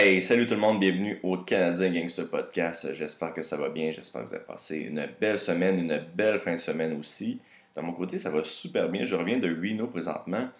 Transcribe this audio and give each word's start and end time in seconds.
Hey, 0.00 0.22
salut 0.22 0.46
tout 0.46 0.54
le 0.54 0.60
monde, 0.60 0.78
bienvenue 0.78 1.18
au 1.24 1.38
Canadien 1.38 1.90
Gangster 1.92 2.28
Podcast. 2.28 2.94
J'espère 2.94 3.34
que 3.34 3.42
ça 3.42 3.56
va 3.56 3.68
bien, 3.68 3.90
j'espère 3.90 4.22
que 4.22 4.28
vous 4.28 4.34
avez 4.34 4.44
passé 4.44 4.78
une 4.78 5.08
belle 5.20 5.40
semaine, 5.40 5.76
une 5.80 6.00
belle 6.14 6.38
fin 6.38 6.52
de 6.52 6.58
semaine 6.58 6.96
aussi. 7.00 7.40
De 7.76 7.80
mon 7.80 7.92
côté, 7.92 8.16
ça 8.16 8.30
va 8.30 8.44
super 8.44 8.88
bien. 8.90 9.04
Je 9.04 9.16
reviens 9.16 9.38
de 9.38 9.48
Reno 9.48 9.88
présentement. 9.88 10.50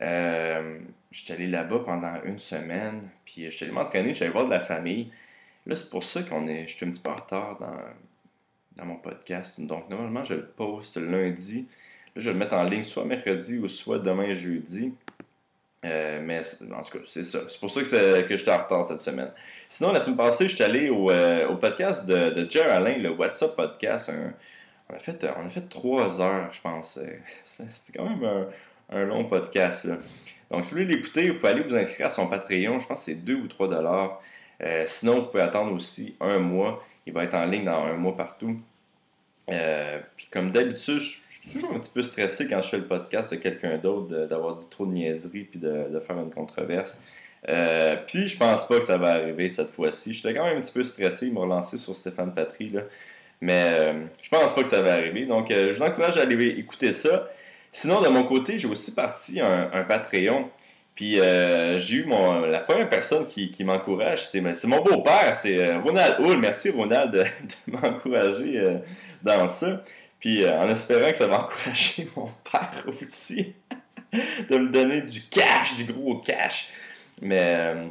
Euh, 0.00 0.78
j'étais 1.12 1.34
allé 1.34 1.48
là-bas 1.48 1.80
pendant 1.84 2.14
une 2.24 2.38
semaine, 2.38 3.10
puis 3.26 3.50
j'étais 3.50 3.66
allé 3.66 3.74
m'entraîner, 3.74 4.14
j'allais 4.14 4.30
voir 4.30 4.46
de 4.46 4.50
la 4.52 4.60
famille. 4.60 5.12
Là, 5.66 5.76
c'est 5.76 5.90
pour 5.90 6.02
ça 6.02 6.22
qu'on 6.22 6.48
est, 6.48 6.66
je 6.66 6.74
suis 6.74 6.86
un 6.86 6.90
petit 6.90 7.02
peu 7.02 7.10
en 7.10 7.16
retard 7.16 7.58
dans, 7.58 7.76
dans 8.76 8.86
mon 8.86 8.96
podcast. 8.96 9.60
Donc, 9.60 9.90
normalement, 9.90 10.24
je 10.24 10.32
le 10.32 10.46
poste 10.46 10.96
lundi. 10.96 11.66
Là, 12.16 12.22
je 12.22 12.30
vais 12.30 12.32
le 12.32 12.38
mettre 12.38 12.54
en 12.54 12.64
ligne 12.64 12.84
soit 12.84 13.04
mercredi 13.04 13.58
ou 13.58 13.68
soit 13.68 13.98
demain 13.98 14.32
jeudi. 14.32 14.94
Euh, 15.84 16.20
mais 16.22 16.40
en 16.72 16.82
tout 16.82 16.98
cas, 16.98 17.04
c'est 17.06 17.22
ça. 17.22 17.40
C'est 17.48 17.60
pour 17.60 17.70
ça 17.70 17.82
que, 17.82 18.22
que 18.22 18.36
j'étais 18.36 18.50
en 18.50 18.58
retard 18.58 18.84
cette 18.84 19.00
semaine. 19.00 19.30
Sinon, 19.68 19.92
la 19.92 20.00
semaine 20.00 20.16
passée, 20.16 20.48
j'étais 20.48 20.64
allé 20.64 20.90
au, 20.90 21.10
euh, 21.10 21.54
podcast 21.56 22.06
de, 22.06 22.30
de 22.30 22.50
Jerry 22.50 22.70
Alain, 22.70 22.98
le 22.98 23.10
WhatsApp 23.10 23.54
Podcast. 23.54 24.10
on, 24.88 24.94
a 24.94 24.98
fait, 24.98 25.24
on 25.36 25.46
a 25.46 25.50
fait 25.50 25.68
trois 25.68 26.20
heures, 26.20 26.52
je 26.52 26.60
pense. 26.60 26.98
C'était 27.44 27.98
quand 27.98 28.08
même 28.08 28.48
un, 28.90 29.04
long 29.04 29.24
podcast. 29.24 29.86
Donc, 30.50 30.64
si 30.64 30.70
vous 30.70 30.78
voulez 30.80 30.96
l'écouter, 30.96 31.30
vous 31.30 31.36
pouvez 31.36 31.52
aller 31.52 31.62
vous 31.62 31.76
inscrire 31.76 32.08
à 32.08 32.10
son 32.10 32.26
Patreon. 32.26 32.80
Je 32.80 32.86
pense 32.86 32.98
que 32.98 33.12
c'est 33.12 33.24
2 33.24 33.34
ou 33.34 33.46
3 33.46 33.68
dollars. 33.68 34.20
Euh, 34.60 34.84
sinon, 34.88 35.20
vous 35.20 35.26
pouvez 35.26 35.44
attendre 35.44 35.72
aussi 35.72 36.16
un 36.20 36.40
mois. 36.40 36.84
Il 37.06 37.12
va 37.12 37.22
être 37.22 37.34
en 37.34 37.44
ligne 37.44 37.64
dans 37.64 37.84
un 37.84 37.94
mois 37.94 38.16
partout. 38.16 38.60
puis 39.46 40.26
comme 40.32 40.50
d'habitude, 40.50 40.98
je 40.98 41.18
suis 41.48 41.60
toujours 41.60 41.74
un 41.74 41.80
petit 41.80 41.90
peu 41.92 42.02
stressé 42.02 42.46
quand 42.48 42.60
je 42.60 42.68
fais 42.68 42.76
le 42.78 42.86
podcast 42.86 43.30
de 43.30 43.36
quelqu'un 43.36 43.78
d'autre 43.78 44.26
d'avoir 44.26 44.56
dit 44.56 44.68
trop 44.68 44.86
de 44.86 44.92
niaiseries 44.92 45.44
puis 45.44 45.58
de, 45.58 46.00
faire 46.06 46.18
une 46.18 46.30
controverse. 46.30 47.00
Euh, 47.48 47.96
puis 48.06 48.28
je 48.28 48.36
pense 48.36 48.66
pas 48.66 48.78
que 48.78 48.84
ça 48.84 48.98
va 48.98 49.12
arriver 49.12 49.48
cette 49.48 49.70
fois-ci. 49.70 50.14
J'étais 50.14 50.34
quand 50.34 50.44
même 50.44 50.58
un 50.58 50.60
petit 50.60 50.72
peu 50.72 50.84
stressé. 50.84 51.26
Il 51.26 51.32
m'a 51.32 51.40
relancé 51.40 51.78
sur 51.78 51.96
Stéphane 51.96 52.34
Patry. 52.34 52.70
Là. 52.70 52.82
Mais 53.40 53.70
euh, 53.72 53.92
je 54.20 54.28
pense 54.28 54.54
pas 54.54 54.62
que 54.62 54.68
ça 54.68 54.82
va 54.82 54.94
arriver. 54.94 55.26
Donc 55.26 55.50
euh, 55.50 55.72
je 55.72 55.78
vous 55.78 55.82
encourage 55.82 56.18
à 56.18 56.22
aller 56.22 56.48
écouter 56.58 56.92
ça. 56.92 57.28
Sinon, 57.70 58.00
de 58.00 58.08
mon 58.08 58.24
côté, 58.24 58.58
j'ai 58.58 58.68
aussi 58.68 58.94
parti 58.94 59.40
un, 59.40 59.84
Patreon. 59.88 60.50
Puis 60.94 61.16
j'ai 61.16 61.94
eu 61.94 62.04
mon, 62.06 62.40
la 62.40 62.58
première 62.58 62.88
personne 62.88 63.26
qui, 63.26 63.62
m'encourage, 63.62 64.26
c'est 64.26 64.40
mon 64.40 64.82
beau-père, 64.82 65.36
c'est 65.36 65.76
Ronald 65.76 66.16
Hull. 66.18 66.38
Merci 66.38 66.70
Ronald 66.70 67.12
de 67.12 67.24
m'encourager 67.70 68.78
dans 69.22 69.46
ça. 69.46 69.84
Puis 70.20 70.44
euh, 70.44 70.58
en 70.58 70.68
espérant 70.68 71.10
que 71.10 71.16
ça 71.16 71.26
va 71.26 71.44
encourager 71.44 72.08
mon 72.16 72.28
père 72.50 72.84
aussi 72.86 73.54
de 74.12 74.58
me 74.58 74.68
donner 74.68 75.02
du 75.02 75.22
cash, 75.22 75.76
du 75.76 75.84
gros 75.84 76.18
cash. 76.18 76.72
Mais 77.20 77.54
euh, 77.56 77.86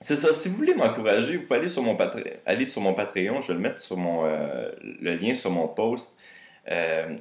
c'est 0.00 0.16
ça. 0.16 0.32
Si 0.32 0.48
vous 0.48 0.56
voulez 0.56 0.74
m'encourager, 0.74 1.36
vous 1.36 1.42
pouvez 1.44 1.60
aller 1.60 1.68
sur 1.68 1.82
mon, 1.82 1.96
aller 1.96 2.66
Patreon. 2.96 3.42
Je 3.42 3.48
vais 3.48 3.54
le 3.54 3.60
mettre 3.60 3.78
sur 3.78 3.96
mon, 3.96 4.24
euh, 4.24 4.70
le 4.80 5.16
lien 5.16 5.34
sur 5.34 5.50
mon 5.50 5.68
post. 5.68 6.18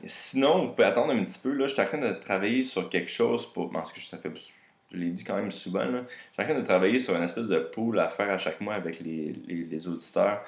sinon, 0.05 0.65
vous 0.65 0.71
pouvez 0.73 0.87
attendre 0.87 1.13
un 1.13 1.23
petit 1.23 1.39
peu. 1.39 1.51
Là, 1.51 1.67
je 1.67 1.73
suis 1.73 1.81
en 1.81 1.85
train 1.85 1.97
de 1.97 2.13
travailler 2.13 2.63
sur 2.63 2.89
quelque 2.89 3.11
chose 3.11 3.51
pour. 3.53 3.69
Parce 3.69 3.91
que 3.91 3.99
ça 3.99 4.17
fait, 4.17 4.31
je 4.91 4.97
l'ai 4.97 5.09
dit 5.09 5.23
quand 5.23 5.35
même 5.35 5.51
souvent. 5.51 5.85
Là, 5.85 6.03
je 6.07 6.33
suis 6.33 6.41
en 6.41 6.45
train 6.45 6.59
de 6.59 6.65
travailler 6.65 6.99
sur 6.99 7.15
une 7.15 7.23
espèce 7.23 7.47
de 7.47 7.59
pool 7.59 7.99
à 7.99 8.07
faire 8.07 8.29
à 8.29 8.37
chaque 8.37 8.61
mois 8.61 8.75
avec 8.75 9.01
les, 9.01 9.35
les 9.47 9.87
auditeurs. 9.87 10.43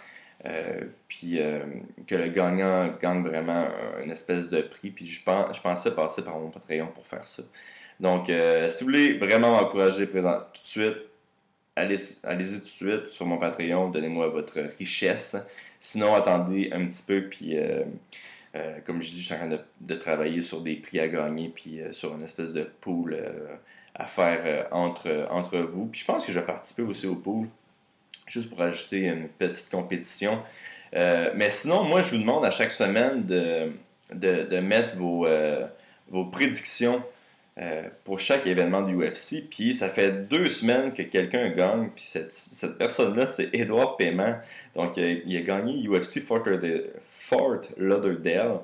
Euh, 0.45 0.81
puis 1.07 1.39
euh, 1.39 1.59
que 2.05 2.15
le 2.15 2.27
gagnant 2.27 2.93
gagne 3.01 3.23
vraiment 3.23 3.67
une 4.03 4.11
espèce 4.11 4.49
de 4.49 4.61
prix. 4.61 4.89
Puis 4.89 5.07
je, 5.07 5.19
je 5.19 5.61
pensais 5.61 5.95
passer 5.95 6.23
par 6.23 6.37
mon 6.37 6.49
Patreon 6.49 6.87
pour 6.87 7.05
faire 7.07 7.25
ça. 7.25 7.43
Donc, 7.99 8.29
euh, 8.29 8.69
si 8.69 8.83
vous 8.83 8.89
voulez 8.89 9.17
vraiment 9.17 9.51
m'encourager 9.51 10.07
tout 10.09 10.19
de 10.21 10.43
suite, 10.63 10.97
allez-y 11.75 12.17
allez 12.23 12.45
tout 12.45 12.59
de 12.59 12.65
suite 12.65 13.07
sur 13.09 13.25
mon 13.25 13.37
Patreon, 13.37 13.89
donnez-moi 13.89 14.27
votre 14.27 14.59
richesse. 14.77 15.37
Sinon, 15.79 16.13
attendez 16.13 16.69
un 16.73 16.85
petit 16.85 17.03
peu, 17.05 17.23
puis 17.29 17.57
comme 18.85 19.01
je 19.01 19.09
dis, 19.09 19.21
je 19.21 19.25
suis 19.25 19.33
en 19.33 19.37
train 19.37 19.47
de, 19.47 19.59
de, 19.81 19.95
travailler 19.95 20.41
sur 20.41 20.61
des 20.61 20.75
prix 20.75 20.99
à 20.99 21.07
gagner, 21.07 21.49
puis 21.49 21.81
sur 21.91 22.13
une 22.13 22.23
espèce 22.23 22.53
de 22.53 22.63
pool 22.81 23.17
à 23.95 24.07
faire 24.07 24.67
entre, 24.71 25.27
entre 25.29 25.59
vous. 25.59 25.87
Puis 25.87 26.01
je 26.01 26.05
pense 26.05 26.25
que 26.25 26.31
je 26.31 26.39
vais 26.39 26.45
participer 26.45 26.83
aussi 26.83 27.07
au 27.07 27.15
pool 27.15 27.47
juste 28.27 28.49
pour 28.49 28.61
ajouter 28.61 29.01
une 29.01 29.27
petite 29.27 29.69
compétition. 29.69 30.41
Euh, 30.95 31.31
mais 31.35 31.49
sinon, 31.49 31.83
moi, 31.83 32.01
je 32.01 32.11
vous 32.11 32.21
demande 32.21 32.45
à 32.45 32.51
chaque 32.51 32.71
semaine 32.71 33.25
de, 33.25 33.71
de, 34.13 34.59
mettre 34.59 34.95
vos, 34.95 35.25
euh, 35.25 35.65
vos 36.09 36.25
prédictions 36.25 37.03
euh, 37.57 37.83
pour 38.03 38.19
chaque 38.19 38.45
événement 38.45 38.83
du 38.83 38.95
UFC. 38.95 39.47
Puis 39.49 39.73
ça 39.73 39.89
fait 39.89 40.27
deux 40.27 40.49
semaines 40.49 40.93
que 40.93 41.03
quelqu'un 41.03 41.49
gagne. 41.49 41.89
Puis 41.95 42.05
cette, 42.07 42.31
cette 42.31 42.77
personne-là, 42.77 43.25
c'est 43.25 43.49
Edouard 43.53 43.97
Paiement. 43.97 44.35
Donc 44.75 44.97
il 44.97 45.37
a 45.37 45.41
gagné 45.41 45.87
UFC 45.87 46.21
Fort, 46.21 46.43
Lauderdale. 47.77 48.59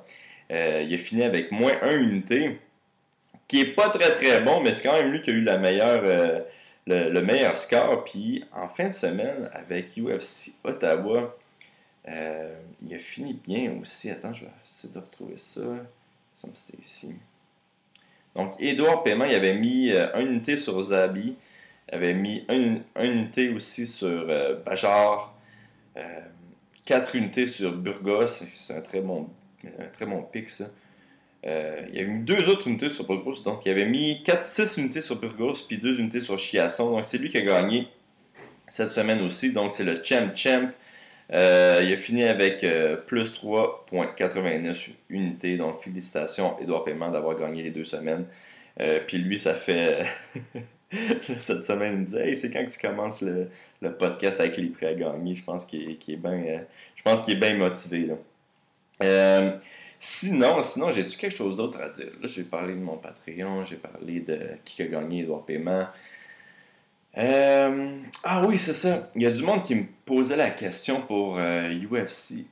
il 0.50 0.94
a 0.94 0.98
fini 0.98 1.24
avec 1.24 1.52
moins 1.52 1.74
1 1.82 2.00
unité. 2.00 2.60
Qui 3.48 3.62
est 3.62 3.74
pas 3.74 3.90
très 3.90 4.12
très 4.12 4.42
bon, 4.42 4.62
mais 4.62 4.74
c'est 4.74 4.88
quand 4.88 4.94
même 4.94 5.12
lui 5.12 5.22
qui 5.22 5.32
a 5.32 5.34
eu 5.34 5.42
la 5.42 5.58
meilleure 5.58 6.44
le, 6.90 7.22
meilleur 7.22 7.58
score. 7.58 8.04
Puis 8.04 8.44
en 8.54 8.68
fin 8.68 8.88
de 8.88 8.94
semaine, 8.94 9.50
avec 9.54 9.98
UFC 9.98 10.54
Ottawa, 10.64 11.36
euh, 12.08 12.56
il 12.82 12.94
a 12.94 13.00
fini 13.00 13.34
bien 13.34 13.74
aussi. 13.82 14.10
Attends, 14.10 14.34
je 14.34 14.46
vais 14.46 14.52
essayer 14.66 14.94
de 14.94 15.00
retrouver 15.00 15.38
ça. 15.38 15.62
Ça 16.34 16.48
me 16.48 16.54
c'était 16.56 16.82
ici. 16.82 17.16
Donc, 18.36 18.54
Edouard 18.60 19.04
Paiement, 19.04 19.26
il 19.26 19.36
avait 19.36 19.56
mis 19.56 19.92
euh, 19.92 20.14
un 20.16 20.22
unité 20.22 20.56
sur 20.56 20.82
Zabi. 20.82 21.36
Il 21.92 21.96
avait 21.96 22.14
mis 22.14 22.46
un, 22.48 22.80
unité 23.04 23.50
aussi 23.50 23.88
sur 23.88 24.08
euh, 24.08 24.56
Bajar. 24.56 25.36
quatre 26.86 27.16
unités 27.16 27.48
sur 27.48 27.74
Burgos. 27.74 28.28
C'est 28.28 28.76
un 28.76 28.82
très 28.82 29.02
bon, 29.02 29.30
un 29.80 29.88
très 29.88 30.06
bon 30.06 30.24
pic, 30.24 30.50
ça. 30.50 30.66
Euh, 31.46 31.82
il 31.90 31.98
y 31.98 32.02
avait 32.02 32.12
mis 32.12 32.24
deux 32.24 32.50
autres 32.50 32.68
unités 32.68 32.90
sur 32.90 33.06
Burgos. 33.06 33.42
Donc, 33.44 33.66
il 33.66 33.72
avait 33.72 33.86
mis 33.86 34.22
4-6 34.26 34.80
unités 34.80 35.02
sur 35.02 35.16
Burgos, 35.16 35.66
puis 35.68 35.78
deux 35.78 36.00
unités 36.00 36.22
sur 36.22 36.38
Chiasson. 36.38 36.92
Donc, 36.92 37.06
c'est 37.06 37.18
lui 37.18 37.30
qui 37.30 37.38
a 37.38 37.42
gagné 37.42 37.88
cette 38.68 38.90
semaine 38.90 39.22
aussi. 39.22 39.54
Donc, 39.54 39.72
c'est 39.72 39.84
le 39.84 40.02
Champ 40.04 40.30
Champ. 40.36 40.70
Euh, 41.32 41.82
il 41.84 41.94
a 41.94 41.98
fini 41.98 42.24
avec 42.24 42.64
euh, 42.64 42.96
plus 42.96 43.32
3.89 43.34 44.90
unités. 45.10 45.58
Donc, 45.58 45.82
félicitations, 45.84 46.60
Edouard 46.60 46.84
Paiement, 46.84 47.10
d'avoir 47.10 47.38
gagné 47.38 47.64
les 47.64 47.72
deux 47.72 47.86
semaines. 47.86 48.26
puis 49.08 49.18
lui, 49.18 49.40
ça 49.40 49.54
fait. 49.54 50.06
cette 51.38 51.62
semaine, 51.62 51.94
il 51.94 52.00
me 52.00 52.06
disait 52.06 52.30
Hey, 52.30 52.36
c'est 52.36 52.52
quand 52.52 52.66
tu 52.66 52.80
commences 52.80 53.22
le, 53.22 53.50
podcast 53.98 54.40
avec 54.40 54.58
les 54.58 54.68
prix 54.68 54.88
à 54.88 54.94
gagner? 54.94 55.36
Je 55.36 55.44
pense 55.44 55.66
qu'il 55.66 55.92
est, 55.92 56.16
bien 56.18 56.64
bien 57.36 57.54
motivé. 57.56 58.10
Sinon, 60.00 60.62
sinon 60.62 60.92
j'ai-tu 60.92 61.18
quelque 61.18 61.36
chose 61.36 61.58
d'autre 61.58 61.80
à 61.82 61.90
dire? 61.90 62.08
Là, 62.22 62.28
j'ai 62.28 62.44
parlé 62.44 62.74
de 62.74 62.80
mon 62.80 62.98
Patreon, 62.98 63.66
j'ai 63.66 63.76
parlé 63.76 64.22
de 64.22 64.40
qui 64.64 64.82
a 64.82 64.88
gagné 64.88 65.24
Edouard 65.24 65.46
Paiement. 65.46 65.88
Euh, 67.18 67.98
ah 68.24 68.46
oui, 68.46 68.58
c'est 68.58 68.74
ça. 68.74 69.10
Il 69.16 69.24
y 69.24 69.26
a 69.26 69.32
du 69.32 69.44
monde 69.44 69.64
qui 69.64 69.76
me 69.76 69.84
posait 70.06 70.38
la 70.38 70.52
question 70.52 71.02
pour 71.02 71.36
UFC 71.38 71.40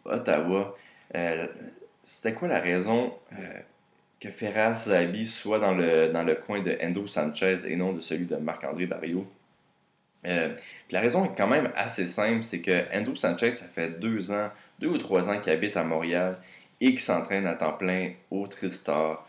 euh, 0.05 0.15
Ottawa. 0.15 0.75
Euh, 1.15 1.47
c'était 2.03 2.33
quoi 2.33 2.49
la 2.49 2.59
raison 2.59 3.13
que 4.19 4.29
Ferraz 4.29 4.85
Zabi 4.87 5.25
soit 5.25 5.59
dans 5.59 5.73
le, 5.73 6.09
dans 6.09 6.23
le 6.23 6.35
coin 6.35 6.61
de 6.61 6.77
Endo 6.81 7.07
Sanchez 7.07 7.59
et 7.67 7.75
non 7.75 7.93
de 7.93 8.01
celui 8.01 8.25
de 8.25 8.35
Marc-André 8.35 8.85
Barrio? 8.85 9.25
la 10.23 10.99
raison 10.99 11.23
est 11.23 11.37
quand 11.37 11.47
même 11.47 11.71
assez 11.77 12.05
simple, 12.05 12.43
c'est 12.43 12.59
que 12.59 12.83
Endo 12.93 13.15
Sanchez, 13.15 13.53
ça 13.53 13.65
fait 13.65 13.97
deux 13.97 14.29
ans, 14.33 14.49
deux 14.77 14.89
ou 14.89 14.97
trois 14.97 15.29
ans 15.29 15.39
qu'il 15.39 15.53
habite 15.53 15.77
à 15.77 15.85
Montréal 15.85 16.37
et 16.81 16.95
qui 16.95 17.03
s'entraîne 17.03 17.45
à 17.45 17.55
temps 17.55 17.73
plein 17.73 18.11
au 18.31 18.47
Tristar. 18.47 19.27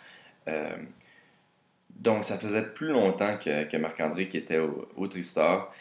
Euh, 0.48 0.76
donc, 1.90 2.24
ça 2.24 2.38
faisait 2.38 2.62
plus 2.62 2.88
longtemps 2.88 3.36
que, 3.38 3.76
Marc-André 3.76 4.28
qui 4.28 4.36
était 4.36 4.58
au, 4.58 5.06
Tristar. 5.08 5.72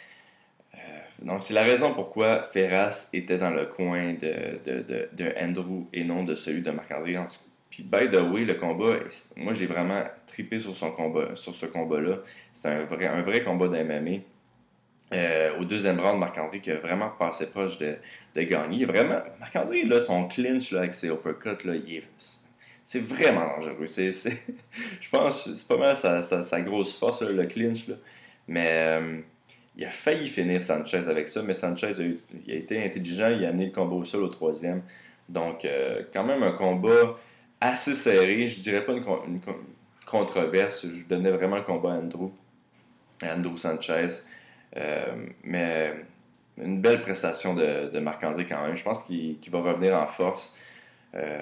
Euh, 0.73 0.78
donc, 1.22 1.43
c'est 1.43 1.53
la 1.53 1.64
raison 1.64 1.93
pourquoi 1.93 2.43
Ferras 2.43 3.09
était 3.14 3.37
dans 3.37 3.52
le 3.52 3.66
coin 3.66 4.14
de, 4.14 4.59
de, 5.14 5.34
Andrew 5.40 5.85
et 5.93 6.03
non 6.03 6.23
de 6.23 6.35
celui 6.35 6.61
de 6.61 6.72
Marc-André. 6.72 7.17
Puis, 7.69 7.84
by 7.84 8.09
the 8.09 8.22
way, 8.22 8.46
le 8.46 8.55
combat, 8.55 8.96
moi 9.35 9.53
j'ai 9.53 9.67
vraiment 9.67 10.03
tripé 10.25 10.59
sur, 10.59 10.75
son 10.75 10.91
combat, 10.91 11.35
sur 11.35 11.53
ce 11.53 11.66
combat-là. 11.66 12.19
C'est 12.53 12.69
un 12.69 12.85
vrai, 12.85 13.08
un 13.08 13.22
vrai 13.22 13.43
combat 13.43 13.67
d'MMA. 13.67 14.22
Euh, 15.13 15.57
au 15.59 15.63
deuxième 15.63 15.99
round, 15.99 16.19
Marc-André 16.19 16.59
qui 16.59 16.71
a 16.71 16.75
vraiment 16.75 17.09
passé 17.09 17.49
proche 17.49 17.77
de, 17.77 17.97
gagner. 18.35 18.85
Vraiment, 18.85 19.21
Marc-André, 19.39 19.83
là, 19.83 19.99
son 19.99 20.27
clinch 20.27 20.71
là, 20.71 20.79
avec 20.79 20.93
ses 20.93 21.07
uppercuts, 21.07 21.65
là, 21.65 21.73
c'est 22.83 22.99
vraiment 22.99 23.45
dangereux. 23.57 23.87
Je 23.87 25.09
pense 25.09 25.43
que 25.43 25.53
c'est 25.55 25.67
pas 25.67 25.77
mal 25.77 25.95
sa, 25.95 26.61
grosse 26.61 26.97
force, 26.97 27.21
le 27.21 27.45
clinch. 27.45 27.87
Là. 27.87 27.95
Mais 28.47 28.69
euh, 28.71 29.19
il 29.75 29.85
a 29.85 29.89
failli 29.89 30.27
finir 30.27 30.63
Sanchez 30.63 31.07
avec 31.07 31.27
ça, 31.27 31.41
mais 31.41 31.53
Sanchez 31.53 31.87
a, 31.99 32.03
il 32.45 32.51
a 32.51 32.55
été 32.55 32.83
intelligent, 32.83 33.29
il 33.29 33.43
a 33.45 33.49
amené 33.49 33.65
le 33.65 33.71
combat 33.71 33.95
au 33.95 34.05
sol 34.05 34.23
au 34.23 34.29
troisième. 34.29 34.83
Donc, 35.27 35.65
euh, 35.65 36.03
quand 36.13 36.23
même 36.23 36.43
un 36.43 36.53
combat 36.53 37.17
assez 37.59 37.95
serré. 37.95 38.47
Je 38.47 38.59
dirais 38.61 38.85
pas 38.85 38.93
une, 38.93 39.03
une, 39.27 39.41
controverse. 40.05 40.85
Je 40.85 41.05
donnais 41.07 41.31
vraiment 41.31 41.57
le 41.57 41.63
combat 41.63 41.93
à 41.93 41.97
Andrew, 41.97 42.29
à 43.21 43.35
Andrew 43.35 43.57
Sanchez. 43.57 44.07
Euh, 44.78 45.06
mais 45.44 45.94
une 46.58 46.82
belle 46.82 47.02
prestation 47.02 47.53
de, 47.53 47.90
de 47.91 48.00
Marc-André 48.00 48.46
quand 48.46 48.62
même. 48.66 48.76
Je 48.76 48.84
pense 48.84 49.03
qu'il 49.03 49.38
va 49.50 49.59
revenir 49.59 49.96
en 49.96 50.08
force. 50.08 50.58
Euh, 51.16 51.41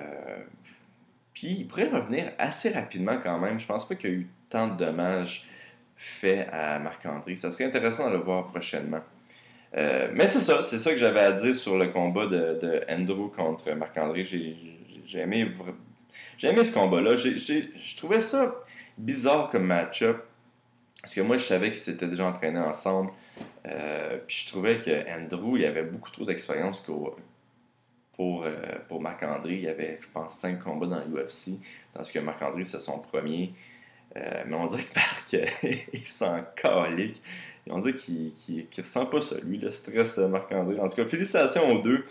puis 1.34 1.48
il 1.60 1.68
pourrait 1.68 1.90
revenir 1.90 2.32
assez 2.38 2.70
rapidement 2.70 3.18
quand 3.22 3.40
même. 3.40 3.60
Je 3.60 3.66
pense 3.66 3.88
pas 3.88 3.96
qu'il 3.96 4.10
y 4.10 4.14
a 4.14 4.16
eu 4.18 4.28
tant 4.50 4.68
de 4.68 4.78
dommages 4.78 5.48
faits 5.98 6.48
à 6.52 6.80
Marc-André. 6.80 7.36
Ça 7.36 7.52
serait 7.52 7.66
intéressant 7.66 8.10
de 8.10 8.18
le 8.18 8.24
voir 8.24 8.48
prochainement. 8.48 9.02
Euh, 9.76 10.10
mais 10.14 10.28
c'est 10.28 10.40
ça, 10.40 10.64
c'est 10.64 10.80
ça 10.80 10.92
que 10.92 10.98
j'avais 10.98 11.20
à 11.20 11.34
dire 11.34 11.56
sur 11.56 11.78
le 11.78 11.88
combat 11.88 12.28
de, 12.28 12.60
de 12.62 12.84
Andrew 12.90 13.30
contre 13.30 13.72
Marc-André. 13.74 14.24
J'ai 14.24 15.20
aimé, 15.20 15.48
aimé 16.44 16.64
ce 16.64 16.74
combat-là. 16.74 17.16
Je 17.16 17.98
trouvais 17.98 18.22
ça 18.22 18.56
bizarre 18.98 19.50
comme 19.50 19.66
match-up. 19.66 20.24
Parce 21.02 21.14
que 21.14 21.22
moi, 21.22 21.38
je 21.38 21.44
savais 21.44 21.70
qu'ils 21.70 21.82
s'étaient 21.82 22.08
déjà 22.08 22.26
entraînés 22.26 22.60
ensemble. 22.60 23.12
Euh, 23.67 24.17
puis 24.25 24.44
je 24.45 24.51
trouvais 24.51 24.81
que 24.81 25.09
Andrew, 25.09 25.57
il 25.57 25.65
avait 25.65 25.83
beaucoup 25.83 26.12
trop 26.12 26.25
d'expérience 26.25 26.81
pour, 26.81 27.17
euh, 28.19 28.53
pour 28.88 29.01
Marc-André. 29.01 29.56
Il 29.56 29.67
avait, 29.67 29.97
je 30.01 30.07
pense, 30.07 30.33
cinq 30.33 30.63
combats 30.63 30.88
dans 30.88 31.00
l'UFC. 31.06 31.59
Tandis 31.94 32.12
que 32.12 32.19
Marc-André, 32.19 32.63
c'est 32.63 32.79
son 32.79 33.00
premier. 33.00 33.53
Euh, 34.17 34.44
mais 34.47 34.56
on 34.56 34.67
dirait 34.67 34.83
que 34.83 34.95
Marc, 34.95 35.50
il 35.94 36.07
s'en 36.07 36.41
calique. 36.56 37.21
On 37.67 37.79
dirait 37.79 37.95
qu'il 37.95 38.33
ne 38.47 38.81
ressent 38.81 39.07
pas 39.07 39.21
ça, 39.21 39.35
lui, 39.44 39.57
le 39.57 39.71
stress 39.71 40.17
Marc-André. 40.19 40.79
En 40.79 40.88
tout 40.88 40.95
cas, 40.95 41.06
félicitations 41.06 41.71
aux 41.71 41.79
deux. 41.79 42.06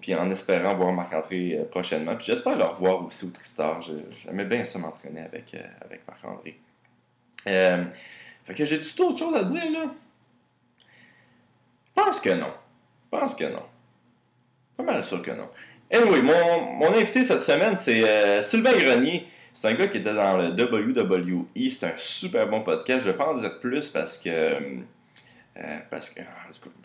puis 0.00 0.14
en 0.14 0.30
espérant 0.30 0.74
voir 0.74 0.92
Marc-André 0.92 1.60
prochainement. 1.70 2.16
Puis 2.16 2.26
j'espère 2.26 2.56
le 2.56 2.64
revoir 2.64 3.04
aussi 3.04 3.26
au 3.26 3.30
Tristar. 3.30 3.80
J'aimais 3.82 4.46
bien 4.46 4.64
ça 4.64 4.78
m'entraîner 4.78 5.20
avec, 5.20 5.54
avec 5.84 6.00
Marc-André. 6.08 6.58
Fait 7.44 8.54
que 8.54 8.64
j'ai 8.64 8.80
tout 8.80 9.02
autre 9.02 9.18
chose 9.18 9.34
à 9.34 9.44
dire, 9.44 9.70
là? 9.70 9.92
Pense 11.96 12.20
que 12.20 12.30
non. 12.30 12.52
Je 13.12 13.18
pense 13.18 13.34
que 13.34 13.44
non. 13.44 13.62
Pas 14.76 14.84
mal 14.84 15.02
sûr 15.02 15.22
que 15.22 15.32
non. 15.32 15.48
Anyway, 15.90 16.22
mon, 16.22 16.60
mon 16.74 16.92
invité 16.92 17.24
cette 17.24 17.40
semaine, 17.40 17.74
c'est 17.74 18.08
euh, 18.08 18.42
Sylvain 18.42 18.76
Grenier. 18.76 19.26
C'est 19.54 19.68
un 19.68 19.74
gars 19.74 19.88
qui 19.88 19.98
était 19.98 20.12
dans 20.12 20.36
le 20.36 20.48
WWE. 20.50 21.46
C'est 21.70 21.86
un 21.86 21.96
super 21.96 22.46
bon 22.46 22.60
podcast. 22.60 23.00
Je 23.04 23.10
vais 23.10 23.16
pas 23.16 23.28
en 23.28 23.34
dire 23.34 23.58
plus 23.58 23.88
parce 23.88 24.18
que. 24.18 24.28
Euh, 24.28 24.78
parce 25.90 26.10
que. 26.10 26.20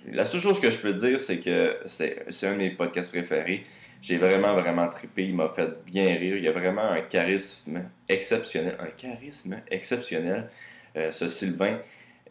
La 0.08 0.24
seule 0.24 0.40
chose 0.40 0.60
que 0.62 0.72
je 0.72 0.80
peux 0.80 0.94
dire, 0.94 1.20
c'est 1.20 1.40
que 1.40 1.80
c'est 1.88 2.48
un 2.48 2.54
de 2.54 2.58
mes 2.58 2.70
podcasts 2.70 3.12
préférés. 3.12 3.66
J'ai 4.02 4.18
vraiment, 4.18 4.54
vraiment 4.56 4.88
trippé. 4.88 5.26
Il 5.26 5.36
m'a 5.36 5.50
fait 5.50 5.70
bien 5.86 6.06
rire. 6.16 6.38
Il 6.38 6.48
a 6.48 6.54
vraiment 6.54 6.90
un 6.90 7.02
charisme 7.02 7.84
exceptionnel. 8.08 8.78
Un 8.80 8.92
charisme 8.92 9.58
exceptionnel. 9.70 10.50
Euh, 10.96 11.12
ce 11.12 11.28
Sylvain. 11.28 11.78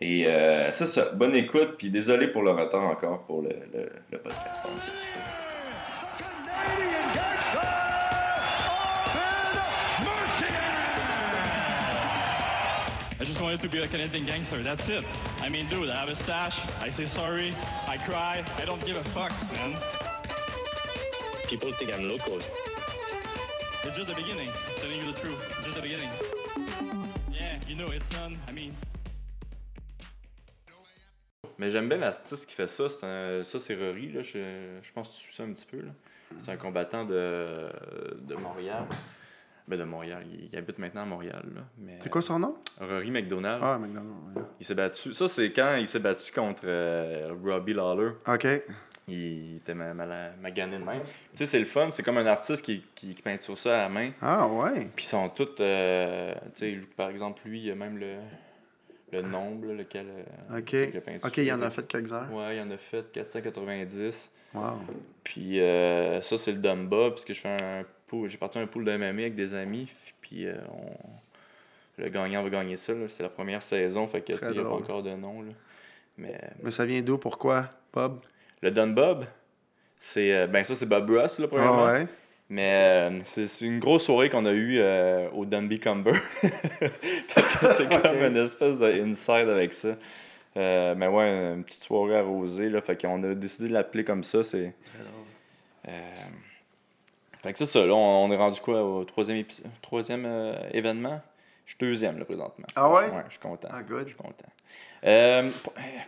Et 0.00 0.26
euh, 0.26 0.72
c'est 0.72 0.86
ça. 0.86 1.10
Bonne 1.12 1.36
écoute, 1.36 1.76
puis 1.76 1.90
désolé 1.90 2.28
pour 2.28 2.42
le 2.42 2.52
retard 2.52 2.84
encore 2.84 3.22
pour 3.26 3.42
le, 3.42 3.50
le, 3.72 3.92
le 4.10 4.18
podcast. 4.18 4.66
I 13.20 13.24
just 13.26 13.42
wanted 13.42 13.60
to 13.60 13.68
be 13.68 13.78
a 13.78 13.86
Canadian 13.86 14.24
gangster. 14.24 14.62
That's 14.62 14.88
it. 14.88 15.04
I 15.42 15.50
mean, 15.50 15.68
dude, 15.68 15.90
I 15.90 16.00
have 16.00 16.08
a 16.08 16.22
stash. 16.22 16.58
I 16.80 16.90
say 16.90 17.06
sorry. 17.14 17.54
I 17.86 17.98
cry. 17.98 18.42
I 18.56 18.64
don't 18.64 18.84
give 18.86 18.96
a 18.96 19.04
fuck, 19.10 19.32
man. 19.52 19.76
People 21.48 21.72
think 21.74 21.92
I'm 21.92 22.08
local. 22.08 22.38
It's 23.84 23.96
just 23.96 24.08
the 24.08 24.14
beginning. 24.14 24.48
I'm 24.48 24.76
telling 24.76 24.96
you 24.96 25.12
the 25.12 25.20
truth. 25.20 25.38
It's 25.58 25.64
just 25.66 25.76
the 25.76 25.82
beginning. 25.82 26.08
Mais 31.60 31.70
j'aime 31.70 31.90
bien 31.90 31.98
l'artiste 31.98 32.46
qui 32.46 32.54
fait 32.54 32.68
ça. 32.68 32.84
Un, 33.02 33.44
ça, 33.44 33.60
c'est 33.60 33.74
Rory. 33.74 34.10
Là. 34.12 34.22
Je, 34.22 34.78
je, 34.82 34.92
pense 34.94 35.08
que 35.08 35.12
tu 35.12 35.20
suis 35.20 35.34
ça 35.34 35.42
un 35.42 35.52
petit 35.52 35.66
peu. 35.66 35.82
C'est 36.42 36.52
un 36.52 36.56
combattant 36.56 37.04
de, 37.04 37.68
de 38.22 38.34
Montréal. 38.34 38.86
Ben 39.68 39.78
de 39.78 39.84
Montréal. 39.84 40.24
Il, 40.50 40.56
habite 40.56 40.78
maintenant 40.78 41.02
à 41.02 41.04
Montréal. 41.04 41.44
C'est 42.00 42.08
quoi 42.08 42.22
son 42.22 42.38
nom? 42.38 42.56
Rory 42.80 43.10
McDonald. 43.10 43.60
Ah, 43.62 43.78
McDonald. 43.78 44.46
Il 44.58 44.64
s'est 44.64 44.74
battu. 44.74 45.12
Ça, 45.12 45.28
c'est 45.28 45.52
quand 45.52 45.76
il 45.76 45.86
s'est 45.86 45.98
battu 45.98 46.32
contre 46.32 46.62
euh, 46.64 47.34
Robbie 47.44 47.74
Lawler. 47.74 48.12
OK. 48.26 48.46
Il 49.06 49.56
était 49.56 49.74
magané 49.74 50.78
de 50.78 50.82
même. 50.82 51.02
Tu 51.02 51.10
sais, 51.34 51.44
c'est 51.44 51.58
le 51.58 51.66
fun. 51.66 51.90
C'est 51.90 52.02
comme 52.02 52.16
un 52.16 52.26
artiste 52.26 52.64
qui, 52.64 52.82
qui, 52.94 53.12
peinture 53.12 53.58
ça 53.58 53.80
à 53.80 53.82
la 53.82 53.88
main. 53.90 54.12
Ah, 54.22 54.46
ouais. 54.46 54.88
Puis 54.96 55.04
ils 55.04 55.08
sont 55.08 55.28
tous. 55.28 55.56
Euh, 55.60 56.32
tu 56.54 56.60
sais, 56.60 56.80
par 56.96 57.10
exemple, 57.10 57.42
lui, 57.44 57.58
il 57.58 57.66
y 57.66 57.70
a 57.70 57.74
même 57.74 57.98
le, 57.98 58.16
le 59.12 59.22
nombre, 59.22 59.72
lequel. 59.72 60.06
Euh, 60.50 60.58
OK. 60.58 60.76
OK, 61.24 61.36
il 61.38 61.52
en 61.52 61.62
a 61.62 61.70
fait 61.70 61.86
quelques-uns. 61.86 62.28
Ouais, 62.30 62.56
il 62.56 62.62
en 62.62 62.70
a 62.70 62.76
fait 62.76 63.10
490. 63.12 64.30
Wow. 64.54 64.62
Puis 65.22 65.60
euh, 65.60 66.20
ça, 66.22 66.36
c'est 66.36 66.52
le 66.52 66.58
Dumba, 66.58 67.10
puisque 67.10 67.32
je 67.32 67.40
fais 67.40 67.48
un 67.48 67.84
pool. 68.06 68.28
J'ai 68.28 68.38
parti 68.38 68.58
un 68.58 68.66
pool 68.66 68.84
de 68.84 68.96
MMA 68.96 69.06
avec 69.06 69.34
des 69.34 69.54
amis. 69.54 69.88
Puis 70.20 70.46
on... 70.72 72.02
le 72.02 72.08
gagnant 72.08 72.42
va 72.42 72.50
gagner 72.50 72.76
ça. 72.76 72.92
C'est 73.08 73.22
la 73.22 73.28
première 73.28 73.62
saison, 73.62 74.06
fait 74.06 74.22
que 74.22 74.32
il 74.32 74.52
n'y 74.52 74.58
a 74.58 74.62
pas 74.64 74.70
encore 74.70 75.02
de 75.02 75.14
nom. 75.14 75.42
Là. 75.42 75.52
Mais... 76.18 76.38
Mais 76.62 76.70
ça 76.70 76.84
vient 76.84 77.00
d'où? 77.00 77.18
Pourquoi, 77.18 77.70
Bob? 77.92 78.20
Le 78.62 78.70
Don 78.70 78.88
Bob, 78.88 79.24
c'est. 79.96 80.34
Euh, 80.34 80.46
ben, 80.46 80.64
ça, 80.64 80.74
c'est 80.74 80.86
Bob 80.86 81.10
Ross, 81.10 81.38
là, 81.38 81.48
premièrement. 81.48 81.86
Ah 81.86 81.92
ouais. 81.92 82.08
Mais 82.50 82.74
euh, 82.74 83.20
c'est 83.24 83.64
une 83.64 83.78
grosse 83.78 84.04
soirée 84.04 84.28
qu'on 84.28 84.44
a 84.44 84.52
eue 84.52 84.78
euh, 84.80 85.30
au 85.30 85.46
Dunby 85.46 85.78
Cumber. 85.78 86.14
c'est 86.42 87.88
comme 88.02 88.16
une 88.16 88.36
espèce 88.36 88.78
d'inside 88.78 89.48
avec 89.48 89.72
ça. 89.72 89.96
mais 90.56 91.06
ouais, 91.06 91.54
une 91.54 91.64
petite 91.64 91.84
soirée 91.84 92.18
arrosée. 92.18 92.68
Là, 92.68 92.82
fait 92.82 93.00
qu'on 93.00 93.22
a 93.22 93.34
décidé 93.34 93.68
de 93.68 93.72
l'appeler 93.72 94.04
comme 94.04 94.24
ça. 94.24 94.42
C'est. 94.42 94.74
fait 95.84 97.52
que 97.52 97.58
c'est 97.58 97.66
ça. 97.66 97.86
Là, 97.86 97.94
on, 97.94 98.30
est 98.32 98.36
rendu 98.36 98.60
quoi 98.60 98.82
au 98.82 99.04
troisième, 99.04 99.44
troisième 99.80 100.56
événement? 100.72 101.20
Je 101.66 101.76
suis 101.76 101.78
deuxième, 101.78 102.18
là, 102.18 102.24
présentement. 102.24 102.66
Ah 102.74 102.90
ouais? 102.90 103.04
Ouais, 103.10 103.22
je 103.26 103.32
suis 103.32 103.40
content. 103.40 103.68
Ah, 103.70 103.82
good. 103.84 104.02
Je 104.02 104.08
suis 104.08 104.16
content. 104.16 104.48
Euh, 105.04 105.48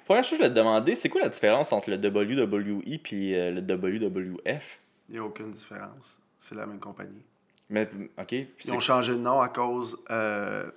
première 0.05 0.25
chose, 0.25 0.39
je 0.39 0.45
vais 0.45 0.51
te 0.51 0.55
demander, 0.55 0.95
c'est 0.95 1.09
quoi 1.09 1.23
la 1.23 1.29
différence 1.29 1.73
entre 1.73 1.91
le 1.91 1.97
WWE 1.97 2.83
et 2.85 3.01
euh, 3.35 3.51
le 3.51 3.61
WWF? 3.61 4.81
Il 5.09 5.15
n'y 5.15 5.21
a 5.21 5.25
aucune 5.25 5.51
différence. 5.51 6.21
C'est 6.43 6.57
la 6.57 6.67
même 6.67 6.81
compagnie. 6.81 7.23
Mais, 7.71 7.89
OK. 8.19 8.33
Ils 8.33 8.73
ont 8.73 8.81
changé 8.81 9.13
de 9.13 9.19
nom 9.19 9.41
à 9.41 9.49
cause 9.49 9.97
euh, 10.11 10.69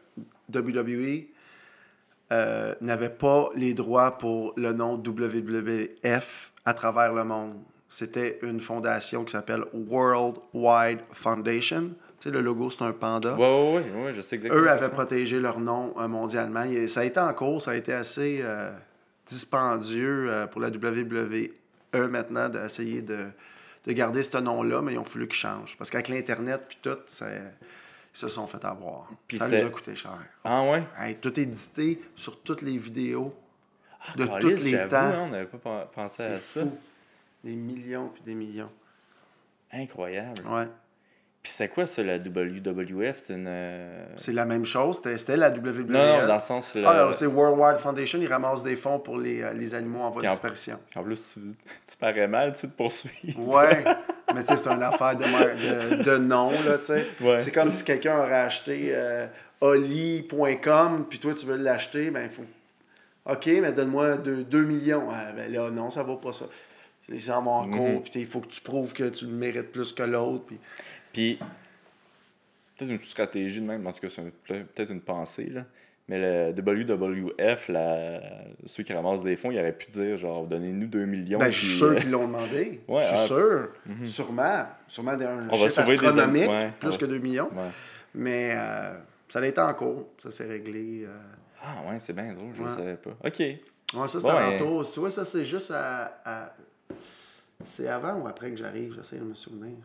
WWE 0.53 1.23
euh, 2.31 2.75
n'avait 2.81 3.09
pas 3.09 3.49
les 3.55 3.73
droits 3.73 4.15
pour 4.19 4.53
le 4.57 4.73
nom 4.73 4.93
WWF 4.93 6.53
à 6.65 6.73
travers 6.75 7.13
le 7.13 7.23
monde. 7.23 7.55
C'était 7.89 8.37
une 8.43 8.61
fondation 8.61 9.25
qui 9.25 9.31
s'appelle 9.31 9.63
World 9.73 10.37
Wide 10.53 10.99
Foundation 11.13 11.95
le 12.25 12.41
logo, 12.41 12.71
c'est 12.71 12.83
un 12.83 12.91
panda. 12.91 13.35
Oui, 13.37 13.45
oui, 13.75 13.81
oui, 13.93 14.11
je 14.15 14.21
sais 14.21 14.37
exactement. 14.37 14.63
Eux 14.63 14.67
avaient 14.67 14.89
protégé 14.89 15.39
leur 15.39 15.59
nom 15.59 15.93
euh, 15.99 16.07
mondialement. 16.07 16.63
ça 16.87 17.01
a 17.01 17.03
été 17.03 17.19
en 17.19 17.31
cours, 17.35 17.61
ça 17.61 17.71
a 17.71 17.75
été 17.75 17.93
assez 17.93 18.43
dispendieux 19.27 20.47
pour 20.49 20.59
la 20.59 20.69
WWE 20.69 21.51
maintenant 21.93 22.49
d'essayer 22.49 23.03
de, 23.03 23.27
de, 23.85 23.91
garder 23.93 24.23
ce 24.23 24.37
nom-là, 24.37 24.81
mais 24.81 24.93
ils 24.93 24.97
ont 24.97 25.03
fallu 25.03 25.27
qu'ils 25.27 25.37
changent. 25.37 25.77
Parce 25.77 25.89
qu'avec 25.89 26.09
l'Internet 26.09 26.61
puis 26.67 26.77
tout, 26.81 26.97
ça, 27.07 27.27
ils 27.29 28.17
se 28.17 28.27
sont 28.27 28.45
fait 28.45 28.63
avoir. 28.65 29.09
Puis 29.27 29.37
ça 29.37 29.47
nous 29.47 29.65
a 29.65 29.69
coûté 29.69 29.95
cher. 29.95 30.19
Ah 30.43 30.63
ouais? 30.63 31.15
tout 31.15 31.39
édité 31.39 32.01
sur 32.15 32.41
toutes 32.41 32.61
les 32.61 32.77
vidéos 32.77 33.35
ah, 34.01 34.17
de 34.17 34.25
tous 34.39 34.63
les 34.63 34.87
temps. 34.87 34.97
Hein, 34.97 35.19
on 35.21 35.29
n'avait 35.29 35.45
pas 35.45 35.89
pensé 35.93 36.23
à 36.23 36.39
ça. 36.39 36.61
Fou. 36.61 36.77
Des 37.43 37.55
millions 37.55 38.09
puis 38.09 38.23
des 38.23 38.33
millions. 38.33 38.71
Incroyable. 39.71 40.41
Ouais. 40.47 40.67
Puis 41.45 41.53
c'est 41.53 41.67
quoi 41.67 41.85
ça, 41.85 42.01
la 42.01 42.17
WWF? 42.17 43.17
C'est 43.23 43.35
une. 43.35 43.45
Euh, 43.47 44.03
c'est 44.15 44.33
la 44.33 44.45
même 44.45 44.65
chose. 44.65 44.99
C'était 45.15 45.37
la 45.37 45.51
WWF. 45.51 45.87
Non, 45.87 46.21
non, 46.21 46.27
dans 46.27 46.33
le 46.33 46.41
sens. 46.41 46.75
Ah, 46.83 47.11
c'est 47.13 47.27
World 47.27 47.59
Wide 47.59 47.77
Foundation. 47.77 48.17
Ils 48.19 48.27
ramassent 48.27 48.63
des 48.63 48.75
fonds 48.75 48.97
pour 48.97 49.19
les, 49.19 49.43
euh, 49.43 49.53
les 49.53 49.75
animaux 49.75 49.99
en 49.99 50.09
voie 50.09 50.23
de 50.23 50.27
disparition. 50.27 50.79
En 50.95 51.03
plus, 51.03 51.21
tu, 51.35 51.41
tu 51.87 51.97
parais 51.99 52.27
mal, 52.27 52.53
tu 52.53 52.61
sais, 52.61 52.67
de 52.67 52.71
poursuivre. 52.71 53.39
Ouais. 53.47 53.83
Mais 54.33 54.41
c'est 54.41 54.65
une 54.65 54.81
affaire 54.81 55.15
de, 55.15 55.97
de, 55.97 56.03
de 56.03 56.17
nom, 56.17 56.49
là, 56.49 56.79
tu 56.79 56.85
sais. 56.85 57.07
C'est 57.37 57.51
comme 57.51 57.71
si 57.71 57.83
quelqu'un 57.83 58.17
aurait 58.17 58.41
acheté 58.41 58.89
euh, 58.93 59.27
oli.com, 59.61 61.05
puis 61.07 61.19
toi, 61.19 61.35
tu 61.35 61.45
veux 61.45 61.57
l'acheter, 61.57 62.09
ben, 62.09 62.23
il 62.23 62.31
faut. 62.31 62.45
OK, 63.27 63.45
mais 63.61 63.71
donne-moi 63.71 64.17
2 64.17 64.63
millions. 64.63 65.09
Ah, 65.11 65.31
ben 65.31 65.53
là, 65.53 65.69
non, 65.69 65.91
ça 65.91 66.01
vaut 66.01 66.17
pas 66.17 66.33
ça. 66.33 66.45
Les 67.07 67.19
gens 67.19 67.43
vont 67.43 67.51
en 67.51 67.69
cours, 67.69 68.01
puis 68.01 68.21
il 68.21 68.25
faut 68.25 68.39
que 68.39 68.47
tu 68.47 68.61
prouves 68.61 68.93
que 68.93 69.09
tu 69.09 69.25
le 69.25 69.31
mérites 69.31 69.71
plus 69.71 69.93
que 69.93 70.01
l'autre. 70.01 70.45
Puis... 70.47 70.59
Puis, 71.15 71.39
peut-être 72.75 72.91
une 72.91 72.97
stratégie 72.97 73.61
de 73.61 73.65
même, 73.65 73.87
en 73.87 73.93
tout 73.93 74.01
cas, 74.01 74.09
c'est 74.09 74.65
peut-être 74.65 74.91
une 74.91 74.99
pensée, 74.99 75.45
là. 75.49 75.63
Mais 76.09 76.19
le 76.19 76.51
WWF, 76.51 77.69
la... 77.69 78.19
ceux 78.65 78.83
qui 78.83 78.91
ramassent 78.91 79.23
des 79.23 79.37
fonds, 79.37 79.49
ils 79.49 79.57
auraient 79.57 79.71
pu 79.71 79.89
dire, 79.89 80.17
genre, 80.17 80.45
donnez-nous 80.45 80.87
2 80.87 81.05
millions. 81.05 81.39
Ben, 81.39 81.49
je 81.49 81.65
suis 81.65 81.77
sûr 81.77 81.95
qu'ils 81.95 82.11
l'ont 82.11 82.27
demandé. 82.27 82.81
je 82.89 83.05
suis 83.05 83.15
ah, 83.15 83.25
sûr. 83.25 83.69
Mhm. 83.85 84.07
Sûrement. 84.07 84.65
Sûrement 84.89 85.11
un 85.11 85.47
On 85.49 85.55
chiffre 85.55 85.79
astronomique, 85.79 86.79
plus 86.81 86.97
que 86.97 87.05
2 87.05 87.17
millions. 87.17 87.49
Mais 88.13 88.51
euh, 88.53 88.93
ça 89.29 89.39
a 89.39 89.45
été 89.45 89.61
en 89.61 89.73
cours. 89.73 90.09
Ça 90.17 90.29
s'est 90.31 90.45
réglé. 90.45 91.05
Euh... 91.05 91.17
Ah 91.63 91.89
ouais, 91.89 91.97
c'est 91.97 92.13
bien 92.13 92.33
drôle, 92.33 92.51
je 92.55 92.61
ne 92.61 92.69
savais 92.69 92.97
pas. 92.97 93.11
OK. 93.23 93.39
Ouais, 93.39 94.07
ça, 94.07 94.19
c'est 94.19 94.25
Ouais. 94.25 94.31
alentour. 94.31 94.91
Tu 94.91 94.99
vois, 94.99 95.09
ça, 95.09 95.23
c'est 95.23 95.45
juste 95.45 95.71
à. 95.71 96.21
à- 96.25 96.55
C'est 97.65 97.87
avant 97.87 98.19
ou 98.19 98.27
après 98.27 98.51
que 98.51 98.57
j'arrive, 98.57 98.93
j'essaie 98.95 99.17
de 99.17 99.23
me 99.23 99.33
souvenir. 99.33 99.77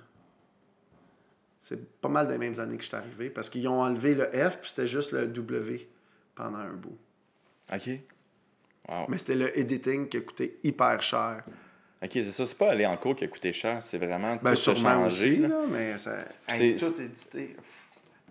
C'est 1.60 2.00
pas 2.00 2.08
mal 2.08 2.26
des 2.26 2.38
mêmes 2.38 2.58
années 2.58 2.76
que 2.76 2.82
je 2.82 2.88
suis 2.88 2.96
arrivé 2.96 3.28
parce 3.30 3.50
qu'ils 3.50 3.68
ont 3.68 3.80
enlevé 3.82 4.14
le 4.14 4.24
F 4.26 4.58
puis 4.60 4.70
c'était 4.70 4.86
juste 4.86 5.12
le 5.12 5.26
W 5.26 5.88
pendant 6.34 6.58
un 6.58 6.72
bout. 6.72 6.96
OK. 7.72 7.90
Wow. 8.88 9.06
Mais 9.08 9.18
c'était 9.18 9.36
le 9.36 9.56
editing 9.58 10.08
qui 10.08 10.16
a 10.16 10.20
coûté 10.20 10.58
hyper 10.64 11.00
cher. 11.02 11.44
OK, 12.02 12.10
c'est 12.12 12.30
ça. 12.30 12.46
C'est 12.46 12.56
pas 12.56 12.70
aller 12.70 12.86
en 12.86 12.96
cours 12.96 13.14
qui 13.14 13.24
a 13.24 13.28
coûté 13.28 13.52
cher. 13.52 13.82
C'est 13.82 13.98
vraiment 13.98 14.36
Ben, 14.36 14.54
tout 14.54 14.74
changé. 14.74 15.04
aussi, 15.06 15.36
là. 15.36 15.48
là, 15.48 15.60
mais 15.70 15.98
ça 15.98 16.16
hey, 16.48 16.76
tout 16.76 16.98
édité. 17.00 17.56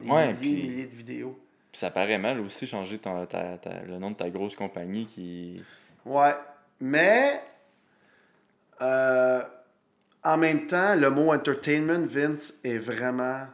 Des 0.02 0.10
Ouais, 0.10 0.34
milliers, 0.34 0.34
puis- 0.40 0.54
milliers 0.70 0.86
de 0.88 0.96
vidéos. 0.96 1.40
Puis 1.72 1.80
ça 1.80 1.92
paraît 1.92 2.18
mal 2.18 2.40
aussi 2.40 2.66
changer 2.66 2.98
ton- 2.98 3.28
ta- 3.28 3.60
ta- 3.60 3.84
le 3.84 4.00
nom 4.00 4.10
de 4.10 4.16
ta 4.16 4.30
grosse 4.32 4.56
compagnie 4.56 5.06
qui. 5.06 5.64
Ouais. 6.04 6.34
Mais 6.80 7.44
euh, 8.82 9.44
en 10.24 10.38
même 10.38 10.68
temps, 10.68 10.96
le 10.96 11.10
mot 11.10 11.34
entertainment, 11.34 12.06
Vince, 12.08 12.54
est 12.64 12.78
vraiment 12.78 13.48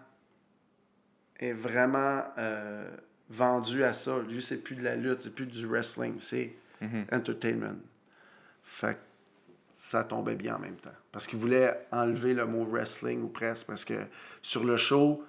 est 1.40 1.54
vraiment 1.54 2.24
euh, 2.38 2.90
vendu 3.30 3.84
à 3.84 3.94
ça. 3.94 4.20
Lui, 4.30 4.42
c'est 4.42 4.58
plus 4.58 4.76
de 4.76 4.84
la 4.84 4.96
lutte, 4.96 5.20
c'est 5.20 5.34
plus 5.36 5.46
du 5.46 5.66
wrestling, 5.66 6.16
c'est 6.20 6.54
Mhm. 6.82 7.06
entertainment. 7.12 7.76
Fait 8.64 8.94
que 8.96 9.00
ça 9.78 10.04
tombait 10.04 10.36
bien 10.36 10.56
en 10.56 10.60
même 10.60 10.76
temps. 10.78 10.90
Parce 11.12 11.28
qu'il 11.28 11.40
voulait 11.40 11.86
enlever 11.92 12.34
le 12.34 12.46
mot 12.46 12.64
wrestling 12.66 13.22
ou 13.24 13.28
presque. 13.28 13.68
Parce 13.68 13.84
que 13.86 13.94
sur 14.42 14.64
le 14.64 14.78
show 14.78 15.24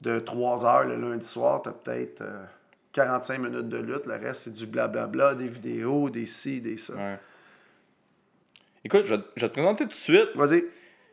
de 0.00 0.18
3 0.18 0.64
heures 0.64 0.84
le 0.86 0.96
lundi 0.96 1.26
soir, 1.26 1.62
tu 1.62 1.68
as 1.68 1.72
peut-être 1.72 2.22
euh, 2.22 2.44
45 2.92 3.38
minutes 3.38 3.68
de 3.68 3.78
lutte. 3.78 4.06
Le 4.06 4.14
reste, 4.14 4.42
c'est 4.44 4.54
du 4.54 4.66
blablabla, 4.66 5.34
des 5.34 5.48
vidéos, 5.48 6.08
des 6.10 6.26
ci, 6.26 6.60
des 6.60 6.76
ça. 6.78 6.94
Ouais. 6.94 7.18
Écoute, 8.84 9.04
je 9.04 9.14
vais, 9.14 9.20
je 9.36 9.42
vais 9.42 9.48
te 9.48 9.52
présenter 9.52 9.84
tout 9.84 9.90
de 9.90 9.94
suite. 9.94 10.30
Vas-y. 10.34 10.64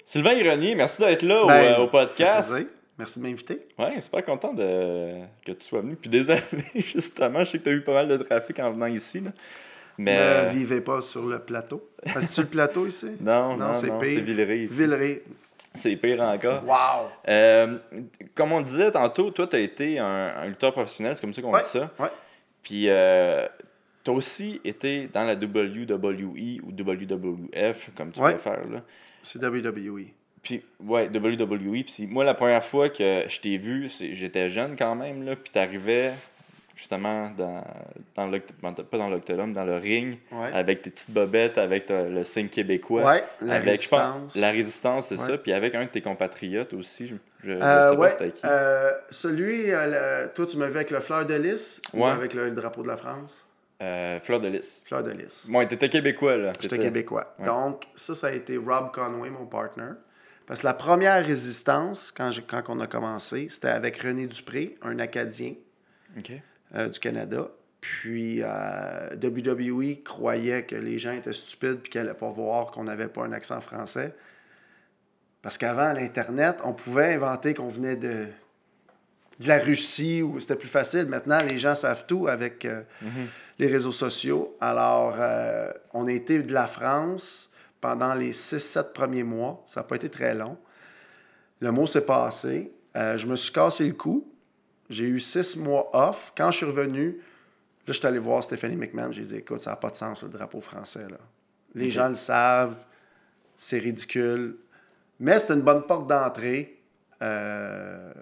Sylvain 0.03 0.33
Ironier, 0.33 0.73
merci 0.75 0.99
d'être 1.01 1.21
là 1.21 1.43
au, 1.43 1.47
Ben, 1.47 1.73
euh, 1.73 1.77
au 1.83 1.87
podcast. 1.87 2.53
Merci 2.97 3.19
de 3.19 3.23
m'inviter. 3.27 3.59
Ouais, 3.77 4.01
super 4.01 4.25
content 4.25 4.53
de... 4.53 5.13
que 5.45 5.51
tu 5.53 5.65
sois 5.67 5.81
venu. 5.81 5.95
Puis 5.95 6.09
désolé, 6.09 6.41
justement, 6.75 7.39
je 7.39 7.51
sais 7.51 7.59
que 7.59 7.63
tu 7.63 7.69
as 7.69 7.73
eu 7.73 7.81
pas 7.81 7.93
mal 7.93 8.07
de 8.07 8.17
trafic 8.17 8.59
en 8.59 8.71
venant 8.71 8.87
ici. 8.87 9.21
là. 9.21 9.31
Mais. 9.97 10.15
Ne 10.15 10.19
euh, 10.21 10.49
vivez 10.49 10.81
pas 10.81 11.01
sur 11.01 11.25
le 11.25 11.39
plateau. 11.39 11.87
C'est-tu 12.19 12.41
le 12.41 12.47
plateau 12.47 12.85
ici? 12.87 13.07
Non, 13.21 13.55
non, 13.55 13.67
Non, 13.67 13.75
c'est 13.75 13.87
pire. 13.87 13.99
c'est 14.15 14.21
Villeray 14.21 14.59
ici. 14.63 14.73
Villeray. 14.73 15.21
C'est 15.73 15.95
pire 15.95 16.21
encore. 16.21 16.63
Wow! 16.65 17.09
Euh, 17.27 17.77
comme 18.33 18.51
on 18.51 18.61
disait 18.61 18.91
tantôt, 18.91 19.29
toi, 19.29 19.45
tu 19.45 19.55
as 19.55 19.59
été 19.59 19.99
un, 19.99 20.05
un 20.41 20.47
lutteur 20.47 20.71
professionnel, 20.73 21.13
c'est 21.15 21.21
comme 21.21 21.33
ça 21.33 21.41
qu'on 21.43 21.53
Ouais, 21.53 21.59
dit 21.61 21.67
ça. 21.67 21.91
ouais. 21.99 22.09
Puis, 22.63 22.89
tu 24.03 24.11
as 24.11 24.13
aussi 24.13 24.61
été 24.63 25.07
dans 25.13 25.23
la 25.25 25.35
WWE 25.35 26.61
ou 26.63 26.71
WWF, 26.71 27.89
comme 27.95 28.11
tu 28.11 28.19
Ouais. 28.21 28.33
préfères. 28.33 28.67
Là. 28.69 28.81
C'est 29.23 29.39
WWE. 29.43 30.05
Puis, 30.41 30.63
ouais, 30.81 31.09
WWE. 31.09 31.83
Puis, 31.83 32.07
moi, 32.07 32.23
la 32.23 32.33
première 32.33 32.63
fois 32.63 32.89
que 32.89 33.23
je 33.27 33.39
t'ai 33.41 33.57
vu, 33.57 33.89
c'est- 33.89 34.13
j'étais 34.13 34.49
jeune 34.49 34.75
quand 34.77 34.95
même, 34.95 35.23
là, 35.23 35.35
puis 35.35 35.51
t'arrivais 35.51 36.13
justement 36.75 37.29
dans, 37.37 37.61
dans 38.15 38.27
l'oct- 38.27 38.53
pas 38.89 38.97
dans 38.97 39.09
l'octodome, 39.09 39.51
dans 39.51 39.65
le 39.65 39.75
ring, 39.75 40.17
Ouais. 40.31 40.49
avec 40.53 40.81
tes 40.81 40.89
petites 40.91 41.11
bobettes, 41.11 41.57
avec 41.57 41.87
ta- 41.87 42.03
le 42.03 42.23
signe 42.23 42.47
québécois. 42.47 43.03
Ouais, 43.03 43.23
la 43.41 43.55
avec, 43.55 43.81
je 43.83 43.89
pense, 43.89 44.01
résistance. 44.13 44.35
la 44.37 44.51
résistance, 44.51 45.07
c'est 45.07 45.19
Ouais. 45.19 45.27
ça. 45.27 45.37
Puis 45.37 45.51
avec 45.51 45.75
un 45.75 45.83
de 45.83 45.89
tes 45.89 45.99
compatriotes 45.99 46.73
aussi, 46.73 47.07
je, 47.07 47.15
je, 47.43 47.49
je 47.51 47.57
Euh, 47.61 47.89
sais 47.91 47.97
ouais, 47.97 48.07
pas 48.07 48.09
c'était 48.09 48.31
qui. 48.31 48.41
euh, 48.45 48.91
celui, 49.09 49.71
euh, 49.73 50.23
le- 50.23 50.33
toi, 50.33 50.45
tu 50.45 50.55
m'as 50.55 50.67
vu 50.69 50.75
avec 50.77 50.91
le 50.91 51.01
fleur 51.01 51.25
de 51.25 51.33
lys 51.35 51.81
ou 51.93 52.05
avec 52.05 52.33
le 52.33 52.49
drapeau 52.51 52.81
de 52.81 52.87
la 52.87 52.95
France? 52.95 53.43
Euh, 53.81 54.19
Fleur 54.19 54.41
de 54.41 54.47
Lys. 54.49 54.83
Fleur 54.85 55.03
de 55.03 55.11
lys. 55.11 55.47
Moi, 55.47 55.65
t'étais 55.65 55.87
québécois, 55.89 56.35
là. 56.35 56.51
J'étais 56.59 56.77
québécois. 56.79 57.33
Ouais. 57.39 57.45
Donc, 57.45 57.83
ça, 57.95 58.13
ça 58.13 58.27
a 58.27 58.31
été 58.31 58.57
Rob 58.57 58.91
Conway, 58.93 59.29
mon 59.29 59.45
partner. 59.45 59.91
Parce 60.45 60.61
que 60.61 60.65
la 60.67 60.73
première 60.73 61.25
résistance, 61.25 62.11
quand, 62.11 62.31
j'ai- 62.31 62.41
quand 62.41 62.61
on 62.67 62.79
a 62.81 62.87
commencé, 62.87 63.47
c'était 63.49 63.69
avec 63.69 63.97
René 63.99 64.27
Dupré, 64.27 64.75
un 64.81 64.99
Acadien 64.99 65.53
OK. 66.17 66.31
euh, 66.75 66.89
du 66.89 66.99
Canada. 66.99 67.47
Puis 67.79 68.41
euh, 68.43 69.15
WWE 69.23 70.03
croyait 70.03 70.63
que 70.63 70.75
les 70.75 70.99
gens 70.99 71.13
étaient 71.13 71.31
stupides 71.31 71.77
puis 71.79 71.89
qu'ils 71.91 72.01
n'allaient 72.01 72.13
pas 72.17 72.27
voir 72.29 72.71
qu'on 72.71 72.83
n'avait 72.83 73.07
pas 73.07 73.23
un 73.23 73.31
accent 73.31 73.61
français. 73.61 74.13
Parce 75.41 75.57
qu'avant, 75.57 75.93
l'Internet, 75.93 76.57
on 76.65 76.73
pouvait 76.73 77.13
inventer 77.13 77.53
qu'on 77.53 77.69
venait 77.69 77.95
de, 77.95 78.25
de 79.39 79.47
la 79.47 79.59
Russie 79.59 80.21
ou 80.21 80.37
c'était 80.41 80.57
plus 80.57 80.67
facile. 80.67 81.05
Maintenant, 81.05 81.39
les 81.47 81.57
gens 81.57 81.75
savent 81.75 82.05
tout 82.05 82.27
avec 82.27 82.65
euh, 82.65 82.81
les 83.59 83.67
réseaux 83.67 83.91
sociaux. 83.91 84.57
Alors, 84.61 85.15
euh, 85.19 85.71
on 85.93 86.07
a 86.07 86.11
été 86.13 86.41
de 86.41 86.53
la 86.53 86.65
France 86.65 87.51
pendant 87.81 88.13
les 88.13 88.31
6-7 88.31 88.93
premiers 88.93 89.23
mois. 89.23 89.63
Ça 89.67 89.81
n'a 89.81 89.83
pas 89.83 89.97
été 89.97 90.09
très 90.09 90.33
long. 90.33 90.57
Le 91.59 91.71
mot 91.71 91.85
s'est 91.85 92.05
passé. 92.05 92.71
Euh, 92.95 93.17
je 93.17 93.27
me 93.27 93.35
suis 93.35 93.51
cassé 93.51 93.85
le 93.85 93.93
cou. 93.93 94.31
J'ai 94.89 95.05
eu 95.05 95.19
six 95.19 95.57
mois 95.57 95.89
off. 95.93 96.33
Quand 96.35 96.49
je 96.51 96.57
suis 96.57 96.65
revenu, 96.65 97.17
là, 97.85 97.87
je 97.87 97.93
suis 97.93 98.07
allé 98.07 98.17
voir 98.17 98.41
Stéphanie 98.41 98.77
McMahon. 98.77 99.11
J'ai 99.11 99.23
dit, 99.23 99.35
écoute, 99.35 99.59
ça 99.59 99.71
n'a 99.71 99.75
pas 99.75 99.89
de 99.89 99.95
sens, 99.95 100.23
le 100.23 100.29
drapeau 100.29 100.61
français. 100.61 101.07
Là. 101.09 101.17
Les 101.75 101.91
gens 101.91 102.07
le 102.07 102.15
savent. 102.15 102.77
C'est 103.55 103.77
ridicule. 103.77 104.57
Mais 105.19 105.37
c'était 105.37 105.55
une 105.55 105.61
bonne 105.61 105.83
porte 105.83 106.07
d'entrée 106.07 106.81
euh, 107.21 108.13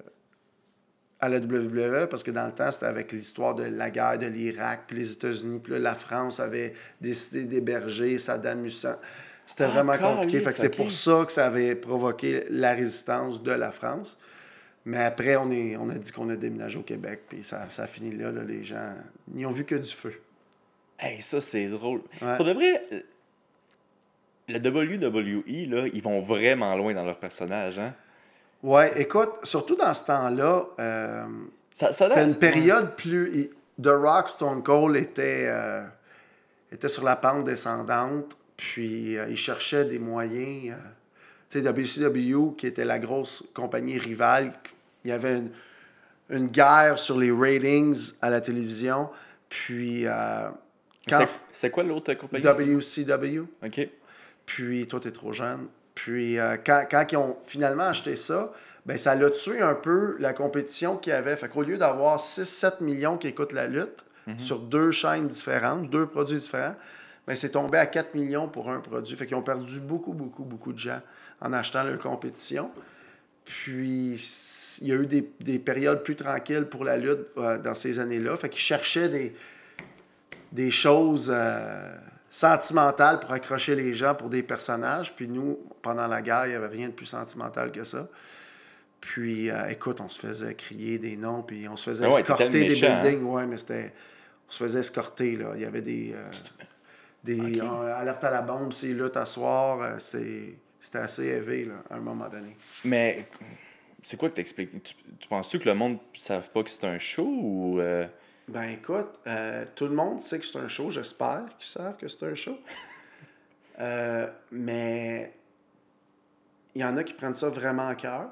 à 1.20 1.30
la 1.30 1.40
WWE 1.40 2.08
parce 2.10 2.24
que 2.24 2.32
dans 2.32 2.46
le 2.46 2.52
temps, 2.54 2.72
c'était 2.72 2.86
avec 2.86 3.12
l'histoire 3.12 3.56
de 3.56 3.64
la 3.64 3.90
guerre 3.90 4.20
de 4.20 4.28
l'Irak, 4.28 4.84
puis 4.88 4.98
les 4.98 5.12
États-Unis, 5.14 5.60
puis 5.64 5.74
là, 5.74 5.80
la 5.80 5.96
France 5.96 6.40
avait 6.40 6.74
décidé 7.02 7.46
d'héberger 7.46 8.20
Saddam 8.20 8.66
Hussein. 8.66 8.98
C'était 9.46 9.64
Ah, 9.64 9.70
vraiment 9.70 9.98
compliqué. 9.98 10.40
calisse, 10.40 10.44
Fait 10.48 10.54
que 10.54 10.58
c'est 10.60 10.76
pour 10.76 10.92
ça 10.92 11.24
que 11.26 11.32
ça 11.32 11.46
avait 11.48 11.74
provoqué 11.76 12.46
la 12.50 12.74
résistance 12.74 13.42
de 13.42 13.52
la 13.52 13.72
France. 13.72 14.18
Mais 14.86 15.04
après, 15.04 15.36
on, 15.38 15.50
est, 15.52 15.76
on 15.78 15.90
a 15.90 15.96
dit 15.96 16.12
qu'on 16.12 16.30
a 16.30 16.36
déménagé 16.36 16.78
au 16.80 16.84
Québec, 16.84 17.22
puis 17.28 17.44
ça, 17.44 17.66
ça 17.70 17.84
a 17.84 17.88
fini 17.88 18.16
là, 18.16 18.32
là, 18.32 18.44
Les 18.44 18.64
gens 18.64 18.94
n'y 19.34 19.46
ont 19.46 19.52
vu 19.52 19.66
que 19.66 19.76
du 19.76 19.90
feu. 19.92 20.14
Hey, 21.00 21.22
ça, 21.22 21.42
c'est 21.42 21.68
drôle. 21.68 22.02
Ouais. 22.22 22.36
Pour 22.38 22.46
de 22.46 22.54
vrai, 22.54 22.82
la 24.48 24.60
WWE, 24.60 25.70
là, 25.70 25.88
ils 25.94 26.02
vont 26.02 26.22
vraiment 26.22 26.76
loin 26.76 26.94
dans 26.94 27.04
leur 27.06 27.18
personnage, 27.20 27.80
hein? 27.80 27.94
Ouais, 28.64 29.00
écoute, 29.02 29.30
surtout 29.44 29.76
dans 29.76 29.94
ce 29.94 30.04
temps-là, 30.06 30.66
euh, 30.80 31.26
C'était 31.92 32.24
une 32.24 32.36
période 32.36 32.96
plus. 32.96 33.50
The 33.82 33.88
Rock, 33.90 34.30
Stone 34.30 34.64
Cold 34.64 34.96
était, 34.98 35.46
euh, 35.48 35.84
était 36.72 36.88
sur 36.90 37.04
la 37.04 37.16
pente 37.16 37.44
descendante, 37.46 38.36
puis 38.56 39.18
euh, 39.18 39.28
il 39.30 39.38
cherchait 39.38 39.86
des 39.86 40.00
moyens. 40.00 40.72
euh, 40.72 40.76
tu 41.50 41.62
sais, 41.62 41.70
WCW, 41.70 42.56
qui 42.58 42.66
était 42.68 42.84
la 42.86 42.98
grosse 43.00 43.44
compagnie 43.54 43.98
rivale, 44.00 44.52
il 45.06 45.10
y 45.10 45.14
avait 45.14 45.38
une, 45.38 45.52
une 46.32 46.48
guerre 46.48 46.98
sur 47.00 47.18
les 47.20 47.32
ratings 47.32 48.14
à 48.22 48.30
la 48.32 48.42
télévision, 48.42 49.10
puis. 49.48 50.06
euh, 50.08 50.50
quand 51.08 51.24
C'est- 51.54 51.70
quoi 51.70 51.84
l'autre 51.84 52.14
compagnie? 52.16 52.44
WCW, 52.44 53.46
OK. 53.64 53.90
puis 54.46 54.88
toi, 54.88 55.00
tu 55.00 55.08
es 55.08 55.12
trop 55.12 55.32
jeune. 55.32 55.68
Puis 55.98 56.38
euh, 56.38 56.58
quand, 56.64 56.86
quand 56.90 57.12
ils 57.12 57.18
ont 57.18 57.36
finalement 57.44 57.88
acheté 57.88 58.16
ça, 58.16 58.54
ben, 58.86 59.00
ça 59.00 59.16
l'a 59.16 59.32
tué 59.32 59.62
un 59.62 59.74
peu 59.74 60.16
la 60.20 60.32
compétition 60.32 60.96
qu'il 60.96 61.12
y 61.12 61.16
avait. 61.16 61.36
Fait 61.36 61.50
qu'au 61.50 61.64
lieu 61.64 61.80
d'avoir 61.80 62.20
6-7 62.20 62.84
millions 62.84 63.18
qui 63.18 63.28
écoutent 63.28 63.54
la 63.54 63.66
lutte 63.66 64.06
sur 64.38 64.60
deux 64.60 64.92
chaînes 64.92 65.28
différentes, 65.28 65.90
deux 65.90 66.06
produits 66.06 66.38
différents, 66.38 66.76
ben, 67.26 67.36
c'est 67.36 67.50
tombé 67.50 67.80
à 67.80 67.88
4 67.88 68.14
millions 68.14 68.48
pour 68.48 68.70
un 68.70 68.80
produit. 68.80 69.16
Fait 69.16 69.26
qu'ils 69.26 69.38
ont 69.38 69.42
perdu 69.42 69.80
beaucoup, 69.80 70.14
beaucoup, 70.14 70.44
beaucoup 70.44 70.72
de 70.72 70.78
gens 70.78 71.02
en 71.42 71.52
achetant 71.52 71.84
leur 71.84 71.98
compétition. 72.00 72.70
Puis 73.44 74.78
il 74.82 74.88
y 74.88 74.92
a 74.92 74.96
eu 74.96 75.08
des, 75.08 75.28
des 75.40 75.58
périodes 75.58 76.04
plus 76.04 76.16
tranquilles 76.16 76.66
pour 76.66 76.84
la 76.84 76.98
lutte 76.98 77.26
euh, 77.38 77.58
dans 77.58 77.74
ces 77.74 77.98
années-là. 77.98 78.38
Fait 78.38 78.50
qu'ils 78.50 78.62
cherchaient 78.62 79.10
des, 79.10 79.36
des 80.52 80.70
choses 80.70 81.32
euh, 81.34 81.96
sentimentales 82.38 83.20
pour 83.20 83.32
accrocher 83.32 83.74
les 83.76 83.94
gens 83.96 84.14
pour 84.14 84.30
des 84.30 84.44
personnages. 84.44 85.16
Puis 85.16 85.28
nous, 85.28 85.58
pendant 85.82 86.06
la 86.08 86.22
guerre, 86.22 86.46
il 86.46 86.50
n'y 86.50 86.56
avait 86.56 86.68
rien 86.68 86.88
de 86.90 86.94
plus 86.94 87.08
sentimental 87.08 87.72
que 87.72 87.84
ça. 87.84 88.08
Puis, 89.02 89.50
euh, 89.50 89.68
écoute, 89.70 90.02
on 90.02 90.10
se 90.10 90.20
faisait 90.20 90.54
crier 90.54 91.00
des 91.00 91.16
noms, 91.18 91.42
puis 91.42 91.68
on 91.68 91.76
se 91.78 91.90
faisait 91.90 92.06
Ah 92.06 92.10
ouais, 92.10 92.22
escorter 92.22 92.50
des 92.50 92.60
méchant, 92.70 92.88
hein? 92.88 93.00
buildings. 93.00 93.24
Ouais, 93.24 93.46
mais 93.48 93.58
c'était. 93.58 93.94
On 94.48 94.52
se 94.52 94.64
faisait 94.64 94.80
escorter, 94.80 95.36
là. 95.36 95.52
Il 95.56 95.62
y 95.62 95.66
avait 95.66 95.82
des. 95.82 96.14
euh, 96.16 96.30
des 97.24 97.60
euh, 97.60 97.96
alertes 97.96 98.24
à 98.24 98.32
la 98.32 98.42
bombe, 98.42 98.72
c'est 98.72 98.94
là 98.94 99.10
t'asseoir. 99.10 99.82
euh, 99.82 99.96
c'est- 100.00 100.54
C'était 100.80 101.00
assez 101.00 101.26
élevé, 101.26 101.66
là, 101.66 101.74
à 101.90 101.96
un 101.96 102.00
moment 102.00 102.30
donné. 102.30 102.56
Mais 102.86 103.28
c'est 104.04 104.16
quoi 104.16 104.30
que 104.30 104.36
t'expliques? 104.36 104.72
Tu, 104.84 104.94
tu 105.20 105.28
penses-tu 105.28 105.60
que 105.60 105.66
le 105.68 105.74
monde 105.76 105.94
ne 105.94 106.20
savent 106.22 106.50
pas 106.52 106.64
que 106.64 106.70
c'est 106.70 106.86
un 106.86 106.98
show 107.00 107.26
ou... 107.28 107.80
Ben 108.48 108.64
écoute, 108.70 109.10
euh, 109.28 109.66
tout 109.76 109.86
le 109.88 109.94
monde 109.94 110.22
sait 110.22 110.40
que 110.40 110.46
c'est 110.46 110.58
un 110.58 110.68
show, 110.70 110.90
j'espère 110.90 111.44
qu'ils 111.60 111.68
savent 111.68 111.98
que 111.98 112.08
c'est 112.08 112.24
un 112.24 112.34
show. 112.36 112.58
Euh, 113.80 114.28
mais 114.52 115.34
il 116.74 116.82
y 116.82 116.86
en 116.86 116.96
a 116.98 117.04
qui 117.04 117.14
prennent 117.14 117.36
ça 117.36 117.50
vraiment 117.50 117.88
à 117.88 117.96
cœur. 117.96 118.30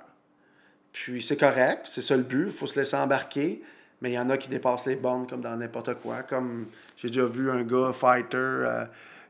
Puis 0.93 1.21
c'est 1.21 1.35
correct, 1.37 1.81
c'est 1.85 2.01
ça 2.01 2.15
le 2.15 2.23
but, 2.23 2.45
il 2.45 2.51
faut 2.51 2.65
se 2.67 2.79
laisser 2.79 2.95
embarquer. 2.95 3.61
Mais 4.01 4.11
il 4.11 4.13
y 4.13 4.19
en 4.19 4.29
a 4.29 4.37
qui 4.37 4.49
dépassent 4.49 4.85
les 4.85 4.95
bornes 4.95 5.27
comme 5.27 5.41
dans 5.41 5.55
n'importe 5.55 5.95
quoi. 5.95 6.23
Comme 6.23 6.67
j'ai 6.97 7.07
déjà 7.09 7.25
vu 7.25 7.49
un 7.51 7.63
gars, 7.63 7.91
fighter, 7.93 8.37
euh, 8.37 8.85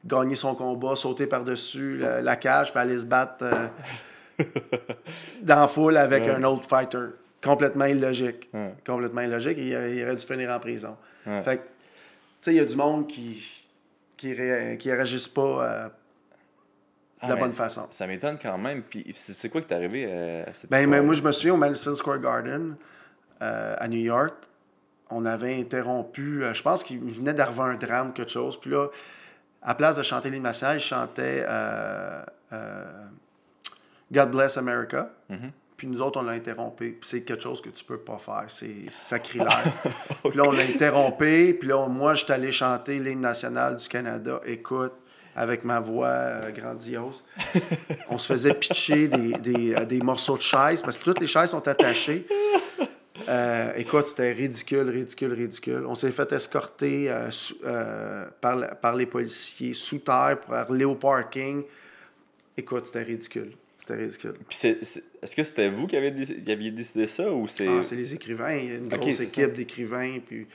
gagner 0.05 0.35
son 0.35 0.53
combat, 0.55 0.95
sauter 0.95 1.27
par-dessus 1.27 1.97
la, 1.97 2.21
la 2.21 2.35
cage, 2.35 2.71
puis 2.71 2.79
aller 2.79 2.97
se 2.99 3.05
battre 3.05 3.43
dans 5.41 5.61
la 5.61 5.67
foule 5.67 5.97
avec 5.97 6.23
Ouais. 6.23 6.31
un 6.31 6.43
autre 6.43 6.67
fighter. 6.67 7.07
Complètement 7.45 7.85
illogique. 7.85 8.49
Ouais. 8.53 8.73
Complètement 8.85 9.21
illogique. 9.21 9.57
Il, 9.57 9.67
il 9.67 10.03
aurait 10.03 10.15
dû 10.15 10.25
finir 10.25 10.49
en 10.51 10.59
prison. 10.59 10.97
Ouais. 11.25 11.43
Fait 11.43 11.57
tu 11.57 11.63
sais, 12.41 12.53
il 12.53 12.57
y 12.57 12.59
a 12.59 12.65
du 12.65 12.75
monde 12.75 13.07
qui 13.07 13.63
qui, 14.17 14.33
ré- 14.33 14.77
qui 14.79 14.91
réagissent 14.91 15.27
pas 15.27 15.41
euh, 15.41 15.85
de 15.85 15.91
Ah, 17.21 17.27
la 17.29 17.35
mais 17.35 17.41
bonne 17.41 17.51
façon. 17.53 17.87
Ça 17.91 18.07
m'étonne 18.07 18.37
quand 18.41 18.57
même. 18.57 18.81
Puis 18.83 19.11
c'est 19.15 19.49
quoi 19.49 19.61
qui 19.61 19.67
t'est 19.67 19.75
arrivé 19.75 20.05
euh, 20.09 20.43
à 20.45 20.53
cette 20.53 20.69
Ben, 20.69 20.89
mais 20.89 21.01
moi, 21.01 21.13
je 21.13 21.21
me 21.21 21.31
souviens 21.31 21.53
au 21.53 21.57
Madison 21.57 21.93
Square 21.95 22.19
Garden 22.19 22.75
euh, 23.41 23.75
à 23.77 23.87
New 23.87 23.99
York, 23.99 24.33
on 25.09 25.25
avait 25.25 25.59
interrompu, 25.59 26.43
euh, 26.43 26.53
je 26.53 26.63
pense 26.63 26.83
qu'il 26.83 26.99
venait 26.99 27.33
d'arriver 27.33 27.61
un 27.61 27.75
drame, 27.75 28.13
quelque 28.13 28.31
chose. 28.31 28.59
Puis 28.59 28.71
là, 28.71 28.87
à 29.61 29.75
place 29.75 29.97
de 29.97 30.03
chanter 30.03 30.29
l'hymne 30.29 30.43
national, 30.43 30.77
il 30.77 30.79
chantait 30.79 31.43
euh, 31.47 32.23
euh, 32.53 33.05
God 34.11 34.31
Bless 34.31 34.57
America. 34.57 35.09
Mhm. 35.29 35.51
Puis 35.85 35.91
nous 35.93 36.01
autres, 36.01 36.19
on 36.19 36.23
l'a 36.23 36.31
interrompu. 36.31 36.97
Puis 36.99 37.07
c'est 37.07 37.21
quelque 37.21 37.43
chose 37.43 37.61
que 37.61 37.69
tu 37.69 37.83
peux 37.83 37.99
pas 37.99 38.17
faire. 38.17 38.45
C'est 38.47 38.89
sacrilège. 38.89 39.47
Puis 40.27 40.35
là, 40.35 40.43
on 40.47 40.51
l'a 40.51 40.63
interrompu. 40.63 41.55
Puis 41.59 41.69
là, 41.69 41.85
moi, 41.87 42.15
je 42.15 42.23
suis 42.25 42.33
allé 42.33 42.51
chanter 42.51 42.97
l'hymne 42.97 43.21
national 43.21 43.75
du 43.75 43.87
Canada. 43.87 44.41
Écoute, 44.47 44.93
avec 45.35 45.63
ma 45.63 45.79
voix 45.79 46.07
euh, 46.07 46.49
grandiose, 46.49 47.23
on 48.09 48.17
se 48.17 48.33
faisait 48.33 48.55
pitcher 48.55 49.07
des, 49.09 49.33
des, 49.33 49.75
euh, 49.75 49.85
des 49.85 49.99
morceaux 49.99 50.37
de 50.37 50.41
chaises 50.41 50.81
parce 50.81 50.97
que 50.97 51.03
toutes 51.03 51.19
les 51.19 51.27
chaises 51.27 51.51
sont 51.51 51.67
attachées. 51.67 52.25
Euh, 53.29 53.71
écoute, 53.75 54.07
c'était 54.07 54.31
ridicule, 54.31 54.89
ridicule, 54.89 55.33
ridicule. 55.33 55.83
On 55.87 55.93
s'est 55.93 56.09
fait 56.11 56.31
escorter 56.31 57.11
euh, 57.11 57.29
sous- 57.29 57.57
euh, 57.63 58.25
par, 58.41 58.57
par 58.79 58.95
les 58.95 59.05
policiers 59.05 59.73
sous 59.75 59.99
terre 59.99 60.39
pour 60.41 60.55
aller 60.55 60.85
au 60.85 60.95
parking. 60.95 61.61
Écoute, 62.57 62.85
c'était 62.85 63.03
ridicule. 63.03 63.51
C'était 63.87 64.01
ridicule. 64.01 64.33
Puis 64.47 64.57
c'est- 64.57 64.83
c'est- 64.83 65.03
est-ce 65.21 65.35
que 65.35 65.43
c'était 65.43 65.69
vous 65.69 65.85
qui 65.85 65.95
qui 65.97 66.51
aviez 66.51 66.71
décidé 66.71 67.07
ça 67.07 67.31
ou 67.31 67.47
c'est. 67.47 67.67
Ah, 67.67 67.83
c'est 67.83 67.95
les 67.95 68.13
écrivains. 68.15 68.55
Il 68.55 68.69
y 68.71 68.73
a 68.73 68.77
une 68.77 68.87
grosse 68.87 69.19
équipe 69.19 69.33
ça. 69.45 69.47
d'écrivains. 69.47 70.19
Puis 70.25 70.47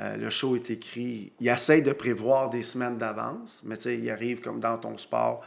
euh, 0.00 0.16
le 0.16 0.28
show 0.30 0.56
est 0.56 0.68
écrit. 0.70 1.32
Il 1.40 1.48
essaye 1.48 1.82
de 1.82 1.92
prévoir 1.92 2.50
des 2.50 2.62
semaines 2.64 2.98
d'avance, 2.98 3.62
mais 3.64 3.76
tu 3.76 3.82
sais, 3.82 3.96
il 3.98 4.10
arrive 4.10 4.40
comme 4.40 4.58
dans 4.58 4.76
ton 4.78 4.98
sport, 4.98 5.44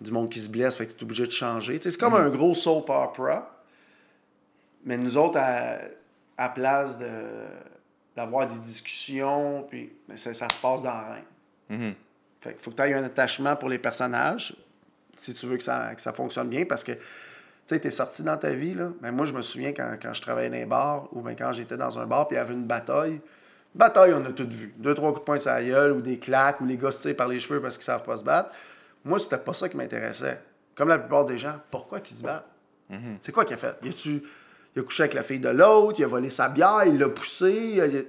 du 0.00 0.10
monde 0.10 0.30
qui 0.30 0.40
se 0.40 0.48
blesse, 0.48 0.76
fait 0.76 0.86
que 0.86 0.92
tu 0.92 1.00
es 1.00 1.04
obligé 1.04 1.24
de 1.26 1.30
changer. 1.30 1.78
C'est 1.82 1.96
comme 1.98 2.14
Mhm. 2.14 2.20
un 2.20 2.30
gros 2.30 2.54
soap 2.54 2.88
opera. 2.90 3.50
Mais 4.84 4.96
nous 4.98 5.16
autres, 5.16 5.38
à, 5.38 5.78
à 6.36 6.48
place 6.48 6.98
de, 6.98 7.06
d'avoir 8.16 8.46
des 8.48 8.58
discussions, 8.58 9.66
puis 9.68 9.92
ça, 10.16 10.34
ça 10.34 10.46
se 10.50 10.58
passe 10.60 10.82
dans 10.82 10.90
reine. 11.12 11.24
Mhm. 11.70 11.94
Fait 12.40 12.52
qu'il 12.52 12.60
faut 12.60 12.70
que 12.70 12.76
tu 12.76 12.82
aies 12.82 12.94
un 12.94 13.04
attachement 13.04 13.56
pour 13.56 13.68
les 13.70 13.78
personnages 13.78 14.54
si 15.16 15.34
tu 15.34 15.46
veux 15.46 15.56
que 15.56 15.62
ça, 15.62 15.94
que 15.94 16.00
ça 16.00 16.12
fonctionne 16.12 16.48
bien 16.48 16.64
parce 16.64 16.84
que 16.84 16.92
tu 16.92 17.00
sais, 17.66 17.80
tu 17.80 17.88
es 17.88 17.90
sorti 17.90 18.22
dans 18.22 18.36
ta 18.36 18.50
vie. 18.50 18.74
Là. 18.74 18.90
Mais 19.00 19.10
moi, 19.10 19.24
je 19.24 19.32
me 19.32 19.40
souviens 19.40 19.72
quand, 19.72 19.94
quand 20.00 20.12
je 20.12 20.20
travaillais 20.20 20.50
dans 20.50 20.56
les 20.56 20.66
bars 20.66 21.08
ou 21.12 21.22
bien 21.22 21.34
quand 21.34 21.52
j'étais 21.52 21.76
dans 21.76 21.98
un 21.98 22.06
bar 22.06 22.28
puis 22.28 22.36
il 22.36 22.38
y 22.38 22.42
avait 22.42 22.54
une 22.54 22.66
bataille. 22.66 23.20
Bataille, 23.74 24.12
on 24.14 24.24
a 24.24 24.32
tout 24.32 24.46
vu. 24.48 24.74
Deux, 24.76 24.94
trois 24.94 25.10
coups 25.10 25.20
de 25.20 25.24
poing 25.24 25.38
sur 25.38 25.50
la 25.50 25.62
gueule 25.64 25.92
ou 25.92 26.00
des 26.00 26.18
claques 26.18 26.60
ou 26.60 26.66
les 26.66 26.76
gars 26.76 26.92
se 26.92 27.02
tirent 27.02 27.16
par 27.16 27.28
les 27.28 27.40
cheveux 27.40 27.60
parce 27.60 27.76
qu'ils 27.76 27.84
savent 27.84 28.04
pas 28.04 28.16
se 28.16 28.22
battre. 28.22 28.50
Moi, 29.04 29.18
c'était 29.18 29.38
pas 29.38 29.54
ça 29.54 29.68
qui 29.68 29.76
m'intéressait. 29.76 30.38
Comme 30.74 30.88
la 30.88 30.98
plupart 30.98 31.24
des 31.24 31.38
gens, 31.38 31.56
pourquoi 31.70 32.00
qu'ils 32.00 32.16
se 32.16 32.22
battent? 32.22 32.46
C'est 33.20 33.32
quoi 33.32 33.44
qu'il 33.44 33.54
a 33.54 33.58
fait? 33.58 33.76
Il 33.82 34.80
a 34.80 34.82
couché 34.82 35.04
avec 35.04 35.14
la 35.14 35.24
fille 35.24 35.40
de 35.40 35.48
l'autre, 35.48 35.98
il 35.98 36.04
a 36.04 36.06
volé 36.06 36.30
sa 36.30 36.48
bière, 36.48 36.84
il 36.86 36.98
l'a 36.98 37.08
poussé. 37.08 37.72
Il 37.74 37.80
a, 37.80 37.86
il 37.86 38.04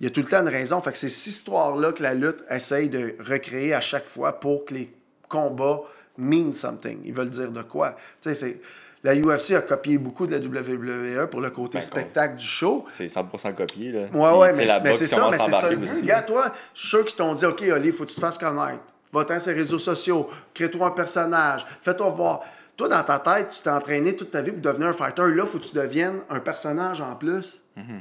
y 0.00 0.06
a 0.06 0.10
tout 0.10 0.20
le 0.20 0.26
temps 0.26 0.40
une 0.40 0.48
raison. 0.48 0.80
Fait 0.80 0.92
que 0.92 0.98
c'est 0.98 1.08
cette 1.08 1.28
histoire-là 1.28 1.92
que 1.92 2.02
la 2.02 2.14
lutte 2.14 2.44
essaye 2.50 2.88
de 2.88 3.16
recréer 3.20 3.74
à 3.74 3.80
chaque 3.80 4.06
fois 4.06 4.40
pour 4.40 4.64
que 4.64 4.74
les 4.74 4.92
combats 5.28 5.82
mean 6.18 6.52
something. 6.54 7.00
Ils 7.04 7.12
veulent 7.12 7.30
dire 7.30 7.50
de 7.50 7.62
quoi. 7.62 7.92
Tu 8.20 8.28
sais, 8.30 8.34
c'est... 8.34 8.60
La 9.02 9.14
UFC 9.14 9.50
a 9.52 9.60
copié 9.60 9.98
beaucoup 9.98 10.26
de 10.26 10.32
la 10.34 10.38
WWE 10.38 11.26
pour 11.28 11.42
le 11.42 11.50
côté 11.50 11.76
Ben, 11.76 11.82
spectacle 11.82 12.36
du 12.36 12.46
show. 12.46 12.86
C'est 12.88 13.04
100% 13.04 13.54
copié. 13.54 13.92
Là. 13.92 14.00
Ouais, 14.14 14.38
ouais, 14.38 14.52
mais, 14.54 14.66
c'est 14.94 15.06
ça, 15.06 15.28
mais 15.30 15.38
c'est 15.38 15.52
ça. 15.52 15.68
Regarde, 15.68 16.24
toi, 16.24 16.50
je 16.72 16.80
suis 16.80 16.88
sûr 16.88 17.04
qu'ils 17.04 17.16
t'ont 17.16 17.34
dit, 17.34 17.44
OK, 17.44 17.62
Oli, 17.70 17.88
il 17.88 17.92
faut 17.92 18.04
que 18.04 18.08
tu 18.08 18.14
te 18.14 18.20
fasses 18.20 18.38
connaître. 18.38 18.80
Va-t'en 19.12 19.38
sur 19.38 19.52
les 19.52 19.58
réseaux 19.58 19.78
sociaux, 19.78 20.28
crée-toi 20.54 20.86
un 20.86 20.90
personnage, 20.92 21.66
fais-toi 21.82 22.08
voir. 22.08 22.40
Toi, 22.78 22.88
dans 22.88 23.02
ta 23.04 23.18
tête, 23.18 23.50
tu 23.50 23.60
t'es 23.62 23.68
entraîné 23.70 24.16
toute 24.16 24.30
ta 24.30 24.40
vie 24.40 24.50
pour 24.52 24.62
devenir 24.62 24.88
un 24.88 24.92
fighter. 24.94 25.22
Là, 25.22 25.42
il 25.44 25.46
faut 25.46 25.58
que 25.58 25.64
tu 25.64 25.74
deviennes 25.74 26.20
un 26.30 26.40
personnage 26.40 27.00
en 27.02 27.14
plus. 27.14 27.60
Mm-hmm. 27.78 28.00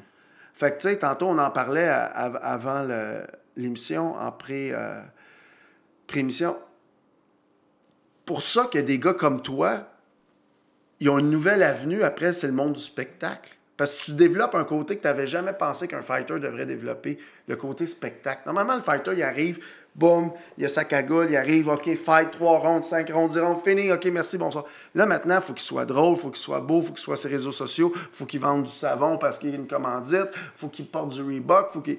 Fait 0.54 0.72
que, 0.72 0.82
tu 0.82 0.88
sais, 0.90 0.98
tantôt, 0.98 1.28
on 1.28 1.38
en 1.38 1.52
parlait 1.52 1.88
à- 1.90 2.06
à- 2.06 2.54
avant 2.54 2.88
l'émission, 3.58 4.16
en 4.16 4.32
pré, 4.32 4.72
euh, 4.74 5.02
pré-émission. 6.08 6.56
Pour 8.26 8.42
ça 8.42 8.70
a 8.74 8.82
des 8.82 9.00
gars 9.00 9.14
comme 9.14 9.42
toi, 9.42 9.88
ils 11.00 11.10
ont 11.10 11.20
une 11.20 11.30
nouvelle 11.30 11.64
avenue 11.64 12.04
après, 12.04 12.34
c'est 12.34 12.48
le 12.48 12.54
monde 12.54 12.74
du 12.74 12.82
spectacle. 12.82 13.58
Parce 13.76 13.92
que 13.92 14.06
tu 14.06 14.12
développes 14.14 14.56
un 14.56 14.64
côté 14.64 14.96
que 14.98 15.02
tu 15.02 15.08
n'avais 15.08 15.26
jamais 15.26 15.54
pensé 15.54 15.88
qu'un 15.88 16.02
fighter 16.02 16.40
devrait 16.40 16.66
développer, 16.66 17.18
le 17.48 17.56
côté 17.56 17.88
spectacle. 17.88 18.44
Normalement, 18.46 18.76
le 18.76 18.82
fighter, 18.82 19.12
il 19.14 19.24
arrive, 19.24 19.60
boum, 19.96 20.32
il 20.58 20.66
a 20.66 20.68
sa 20.68 20.86
cagoule, 20.86 21.28
il 21.32 21.36
arrive, 21.36 21.70
OK, 21.70 21.96
fight, 21.96 22.32
trois 22.32 22.60
rondes, 22.60 22.84
cinq 22.84 23.10
rondes, 23.10 23.32
dix 23.32 23.40
rondes, 23.40 23.64
fini, 23.64 23.92
OK, 23.92 24.06
merci, 24.06 24.38
bonsoir. 24.38 24.66
Là, 24.94 25.08
maintenant, 25.08 25.36
il 25.36 25.42
faut 25.42 25.54
qu'il 25.54 25.64
soit 25.64 25.86
drôle, 25.86 26.16
il 26.16 26.22
faut 26.22 26.30
qu'il 26.30 26.42
soit 26.42 26.60
beau, 26.60 26.82
il 26.82 26.86
faut 26.86 26.94
qu'il 26.94 27.04
soit 27.04 27.18
sur 27.18 27.30
les 27.30 27.36
réseaux 27.36 27.52
sociaux, 27.52 27.92
il 27.96 28.16
faut 28.16 28.26
qu'il 28.26 28.40
vende 28.40 28.66
du 28.66 28.72
savon 28.72 29.18
parce 29.18 29.40
qu'il 29.40 29.50
y 29.50 29.54
a 29.54 29.56
une 29.56 29.68
commandite, 29.68 30.30
il 30.34 30.52
faut 30.56 30.70
qu'il 30.70 30.88
porte 30.88 31.10
du 31.10 31.22
Reebok, 31.22 31.72
faut 31.72 31.82
qu'il... 31.82 31.98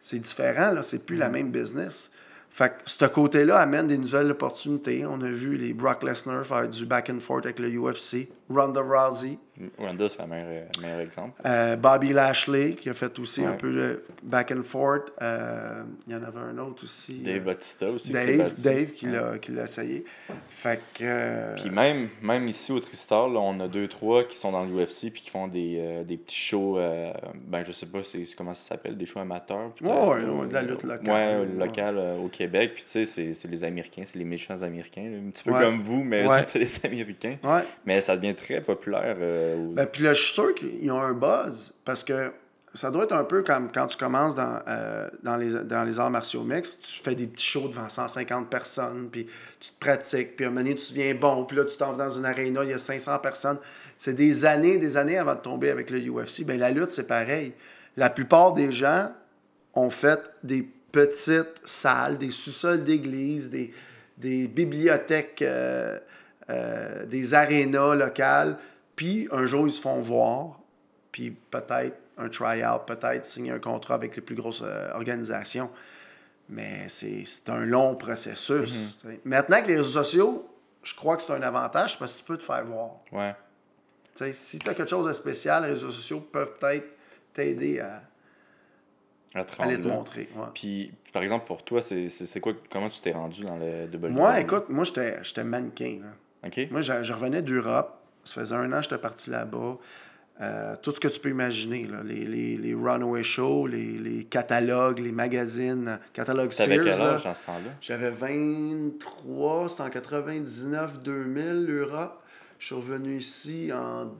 C'est 0.00 0.20
différent, 0.20 0.72
là, 0.72 0.82
c'est 0.82 1.04
plus 1.04 1.16
la 1.16 1.28
même 1.28 1.50
business. 1.50 2.10
Fait 2.50 2.70
que 2.70 2.74
ce 2.86 3.04
côté-là 3.04 3.58
amène 3.58 3.86
des 3.86 3.98
nouvelles 3.98 4.30
opportunités. 4.30 5.04
On 5.06 5.20
a 5.20 5.28
vu 5.28 5.56
les 5.56 5.72
Brock 5.72 6.02
Lesnar 6.02 6.44
faire 6.44 6.68
du 6.68 6.86
back 6.86 7.10
and 7.10 7.20
forth 7.20 7.44
avec 7.44 7.58
le 7.58 7.68
UFC, 7.68 8.28
Ronda 8.50 8.80
Rousey, 8.80 9.38
Ronda, 9.78 10.08
c'est 10.08 10.20
le 10.22 10.28
meilleur, 10.28 10.46
euh, 10.48 10.80
meilleur 10.82 11.00
exemple. 11.00 11.40
euh, 11.46 11.76
Bobby 11.76 12.12
Lashley 12.12 12.72
qui 12.72 12.88
a 12.88 12.94
fait 12.94 13.18
aussi 13.18 13.44
un 13.44 13.52
peu 13.52 13.72
de 13.72 14.02
back 14.22 14.52
and 14.52 14.62
forth. 14.62 15.12
Euh, 15.22 15.82
Il 16.06 16.12
y 16.12 16.16
en 16.16 16.22
avait 16.22 16.38
un 16.38 16.58
autre 16.58 16.84
aussi. 16.84 17.14
Dave 17.20 17.42
Bautista 17.42 17.88
aussi. 17.90 18.08
qui 18.08 18.12
Dave, 18.14 18.36
battu. 18.38 18.60
Dave 18.62 18.92
qui 18.92 19.06
Ouais. 19.06 19.12
l'a 19.12 19.38
qui 19.38 19.52
essayé. 19.58 20.04
Fait 20.48 20.80
que. 20.94 21.54
Puis 21.60 21.70
même, 21.70 22.08
même 22.22 22.46
ici 22.48 22.72
au 22.72 22.80
Tristar, 22.80 23.28
là, 23.28 23.40
on 23.40 23.58
a 23.60 23.68
deux, 23.68 23.88
trois 23.88 24.24
qui 24.24 24.36
sont 24.36 24.52
dans 24.52 24.64
l'UFC 24.64 25.10
puis 25.10 25.22
qui 25.22 25.30
font 25.30 25.48
des, 25.48 26.04
des 26.06 26.16
petits 26.16 26.36
shows, 26.36 26.78
ben 27.46 27.64
je 27.64 27.72
sais 27.72 27.86
pas 27.86 28.02
c'est, 28.02 28.24
comment 28.36 28.54
ça 28.54 28.70
s'appelle, 28.70 28.96
des 28.96 29.06
shows 29.06 29.20
amateurs. 29.20 29.72
Ouais, 29.80 29.88
ouais, 29.90 30.24
ou- 30.24 30.46
de 30.46 30.54
la 30.54 30.62
lutte 30.62 30.82
locale. 30.82 31.06
Ouais, 31.08 31.46
Ouais. 31.48 31.66
local 31.66 31.98
euh, 31.98 32.16
au 32.18 32.28
Québec. 32.28 32.72
Puis 32.74 32.84
tu 32.84 33.04
sais, 33.04 33.32
c'est, 33.34 33.48
les 33.48 33.64
Américains, 33.64 34.02
c'est 34.04 34.18
les 34.18 34.24
méchants 34.24 34.62
Américains, 34.62 35.08
là, 35.10 35.18
un 35.18 35.30
petit 35.30 35.44
peu 35.44 35.52
comme 35.52 35.82
vous, 35.82 36.02
mais 36.04 36.26
c'est 36.42 36.58
les 36.58 36.84
Américains. 36.86 37.36
ouais. 37.42 37.62
Mais 37.86 38.00
ça 38.00 38.16
devient 38.16 38.34
très 38.34 38.60
populaire. 38.60 39.16
euh, 39.18 39.47
Ben, 39.56 39.86
puis 39.86 40.02
là, 40.02 40.12
je 40.12 40.22
suis 40.22 40.34
sûr 40.34 40.54
qu'ils 40.54 40.90
ont 40.90 41.00
un 41.00 41.14
buzz 41.14 41.72
parce 41.84 42.04
que 42.04 42.32
ça 42.74 42.90
doit 42.90 43.04
être 43.04 43.14
un 43.14 43.24
peu 43.24 43.42
comme 43.42 43.72
quand 43.72 43.86
tu 43.86 43.96
commences 43.96 44.34
dans, 44.34 44.60
euh, 44.68 45.08
dans, 45.22 45.36
les, 45.36 45.52
dans 45.64 45.84
les 45.84 45.98
arts 45.98 46.10
martiaux 46.10 46.44
mixtes. 46.44 46.80
Tu 46.82 47.02
fais 47.02 47.14
des 47.14 47.26
petits 47.26 47.46
shows 47.46 47.68
devant 47.68 47.88
150 47.88 48.48
personnes, 48.48 49.08
puis 49.10 49.26
tu 49.58 49.70
te 49.70 49.78
pratiques, 49.78 50.36
puis 50.36 50.44
à 50.44 50.48
un 50.48 50.52
moment 50.52 50.66
tu 50.66 50.92
deviens 50.92 51.14
bon, 51.14 51.44
puis 51.44 51.56
là, 51.56 51.64
tu 51.64 51.76
t'en 51.76 51.92
vas 51.92 52.04
dans 52.04 52.10
une 52.10 52.26
aréna, 52.26 52.64
il 52.64 52.70
y 52.70 52.74
a 52.74 52.78
500 52.78 53.18
personnes. 53.18 53.58
C'est 53.96 54.14
des 54.14 54.44
années, 54.44 54.78
des 54.78 54.96
années 54.96 55.18
avant 55.18 55.34
de 55.34 55.40
tomber 55.40 55.70
avec 55.70 55.90
le 55.90 55.98
UFC. 55.98 56.44
Ben, 56.44 56.58
la 56.58 56.70
lutte, 56.70 56.90
c'est 56.90 57.06
pareil. 57.06 57.52
La 57.96 58.10
plupart 58.10 58.52
des 58.52 58.70
gens 58.70 59.10
ont 59.74 59.90
fait 59.90 60.20
des 60.44 60.68
petites 60.92 61.60
salles, 61.64 62.18
des 62.18 62.30
sous-sols 62.30 62.84
d'église, 62.84 63.50
des, 63.50 63.72
des 64.16 64.46
bibliothèques, 64.46 65.42
euh, 65.42 65.98
euh, 66.50 67.04
des 67.06 67.34
arénas 67.34 67.94
locales. 67.94 68.56
Puis 68.98 69.28
un 69.30 69.46
jour, 69.46 69.68
ils 69.68 69.72
se 69.72 69.80
font 69.80 70.00
voir, 70.00 70.58
puis 71.12 71.30
peut-être 71.30 71.96
un 72.16 72.28
try-out, 72.28 72.82
peut-être 72.84 73.24
signer 73.24 73.52
un 73.52 73.60
contrat 73.60 73.94
avec 73.94 74.16
les 74.16 74.22
plus 74.22 74.34
grosses 74.34 74.60
euh, 74.64 74.92
organisations. 74.92 75.70
Mais 76.48 76.88
c'est 76.88 77.24
un 77.46 77.64
long 77.64 77.94
processus. 77.94 78.98
sais. 79.00 79.20
Maintenant, 79.24 79.58
avec 79.58 79.68
les 79.68 79.76
réseaux 79.76 80.02
sociaux, 80.02 80.50
je 80.82 80.96
crois 80.96 81.16
que 81.16 81.22
c'est 81.22 81.32
un 81.32 81.42
avantage 81.42 81.96
parce 81.96 82.12
que 82.14 82.18
tu 82.18 82.24
peux 82.24 82.36
te 82.38 82.42
faire 82.42 82.64
voir. 82.64 82.90
Ouais. 83.12 83.36
Si 84.32 84.58
tu 84.58 84.68
as 84.68 84.74
quelque 84.74 84.90
chose 84.90 85.06
de 85.06 85.12
spécial, 85.12 85.62
les 85.62 85.70
réseaux 85.70 85.90
sociaux 85.90 86.18
peuvent 86.18 86.58
peut-être 86.58 86.88
t'aider 87.32 87.78
à, 87.78 88.02
À 89.32 89.44
te 89.44 89.86
montrer. 89.86 90.28
ouais. 90.34 90.46
Puis, 90.54 90.92
par 91.12 91.22
exemple, 91.22 91.46
pour 91.46 91.62
toi, 91.64 91.82
c'est, 91.82 92.40
quoi, 92.40 92.52
comment 92.68 92.88
tu 92.88 92.98
t'es 92.98 93.12
rendu 93.12 93.44
dans 93.44 93.58
le 93.58 93.84
WWE? 93.84 94.10
Moi, 94.10 94.40
écoute, 94.40 94.70
moi, 94.70 94.82
j'étais 94.82 95.22
j'étais 95.22 95.44
mannequin. 95.44 96.00
là. 96.02 96.48
OK? 96.48 96.68
Moi, 96.72 96.80
je, 96.80 97.04
je 97.04 97.12
revenais 97.12 97.42
d'Europe. 97.42 97.94
Ça 98.28 98.34
faisait 98.40 98.54
un 98.54 98.72
an 98.72 98.76
que 98.78 98.82
j'étais 98.84 98.98
parti 98.98 99.30
là-bas. 99.30 99.78
Euh, 100.40 100.76
tout 100.82 100.92
ce 100.92 101.00
que 101.00 101.08
tu 101.08 101.18
peux 101.18 101.30
imaginer, 101.30 101.84
là, 101.86 102.02
les, 102.04 102.24
les, 102.24 102.56
les 102.56 102.74
runaway 102.74 103.24
shows, 103.24 103.66
les, 103.66 103.98
les 103.98 104.24
catalogues, 104.24 105.00
les 105.00 105.10
magazines, 105.10 105.98
T'avais 106.12 106.50
Sears. 106.50 106.84
quel 106.84 106.84
là. 106.86 107.14
âge 107.14 107.24
dans 107.24 107.34
ce 107.34 107.46
temps-là? 107.46 107.70
J'avais 107.80 108.10
23, 108.10 109.68
c'était 109.68 109.82
en 109.82 109.88
99-2000, 109.88 111.66
l'Europe. 111.66 112.22
Je 112.60 112.66
suis 112.66 112.74
revenu 112.76 113.16
ici 113.16 113.70
en 113.74 114.12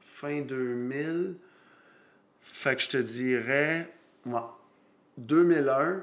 fin 0.00 0.40
2000. 0.40 1.34
Fait 2.40 2.76
que 2.76 2.82
je 2.82 2.88
te 2.88 2.96
dirais, 2.96 3.92
moi, 4.24 4.58
2001, 5.18 6.02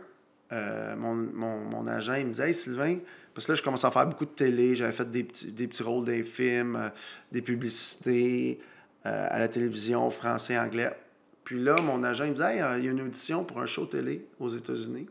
euh, 0.51 0.95
mon, 0.95 1.15
mon, 1.15 1.57
mon, 1.61 1.87
agent, 1.87 2.13
il 2.13 2.25
me 2.27 2.31
disait 2.31 2.49
Hey 2.49 2.53
Sylvain, 2.53 2.99
parce 3.35 3.45
que 3.45 3.51
là, 3.51 3.55
je 3.57 3.63
commençais 3.63 3.85
à 3.85 3.91
faire 3.91 4.07
beaucoup 4.07 4.25
de 4.25 4.31
télé, 4.31 4.75
j'avais 4.75 4.93
fait 4.93 5.09
des 5.11 5.23
petits, 5.23 5.51
des 5.51 5.67
petits 5.67 5.83
rôles 5.83 6.05
des 6.05 6.23
films, 6.23 6.77
euh, 6.77 6.89
des 7.31 7.41
publicités 7.41 8.59
euh, 9.05 9.27
à 9.29 9.37
la 9.37 9.47
télévision, 9.47 10.09
français, 10.09 10.57
anglais. 10.57 10.91
Puis 11.43 11.61
là, 11.61 11.75
mon 11.81 12.01
agent, 12.03 12.23
il 12.23 12.29
me 12.31 12.35
disait 12.35 12.55
Hey, 12.55 12.79
il 12.79 12.85
y 12.85 12.87
a 12.87 12.91
une 12.91 13.01
audition 13.01 13.43
pour 13.43 13.61
un 13.61 13.65
show 13.67 13.85
télé 13.85 14.25
aux 14.39 14.49
États-Unis. 14.49 15.07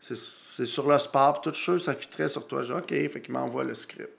C'est 0.00 0.64
sur 0.64 0.88
le 0.88 0.96
sport, 0.98 1.40
tout 1.40 1.52
ça, 1.52 1.78
ça 1.78 1.94
fitterait 1.94 2.28
sur 2.28 2.46
toi. 2.46 2.62
J'ai 2.62 2.72
OK, 2.72 2.88
fait 2.88 3.20
qu'il 3.20 3.34
m'envoie 3.34 3.64
le 3.64 3.74
script. 3.74 4.18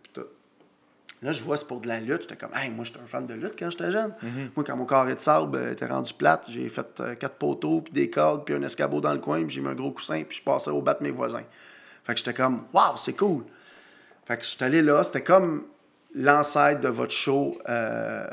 Là, 1.21 1.33
je 1.33 1.41
vois, 1.43 1.57
c'est 1.57 1.67
pour 1.67 1.81
de 1.81 1.87
la 1.87 1.99
lutte. 1.99 2.21
J'étais 2.21 2.37
comme, 2.37 2.53
hey, 2.55 2.69
moi, 2.69 2.85
j'étais 2.85 2.99
un 2.99 3.05
fan 3.05 3.25
de 3.25 3.33
lutte 3.33 3.55
quand 3.59 3.69
j'étais 3.69 3.91
jeune. 3.91 4.13
Mhm. 4.21 4.51
Moi, 4.55 4.63
quand 4.65 4.77
mon 4.77 4.85
carré 4.85 5.15
de 5.15 5.19
sable 5.19 5.57
euh, 5.57 5.71
était 5.73 5.85
rendu 5.85 6.13
plate, 6.13 6.45
j'ai 6.49 6.69
fait 6.69 6.99
euh, 7.01 7.15
quatre 7.15 7.35
poteaux, 7.35 7.81
puis 7.81 7.91
des 7.93 8.09
cordes, 8.09 8.45
puis 8.45 8.55
un 8.55 8.61
escabeau 8.61 9.01
dans 9.01 9.13
le 9.13 9.19
coin, 9.19 9.43
puis 9.43 9.55
j'ai 9.55 9.61
mis 9.61 9.67
un 9.67 9.75
gros 9.75 9.91
coussin, 9.91 10.23
puis 10.23 10.37
je 10.37 10.43
passais 10.43 10.69
au 10.69 10.81
bas 10.81 10.93
de 10.93 11.03
mes 11.03 11.11
voisins. 11.11 11.43
Fait 12.09 12.15
que 12.15 12.21
j'étais 12.21 12.33
comme, 12.33 12.65
waouh, 12.73 12.97
c'est 12.97 13.13
cool. 13.13 13.43
Fait 14.25 14.35
que 14.37 14.43
j'étais 14.43 14.65
allé 14.65 14.81
là. 14.81 15.03
C'était 15.03 15.21
comme 15.21 15.65
l'ancêtre 16.15 16.81
de 16.81 16.87
votre 16.87 17.11
show, 17.11 17.55
euh, 17.69 18.25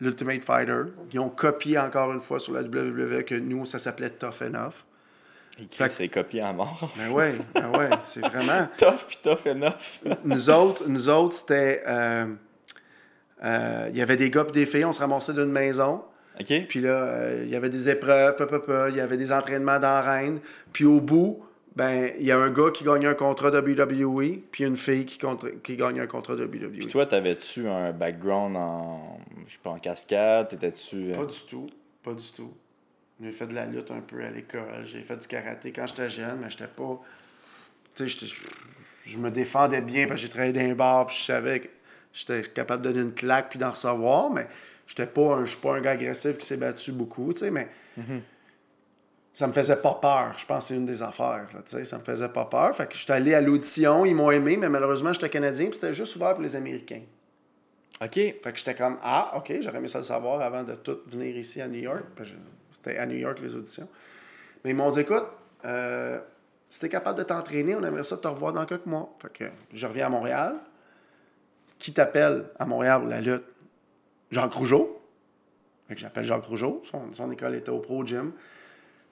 l'Ultimate 0.00 0.44
Fighter. 0.44 0.82
Ils 1.12 1.18
ont 1.18 1.28
copié 1.28 1.76
encore 1.76 2.12
une 2.12 2.20
fois 2.20 2.38
sur 2.38 2.52
la 2.52 2.62
WWE 2.62 3.24
que 3.24 3.34
nous, 3.34 3.66
ça 3.66 3.80
s'appelait 3.80 4.10
Tough 4.10 4.42
Enough. 4.42 4.84
Fait 5.72 5.90
c'est 5.90 6.06
copié 6.06 6.40
à 6.42 6.52
mort. 6.52 6.94
Ben 6.96 7.10
ouais, 7.10 7.32
ben 7.52 7.70
ouais, 7.76 7.90
c'est 8.06 8.20
vraiment. 8.20 8.68
tough 8.78 9.04
puis 9.08 9.18
tough 9.20 9.44
enough. 9.44 9.74
nous 10.24 10.48
autres, 10.48 10.84
nous 10.86 11.08
autres 11.08 11.34
c'était. 11.34 11.82
Euh, 11.88 12.26
euh, 13.42 13.88
il 13.90 13.98
y 13.98 14.02
avait 14.02 14.16
des 14.16 14.30
gars 14.30 14.46
et 14.48 14.52
des 14.52 14.66
filles, 14.66 14.84
on 14.84 14.92
se 14.92 15.00
ramassait 15.00 15.32
d'une 15.32 15.50
maison. 15.50 16.04
OK. 16.38 16.66
Puis 16.68 16.80
là, 16.80 16.90
euh, 16.90 17.42
il 17.44 17.50
y 17.50 17.56
avait 17.56 17.70
des 17.70 17.88
épreuves, 17.88 18.36
il 18.90 18.96
y 18.96 19.00
avait 19.00 19.16
des 19.16 19.32
entraînements 19.32 19.80
d'arène. 19.80 20.38
Puis 20.72 20.84
au 20.84 21.00
bout, 21.00 21.42
ben, 21.76 22.10
il 22.18 22.26
y 22.26 22.32
a 22.32 22.38
un 22.38 22.50
gars 22.50 22.70
qui 22.72 22.84
gagnait 22.84 23.06
un 23.06 23.14
contrat 23.14 23.50
de 23.50 23.60
WWE, 23.60 24.40
puis 24.50 24.64
une 24.64 24.76
fille 24.76 25.06
qui, 25.06 25.20
qui 25.62 25.76
gagnait 25.76 26.00
un 26.00 26.06
contrat 26.06 26.34
de 26.34 26.44
WWE. 26.44 26.78
Puis 26.78 26.86
toi, 26.88 27.06
t'avais-tu 27.06 27.68
un 27.68 27.92
background 27.92 28.56
en, 28.56 29.18
je 29.46 29.52
sais 29.52 29.58
pas, 29.62 29.70
en 29.70 29.78
cascade? 29.78 30.48
T'étais-tu... 30.48 31.12
Pas 31.12 31.26
du 31.26 31.40
tout, 31.48 31.70
pas 32.02 32.14
du 32.14 32.30
tout. 32.32 32.52
J'ai 33.22 33.32
fait 33.32 33.46
de 33.46 33.54
la 33.54 33.66
lutte 33.66 33.90
un 33.90 34.00
peu 34.00 34.24
à 34.24 34.30
l'école. 34.30 34.84
J'ai 34.84 35.02
fait 35.02 35.16
du 35.16 35.28
karaté 35.28 35.72
quand 35.72 35.86
j'étais 35.86 36.08
jeune, 36.08 36.40
mais 36.40 36.50
j'étais 36.50 36.66
pas. 36.66 37.00
Tu 37.94 38.08
sais, 38.08 38.26
je 39.04 39.18
me 39.18 39.30
défendais 39.30 39.80
bien 39.80 40.06
parce 40.06 40.20
que 40.20 40.26
j'ai 40.26 40.32
travaillé 40.32 40.52
dans 40.52 40.60
un 40.60 40.74
bar, 40.74 41.06
puis 41.06 41.16
je 41.18 41.24
savais 41.24 41.60
que 41.60 41.68
j'étais 42.12 42.42
capable 42.42 42.82
de 42.82 42.90
donner 42.90 43.02
une 43.02 43.14
claque 43.14 43.50
puis 43.50 43.58
d'en 43.58 43.70
recevoir, 43.70 44.30
mais 44.30 44.46
j'étais 44.86 45.06
pas 45.06 45.36
un, 45.36 45.44
je 45.44 45.50
suis 45.50 45.60
pas 45.60 45.76
un 45.76 45.80
gars 45.80 45.92
agressif 45.92 46.38
qui 46.38 46.46
s'est 46.46 46.56
battu 46.56 46.92
beaucoup, 46.92 47.32
tu 47.32 47.40
sais, 47.40 47.50
mais. 47.50 47.68
Mm-hmm. 47.98 48.20
Ça 49.32 49.46
me 49.46 49.52
faisait 49.52 49.76
pas 49.76 49.94
peur. 49.94 50.34
Je 50.36 50.44
pense 50.44 50.64
que 50.64 50.64
c'est 50.68 50.76
une 50.76 50.86
des 50.86 51.02
affaires. 51.02 51.48
Là, 51.54 51.84
ça 51.84 51.98
me 51.98 52.04
faisait 52.04 52.28
pas 52.28 52.46
peur. 52.46 52.74
Fait 52.74 52.88
que 52.88 52.96
j'étais 52.96 53.12
allé 53.12 53.34
à 53.34 53.40
l'audition, 53.40 54.04
ils 54.04 54.14
m'ont 54.14 54.30
aimé, 54.30 54.56
mais 54.56 54.68
malheureusement, 54.68 55.12
j'étais 55.12 55.28
Canadien, 55.28 55.66
puis 55.66 55.74
c'était 55.74 55.92
juste 55.92 56.16
ouvert 56.16 56.34
pour 56.34 56.42
les 56.42 56.56
Américains. 56.56 57.02
OK. 58.02 58.14
Fait 58.14 58.40
que 58.40 58.56
j'étais 58.56 58.74
comme, 58.74 58.98
ah, 59.02 59.32
OK, 59.36 59.52
j'aurais 59.60 59.78
aimé 59.78 59.88
ça 59.88 59.98
le 59.98 60.04
savoir 60.04 60.40
avant 60.40 60.64
de 60.64 60.74
tout 60.74 60.98
venir 61.06 61.36
ici 61.36 61.60
à 61.60 61.68
New 61.68 61.80
York. 61.80 62.04
C'était 62.72 62.96
à 62.96 63.06
New 63.06 63.16
York, 63.16 63.38
les 63.40 63.54
auditions. 63.54 63.88
Mais 64.64 64.70
ils 64.70 64.76
m'ont 64.76 64.90
dit, 64.90 65.00
écoute, 65.00 65.26
euh, 65.64 66.18
si 66.68 66.80
t'es 66.80 66.88
capable 66.88 67.18
de 67.18 67.24
t'entraîner, 67.24 67.74
on 67.74 67.84
aimerait 67.84 68.04
ça 68.04 68.16
te 68.16 68.28
revoir 68.28 68.52
dans 68.52 68.64
quelques 68.64 68.86
mois. 68.86 69.14
Fait 69.20 69.32
que 69.32 69.44
je 69.72 69.86
reviens 69.86 70.06
à 70.06 70.08
Montréal. 70.08 70.56
Qui 71.78 71.92
t'appelle 71.92 72.46
à 72.58 72.66
Montréal 72.66 73.00
pour 73.00 73.08
la 73.08 73.20
lutte? 73.20 73.44
Jacques 74.30 74.54
Rougeau. 74.54 75.02
Fait 75.88 75.94
que 75.94 76.00
j'appelle 76.00 76.24
Jacques 76.24 76.44
Rougeau. 76.44 76.82
Son, 77.12 77.32
école 77.32 77.56
était 77.56 77.70
au 77.70 77.80
Pro 77.80 78.06
Gym. 78.06 78.32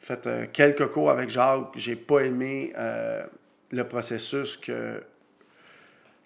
Fait 0.00 0.26
euh, 0.26 0.46
quelques 0.52 0.87
cours 0.88 1.11
avec 1.11 1.28
Jacques. 1.28 1.72
J'ai 1.74 1.96
pas 1.96 2.20
aimé 2.20 2.72
euh, 2.76 3.26
le 3.70 3.84
processus 3.84 4.56
que, 4.56 5.02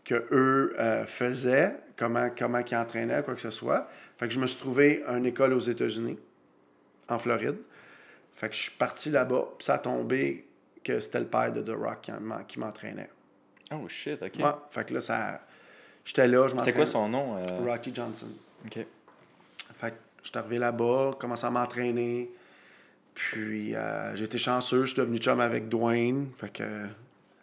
que 0.04 0.26
eux 0.30 0.74
euh, 0.78 1.06
faisaient, 1.06 1.76
comment, 1.96 2.28
comment 2.36 2.58
ils 2.58 2.76
entraînaient, 2.76 3.22
quoi 3.22 3.34
que 3.34 3.40
ce 3.40 3.50
soit. 3.50 3.88
Fait 4.16 4.28
que 4.28 4.34
je 4.34 4.38
me 4.38 4.46
suis 4.46 4.60
trouvé 4.60 5.02
une 5.08 5.26
école 5.26 5.52
aux 5.52 5.60
États-Unis 5.60 6.18
en 7.08 7.18
Floride. 7.18 7.56
Fait 8.34 8.48
que 8.48 8.54
je 8.54 8.60
suis 8.62 8.70
parti 8.72 9.10
là-bas, 9.10 9.46
puis 9.58 9.64
ça 9.64 9.74
a 9.74 9.78
tombé 9.78 10.46
que 10.84 11.00
c'était 11.00 11.20
le 11.20 11.26
père 11.26 11.52
de 11.52 11.62
The 11.62 11.76
Rock 11.76 12.10
qui 12.48 12.58
m'entraînait. 12.58 13.10
Oh 13.72 13.88
shit, 13.88 14.22
ok. 14.22 14.32
Ouais, 14.38 14.50
fait 14.70 14.84
que 14.84 14.94
là, 14.94 15.00
ça. 15.00 15.40
J'étais 16.04 16.26
là, 16.26 16.48
je 16.48 16.56
C'est 16.58 16.72
quoi 16.72 16.86
son 16.86 17.08
nom? 17.08 17.44
Rocky 17.64 17.94
Johnson. 17.94 18.28
Ok. 18.66 18.84
Fait 19.78 19.90
que 19.90 19.96
j'étais 20.24 20.38
arrivé 20.38 20.58
là-bas, 20.58 21.12
commencé 21.18 21.46
à 21.46 21.50
m'entraîner. 21.50 22.30
Puis 23.14 23.74
euh, 23.74 24.16
j'ai 24.16 24.24
été 24.24 24.38
chanceux, 24.38 24.84
je 24.84 24.92
suis 24.92 25.00
devenu 25.00 25.18
chum 25.18 25.40
avec 25.40 25.68
Dwayne. 25.68 26.28
Fait 26.36 26.52
que 26.52 26.64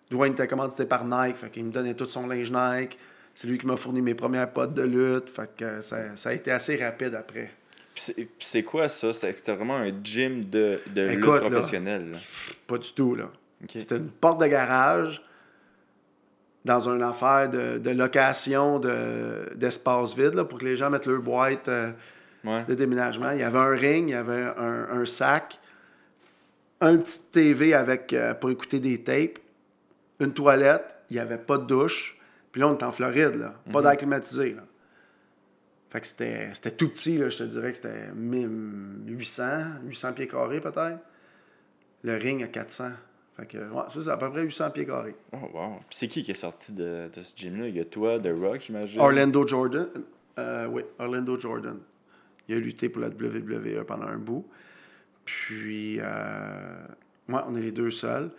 Dwayne 0.10 0.34
était 0.34 0.48
commandité 0.48 0.86
par 0.86 1.06
Nike, 1.06 1.38
fait 1.38 1.50
qu'il 1.50 1.66
me 1.66 1.72
donnait 1.72 1.94
tout 1.94 2.06
son 2.06 2.28
linge 2.28 2.52
Nike. 2.52 2.98
C'est 3.36 3.48
lui 3.48 3.58
qui 3.58 3.68
m'a 3.68 3.78
fourni 3.78 4.02
mes 4.02 4.16
premières 4.16 4.52
potes 4.52 4.74
de 4.74 4.84
lutte. 4.84 5.30
Fait 5.30 5.50
que 5.56 5.82
ça, 5.82 6.16
ça 6.16 6.30
a 6.30 6.34
été 6.34 6.52
assez 6.52 6.76
rapide 6.84 7.16
après. 7.16 7.52
C'est 8.40 8.64
quoi 8.64 8.90
ça? 8.90 9.14
C'était 9.14 9.54
vraiment 9.54 9.76
un 9.76 9.92
gym 10.04 10.46
de, 10.50 10.80
de 10.94 11.08
lutte 11.08 11.26
professionnel? 11.26 12.14
Pas 12.66 12.78
du 12.78 12.92
tout, 12.94 13.16
là. 13.16 13.30
C'était 13.68 13.98
une 13.98 14.10
porte 14.10 14.42
de 14.42 14.48
garage 14.48 15.22
dans 16.64 16.90
une 16.90 17.04
affaire 17.04 17.50
de, 17.50 17.78
de 17.78 17.90
location 17.92 18.80
d'espace 19.56 20.16
vide 20.16 20.34
là, 20.34 20.46
pour 20.46 20.60
que 20.60 20.66
les 20.66 20.76
gens 20.76 20.90
mettent 20.90 21.06
leur 21.06 21.22
boîte 21.22 21.68
euh, 21.68 21.92
de 22.44 22.74
déménagement. 22.74 23.32
Il 23.32 23.40
y 23.40 23.44
avait 23.44 23.60
un 23.60 23.70
ring, 23.70 24.08
il 24.08 24.12
y 24.12 24.16
avait 24.16 24.44
un, 24.58 24.88
un 24.92 25.06
sac, 25.06 25.60
un 26.82 26.98
petit 26.98 27.20
TV 27.32 27.74
avec, 27.74 28.14
euh, 28.14 28.34
pour 28.34 28.50
écouter 28.50 28.80
des 28.80 29.02
tapes, 29.02 29.40
une 30.20 30.34
toilette, 30.34 30.96
il 31.10 31.16
n'y 31.16 31.20
avait 31.20 31.38
pas 31.38 31.58
de 31.58 31.66
douche. 31.66 32.18
Puis 32.52 32.62
là, 32.62 32.68
on 32.68 32.78
est 32.78 32.84
en 32.84 32.92
Floride, 32.92 33.36
là. 33.36 33.56
Pas 33.72 33.80
mm 33.80 33.84
d'air 33.84 33.98
climatisé, 33.98 34.54
là. 34.54 34.64
Fait 35.90 36.02
que 36.02 36.08
c'était 36.08 36.72
tout 36.78 36.90
petit, 36.90 37.18
là, 37.18 37.30
je 37.30 37.38
te 37.40 37.44
dirais 37.44 37.72
que 37.72 37.78
c'était 37.78 38.10
800, 38.16 39.44
800 39.86 40.14
pieds 40.14 40.28
carrés 40.28 40.62
peut-être. 40.62 41.00
Le 42.04 42.16
ring 42.16 42.44
à 42.44 42.48
400. 42.48 42.92
Fait 43.36 43.46
que, 43.48 43.58
ouais, 43.58 43.84
ça, 43.90 44.00
c'est 44.04 44.10
à 44.10 44.18
peu 44.18 44.30
près 44.30 44.44
800 44.44 44.70
pieds 44.70 44.86
carrés. 44.86 45.16
Oh, 45.34 45.38
wow. 45.52 45.78
Puis 45.90 45.98
c'est 45.98 46.08
qui 46.08 46.24
qui 46.24 46.32
est 46.32 46.36
sorti 46.36 46.74
de, 46.74 47.10
de 47.16 47.24
ce 47.24 47.34
gym-là? 47.36 47.70
Il 47.70 47.76
y 47.76 47.80
a 47.80 47.86
toi, 47.86 48.20
The 48.20 48.30
Rock, 48.40 48.62
j'imagine? 48.62 49.02
Orlando 49.02 49.48
Jordan. 49.48 49.88
Euh, 50.38 50.68
oui, 50.68 50.84
Orlando 51.00 51.40
Jordan. 51.40 51.80
Il 52.50 52.56
a 52.56 52.60
lutté 52.60 52.90
pour 52.90 53.02
la 53.02 53.08
WWE 53.08 53.86
pendant 53.86 54.08
un 54.08 54.18
bout. 54.18 54.46
Puis, 55.24 56.00
euh, 56.00 56.86
moi, 57.28 57.46
on 57.48 57.56
est 57.56 57.62
les 57.62 57.72
deux 57.72 57.92
seuls. 57.92 58.32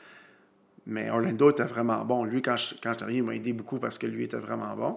Mais 0.87 1.09
Orlando 1.11 1.51
était 1.51 1.64
vraiment 1.64 2.05
bon. 2.05 2.25
Lui, 2.25 2.42
quand 2.42 2.57
je, 2.57 2.75
quand 2.83 2.96
il 3.09 3.23
m'a 3.23 3.35
aidé 3.35 3.53
beaucoup 3.53 3.79
parce 3.79 3.99
que 3.99 4.07
lui 4.07 4.25
était 4.25 4.37
vraiment 4.37 4.75
bon. 4.77 4.96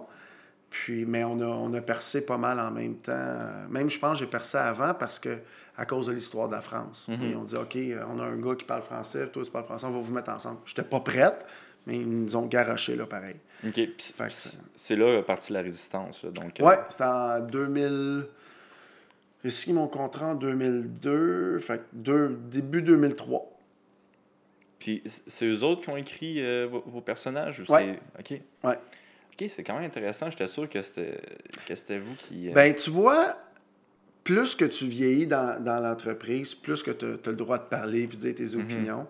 Puis, 0.70 1.04
mais 1.06 1.22
on 1.22 1.40
a, 1.40 1.46
on 1.46 1.72
a 1.74 1.80
percé 1.80 2.26
pas 2.26 2.36
mal 2.36 2.58
en 2.58 2.72
même 2.72 2.96
temps. 2.96 3.46
Même, 3.70 3.88
je 3.88 3.98
pense, 3.98 4.18
j'ai 4.18 4.26
percé 4.26 4.58
avant 4.58 4.92
parce 4.92 5.18
que 5.20 5.38
à 5.76 5.86
cause 5.86 6.06
de 6.06 6.12
l'histoire 6.12 6.48
de 6.48 6.54
la 6.54 6.60
France. 6.60 7.08
Mhm. 7.08 7.18
Ils 7.22 7.36
ont 7.36 7.44
dit, 7.44 7.56
OK, 7.56 7.78
on 8.08 8.18
a 8.20 8.24
un 8.24 8.36
gars 8.36 8.54
qui 8.54 8.64
parle 8.64 8.82
français, 8.82 9.26
toi, 9.28 9.44
tu 9.44 9.50
parles 9.50 9.64
français, 9.64 9.86
on 9.86 9.90
va 9.90 9.98
vous 9.98 10.12
mettre 10.12 10.30
ensemble. 10.30 10.58
J'étais 10.66 10.82
pas 10.82 11.00
prête, 11.00 11.46
mais 11.86 11.98
ils 11.98 12.24
nous 12.24 12.36
ont 12.36 12.46
garoché, 12.46 12.96
là, 12.96 13.06
pareil. 13.06 13.36
OK. 13.66 13.80
C'est 14.74 14.96
là 14.96 15.22
partie 15.22 15.52
la 15.52 15.62
résistance, 15.62 16.24
donc... 16.24 16.60
Euh, 16.60 16.64
ouais, 16.64 16.78
c'était 16.88 17.04
en 17.04 17.40
2000... 17.40 18.26
J'ai 19.44 19.50
signé 19.50 19.74
mon 19.74 19.88
contrat 19.88 20.28
en 20.28 20.34
2002, 20.34 21.58
fait 21.58 21.82
deux, 21.92 22.38
début 22.48 22.80
2003. 22.80 23.50
Puis 24.78 25.02
c'est 25.26 25.44
eux 25.44 25.62
autres 25.62 25.82
qui 25.82 25.90
ont 25.90 25.96
écrit 25.98 26.40
euh, 26.40 26.66
vos, 26.66 27.00
personnages? 27.02 27.62
Ouais. 27.68 27.98
OK. 28.18 28.40
Ouais. 28.64 28.78
OK, 29.32 29.48
c'est 29.48 29.62
quand 29.62 29.74
même 29.74 29.84
intéressant. 29.84 30.30
J'étais 30.30 30.48
sûr 30.48 30.68
que 30.68 30.82
c'était 30.82 31.98
vous 31.98 32.14
qui. 32.14 32.48
Euh, 32.48 32.52
ben, 32.52 32.74
tu 32.74 32.88
vois, 32.88 33.36
plus 34.24 34.54
que 34.54 34.64
tu 34.64 34.86
vieillis 34.86 35.26
dans, 35.26 35.62
dans 35.62 35.78
l'entreprise, 35.78 36.54
plus 36.54 36.82
que 36.82 36.90
tu 36.90 37.04
as, 37.04 37.30
le 37.30 37.36
droit 37.36 37.58
de 37.58 37.64
parler 37.64 38.02
et 38.02 38.06
de 38.06 38.16
dire 38.16 38.34
tes 38.34 38.56
mhm. 38.56 38.62
opinions. 38.62 39.06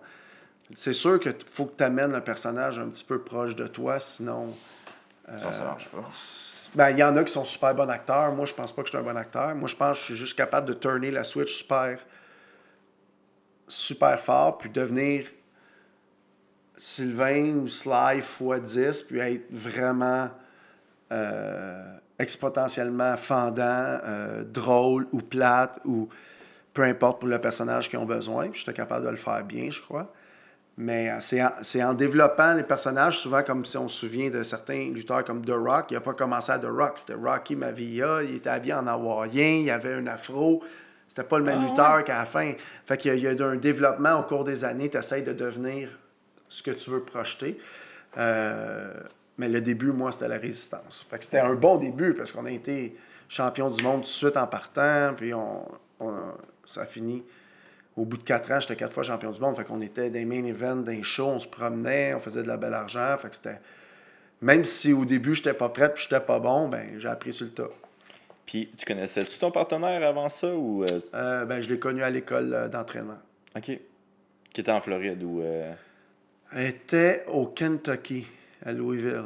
C'est 0.73 0.93
sûr 0.93 1.19
qu'il 1.19 1.35
faut 1.45 1.65
que 1.65 1.77
tu 1.77 1.83
amènes 1.83 2.11
le 2.11 2.21
personnage 2.21 2.77
un 2.77 2.89
petit 2.89 3.03
peu 3.03 3.21
proche 3.21 3.55
de 3.55 3.67
toi, 3.67 3.99
sinon. 4.01 4.53
Euh, 5.29 5.37
ça, 5.37 5.53
ça 5.53 5.63
marche 5.63 5.87
pas. 5.87 6.09
Ben, 6.75 6.89
il 6.89 6.97
y 6.97 7.03
en 7.03 7.15
a 7.15 7.23
qui 7.23 7.31
sont 7.31 7.45
super 7.45 7.73
bons 7.73 7.87
acteurs. 7.87 8.33
Moi, 8.33 8.45
je 8.45 8.53
pense 8.53 8.73
pas 8.73 8.81
que 8.81 8.89
je 8.89 8.91
suis 8.91 8.97
un 8.97 9.09
bon 9.09 9.15
acteur. 9.15 9.55
Moi, 9.55 9.69
je 9.69 9.75
pense 9.77 9.97
que 9.97 10.01
je 10.01 10.05
suis 10.05 10.15
juste 10.15 10.37
capable 10.37 10.67
de 10.67 10.73
tourner 10.73 11.09
la 11.09 11.23
switch 11.23 11.53
super, 11.53 11.99
super 13.67 14.19
fort, 14.19 14.57
puis 14.57 14.69
devenir 14.69 15.25
Sylvain 16.75 17.55
ou 17.55 17.69
Sly 17.69 18.17
x 18.17 18.73
10, 18.73 19.03
puis 19.03 19.19
être 19.19 19.45
vraiment 19.51 20.29
euh, 21.13 21.97
exponentiellement 22.19 23.15
fendant, 23.15 23.63
euh, 24.03 24.43
drôle 24.43 25.07
ou 25.13 25.19
plate, 25.19 25.79
ou 25.85 26.09
peu 26.73 26.83
importe 26.83 27.19
pour 27.21 27.29
le 27.29 27.39
personnage 27.39 27.89
qu'ils 27.89 27.99
ont 27.99 28.05
besoin. 28.05 28.49
Puis 28.49 28.59
j'étais 28.59 28.73
capable 28.73 29.05
de 29.05 29.11
le 29.11 29.15
faire 29.15 29.45
bien, 29.45 29.71
je 29.71 29.81
crois. 29.81 30.11
Mais 30.77 31.09
euh, 31.09 31.19
c'est 31.61 31.83
en, 31.83 31.93
développant 31.93 32.53
les 32.53 32.63
personnages, 32.63 33.19
souvent 33.19 33.43
comme 33.43 33.63
si 33.63 33.77
on 33.77 33.87
se 33.87 33.97
souvient 34.07 34.29
de 34.29 34.43
certains 34.43 34.89
lutteurs 34.91 35.23
comme 35.23 35.43
The 35.45 35.51
Rock, 35.55 35.85
il 35.91 35.93
n'a 35.93 36.01
pas 36.01 36.13
commencé 36.13 36.51
à 36.51 36.59
The 36.59 36.65
Rock, 36.69 36.95
c'était 36.97 37.13
Rocky 37.13 37.55
Mavia, 37.55 38.23
il 38.23 38.35
était 38.35 38.49
habillé 38.49 38.73
en 38.73 38.85
hawaïen, 38.87 39.61
il 39.63 39.69
avait 39.71 39.93
un 39.93 40.07
afro. 40.07 40.63
C'était 41.07 41.23
pas 41.23 41.37
le 41.37 41.45
même 41.45 41.59
Ah, 41.63 41.67
lutteur 41.69 42.03
qu'à 42.03 42.17
la 42.19 42.25
fin. 42.25 42.53
Fait 42.85 42.97
qu'il 42.97 43.11
y 43.11 43.25
a, 43.27 43.31
il 43.31 43.39
y 43.39 43.41
a 43.43 43.47
un 43.47 43.55
développement 43.55 44.19
au 44.19 44.23
cours 44.23 44.43
des 44.43 44.65
années, 44.65 44.89
tu 44.89 44.97
essaies 44.97 45.21
de 45.21 45.31
devenir 45.31 45.87
ce 46.49 46.61
que 46.61 46.71
tu 46.71 46.89
veux 46.89 47.03
projeter. 47.03 47.57
Euh, 48.17 48.91
mais 49.37 49.47
le 49.47 49.61
début, 49.61 49.91
moi, 49.93 50.11
c'était 50.11 50.27
la 50.27 50.37
résistance. 50.37 51.05
Fait 51.09 51.17
que 51.17 51.23
c'était 51.23 51.39
un 51.39 51.53
bon 51.55 51.77
début 51.77 52.13
parce 52.13 52.33
qu'on 52.33 52.45
a 52.45 52.51
été 52.51 52.97
champion 53.29 53.69
du 53.69 53.81
monde 53.81 54.01
tout 54.01 54.07
de 54.07 54.07
suite 54.07 54.35
en 54.37 54.47
partant, 54.47 55.13
puis 55.15 55.33
on, 55.33 55.65
on- 56.01 56.33
ça 56.65 56.81
a 56.81 56.85
fini. 56.85 57.23
Au 57.97 58.03
bout 58.05 58.17
de 58.17 58.23
quatre 58.23 58.51
ans, 58.51 58.59
j'étais 58.59 58.75
quatre 58.75 58.91
fois 58.91 59.03
champion 59.03 59.31
du 59.31 59.39
monde. 59.39 59.55
Fait 59.55 59.63
qu'on 59.63 59.81
était 59.81 60.09
les 60.09 60.25
main 60.25 60.43
events, 60.45 60.83
les 60.87 61.01
shows, 61.03 61.27
on 61.27 61.39
se 61.39 61.47
promenait, 61.47 62.13
on 62.13 62.19
faisait 62.19 62.43
de 62.43 62.47
la 62.47 62.57
belle 62.57 62.73
argent. 62.73 63.15
Fait 63.17 63.29
que 63.29 63.35
c'était. 63.35 63.59
Même 64.41 64.65
si 64.65 64.91
au 64.91 65.05
début, 65.05 65.33
j'étais 65.33 65.53
pas 65.53 65.69
prêt 65.69 65.93
puis 65.93 66.03
j'étais 66.03 66.19
pas 66.23 66.39
bon, 66.39 66.67
ben 66.67 66.85
j'ai 66.99 67.07
appris 67.07 67.31
sur 67.31 67.45
le 67.45 67.51
tas. 67.53 67.69
Puis, 68.45 68.69
tu 68.77 68.85
connaissais-tu 68.85 69.39
ton 69.39 69.49
partenaire 69.49 70.07
avant 70.07 70.29
ça 70.29 70.53
ou. 70.53 70.83
euh, 70.83 70.99
Euh, 71.13 71.45
ben, 71.45 71.61
je 71.61 71.69
l'ai 71.69 71.79
connu 71.79 72.03
à 72.03 72.09
l'école 72.09 72.53
euh, 72.53 72.67
d'entraînement. 72.67 73.17
Ok. 73.55 73.71
Qui 74.53 74.61
était 74.61 74.71
en 74.71 74.81
Floride 74.81 75.23
ou. 75.23 75.41
euh, 75.41 75.73
Elle 76.53 76.67
était 76.67 77.23
au 77.27 77.47
Kentucky, 77.47 78.27
à 78.63 78.71
Louisville. 78.73 79.23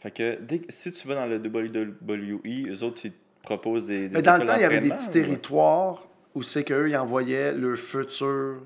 Fait 0.00 0.10
que 0.10 0.38
dès 0.40 0.58
que- 0.58 0.66
si 0.72 0.92
tu 0.92 1.08
vas 1.08 1.14
dans 1.14 1.26
le 1.26 1.38
WWE, 1.38 2.68
eux 2.70 2.82
autres, 2.82 3.00
ils 3.06 3.12
te 3.12 3.16
proposent 3.42 3.86
des. 3.86 4.08
des 4.08 4.16
Mais 4.16 4.22
dans 4.22 4.36
le 4.38 4.44
temps, 4.44 4.56
il 4.56 4.60
y 4.62 4.64
avait 4.64 4.80
des 4.80 4.90
petits 4.90 5.08
ou- 5.08 5.12
territoires 5.12 6.06
où 6.34 6.42
c'est 6.42 6.64
qu'eux, 6.64 6.88
ils 6.88 6.96
envoyaient 6.96 7.52
leur 7.52 7.76
futur 7.76 8.60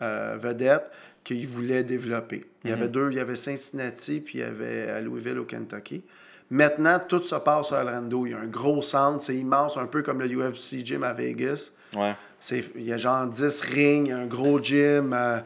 euh, 0.00 0.36
vedette 0.38 0.90
qu'ils 1.24 1.46
voulaient 1.46 1.84
développer. 1.84 2.44
Il 2.64 2.70
y 2.70 2.72
avait 2.72 2.88
deux, 2.88 3.10
il 3.12 3.16
y 3.16 3.20
avait 3.20 3.36
Cincinnati, 3.36 4.20
puis 4.20 4.38
il 4.38 4.40
y 4.40 4.44
avait 4.44 4.88
à 4.90 5.00
Louisville 5.00 5.38
au 5.38 5.44
Kentucky. 5.44 6.02
Maintenant, 6.50 6.98
tout 6.98 7.20
se 7.22 7.36
passe 7.36 7.72
à 7.72 7.78
Orlando. 7.84 8.26
Il 8.26 8.32
y 8.32 8.34
a 8.34 8.38
un 8.40 8.46
gros 8.46 8.82
centre, 8.82 9.22
c'est 9.22 9.36
immense, 9.36 9.76
un 9.76 9.86
peu 9.86 10.02
comme 10.02 10.20
le 10.20 10.26
UFC 10.28 10.84
Gym 10.84 11.04
à 11.04 11.12
Vegas. 11.12 11.70
Ouais. 11.96 12.14
C'est- 12.40 12.70
Il 12.74 12.82
y 12.82 12.92
a 12.92 12.96
genre 12.98 13.26
10 13.28 13.60
rings, 13.62 14.10
un 14.12 14.26
gros 14.26 14.58
gym. 14.60 15.12
euh, 15.14 15.38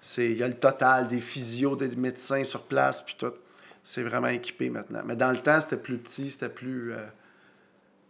c'est- 0.00 0.30
il 0.30 0.36
y 0.36 0.42
a 0.42 0.48
le 0.48 0.54
total, 0.54 1.08
des 1.08 1.20
physios, 1.20 1.74
des 1.76 1.96
médecins 1.96 2.44
sur 2.44 2.62
place, 2.62 3.02
puis 3.02 3.16
tout. 3.18 3.32
C'est 3.82 4.02
vraiment 4.02 4.28
équipé 4.28 4.68
maintenant. 4.70 5.00
Mais 5.04 5.16
dans 5.16 5.30
le 5.30 5.38
temps, 5.38 5.60
c'était 5.60 5.76
plus 5.76 5.96
petit, 5.98 6.30
c'était 6.30 6.48
plus, 6.50 6.92
euh, 6.92 6.98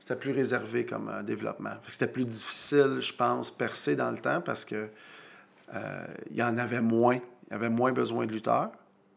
c'était 0.02 0.16
plus 0.16 0.32
réservé 0.32 0.84
comme 0.84 1.08
euh, 1.08 1.22
développement. 1.22 1.74
C'était 1.86 2.08
plus 2.08 2.24
difficile, 2.24 2.98
je 3.00 3.12
pense, 3.12 3.52
percer 3.52 3.94
dans 3.94 4.10
le 4.10 4.18
temps 4.18 4.40
parce 4.40 4.64
que 4.64 4.88
euh, 5.74 6.06
il 6.28 6.36
y 6.36 6.42
en 6.42 6.58
avait 6.58 6.80
moins. 6.80 7.20
Il 7.46 7.52
y 7.52 7.54
avait 7.54 7.68
moins 7.68 7.92
besoin 7.92 8.26
de 8.26 8.32
lutteurs. 8.32 8.72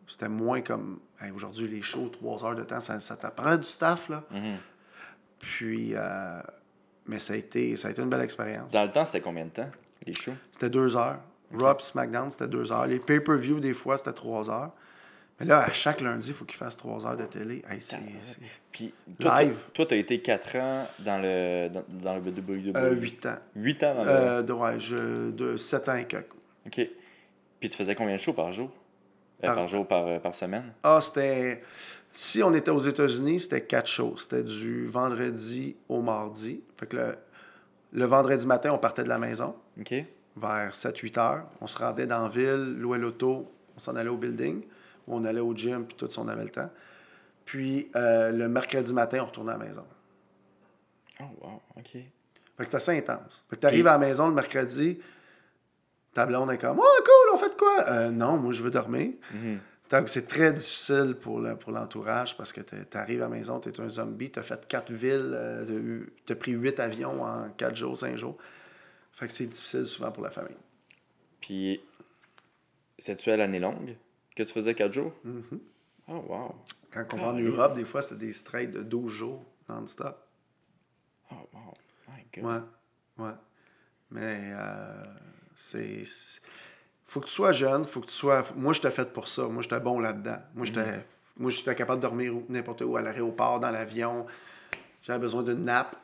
C'était 0.06 0.30
moins 0.30 0.62
comme 0.62 1.00
hey, 1.19 1.32
aujourd'hui, 1.32 1.67
les 1.67 1.82
shows, 1.82 2.10
trois 2.10 2.45
heures 2.45 2.54
de 2.54 2.62
temps, 2.62 2.80
ça, 2.80 3.00
ça 3.00 3.15
t'apprend 3.15 3.58
du 3.58 3.63
staff. 3.63 4.10
Là. 4.10 4.24
Mhm. 4.30 4.58
Puis, 5.39 5.93
euh, 5.95 6.39
mais 7.08 7.17
ça 7.17 7.34
a, 7.34 7.38
été, 7.38 7.76
ça 7.78 7.88
a 7.88 7.91
été 7.91 8.04
une 8.04 8.10
belle 8.12 8.21
expérience. 8.21 8.71
Dans 8.71 8.84
le 8.84 8.91
temps, 8.91 9.06
c'était 9.06 9.21
combien 9.21 9.45
de 9.45 9.50
temps, 9.50 9.71
les 10.06 10.13
shows? 10.13 10.36
C'était 10.52 10.69
deux 10.69 10.95
heures. 10.95 11.17
Raw 11.52 11.74
puis 11.74 11.86
SmackDown, 11.86 12.30
c'était 12.30 12.48
deux 12.48 12.71
heures. 12.71 12.86
Les 12.86 13.00
pay-per-view, 13.00 13.60
des 13.60 13.74
fois, 13.74 13.98
c'était 13.98 14.13
trois 14.13 14.52
heures. 14.52 14.71
Mais 15.39 15.45
là, 15.45 15.60
à 15.65 15.71
chaque 15.74 16.00
lundi, 16.00 16.30
il 16.30 16.34
faut 16.34 16.45
qu'il 16.45 16.56
fasse 16.58 16.78
trois 16.78 17.06
heures 17.06 17.17
de 17.17 17.26
télé. 17.26 17.62
Hey, 17.69 17.82
c'est, 17.82 17.98
Puis, 18.71 18.93
toi, 19.19 19.41
Live. 19.43 19.58
Toi, 19.74 19.86
tu 19.86 19.93
as 19.93 19.98
été 19.98 20.21
4 20.21 20.56
ans 20.58 20.88
dans 21.00 21.21
le, 21.21 21.67
dans, 21.69 21.84
dans 21.89 22.15
le 22.15 22.21
WWE. 22.21 22.71
Euh, 22.76 22.93
huit 22.95 23.26
ans. 23.26 23.36
8 23.56 23.84
ans 23.84 23.95
dans 23.95 24.04
le. 24.06 24.10
Euh, 24.12 24.41
de, 24.43 24.54
ouais, 24.54 24.80
je, 24.80 25.32
de 25.32 25.58
7 25.58 25.89
ans 25.89 25.95
et 25.95 26.06
quelques. 26.06 26.32
OK. 26.65 26.89
Puis, 27.60 27.69
tu 27.69 27.78
faisais 27.78 27.95
combien 27.95 28.15
de 28.15 28.19
shows 28.19 28.34
par 28.34 28.54
jour? 28.54 28.69
Euh, 29.43 29.48
Par- 29.54 29.67
jour, 29.67 29.86
par, 29.86 30.08
euh, 30.08 30.19
par 30.19 30.34
semaine? 30.34 30.71
Ah, 30.84 31.00
c'était. 31.02 31.62
Si 32.13 32.41
on 32.41 32.54
était 32.54 32.71
aux 32.71 32.80
États-Unis, 32.80 33.41
c'était 33.41 33.62
quatre 33.62 33.88
shows. 33.89 34.15
C'était 34.15 34.43
du 34.43 34.86
vendredi 34.86 35.76
au 35.89 36.02
mardi. 36.02 36.62
Fait 36.78 36.86
que 36.86 36.95
le, 36.95 37.15
le 37.91 38.06
vendredi 38.06 38.48
matin, 38.48 38.71
on 38.71 38.78
partait 38.78 39.04
de 39.04 39.10
la 39.10 39.17
maison 39.19 39.54
OK. 39.78 39.93
vers 40.38 40.71
7-8 40.74 41.19
heures. 41.19 41.45
On 41.60 41.67
se 41.67 41.78
rendait 41.78 42.08
dans 42.08 42.21
la 42.24 42.30
ville, 42.30 42.78
louait 42.80 43.00
l'auto, 43.00 43.52
on 43.76 43.80
s'en 43.82 43.98
allait 43.98 44.10
au 44.10 44.15
building, 44.15 44.62
on 45.07 45.23
allait 45.25 45.39
au 45.41 45.55
gym, 45.55 45.85
puis 45.85 45.95
tout 45.95 46.09
ça, 46.09 46.21
on 46.21 46.27
avait 46.27 46.43
le 46.43 46.49
temps. 46.49 46.69
Puis 47.45 47.89
euh, 47.95 48.31
le 48.31 48.47
mercredi 48.49 48.93
matin, 48.93 49.19
on 49.21 49.25
retournait 49.25 49.53
à 49.53 49.57
la 49.57 49.65
maison. 49.65 49.85
Oh, 51.21 51.23
wow. 51.41 51.61
OK. 51.77 51.83
Fait 51.91 52.63
que 52.63 52.65
c'est 52.69 52.75
assez 52.77 52.97
intense. 52.97 53.43
Fait 53.49 53.55
que 53.55 53.61
t'arrives 53.61 53.87
à 53.87 53.91
la 53.93 53.97
maison 53.97 54.27
le 54.27 54.33
mercredi, 54.33 54.99
ta 56.13 56.25
blonde 56.25 56.51
est 56.51 56.57
comme 56.57 56.79
«Oh, 56.79 57.01
cool, 57.03 57.33
on 57.33 57.37
fait 57.37 57.49
de 57.49 57.55
quoi? 57.55 57.85
Euh, 57.89 58.09
non, 58.09 58.37
moi, 58.37 58.53
je 58.53 58.63
veux 58.63 58.71
dormir. 58.71 59.11
Donc, 59.91 60.09
c'est 60.09 60.25
très 60.25 60.51
difficile 60.51 61.15
pour 61.21 61.39
le- 61.39 61.55
pour 61.57 61.71
l'entourage 61.71 62.35
parce 62.35 62.51
que 62.51 62.61
tu 62.61 62.97
arrives 62.97 63.21
à 63.21 63.29
la 63.29 63.35
maison, 63.35 63.59
tu 63.59 63.69
es 63.69 63.79
un 63.79 63.89
zombie, 63.89 64.31
tu 64.31 64.39
as 64.39 64.43
fait 64.43 64.65
quatre 64.67 64.91
villes, 64.91 65.37
tu 66.25 66.33
as 66.33 66.35
pris 66.35 66.53
huit 66.53 66.79
avions 66.79 67.21
en 67.21 67.49
quatre 67.51 67.75
jours, 67.75 67.95
cinq 67.97 68.15
jours. 68.17 68.37
Fait 69.11 69.27
que 69.27 69.31
c'est 69.33 69.45
difficile 69.45 69.85
souvent 69.85 70.11
pour 70.11 70.23
la 70.23 70.31
famille. 70.31 70.57
Puis, 71.39 71.79
c'était-tu 72.97 73.29
à 73.29 73.37
l'année 73.37 73.59
longue? 73.59 73.95
Que 74.36 74.43
tu 74.43 74.54
faisais 74.54 74.76
4 74.76 74.93
jours? 74.93 75.13
Mhm. 75.24 75.60
Oh, 76.08 76.24
wow. 76.28 76.56
Quand 76.91 77.06
on 77.13 77.17
va 77.17 77.28
en 77.30 77.36
Ah, 77.38 77.41
Europe, 77.41 77.76
des 77.76 77.86
fois, 77.86 78.02
c'était 78.02 78.26
des 78.28 78.34
straits 78.34 78.69
de 78.69 78.84
12 78.84 79.12
jours 79.12 79.45
non-stop. 79.67 80.17
Oh, 81.32 81.36
wow. 81.54 81.74
My 82.08 82.24
God. 82.34 82.45
Ouais, 83.17 83.26
ouais. 83.26 83.34
Mais 84.12 84.52
euh, 84.54 85.04
c'est. 85.56 86.04
Faut 87.06 87.19
que 87.21 87.26
tu 87.28 87.32
sois 87.34 87.52
jeune, 87.52 87.86
faut 87.86 88.02
que 88.02 88.08
tu 88.08 88.13
sois. 88.13 88.43
Moi, 88.56 88.74
j'étais 88.74 88.91
fait 88.91 89.12
pour 89.12 89.28
ça. 89.28 89.43
Moi, 89.48 89.63
j'étais 89.63 89.80
bon 89.80 90.00
là-dedans. 90.00 90.38
Moi, 90.54 90.65
j'étais. 90.65 90.86
Mhm. 90.98 91.04
Moi, 91.38 91.52
j'étais 91.52 91.76
capable 91.76 92.02
de 92.02 92.08
dormir 92.08 92.34
n'importe 92.50 92.82
où, 92.82 92.95
à 92.98 93.02
l'aéroport, 93.02 93.60
dans 93.60 93.71
l'avion. 93.71 94.26
J'avais 95.02 95.19
besoin 95.19 95.43
d'une 95.43 95.63
nappe. 95.65 95.95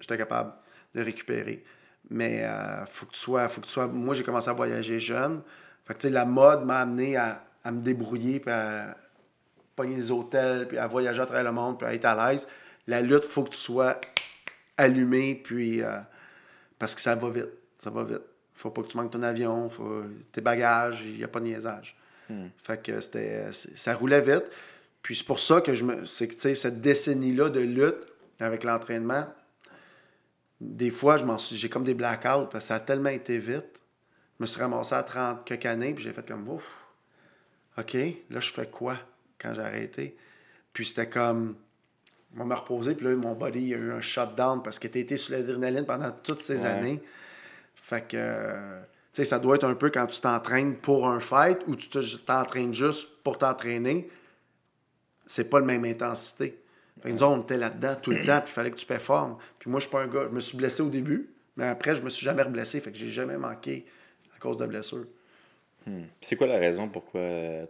J'étais 0.00 0.16
capable 0.16 0.52
de 0.94 1.02
récupérer. 1.02 1.64
Mais 2.10 2.44
euh, 2.44 2.86
faut 2.86 3.06
que 3.06 3.12
tu 3.12 3.20
sois. 3.20 3.48
Faut 3.48 3.60
que 3.60 3.66
tu 3.66 3.72
sois. 3.72 3.88
Moi, 3.88 4.14
j'ai 4.14 4.22
commencé 4.24 4.48
à 4.48 4.52
voyager 4.52 4.98
jeune. 5.00 5.42
Fait 5.84 5.94
que, 5.94 6.08
la 6.08 6.24
mode 6.24 6.64
m'a 6.64 6.80
amené 6.80 7.16
à, 7.16 7.44
à 7.64 7.72
me 7.72 7.80
débrouiller, 7.80 8.40
puis 8.40 8.50
à 8.50 8.96
pogner 9.74 9.96
les 9.96 10.10
hôtels, 10.10 10.68
puis 10.68 10.78
à 10.78 10.86
voyager 10.86 11.20
à 11.20 11.26
travers 11.26 11.44
le 11.44 11.52
monde, 11.52 11.78
puis 11.78 11.86
à 11.86 11.94
être 11.94 12.04
à 12.04 12.32
l'aise. 12.32 12.46
La 12.86 13.00
lutte, 13.00 13.24
faut 13.24 13.44
que 13.44 13.50
tu 13.50 13.58
sois 13.58 14.00
allumé, 14.76 15.34
puis. 15.34 15.82
euh, 15.82 15.98
parce 16.82 16.96
que 16.96 17.00
ça 17.00 17.14
va 17.14 17.30
vite. 17.30 17.50
Ça 17.78 17.90
va 17.90 18.02
vite. 18.02 18.22
Faut 18.54 18.70
pas 18.70 18.82
que 18.82 18.88
tu 18.88 18.96
manques 18.96 19.12
ton 19.12 19.22
avion, 19.22 19.70
faut, 19.70 20.02
tes 20.32 20.40
bagages, 20.40 21.02
il 21.04 21.16
n'y 21.16 21.22
a 21.22 21.28
pas 21.28 21.38
de 21.38 21.44
niaisage. 21.44 21.96
Hmm. 22.28 22.48
Fait 22.60 22.82
que 22.82 22.98
c'était, 23.00 23.50
ça 23.52 23.94
roulait 23.94 24.20
vite. 24.20 24.50
Puis 25.00 25.14
c'est 25.14 25.24
pour 25.24 25.38
ça 25.38 25.60
que 25.60 25.74
je 25.74 25.84
me. 25.84 26.04
C'est 26.04 26.26
que, 26.26 26.54
cette 26.54 26.80
décennie-là 26.80 27.50
de 27.50 27.60
lutte 27.60 28.04
avec 28.40 28.64
l'entraînement, 28.64 29.26
des 30.60 30.90
fois, 30.90 31.18
je 31.18 31.24
m'en 31.24 31.38
suis, 31.38 31.54
j'ai 31.54 31.68
comme 31.68 31.84
des 31.84 31.94
blackouts 31.94 32.46
parce 32.50 32.64
que 32.64 32.68
ça 32.68 32.74
a 32.74 32.80
tellement 32.80 33.10
été 33.10 33.38
vite. 33.38 33.80
Je 34.38 34.42
me 34.44 34.46
suis 34.46 34.60
ramassé 34.60 34.94
à 34.94 35.02
30 35.02 35.44
quelques 35.44 35.66
années, 35.66 35.92
puis 35.94 36.02
j'ai 36.04 36.12
fait 36.12 36.26
comme, 36.26 36.48
ouf, 36.48 36.64
OK, 37.78 37.94
là, 37.94 38.40
je 38.40 38.52
fais 38.52 38.66
quoi 38.66 38.98
quand 39.38 39.54
j'ai 39.54 39.60
arrêté? 39.62 40.16
Puis 40.72 40.86
c'était 40.86 41.08
comme, 41.08 41.56
on 42.38 42.44
m'a 42.44 42.56
reposé, 42.56 42.94
puis 42.94 43.06
là, 43.06 43.14
mon 43.14 43.34
body, 43.34 43.58
il 43.60 43.68
y 43.68 43.74
a 43.74 43.78
eu 43.78 43.92
un 43.92 44.00
shutdown 44.00 44.62
parce 44.62 44.78
que 44.78 44.88
tu 44.88 44.98
été 44.98 45.16
sur 45.16 45.32
l'adrénaline 45.36 45.84
pendant 45.84 46.10
toutes 46.10 46.42
ces 46.42 46.62
Ouais. 46.62 46.68
années. 46.70 47.02
Fait 47.74 48.06
que, 48.08 48.52
tu 48.82 48.86
sais, 49.12 49.24
ça 49.24 49.38
doit 49.38 49.56
être 49.56 49.64
un 49.64 49.74
peu 49.74 49.90
quand 49.90 50.06
tu 50.06 50.20
t'entraînes 50.20 50.76
pour 50.76 51.06
un 51.08 51.20
fight 51.20 51.58
ou 51.66 51.76
tu 51.76 51.88
te- 51.88 52.16
t'entraînes 52.16 52.72
juste 52.74 53.08
pour 53.22 53.38
t'entraîner. 53.38 54.08
C'est 55.26 55.44
pas 55.44 55.60
la 55.60 55.66
même 55.66 55.84
intensité. 55.84 56.58
Fait 57.02 57.08
que 57.08 57.14
nous 57.14 57.22
autres, 57.22 57.38
on 57.38 57.42
était 57.42 57.56
là-dedans 57.56 57.96
tout 58.00 58.10
le 58.10 58.20
temps, 58.20 58.40
puis 58.40 58.50
il 58.50 58.54
fallait 58.54 58.70
que 58.70 58.76
tu 58.76 58.86
performes. 58.86 59.36
Puis 59.58 59.70
moi, 59.70 59.80
je 59.80 59.84
suis 59.86 59.90
pas 59.92 60.02
un 60.02 60.06
gars, 60.06 60.24
je 60.28 60.34
me 60.34 60.40
suis 60.40 60.56
blessé 60.56 60.82
au 60.82 60.88
début, 60.88 61.30
mais 61.56 61.66
après, 61.68 61.96
je 61.96 62.02
me 62.02 62.10
suis 62.10 62.24
jamais 62.24 62.42
reblessé, 62.42 62.80
fait 62.80 62.92
que 62.92 62.98
j'ai 62.98 63.08
jamais 63.08 63.36
manqué 63.36 63.86
cause 64.42 64.56
de 64.56 64.66
blessures. 64.66 65.06
Hmm. 65.86 66.02
C'est 66.20 66.36
quoi 66.36 66.46
la 66.46 66.58
raison 66.58 66.88
pourquoi 66.88 67.20
euh, 67.20 67.66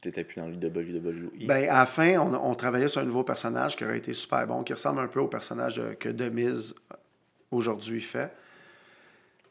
t'étais 0.00 0.24
plus 0.24 0.40
dans 0.40 0.46
le 0.46 0.54
WWE 0.54 1.46
Ben, 1.46 1.68
à 1.68 1.80
la 1.80 1.86
fin, 1.86 2.18
on, 2.18 2.34
on 2.34 2.54
travaillait 2.54 2.88
sur 2.88 3.00
un 3.00 3.04
nouveau 3.04 3.24
personnage 3.24 3.76
qui 3.76 3.84
aurait 3.84 3.98
été 3.98 4.12
super 4.12 4.46
bon, 4.46 4.62
qui 4.62 4.72
ressemble 4.72 5.00
un 5.00 5.08
peu 5.08 5.20
au 5.20 5.28
personnage 5.28 5.80
que 5.98 6.08
Demise 6.08 6.74
euh, 6.92 6.96
aujourd'hui 7.50 8.00
fait. 8.00 8.30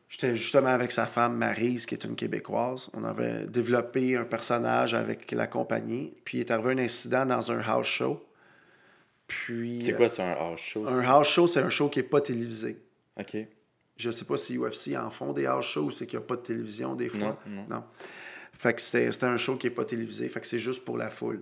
J'étais 0.10 0.36
justement 0.36 0.70
avec 0.70 0.92
sa 0.92 1.06
femme 1.06 1.38
Maryse, 1.38 1.86
qui 1.86 1.94
est 1.94 2.04
une 2.04 2.16
Québécoise. 2.16 2.90
On 2.96 3.04
avait 3.04 3.46
développé 3.46 4.18
un 4.18 4.24
personnage 4.24 4.96
avec 4.96 5.32
la 5.32 5.46
compagnie. 5.46 6.14
Puis 6.26 6.40
il 6.40 6.42
est 6.42 6.52
arrivé 6.52 6.74
un 6.74 6.84
incident 6.84 7.28
dans 7.28 7.52
un 7.52 7.60
house 7.60 7.86
show. 7.86 8.26
Puis. 9.28 9.84
C'est 9.84 9.94
quoi, 9.94 10.10
c'est 10.10 10.24
un 10.24 10.32
house 10.32 10.60
show 10.60 10.88
euh, 10.88 11.00
Un 11.00 11.04
house 11.04 11.30
show, 11.30 11.46
c'est 11.46 11.62
un 11.62 11.70
show 11.70 11.90
qui 11.90 12.00
n'est 12.00 12.08
pas 12.08 12.22
télévisé. 12.22 12.80
OK. 13.20 13.38
Je 14.00 14.12
sais 14.12 14.24
pas 14.24 14.38
si 14.38 14.58
UFC 14.58 14.96
en 14.96 15.10
font 15.10 15.34
des 15.34 15.46
house 15.46 15.68
shows 15.68 15.84
ou 15.84 15.92
c'est 15.92 16.08
qu'il 16.08 16.18
n'y 16.18 16.24
a 16.24 16.28
pas 16.28 16.38
de 16.38 16.42
télévision 16.42 16.96
des 16.96 17.10
fois. 17.10 17.38
Non, 17.46 17.66
non. 17.70 17.84
Fait 18.54 18.74
que 18.74 18.82
c'était 18.82 19.12
c'était 19.12 19.26
un 19.26 19.36
show 19.36 19.58
qui 19.58 19.68
n'est 19.68 19.74
pas 19.74 19.84
télévisé. 19.84 20.28
Fait 20.30 20.40
que 20.40 20.48
c'est 20.48 20.58
juste 20.58 20.86
pour 20.86 20.98
la 20.98 21.10
foule. 21.10 21.42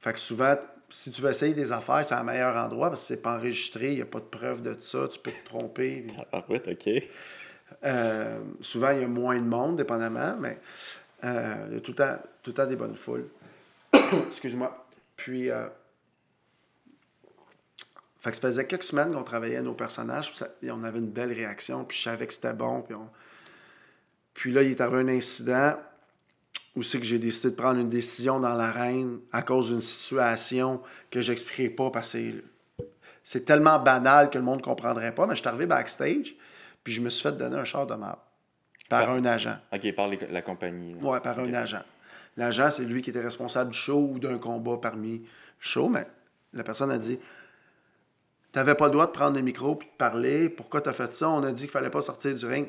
Fait 0.00 0.12
que 0.12 0.20
souvent, 0.20 0.54
si 0.88 1.10
tu 1.10 1.22
veux 1.22 1.30
essayer 1.30 1.54
des 1.54 1.72
affaires, 1.72 2.04
c'est 2.04 2.14
un 2.14 2.22
meilleur 2.22 2.54
endroit 2.56 2.88
parce 2.88 3.00
que 3.00 3.06
c'est 3.08 3.22
pas 3.22 3.36
enregistré, 3.36 3.88
il 3.90 3.96
n'y 3.96 4.02
a 4.02 4.06
pas 4.06 4.20
de 4.20 4.24
preuve 4.26 4.62
de 4.62 4.76
ça, 4.78 5.08
tu 5.10 5.18
peux 5.18 5.32
te 5.32 5.44
tromper. 5.44 6.06
Ah 6.32 6.44
ouais, 6.48 6.62
OK. 6.68 6.88
Euh, 7.82 8.38
souvent, 8.60 8.90
il 8.90 9.00
y 9.00 9.04
a 9.04 9.08
moins 9.08 9.36
de 9.36 9.46
monde, 9.46 9.76
dépendamment, 9.76 10.36
mais 10.38 10.58
euh, 11.24 11.66
il 11.68 11.74
y 11.74 11.76
a 11.78 11.80
tout 11.80 11.92
le, 11.92 11.96
temps, 11.96 12.18
tout 12.42 12.50
le 12.50 12.54
temps 12.54 12.66
des 12.66 12.76
bonnes 12.76 12.96
foules. 12.96 13.26
Excuse-moi. 14.28 14.86
Puis, 15.16 15.50
euh, 15.50 15.66
Fait 18.24 18.30
que 18.30 18.36
ça 18.38 18.48
faisait 18.48 18.66
quelques 18.66 18.84
semaines 18.84 19.12
qu'on 19.12 19.22
travaillait 19.22 19.60
nos 19.60 19.74
personnages, 19.74 20.32
et 20.62 20.70
on 20.70 20.82
avait 20.82 20.98
une 20.98 21.10
belle 21.10 21.30
réaction, 21.30 21.84
puis 21.84 21.98
je 21.98 22.04
savais 22.04 22.26
que 22.26 22.32
c'était 22.32 22.54
bon. 22.54 22.80
Puis, 22.80 22.96
puis 24.32 24.50
là, 24.50 24.62
il 24.62 24.70
est 24.70 24.80
arrivé 24.80 25.00
un 25.00 25.14
incident 25.14 25.74
où 26.74 26.82
c'est 26.82 27.00
que 27.00 27.04
j'ai 27.04 27.18
décidé 27.18 27.50
de 27.50 27.54
prendre 27.54 27.78
une 27.78 27.90
décision 27.90 28.40
dans 28.40 28.54
l'arène 28.54 29.20
à 29.30 29.42
cause 29.42 29.68
d'une 29.68 29.82
situation 29.82 30.80
que 31.10 31.20
j'expliquerai 31.20 31.68
pas 31.68 31.90
parce 31.90 32.14
que 32.14 32.42
c'est 33.22 33.44
tellement 33.44 33.78
banal 33.78 34.30
que 34.30 34.38
le 34.38 34.44
monde 34.44 34.60
ne 34.60 34.64
comprendrait 34.64 35.14
pas. 35.14 35.26
Mais 35.26 35.34
je 35.34 35.40
suis 35.40 35.48
arrivé 35.48 35.66
backstage, 35.66 36.34
puis 36.82 36.94
je 36.94 37.02
me 37.02 37.10
suis 37.10 37.24
fait 37.24 37.36
donner 37.36 37.56
un 37.56 37.64
char 37.64 37.86
de 37.86 37.94
map 37.94 38.24
par 38.88 39.10
un 39.10 39.22
agent. 39.26 39.58
OK, 39.70 39.94
par 39.94 40.08
la 40.08 40.40
compagnie. 40.40 40.96
Oui, 40.98 41.18
par 41.22 41.38
un 41.40 41.52
agent. 41.52 41.82
L'agent, 42.38 42.70
c'est 42.70 42.84
lui 42.84 43.02
qui 43.02 43.10
était 43.10 43.20
responsable 43.20 43.72
du 43.72 43.78
show 43.78 44.12
ou 44.14 44.18
d'un 44.18 44.38
combat 44.38 44.78
parmi 44.80 45.26
show, 45.60 45.90
mais 45.90 46.06
la 46.54 46.62
personne 46.62 46.90
a 46.90 46.96
dit 46.96 47.18
Tu 48.54 48.60
n'avais 48.60 48.76
pas 48.76 48.84
le 48.84 48.92
droit 48.92 49.06
de 49.06 49.10
prendre 49.10 49.36
le 49.36 49.42
micro 49.42 49.72
et 49.72 49.84
de 49.84 49.90
parler. 49.98 50.48
Pourquoi 50.48 50.80
tu 50.80 50.88
as 50.88 50.92
fait 50.92 51.10
ça? 51.10 51.28
On 51.28 51.42
a 51.42 51.50
dit 51.50 51.62
qu'il 51.62 51.70
fallait 51.72 51.90
pas 51.90 52.02
sortir 52.02 52.36
du 52.36 52.46
ring. 52.46 52.68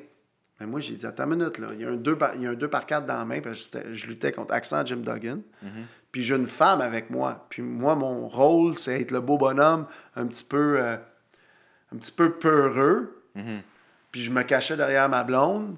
Mais 0.59 0.65
moi, 0.65 0.79
j'ai 0.79 0.95
dit 0.95 1.05
Attends 1.05 1.25
une 1.25 1.37
minute, 1.37 1.59
là. 1.59 1.67
Il 1.73 1.81
y 1.81 1.85
a 1.85 1.89
un 1.89 1.95
2 1.95 2.17
par, 2.17 2.33
il 2.33 2.41
y 2.41 2.47
a 2.47 2.49
un 2.49 2.53
2 2.55 2.67
par 2.67 2.87
4 2.87 3.05
dans 3.05 3.17
la 3.17 3.23
main, 3.23 3.39
parce 3.39 3.67
que 3.67 3.93
je 3.93 4.07
luttais 4.07 4.31
contre 4.31 4.51
Accent 4.51 4.83
Jim 4.83 5.03
Duggan. 5.05 5.41
Mm-hmm. 5.63 5.83
Puis 6.11 6.23
j'ai 6.23 6.35
une 6.35 6.47
femme 6.47 6.81
avec 6.81 7.11
moi. 7.11 7.45
Puis 7.51 7.61
moi, 7.61 7.93
mon 7.93 8.27
rôle, 8.27 8.75
c'est 8.79 8.99
être 8.99 9.11
le 9.11 9.21
beau 9.21 9.37
bonhomme, 9.37 9.85
un 10.15 10.25
petit 10.25 10.43
peu, 10.43 10.81
euh, 10.81 10.97
un 11.93 11.97
petit 11.97 12.11
peu 12.11 12.31
peureux. 12.31 13.21
Mm-hmm. 13.37 13.61
Puis 14.11 14.23
je 14.23 14.31
me 14.31 14.41
cachais 14.41 14.77
derrière 14.77 15.07
ma 15.07 15.23
blonde, 15.23 15.75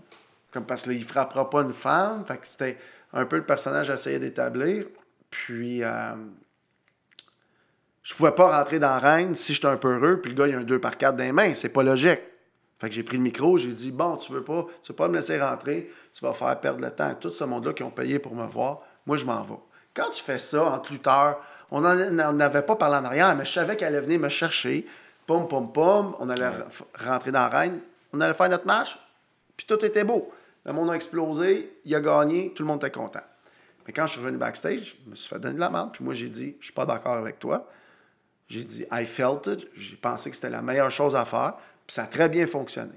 comme 0.53 0.65
parce 0.65 0.83
qu'il 0.83 0.99
ne 0.99 1.03
frappera 1.03 1.49
pas 1.49 1.63
une 1.63 1.73
femme. 1.73 2.23
Fait 2.25 2.37
que 2.37 2.47
c'était 2.47 2.77
un 3.11 3.25
peu 3.25 3.35
le 3.35 3.45
personnage 3.45 3.89
essayait 3.89 4.19
d'établir. 4.19 4.85
Puis, 5.29 5.83
euh, 5.83 6.15
je 8.07 8.15
pouvais 8.15 8.31
pas 8.31 8.57
rentrer 8.57 8.79
dans 8.79 8.97
Rennes 8.97 9.35
si 9.35 9.53
j'étais 9.53 9.67
un 9.67 9.75
peu 9.75 9.93
heureux, 9.93 10.21
puis 10.21 10.31
le 10.31 10.37
gars, 10.37 10.47
il 10.47 10.55
a 10.55 10.59
un 10.59 10.63
2 10.63 10.79
par 10.79 10.95
4 10.95 11.17
dans 11.17 11.23
les 11.25 11.33
mains. 11.33 11.53
C'est 11.53 11.67
pas 11.67 11.83
logique. 11.83 12.21
Fait 12.79 12.87
que 12.87 12.95
j'ai 12.95 13.03
pris 13.03 13.17
le 13.17 13.23
micro, 13.23 13.57
j'ai 13.57 13.73
dit 13.73 13.91
Bon, 13.91 14.15
tu 14.15 14.31
veux 14.31 14.45
pas, 14.45 14.65
tu 14.81 14.93
veux 14.93 14.95
pas 14.95 15.09
me 15.09 15.17
laisser 15.17 15.37
rentrer, 15.37 15.91
tu 16.13 16.23
vas 16.23 16.31
faire 16.31 16.57
perdre 16.57 16.79
le 16.79 16.89
temps 16.89 17.09
à 17.09 17.15
tout 17.15 17.33
ce 17.33 17.43
monde-là 17.43 17.73
qui 17.73 17.83
ont 17.83 17.91
payé 17.91 18.17
pour 18.17 18.33
me 18.33 18.47
voir. 18.47 18.79
Moi, 19.05 19.17
je 19.17 19.25
m'en 19.25 19.43
vais. 19.43 19.59
Quand 19.93 20.09
tu 20.09 20.23
fais 20.23 20.39
ça 20.39 20.63
entre 20.63 20.93
lutteurs, 20.93 21.41
on 21.69 21.81
n'avait 21.81 22.61
pas 22.61 22.77
parlé 22.77 22.95
en 22.95 23.03
arrière, 23.03 23.35
mais 23.35 23.43
je 23.43 23.51
savais 23.51 23.75
qu'elle 23.75 23.89
allait 23.89 24.05
venir 24.05 24.21
me 24.21 24.29
chercher. 24.29 24.87
Pom, 25.25 25.49
pom, 25.49 25.73
pom. 25.73 26.15
On 26.19 26.29
allait 26.29 26.49
rentrer 26.97 27.33
dans 27.33 27.49
Rennes. 27.49 27.81
On 28.13 28.21
allait 28.21 28.33
faire 28.33 28.47
notre 28.47 28.67
match. 28.67 28.97
Puis 29.57 29.67
tout 29.67 29.83
était 29.83 30.05
beau. 30.05 30.31
Le 30.63 30.71
monde 30.71 30.91
a 30.91 30.93
explosé, 30.93 31.77
il 31.83 31.93
a 31.93 31.99
gagné, 31.99 32.53
tout 32.55 32.63
le 32.63 32.67
monde 32.67 32.81
était 32.81 32.91
content. 32.91 33.19
Mais 33.85 33.91
quand 33.91 34.05
je 34.05 34.13
suis 34.13 34.21
revenu 34.21 34.37
backstage, 34.37 34.95
je 35.03 35.09
me 35.09 35.15
suis 35.15 35.27
fait 35.27 35.39
donner 35.39 35.55
de 35.55 35.59
la 35.59 35.69
merde, 35.69 35.89
puis 35.91 36.05
moi 36.05 36.13
j'ai 36.13 36.29
dit, 36.29 36.55
je 36.61 36.65
suis 36.67 36.73
pas 36.73 36.85
d'accord 36.85 37.17
avec 37.17 37.37
toi. 37.37 37.67
J'ai 38.47 38.63
dit, 38.63 38.85
I 38.91 39.05
felt 39.05 39.47
it, 39.47 39.67
j'ai 39.75 39.95
pensé 39.97 40.29
que 40.29 40.35
c'était 40.35 40.49
la 40.49 40.61
meilleure 40.61 40.91
chose 40.91 41.15
à 41.15 41.25
faire, 41.25 41.55
puis 41.85 41.93
ça 41.93 42.03
a 42.03 42.07
très 42.07 42.29
bien 42.29 42.47
fonctionné. 42.47 42.95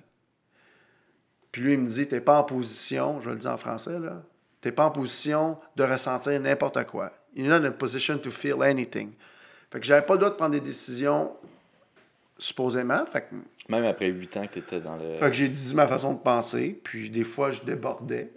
Puis 1.50 1.62
lui, 1.62 1.72
il 1.72 1.80
me 1.80 1.88
dit, 1.88 2.06
t'es 2.06 2.20
pas 2.20 2.38
en 2.38 2.44
position, 2.44 3.20
je 3.20 3.30
le 3.30 3.36
dis 3.36 3.46
en 3.48 3.56
français, 3.56 3.98
là, 3.98 4.22
t'es 4.60 4.70
pas 4.70 4.84
en 4.84 4.90
position 4.90 5.58
de 5.74 5.82
ressentir 5.82 6.38
n'importe 6.40 6.84
quoi. 6.84 7.12
You're 7.34 7.48
not 7.48 7.66
in 7.66 7.70
a 7.70 7.72
position 7.72 8.18
to 8.18 8.30
feel 8.30 8.62
anything. 8.62 9.12
Fait 9.70 9.80
que 9.80 9.86
j'avais 9.86 10.04
pas 10.04 10.14
le 10.14 10.18
droit 10.18 10.30
de 10.30 10.36
prendre 10.36 10.52
des 10.52 10.60
décisions 10.60 11.32
supposément. 12.38 13.04
Fait 13.06 13.26
Même 13.68 13.84
après 13.84 14.08
huit 14.08 14.36
ans 14.36 14.46
que 14.46 14.54
tu 14.54 14.58
étais 14.58 14.80
dans 14.80 14.96
le. 14.96 15.16
Fait 15.16 15.28
que 15.28 15.32
j'ai 15.32 15.48
dit 15.48 15.74
ma 15.74 15.86
façon 15.86 16.14
de 16.14 16.18
penser, 16.18 16.80
puis 16.82 17.10
des 17.10 17.24
fois, 17.24 17.52
je 17.52 17.62
débordais. 17.62 18.30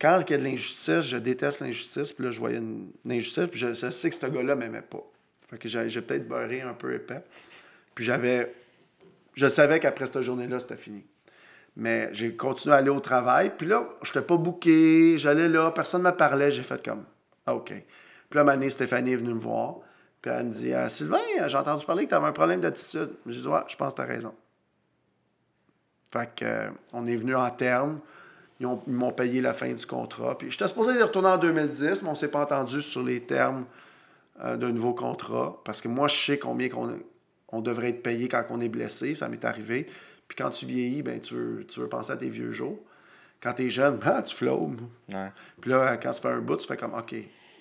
Quand 0.00 0.22
il 0.26 0.30
y 0.30 0.34
a 0.34 0.38
de 0.38 0.44
l'injustice, 0.44 1.02
je 1.02 1.18
déteste 1.18 1.60
l'injustice, 1.60 2.12
puis 2.12 2.24
là, 2.24 2.30
je 2.30 2.40
voyais 2.40 2.56
une, 2.56 2.90
injustice, 3.08 3.46
puis 3.50 3.60
je, 3.60 3.74
sais 3.74 4.08
que 4.08 4.16
ce 4.16 4.26
gars-là 4.26 4.56
m'aimait 4.56 4.80
pas. 4.80 5.04
Fait 5.50 5.58
que 5.58 5.68
j'ai 5.68 6.00
peut-être 6.00 6.28
beurré 6.28 6.60
un 6.60 6.74
peu 6.74 6.94
épais. 6.94 7.22
Puis 7.94 8.04
j'avais. 8.04 8.54
Je 9.34 9.48
savais 9.48 9.80
qu'après 9.80 10.06
cette 10.06 10.20
journée-là, 10.20 10.60
c'était 10.60 10.76
fini. 10.76 11.04
Mais 11.76 12.08
j'ai 12.12 12.36
continué 12.36 12.74
à 12.74 12.78
aller 12.78 12.90
au 12.90 13.00
travail, 13.00 13.52
puis 13.56 13.66
là, 13.66 13.88
je 14.02 14.10
n'étais 14.10 14.22
pas 14.22 14.36
bouqué, 14.36 15.18
j'allais 15.18 15.48
là, 15.48 15.70
personne 15.70 16.02
ne 16.02 16.10
me 16.10 16.16
parlait, 16.16 16.50
j'ai 16.50 16.62
fait 16.62 16.84
comme. 16.84 17.04
Ah, 17.46 17.54
OK. 17.54 17.72
Puis 18.28 18.36
là, 18.36 18.44
ma 18.44 18.68
Stéphanie 18.68 19.12
est 19.12 19.16
venue 19.16 19.34
me 19.34 19.40
voir. 19.40 19.76
Puis 20.22 20.30
elle 20.30 20.46
me 20.46 20.52
dit 20.52 20.72
ah, 20.72 20.88
Sylvain, 20.88 21.18
j'ai 21.46 21.56
entendu 21.56 21.84
parler 21.84 22.04
que 22.04 22.10
tu 22.10 22.14
avais 22.14 22.26
un 22.26 22.32
problème 22.32 22.60
d'attitude. 22.60 23.10
Je 23.26 23.38
dis 23.40 23.46
Ouais, 23.46 23.60
je 23.66 23.76
pense 23.76 23.94
que 23.94 23.96
tu 23.96 24.02
as 24.02 24.12
raison. 24.12 24.34
Fait 26.12 26.28
que, 26.34 26.44
euh, 26.44 26.70
on 26.92 27.06
est 27.06 27.16
venu 27.16 27.34
en 27.34 27.50
terme. 27.50 28.00
Ils, 28.58 28.68
m'ont 28.88 29.12
payé 29.12 29.40
la 29.40 29.54
fin 29.54 29.72
du 29.72 29.86
contrat. 29.86 30.36
Puis 30.36 30.50
j'étais 30.50 30.68
supposé 30.68 30.98
y 30.98 31.02
retourner 31.02 31.28
en 31.28 31.38
2010, 31.38 32.02
mais 32.02 32.08
on 32.08 32.12
ne 32.12 32.16
s'est 32.16 32.28
pas 32.28 32.42
entendu 32.42 32.82
sur 32.82 33.02
les 33.02 33.20
termes 33.22 33.64
euh, 34.42 34.56
d'un 34.56 34.72
nouveau 34.72 34.94
contrat. 34.94 35.60
Parce 35.64 35.80
que 35.80 35.88
moi, 35.88 36.08
je 36.08 36.16
sais 36.16 36.38
combien 36.38 36.68
on, 37.48 37.60
devrait 37.60 37.90
être 37.90 38.02
payé 38.02 38.28
quand 38.28 38.44
on 38.50 38.60
est 38.60 38.68
blessé. 38.68 39.14
Ça 39.14 39.28
m'est 39.28 39.44
arrivé. 39.44 39.86
Puis 40.28 40.36
quand 40.36 40.50
tu 40.50 40.66
vieillis, 40.66 41.02
ben, 41.02 41.20
tu, 41.20 41.34
veux, 41.34 41.66
tu 41.66 41.80
veux 41.80 41.88
penser 41.88 42.12
à 42.12 42.16
tes 42.16 42.28
vieux 42.28 42.52
jours. 42.52 42.78
Quand 43.42 43.54
tu 43.54 43.66
es 43.66 43.70
jeune, 43.70 43.98
ah, 44.04 44.22
tu 44.22 44.34
flottes. 44.34 44.78
Puis 45.60 45.70
là, 45.70 45.96
quand 45.96 46.10
tu 46.10 46.20
fais 46.20 46.28
un 46.28 46.40
bout, 46.40 46.56
tu 46.56 46.66
fais 46.66 46.76
comme 46.76 46.94
OK, 46.94 47.14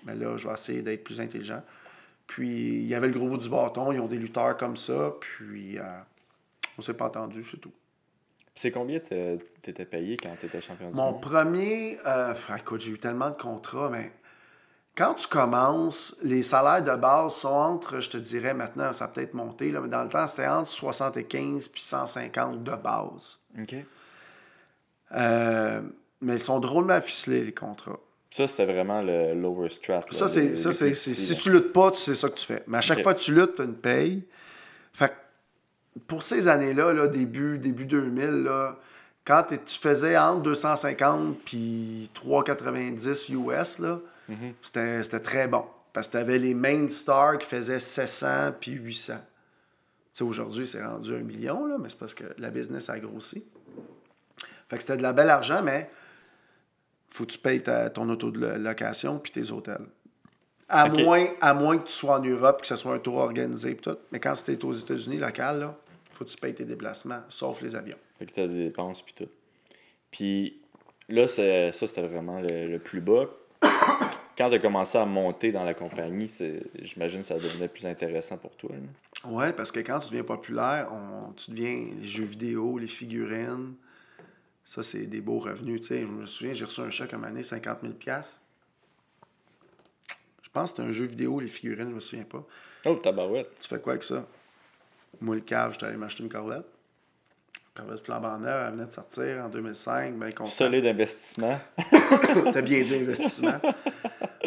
mais 0.06 0.16
là, 0.16 0.38
je 0.38 0.48
vais 0.48 0.54
essayer 0.54 0.82
d'être 0.82 1.04
plus 1.04 1.20
intelligent. 1.22 1.64
Puis 2.28 2.50
il 2.50 2.88
y 2.88 2.94
avait 2.94 3.08
le 3.08 3.14
gros 3.14 3.28
bout 3.28 3.38
du 3.38 3.50
bâton, 3.50 3.92
ils 3.92 4.00
ont 4.00 4.08
des 4.08 4.18
lutteurs 4.18 4.56
comme 4.56 4.78
ça, 4.78 5.16
puis 5.20 5.80
euh, 5.80 5.84
on 6.78 6.82
s'est 6.82 6.94
pas 6.94 7.08
entendu, 7.08 7.44
c'est 7.44 7.58
tout. 7.58 7.74
C'est 8.54 8.72
combien 8.72 9.00
tu 9.00 9.16
étais 9.66 9.86
payé 9.86 10.18
quand 10.18 10.36
tu 10.40 10.46
étais 10.46 10.62
champion 10.62 10.92
du 10.92 10.96
Mon 10.96 11.14
premier, 11.14 11.98
euh, 12.06 12.34
écoute, 12.58 12.82
j'ai 12.82 12.92
eu 12.92 13.00
tellement 13.00 13.30
de 13.32 13.36
contrats, 13.36 13.90
mais 13.90 14.12
quand 15.00 15.14
tu 15.14 15.28
commences, 15.28 16.14
les 16.24 16.44
salaires 16.44 16.84
de 16.84 16.94
base 17.00 17.36
sont 17.36 17.48
entre, 17.48 18.02
je 18.02 18.10
te 18.10 18.18
dirais 18.18 18.54
maintenant, 18.54 18.92
ça 18.92 19.06
a 19.06 19.08
peut-être 19.08 19.34
monté, 19.34 19.72
là, 19.72 19.80
mais 19.80 19.88
dans 19.88 20.04
le 20.04 20.10
temps, 20.10 20.28
c'était 20.28 20.46
entre 20.46 20.70
75 20.70 21.68
et 21.68 21.72
150 21.74 22.64
de 22.66 22.72
base. 22.72 23.38
OK. 23.58 23.76
Euh, 25.16 25.82
mais 26.20 26.34
ils 26.34 26.44
sont 26.44 26.60
drôlement 26.60 27.00
ficelés, 27.00 27.46
les 27.46 27.54
contrats. 27.54 27.98
Ça, 28.30 28.46
c'était 28.50 28.66
vraiment 28.66 29.02
le 29.02 29.36
lower 29.36 29.70
strat. 29.70 30.04
ça, 30.12 30.28
c'est. 30.28 30.56
Si 30.58 31.38
tu 31.38 31.50
luttes 31.50 31.72
pas, 31.72 31.92
tu 31.92 32.00
sais 32.00 32.14
ça 32.14 32.28
que 32.28 32.36
tu 32.36 32.46
fais. 32.46 32.64
Mais 32.68 32.80
à 32.80 32.82
chaque 32.82 33.02
fois 33.02 33.14
que 33.14 33.20
tu 33.20 33.34
luttes, 33.34 33.56
tu 33.56 33.62
as 33.62 33.66
une 33.66 33.78
paye. 33.78 34.28
Fait 34.92 35.14
pour 36.08 36.24
ces 36.24 36.50
années-là, 36.50 36.94
là, 36.94 37.08
début, 37.08 37.58
début 37.58 37.86
2000, 37.86 38.44
là, 38.44 38.76
quand 39.24 39.44
tu 39.44 39.80
faisais 39.80 40.18
entre 40.18 40.42
250 40.42 41.40
puis 41.46 42.10
390 42.14 43.30
US, 43.30 43.80
là, 43.80 44.00
mhm. 44.30 44.54
c'était 44.62 45.20
très 45.20 45.48
bon. 45.48 45.66
Parce 45.92 46.08
que 46.08 46.14
tu 46.14 46.18
avais 46.18 46.38
les 46.38 46.54
main 46.54 46.88
stars 46.88 47.40
qui 47.40 47.48
faisaient 47.48 47.80
700 47.80 48.54
puis 48.60 48.72
800. 48.74 49.16
Aujourd'hui, 50.22 50.68
c'est 50.68 50.84
rendu 50.84 51.16
un 51.16 51.20
million, 51.20 51.66
là, 51.66 51.78
mais 51.80 51.88
c'est 51.88 51.98
parce 51.98 52.14
que 52.14 52.26
la 52.38 52.50
business 52.50 52.90
a 52.90 53.00
grossi. 53.00 53.46
Fait 54.70 54.76
que 54.76 54.82
c'était 54.82 54.98
de 54.98 55.02
la 55.02 55.14
belle 55.14 55.30
argent, 55.30 55.64
mais 55.64 55.90
faut 57.08 57.26
que 57.26 57.32
tu 57.32 57.38
payes 57.38 57.64
ton 57.64 58.10
auto 58.10 58.30
de 58.30 58.46
location 58.46 59.18
puis 59.20 59.32
tes 59.32 59.50
hôtels. 59.52 59.86
À, 60.68 60.88
moins, 60.88 61.26
à 61.42 61.54
moins 61.54 61.78
que 61.80 61.88
tu 61.88 61.94
sois 61.94 62.20
en 62.20 62.24
Europe, 62.24 62.62
que 62.62 62.68
ce 62.68 62.76
soit 62.76 62.94
un 62.94 63.00
tour 63.00 63.16
organisé 63.16 63.72
et 63.72 63.76
tout. 63.78 63.98
Mais 64.12 64.20
quand 64.20 64.36
c'était 64.36 64.64
aux 64.64 64.74
États-Unis, 64.74 65.18
local, 65.18 65.62
là, 65.62 65.78
faut 66.12 66.26
que 66.26 66.30
tu 66.30 66.38
payes 66.38 66.54
tes 66.54 66.66
déplacements, 66.66 67.22
sauf 67.30 67.62
les 67.62 67.76
avions. 67.76 67.98
Fait 68.20 68.26
que 68.26 68.34
tu 68.34 68.42
as 68.42 68.48
des 68.48 68.66
dépenses 68.66 69.02
puis 69.02 69.14
tout. 69.14 69.30
Puis 70.12 70.62
là, 71.08 71.28
ça, 71.28 71.72
c'était 71.72 72.08
vraiment 72.08 72.40
le, 72.42 72.78
plus 72.78 73.02
bas. 73.02 73.26
Quand 73.62 74.50
tu 74.50 74.56
as 74.56 74.60
commencé 74.60 74.98
à 74.98 75.06
monter 75.06 75.52
dans 75.52 75.66
la 75.66 75.74
compagnie, 75.74 76.32
j'imagine 76.82 77.20
que 77.20 77.26
ça 77.26 77.36
devenait 77.36 77.68
plus 77.68 77.86
intéressant 77.86 78.38
pour 78.38 78.56
toi. 78.56 78.72
Oui, 79.26 79.52
parce 79.56 79.70
que 79.72 79.82
quand 79.82 80.00
tu 80.00 80.12
deviens 80.12 80.24
populaire, 80.24 80.90
on, 80.94 81.34
tu 81.34 81.52
deviens 81.52 81.88
les 82.00 82.08
jeux 82.08 82.24
vidéo, 82.24 82.78
les 82.78 82.88
figurines. 82.88 83.76
Ça, 84.64 84.82
c'est 84.82 85.08
des 85.08 85.20
beaux 85.20 85.40
revenus. 85.40 85.90
Je 85.90 86.06
me 86.06 86.26
souviens, 86.26 86.54
j'ai 86.54 86.64
reçu 86.64 86.80
un 86.80 86.90
chèque 86.90 87.14
à 87.14 87.18
un 87.18 87.24
année, 87.24 87.44
50 87.44 87.82
000 87.82 87.94
Je 90.42 90.50
pense 90.54 90.72
que 90.72 90.78
c'était 90.78 90.90
un 90.90 90.94
jeu 90.94 91.06
vidéo, 91.06 91.42
les 91.42 91.50
figurines, 91.50 91.90
je 91.90 91.96
me 91.96 92.00
souviens 92.00 92.24
pas. 92.24 92.46
Oh, 92.86 92.96
tabarouette. 92.96 93.60
Tu 93.60 93.68
fais 93.68 93.80
quoi 93.80 93.94
avec 93.94 94.04
ça? 94.04 94.26
Moi, 95.20 95.36
le 95.36 95.42
cave, 95.42 95.74
j'étais 95.74 95.88
allé 95.88 95.98
m'acheter 95.98 96.24
une 96.24 96.30
Corvette. 96.30 96.66
Corvette 97.76 98.04
flambant 98.04 98.38
neuve, 98.38 98.66
elle 98.68 98.74
venait 98.74 98.88
de 98.88 98.92
sortir 98.92 99.46
en 99.46 99.50
2005. 99.50 100.16
Ben, 100.16 100.32
Solide 100.46 100.86
investissement. 100.86 101.60
T'as 102.54 102.62
bien 102.62 102.84
dit 102.84 102.96
investissement. 102.96 103.60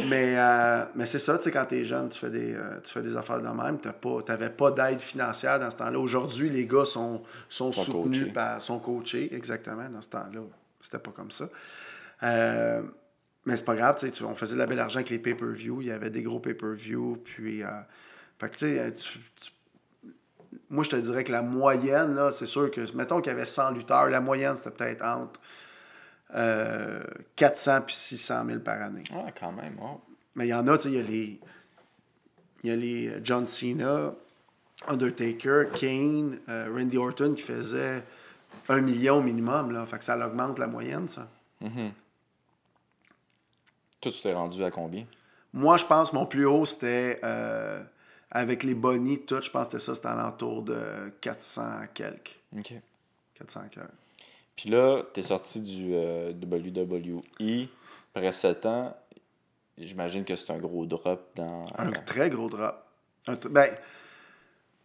Mais, 0.09 0.35
euh, 0.37 0.85
mais 0.95 1.07
c'est 1.07 1.19
ça, 1.19 1.37
tu 1.39 1.45
sais, 1.45 1.51
quand 1.51 1.65
tu 1.67 1.77
es 1.77 1.85
jeune, 1.85 2.09
tu 2.09 2.19
fais, 2.19 2.31
des, 2.31 2.55
euh, 2.55 2.81
tu 2.83 2.93
fais 2.93 3.03
des 3.03 3.17
affaires 3.17 3.41
de 3.41 3.49
même. 3.49 3.79
Tu 3.81 3.89
n'avais 4.29 4.51
pas, 4.51 4.71
d'aide 4.71 5.01
financière 5.01 5.61
dans 5.61 5.71
ce 5.71 5.77
temps-là. 5.77 5.99
Aujourd'hui, 5.99 6.51
les 6.51 6.67
gars 6.67 6.85
sont, 6.85 7.23
sont, 7.49 7.73
soutenus, 7.73 8.33
par, 8.33 8.61
sont 8.61 8.79
coachés, 8.79 9.35
exactement, 9.35 9.89
dans 9.89 10.03
ce 10.03 10.09
temps-là. 10.09 10.41
C'était 10.81 10.99
pas 10.99 11.13
comme 11.13 11.31
ça. 11.31 11.49
Euh, 12.23 12.83
mais 13.45 13.57
c'est 13.57 13.65
pas 13.65 13.75
grave, 13.75 13.97
tu 13.99 14.09
sais, 14.09 14.25
on 14.25 14.35
faisait 14.35 14.55
de 14.55 14.61
la 14.61 14.67
belle 14.67 14.81
argent 14.81 14.99
avec 14.99 15.11
les 15.11 15.19
pay-per-view. 15.19 15.83
Il 15.83 15.89
y 15.89 15.93
avait 15.93 16.11
des 16.11 16.23
gros 16.23 16.41
pay-per-view. 16.41 17.23
Puis, 17.25 17.63
fait 18.39 18.49
que, 18.49 18.57
tu 18.57 18.67
sais, 18.67 18.93
moi, 20.73 20.83
je 20.85 20.91
te 20.91 20.97
dirais 20.97 21.23
que 21.23 21.31
la 21.31 21.43
moyenne, 21.43 22.15
là, 22.15 22.33
c'est 22.33 22.47
sûr 22.47 22.71
que, 22.71 22.81
mettons 22.97 23.21
qu'il 23.21 23.31
y 23.31 23.35
avait 23.35 23.45
100 23.45 23.73
lutteurs, 23.73 24.09
la 24.09 24.23
moyenne, 24.23 24.57
c'était 24.57 24.71
peut-être 24.71 25.05
entre 25.05 25.39
400 27.37 27.83
puis 27.83 27.95
600 27.95 28.47
000 28.47 28.61
par 28.61 28.81
année. 28.81 29.05
Ah, 29.13 29.31
quand 29.39 29.53
même. 29.53 29.79
Mais 30.35 30.47
il 30.47 30.51
y 30.51 30.55
en 30.55 30.67
a, 30.67 30.79
tu 30.79 30.85
sais, 30.85 30.89
il 30.89 30.95
y 30.95 30.99
a 30.99 31.03
les. 31.03 31.41
Il 32.65 32.71
y 32.71 32.73
a 32.73 32.77
les 32.77 33.21
John 33.25 33.45
Cena, 33.45 34.15
Undertaker, 34.87 35.65
Kane, 35.73 36.39
euh, 36.49 36.73
Randy 36.73 36.97
Orton 36.97 37.35
qui 37.35 37.43
faisait 37.43 38.03
un 38.69 38.81
million 38.81 39.21
minimum. 39.21 39.73
Là. 39.73 39.85
Fait 39.85 39.99
que 39.99 40.05
ça 40.05 40.17
augmente 40.25 40.59
la 40.61 40.69
moyenne, 40.69 41.09
ça. 41.09 41.29
Toi, 44.01 44.13
tu 44.13 44.23
t'es 44.23 44.33
rendu 44.33 44.63
à 44.65 44.71
combien? 44.71 45.05
Moi, 45.53 45.77
je 45.77 45.85
pense 45.85 46.11
que 46.11 46.17
mon 46.17 46.25
plus 46.25 46.47
haut, 46.47 46.65
c'était 46.65 47.21
euh, 47.25 47.83
avec 48.33 48.63
les 48.65 48.75
bonnies, 48.75 49.21
tout, 49.21 49.41
je 49.41 49.51
pense 49.51 49.69
que 49.69 49.73
c'était 49.79 49.85
ça, 49.85 49.95
c'était 49.95 50.09
alentour 50.09 50.63
de 50.63 51.13
400 51.21 51.63
quelques. 51.95 52.41
OK. 52.57 52.75
400 53.35 53.61
quelques. 53.71 53.87
Puis 54.57 54.71
là, 54.71 55.03
t'es 55.13 55.23
sorti 55.23 55.61
du 55.61 55.91
euh, 55.95 56.33
WWE. 56.33 57.69
Après 58.15 58.33
7 58.33 58.67
ans, 58.67 58.97
j'imagine 59.79 60.25
que 60.25 60.35
c'est 60.37 60.51
un 60.53 60.59
gros 60.59 60.85
drop 60.87 61.31
dans... 61.35 61.63
Un 61.79 61.93
très 61.93 62.29
gros 62.31 62.49
drop. 62.49 62.75
Un 63.27 63.37
ben, 63.51 63.69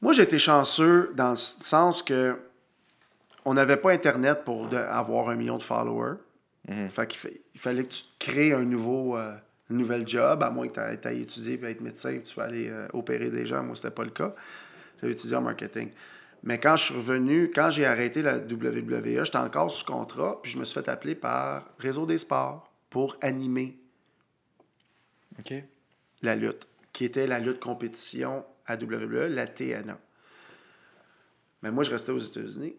moi, 0.01 0.13
j'ai 0.13 0.23
été 0.23 0.37
chanceux 0.39 1.11
dans 1.15 1.31
le 1.31 1.35
sens 1.35 2.03
que 2.03 2.39
on 3.45 3.53
n'avait 3.53 3.77
pas 3.77 3.91
Internet 3.91 4.43
pour 4.43 4.67
de- 4.67 4.77
avoir 4.77 5.29
un 5.29 5.35
million 5.35 5.57
de 5.57 5.63
followers. 5.63 6.17
Fait 6.89 7.07
qu'il 7.07 7.17
fa- 7.19 7.29
il 7.53 7.59
fallait 7.59 7.83
que 7.83 7.93
tu 7.93 8.03
te 8.03 8.07
crées 8.19 8.51
un 8.51 8.63
nouveau, 8.65 9.17
euh, 9.17 9.33
un 9.69 9.73
nouvel 9.73 10.07
job, 10.07 10.41
à 10.43 10.49
moins 10.49 10.67
que 10.67 10.95
tu 10.95 11.07
aies 11.07 11.19
étudié 11.19 11.59
et 11.61 11.65
être 11.65 11.81
médecin, 11.81 12.19
tu 12.19 12.35
vas 12.35 12.43
aller 12.43 12.69
euh, 12.69 12.87
opérer 12.93 13.29
des 13.29 13.45
gens. 13.45 13.63
Moi, 13.63 13.75
c'était 13.75 13.91
pas 13.91 14.03
le 14.03 14.11
cas. 14.11 14.33
J'avais 15.01 15.13
étudié 15.13 15.35
en 15.35 15.41
marketing. 15.41 15.91
Mais 16.43 16.59
quand 16.59 16.75
je 16.75 16.85
suis 16.85 16.93
revenu, 16.93 17.51
quand 17.53 17.69
j'ai 17.69 17.85
arrêté 17.85 18.21
la 18.21 18.37
WWE, 18.37 19.23
j'étais 19.23 19.37
encore 19.37 19.71
sous 19.71 19.85
contrat, 19.85 20.39
puis 20.41 20.51
je 20.51 20.57
me 20.57 20.65
suis 20.65 20.79
fait 20.79 20.89
appeler 20.89 21.15
par 21.15 21.65
Réseau 21.79 22.05
des 22.05 22.17
sports 22.17 22.71
pour 22.89 23.17
animer 23.21 23.77
la 26.21 26.35
lutte, 26.35 26.67
qui 26.93 27.05
était 27.05 27.27
la 27.27 27.39
lutte 27.39 27.59
compétition 27.59 28.45
à 28.65 28.75
WWE, 28.75 29.27
la 29.29 29.47
TNA. 29.47 29.99
Mais 31.61 31.71
moi, 31.71 31.83
je 31.83 31.91
restais 31.91 32.11
aux 32.11 32.19
États-Unis. 32.19 32.75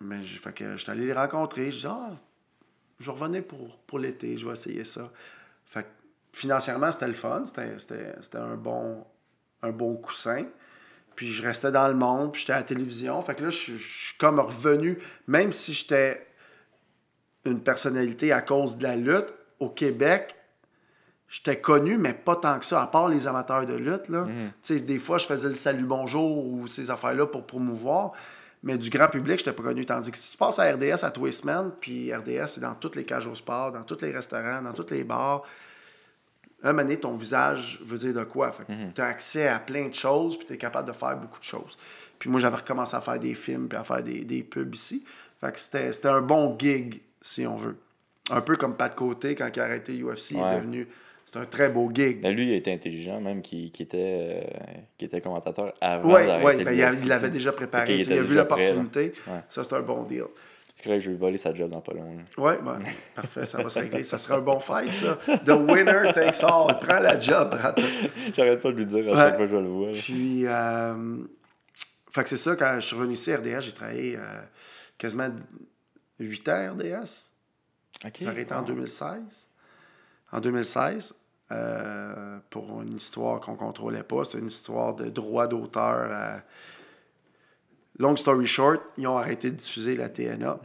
Mais 0.00 0.22
j'ai 0.22 0.38
fait 0.38 0.52
que 0.52 0.72
je 0.72 0.82
suis 0.82 0.90
allé 0.90 1.06
les 1.06 1.12
rencontrer. 1.12 1.70
Je 1.70 1.80
dis, 1.80 1.86
ah, 1.86 2.10
je 2.98 3.10
revenais 3.10 3.42
pour, 3.42 3.76
pour 3.86 3.98
l'été, 3.98 4.36
je 4.36 4.46
vais 4.46 4.52
essayer 4.52 4.84
ça. 4.84 5.10
Fait 5.66 5.82
que 5.82 5.88
financièrement, 6.32 6.90
c'était 6.92 7.08
le 7.08 7.14
fun. 7.14 7.44
C'était, 7.44 8.38
un, 8.38 8.56
bon, 8.56 9.04
un 9.62 9.70
bon 9.72 9.96
coussin. 9.96 10.44
Puis 11.14 11.28
je 11.32 11.42
restais 11.42 11.70
dans 11.72 11.88
le 11.88 11.94
monde, 11.94 12.32
puis 12.32 12.40
j'étais 12.42 12.52
à 12.52 12.56
la 12.56 12.62
télévision. 12.62 13.20
Fait 13.22 13.34
que 13.34 13.44
là, 13.44 13.50
je, 13.50 13.56
suis- 13.56 13.78
je 13.78 14.06
suis 14.08 14.16
comme 14.18 14.38
revenu, 14.40 14.98
même 15.26 15.50
si 15.52 15.72
j'étais 15.72 16.26
une 17.44 17.60
personnalité 17.62 18.32
à 18.32 18.42
cause 18.42 18.76
de 18.76 18.82
la 18.82 18.96
lutte, 18.96 19.32
au 19.60 19.70
Québec, 19.70 20.34
j'étais 21.28 21.60
connu, 21.60 21.96
mais 21.96 22.12
pas 22.12 22.36
tant 22.36 22.58
que 22.58 22.64
ça, 22.64 22.82
à 22.82 22.86
part 22.86 23.08
les 23.08 23.26
amateurs 23.26 23.64
de 23.66 23.74
lutte. 23.74 24.08
Là. 24.08 24.26
Sais, 24.62 24.80
Des 24.80 24.98
fois, 24.98 25.18
je 25.18 25.26
faisais 25.26 25.48
le 25.48 25.54
salut 25.54 25.84
bonjour 25.84 26.44
ou 26.46 26.66
ces 26.66 26.90
affaires-là 26.90 27.26
pour 27.26 27.46
promouvoir, 27.46 28.12
mais 28.62 28.78
du 28.78 28.90
grand 28.90 29.08
public, 29.08 29.38
je 29.38 29.44
n'étais 29.44 29.52
pas 29.52 29.62
connu. 29.62 29.84
Tandis 29.86 30.10
que 30.10 30.18
si 30.18 30.32
tu 30.32 30.36
passes 30.36 30.58
à 30.58 30.72
RDS 30.72 31.04
à 31.04 31.10
tous 31.10 31.26
les 31.26 31.32
semaines, 31.32 31.70
puis 31.80 32.12
RDS, 32.14 32.46
c'est 32.46 32.60
dans 32.60 32.74
toutes 32.74 32.96
les 32.96 33.04
cages 33.04 33.26
au 33.26 33.34
sport, 33.34 33.72
dans 33.72 33.82
tous 33.82 34.02
les 34.02 34.10
restaurants, 34.10 34.62
dans 34.62 34.72
tous 34.72 34.90
les 34.90 35.04
bars, 35.04 35.42
un 36.62 36.72
moment 36.72 36.82
donné, 36.82 36.98
ton 36.98 37.14
visage 37.14 37.80
veut 37.84 37.98
dire 37.98 38.14
de 38.14 38.24
quoi. 38.24 38.50
Tu 38.94 39.00
as 39.00 39.06
accès 39.06 39.46
à 39.46 39.58
plein 39.58 39.88
de 39.88 39.94
choses, 39.94 40.36
puis 40.36 40.46
tu 40.46 40.54
es 40.54 40.56
capable 40.56 40.88
de 40.88 40.92
faire 40.92 41.16
beaucoup 41.16 41.38
de 41.38 41.44
choses. 41.44 41.78
Puis 42.18 42.30
moi, 42.30 42.40
j'avais 42.40 42.56
recommencé 42.56 42.96
à 42.96 43.00
faire 43.00 43.18
des 43.18 43.34
films, 43.34 43.68
puis 43.68 43.78
à 43.78 43.84
faire 43.84 44.02
des, 44.02 44.24
des 44.24 44.42
pubs 44.42 44.74
ici. 44.74 45.04
Fait 45.40 45.52
que 45.52 45.58
c'était 45.60 46.08
un 46.08 46.22
bon 46.22 46.56
gig, 46.58 47.02
si 47.20 47.46
on 47.46 47.56
veut. 47.56 47.76
Un 48.30 48.40
peu 48.40 48.56
comme 48.56 48.76
Pat 48.76 48.94
Côté, 48.94 49.34
quand 49.34 49.48
il 49.54 49.60
a 49.60 49.64
arrêté 49.64 49.92
UFC, 50.02 50.32
il 50.32 50.38
est 50.38 50.56
devenu... 50.56 50.88
C'est 51.36 51.42
un 51.42 51.46
très 51.46 51.68
beau 51.68 51.90
gig. 51.92 52.22
Ben, 52.22 52.34
lui, 52.34 52.48
il 52.48 52.54
était 52.54 52.72
intelligent, 52.72 53.20
même, 53.20 53.42
qui, 53.42 53.70
qui 53.70 53.82
était, 53.82 54.42
euh, 54.42 54.86
qui 54.96 55.04
était 55.04 55.20
commentateur 55.20 55.74
avant 55.82 56.14
Oui, 56.14 56.22
ouais, 56.22 56.64
ben, 56.64 56.72
il, 56.72 57.08
l'avait 57.08 57.28
déjà 57.28 57.52
préparé. 57.52 57.98
Il 57.98 58.12
a 58.12 58.22
vu 58.22 58.34
l'opportunité. 58.34 59.12
Ouais. 59.26 59.40
Ça, 59.48 59.62
c'est 59.62 59.74
un 59.74 59.82
bon 59.82 60.02
deal. 60.04 60.24
C'est 60.74 60.84
correct, 60.84 61.00
je 61.00 61.10
vais 61.10 61.16
voler 61.16 61.36
sa 61.36 61.54
job 61.54 61.70
dans 61.70 61.80
pas 61.82 61.92
long. 61.92 62.16
Oui, 62.38 62.52
ben, 62.64 62.78
parfait, 63.14 63.44
ça 63.44 63.62
va 63.62 63.68
se 63.68 63.78
régler. 63.78 64.02
Ça 64.04 64.16
sera 64.16 64.36
un 64.36 64.40
bon 64.40 64.58
fight, 64.58 64.92
ça. 64.94 65.18
The 65.44 65.50
winner 65.50 66.12
takes 66.14 66.42
all. 66.42 66.78
Prends 66.80 67.00
la 67.00 67.18
job, 67.18 67.50
Brad. 67.50 67.78
J'arrête 68.34 68.60
pas 68.60 68.72
de 68.72 68.76
lui 68.76 68.86
dire 68.86 69.06
à 69.08 69.10
Ouais. 69.10 69.16
chaque 69.16 69.36
fois 69.36 69.44
que 69.46 69.52
je 69.52 69.56
le 69.56 69.68
vois. 69.68 69.90
là. 69.90 69.98
Puis, 69.98 70.46
euh, 70.46 71.16
fait 72.12 72.22
que 72.22 72.28
c'est 72.30 72.36
ça, 72.38 72.56
quand 72.56 72.76
je 72.76 72.86
suis 72.86 72.96
revenu 72.96 73.12
ici, 73.12 73.34
RDS, 73.34 73.60
j'ai 73.60 73.72
travaillé 73.72 74.16
euh, 74.16 74.20
quasiment 74.96 75.28
8 76.18 76.48
ans 76.48 76.72
RDS. 76.74 77.32
Ça 78.18 78.30
a 78.30 78.38
été 78.38 78.54
en 78.54 78.62
2016. 78.62 79.48
En 80.32 80.40
2016, 80.40 81.14
euh, 81.52 82.38
pour 82.50 82.82
une 82.82 82.96
histoire 82.96 83.40
qu'on 83.40 83.54
contrôlait 83.54 84.02
pas, 84.02 84.24
c'était 84.24 84.38
une 84.38 84.46
histoire 84.48 84.94
de 84.94 85.08
droit 85.08 85.46
d'auteur. 85.46 86.10
à- 86.12 86.40
Long 87.98 88.16
story 88.16 88.46
short, 88.46 88.80
ils 88.98 89.06
ont 89.06 89.16
arrêté 89.16 89.50
de 89.50 89.56
diffuser 89.56 89.96
la 89.96 90.08
TNA. 90.08 90.58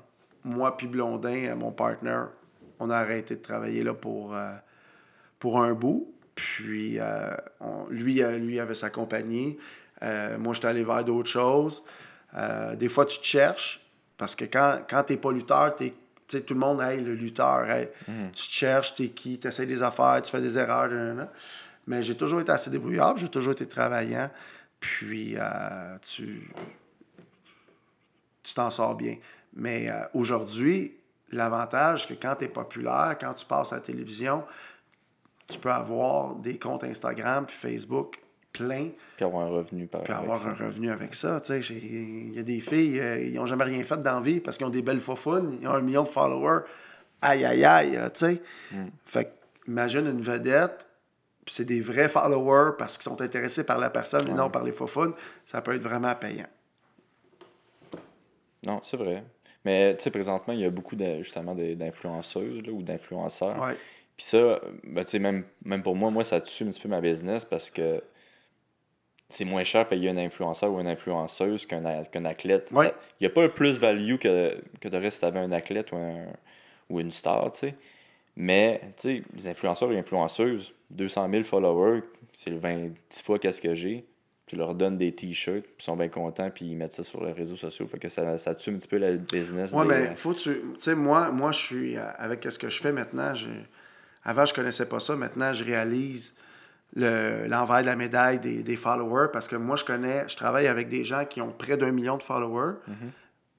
Moi 0.44 0.76
puis 0.76 0.88
Blondin, 0.88 1.46
euh, 1.50 1.56
mon 1.56 1.72
partner, 1.72 2.24
on 2.80 2.90
a 2.90 2.98
arrêté 2.98 3.36
de 3.36 3.42
travailler 3.42 3.84
là 3.84 3.94
pour, 3.94 4.36
euh, 4.36 4.52
pour 5.40 5.62
un 5.62 5.74
bout. 5.74 6.14
Puis 6.36 7.00
euh, 7.00 7.30
lui, 7.90 8.22
euh, 8.24 8.38
lui 8.38 8.60
avait 8.60 8.76
sa 8.76 8.90
compagnie. 8.90 9.58
Euh, 10.04 10.38
moi, 10.40 10.54
j'étais 10.54 10.68
allé 10.68 10.84
vers 10.84 11.04
d'autres 11.06 11.30
choses. 11.30 11.84
Euh, 12.36 12.76
des 12.76 12.90
fois, 12.90 13.06
tu 13.06 13.20
te 13.20 13.26
cherches. 13.26 13.86
Parce 14.18 14.36
que 14.36 14.46
quand, 14.46 14.80
quand 14.90 15.04
tu 15.04 15.14
n'es 15.14 15.20
pas 15.20 15.32
lutteur, 15.32 15.76
tu 15.76 15.94
sais, 16.38 16.42
tout 16.42 16.54
le 16.54 16.60
monde, 16.60 16.82
hey, 16.82 17.02
le 17.02 17.14
lutteur, 17.14 17.70
hey, 17.70 17.90
tu 18.34 18.48
te 18.48 18.52
cherches, 18.52 18.96
tu 18.96 19.04
es 19.04 19.10
qui, 19.10 19.40
tu 19.40 19.48
essaies 19.48 19.66
des 19.66 19.84
affaires, 19.84 20.22
tu 20.22 20.32
fais 20.32 20.42
des 20.42 20.58
erreurs. 20.58 20.90
Mais 21.88 22.04
j'ai 22.04 22.16
toujours 22.16 22.42
été 22.42 22.52
assez 22.52 22.70
débrouillard, 22.70 23.18
j'ai 23.18 23.30
toujours 23.30 23.54
été 23.54 23.68
travaillant. 23.68 24.30
Puis 24.80 25.36
euh, 25.38 25.98
tu 26.02 26.52
tu 28.44 28.54
t'en 28.54 28.70
sors 28.70 28.96
bien. 28.96 29.18
Mais 29.54 29.90
euh, 29.90 30.04
aujourd'hui, 30.14 30.98
l'avantage, 31.32 32.08
c'est 32.08 32.16
que 32.16 32.22
quand 32.22 32.36
tu 32.36 32.46
es 32.46 32.48
populaire, 32.48 33.16
quand 33.20 33.34
tu 33.34 33.46
passes 33.46 33.72
à 33.72 33.76
la 33.76 33.82
télévision, 33.82 34.44
tu 35.48 35.60
peux 35.60 35.72
avoir 35.72 36.36
des 36.36 36.58
comptes 36.58 36.84
Instagram 36.84 37.46
puis 37.46 37.56
Facebook 37.56 38.20
pleins, 38.52 38.90
Puis 39.16 39.26
avoir 39.26 39.48
un 39.48 39.50
revenu 39.50 39.88
par 39.88 40.04
puis 40.04 40.14
avoir 40.14 40.40
ça. 40.40 40.50
un 40.50 40.54
revenu 40.54 40.92
avec 40.92 41.14
ça. 41.14 41.42
Il 41.50 42.34
y 42.36 42.40
a 42.40 42.44
des 42.44 42.60
filles, 42.60 43.00
euh, 43.00 43.24
ils 43.24 43.34
n'ont 43.36 43.46
jamais 43.46 43.64
rien 43.64 43.84
fait 43.84 44.02
dans 44.02 44.16
la 44.16 44.22
vie 44.22 44.40
parce 44.40 44.58
qu'ils 44.58 44.68
ont 44.68 44.72
des 44.72 44.82
belles 44.82 45.00
faufounes, 45.00 45.58
ils 45.62 45.68
ont 45.68 45.74
un 45.74 45.82
million 45.82 46.04
de 46.04 46.10
followers. 46.10 46.64
Aïe, 47.22 47.46
aïe, 47.46 47.64
aïe, 47.64 48.00
tu 48.14 48.20
sais. 48.20 48.42
Fait 49.06 49.26
que, 49.26 49.30
imagine 49.68 50.08
une 50.08 50.22
vedette, 50.22 50.88
puis 51.46 51.54
c'est 51.56 51.66
des 51.66 51.82
vrais 51.82 52.10
followers 52.10 52.72
parce 52.78 52.98
qu'ils 52.98 53.04
sont 53.04 53.22
intéressés 53.22 53.64
par 53.64 53.78
la 53.78 53.90
personne 53.90 54.28
et 54.28 54.34
non 54.34 54.50
par 54.50 54.64
les 54.64 54.72
faufounes. 54.72 55.14
Ça 55.46 55.62
peut 55.62 55.74
être 55.76 55.82
vraiment 55.82 56.14
payant. 56.16 56.48
Non, 58.66 58.80
c'est 58.84 58.98
vrai. 58.98 59.24
Mais 59.66 59.96
tu 59.96 60.04
sais, 60.04 60.12
présentement, 60.12 60.54
il 60.54 60.60
y 60.60 60.66
a 60.66 60.70
beaucoup 60.70 60.96
de, 60.96 61.18
justement 61.18 61.56
d'influenceuses 61.56 62.64
ou 62.70 62.82
d'influenceurs. 62.82 63.60
Ouais. 63.62 63.76
Puis 64.18 64.26
ça, 64.26 64.60
ben, 64.84 65.04
tu 65.04 65.12
sais, 65.12 65.20
même, 65.20 65.46
même 65.64 65.84
pour 65.84 65.96
moi, 65.96 66.12
moi, 66.12 66.24
ça 66.24 66.42
tue 66.42 66.64
un 66.64 66.68
petit 66.68 66.80
peu 66.80 66.90
ma 66.90 67.02
business 67.02 67.46
parce 67.46 67.70
que 67.70 68.04
c'est 69.32 69.46
moins 69.46 69.64
cher 69.64 69.88
payer 69.88 70.10
un 70.10 70.18
influenceur 70.18 70.72
ou 70.72 70.80
une 70.80 70.88
influenceuse 70.88 71.66
qu'un 71.66 71.86
athlète. 72.26 72.70
Ouais. 72.72 72.94
Il 73.20 73.24
n'y 73.24 73.28
a 73.28 73.30
pas 73.34 73.48
plus 73.50 73.78
value 73.80 74.18
que, 74.18 74.56
que 74.80 74.88
de 74.88 74.98
reste 74.98 75.16
si 75.16 75.20
tu 75.22 75.26
avais 75.26 75.40
un 75.40 75.52
athlète 75.52 75.92
ou, 75.92 75.96
un- 75.96 76.26
ou 76.90 77.00
une 77.00 77.12
star, 77.12 77.52
tu 77.54 77.60
sais. 77.60 77.76
Mais, 78.36 78.80
tu 78.98 79.02
sais, 79.02 79.24
les 79.36 79.48
influenceurs 79.48 79.92
et 79.92 79.98
influenceuses, 80.00 80.74
200 80.90 81.30
000 81.30 81.44
followers, 81.44 82.02
c'est 82.34 82.50
le 82.50 82.58
20 82.58 82.90
10 83.10 83.22
fois 83.24 83.40
qu'est-ce 83.40 83.62
que 83.62 83.74
j'ai. 83.74 84.06
Tu 84.48 84.56
leur 84.58 84.76
donnes 84.76 84.98
des 84.98 85.14
t-shirts, 85.14 85.64
puis 85.64 85.76
ils 85.80 85.84
sont 85.84 85.96
bien 85.96 86.10
contents, 86.10 86.50
puis 86.50 86.66
ils 86.66 86.76
mettent 86.76 86.92
ça 86.94 87.04
sur 87.04 87.24
les 87.24 87.32
réseaux 87.32 87.56
sociaux. 87.56 87.88
Fait 87.88 88.00
que 88.00 88.10
ça, 88.10 88.38
ça 88.38 88.54
tue 88.56 88.70
un 88.70 88.74
petit 88.74 88.88
peu 88.88 88.98
la 88.98 89.14
business. 89.16 89.72
Oui, 89.74 89.84
des- 89.88 89.94
mais 89.94 90.16
faut 90.16 90.34
que 90.34 90.40
tu. 90.40 90.50
Tu 90.50 90.60
sais, 90.80 90.96
moi, 90.96 91.32
moi, 91.32 91.52
je 91.54 91.60
suis. 91.60 91.98
euh, 91.98 92.04
Avec 92.18 92.44
ce 92.50 92.60
que 92.60 92.70
je 92.70 92.82
fais 92.82 92.92
maintenant, 92.92 93.34
je, 93.34 93.48
avant, 94.26 94.44
je 94.46 94.54
connaissais 94.54 94.88
pas 94.88 95.00
ça. 95.00 95.16
Maintenant, 95.16 95.54
je 95.54 95.64
réalise 95.64 96.36
le- 96.96 97.48
l'envers 97.48 97.82
de 97.82 97.86
la 97.88 97.96
médaille 97.96 98.40
des, 98.40 98.64
des 98.64 98.76
followers 98.76 99.28
parce 99.32 99.48
que 99.48 99.56
moi, 99.56 99.76
je 99.76 99.84
connais. 99.86 100.28
Je 100.28 100.36
travaille 100.36 100.68
avec 100.68 100.90
des 100.90 101.04
gens 101.04 101.26
qui 101.26 101.42
ont 101.42 101.52
près 101.52 101.78
d'un 101.78 101.92
million 101.92 102.18
de 102.18 102.24
followers, 102.24 102.76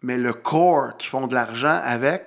mais 0.02 0.18
le 0.18 0.32
core 0.32 0.96
qui 0.96 1.06
font 1.08 1.26
de 1.26 1.34
l'argent 1.34 1.80
avec, 1.82 2.26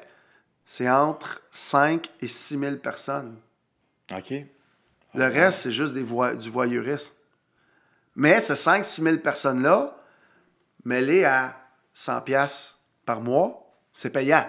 c'est 0.66 0.89
entre 0.89 1.41
5 1.51 2.10
et 2.22 2.28
6 2.28 2.58
000 2.60 2.76
personnes. 2.78 3.38
OK. 4.16 4.34
Le 5.14 5.26
reste, 5.26 5.60
c'est 5.62 5.72
juste 5.72 5.93
des 5.93 6.03
du 6.03 6.49
voyeurisme. 6.49 7.14
Mais 8.16 8.39
ces 8.39 8.53
5-6 8.53 9.01
000 9.03 9.18
personnes-là, 9.18 9.95
mêlées 10.86 11.24
à 11.26 11.56
100 11.93 12.22
pièces 12.22 12.78
par 13.06 13.22
mois, 13.22 13.74
c'est 13.93 14.10
payant. 14.10 14.45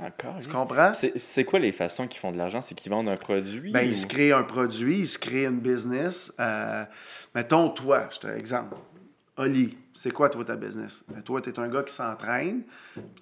Encore. 0.00 0.36
Tu 0.40 0.48
comprends? 0.48 0.94
C'est 0.94 1.18
c'est 1.18 1.44
quoi 1.44 1.58
les 1.58 1.72
façons 1.72 2.06
qu'ils 2.06 2.20
font 2.20 2.30
de 2.32 2.36
l'argent? 2.38 2.60
C'est 2.62 2.74
qu'ils 2.74 2.90
vendent 2.90 3.08
un 3.08 3.16
produit? 3.16 3.72
Ben, 3.72 3.84
ou- 3.86 3.88
ils 3.88 3.96
se 3.96 4.06
créent 4.06 4.32
un 4.32 4.44
produit, 4.44 5.00
ils 5.00 5.06
se 5.08 5.18
créent 5.18 5.46
une 5.46 5.60
business. 5.60 6.32
Euh, 6.38 6.84
mettons, 7.34 7.68
toi, 7.70 8.08
je 8.12 8.18
te 8.20 8.26
exemple. 8.28 8.76
Oli, 9.36 9.76
c'est 9.94 10.10
quoi, 10.12 10.28
toi, 10.28 10.44
ta 10.44 10.56
business? 10.56 11.04
Ben, 11.08 11.22
toi, 11.22 11.40
tu 11.40 11.50
es 11.50 11.58
un 11.58 11.68
gars 11.68 11.82
qui 11.82 11.94
s'entraîne, 11.94 12.62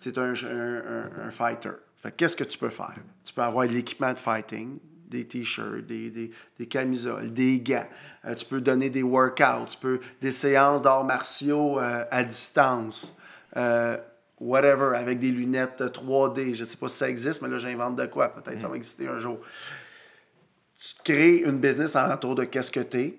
tu 0.00 0.08
es 0.10 0.18
un, 0.18 0.32
un- 0.32 0.34
un- 0.34 1.26
un 1.28 1.30
fighter. 1.30 1.70
Fait 2.02 2.10
que 2.10 2.16
qu'est-ce 2.16 2.36
que 2.36 2.44
tu 2.44 2.58
peux 2.58 2.70
faire? 2.70 2.94
Tu 3.24 3.32
peux 3.32 3.42
avoir 3.42 3.66
de 3.66 3.72
l'équipement 3.72 4.12
de 4.12 4.18
fighting, 4.18 4.78
des 5.08 5.26
t-shirts, 5.26 5.86
des, 5.86 6.10
des, 6.10 6.30
des, 6.58 6.66
camisoles, 6.66 7.32
des 7.32 7.58
gants. 7.60 7.86
Euh, 8.26 8.34
tu 8.34 8.44
peux 8.44 8.60
donner 8.60 8.90
des 8.90 9.02
workouts, 9.02 9.66
tu 9.70 9.78
peux 9.78 10.00
des 10.20 10.32
séances 10.32 10.82
d'arts 10.82 11.04
martiaux 11.04 11.78
euh, 11.80 12.04
à 12.10 12.22
distance. 12.24 13.12
Whatever, 14.40 14.96
avec 14.96 15.18
des 15.18 15.30
lunettes 15.30 15.80
3D. 15.80 16.54
Je 16.54 16.60
ne 16.60 16.64
sais 16.64 16.76
pas 16.76 16.88
si 16.88 16.96
ça 16.96 17.08
existe, 17.08 17.42
mais 17.42 17.48
là, 17.48 17.58
j'invente 17.58 17.96
de 17.96 18.06
quoi. 18.06 18.28
Peut-être 18.28 18.60
ça 18.60 18.68
va 18.68 18.76
exister 18.76 19.08
un 19.08 19.18
jour. 19.18 19.38
Tu 20.78 20.94
crées 21.04 21.36
une 21.38 21.58
business 21.58 21.96
en 21.96 22.08
retour 22.08 22.34
de 22.34 22.44
qu'est-ce 22.44 22.70
que 22.70 22.80
tu 22.80 22.98
es, 22.98 23.18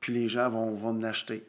puis 0.00 0.12
les 0.12 0.28
gens 0.28 0.50
vont, 0.50 0.74
vont 0.74 0.92
l'acheter. 0.94 1.42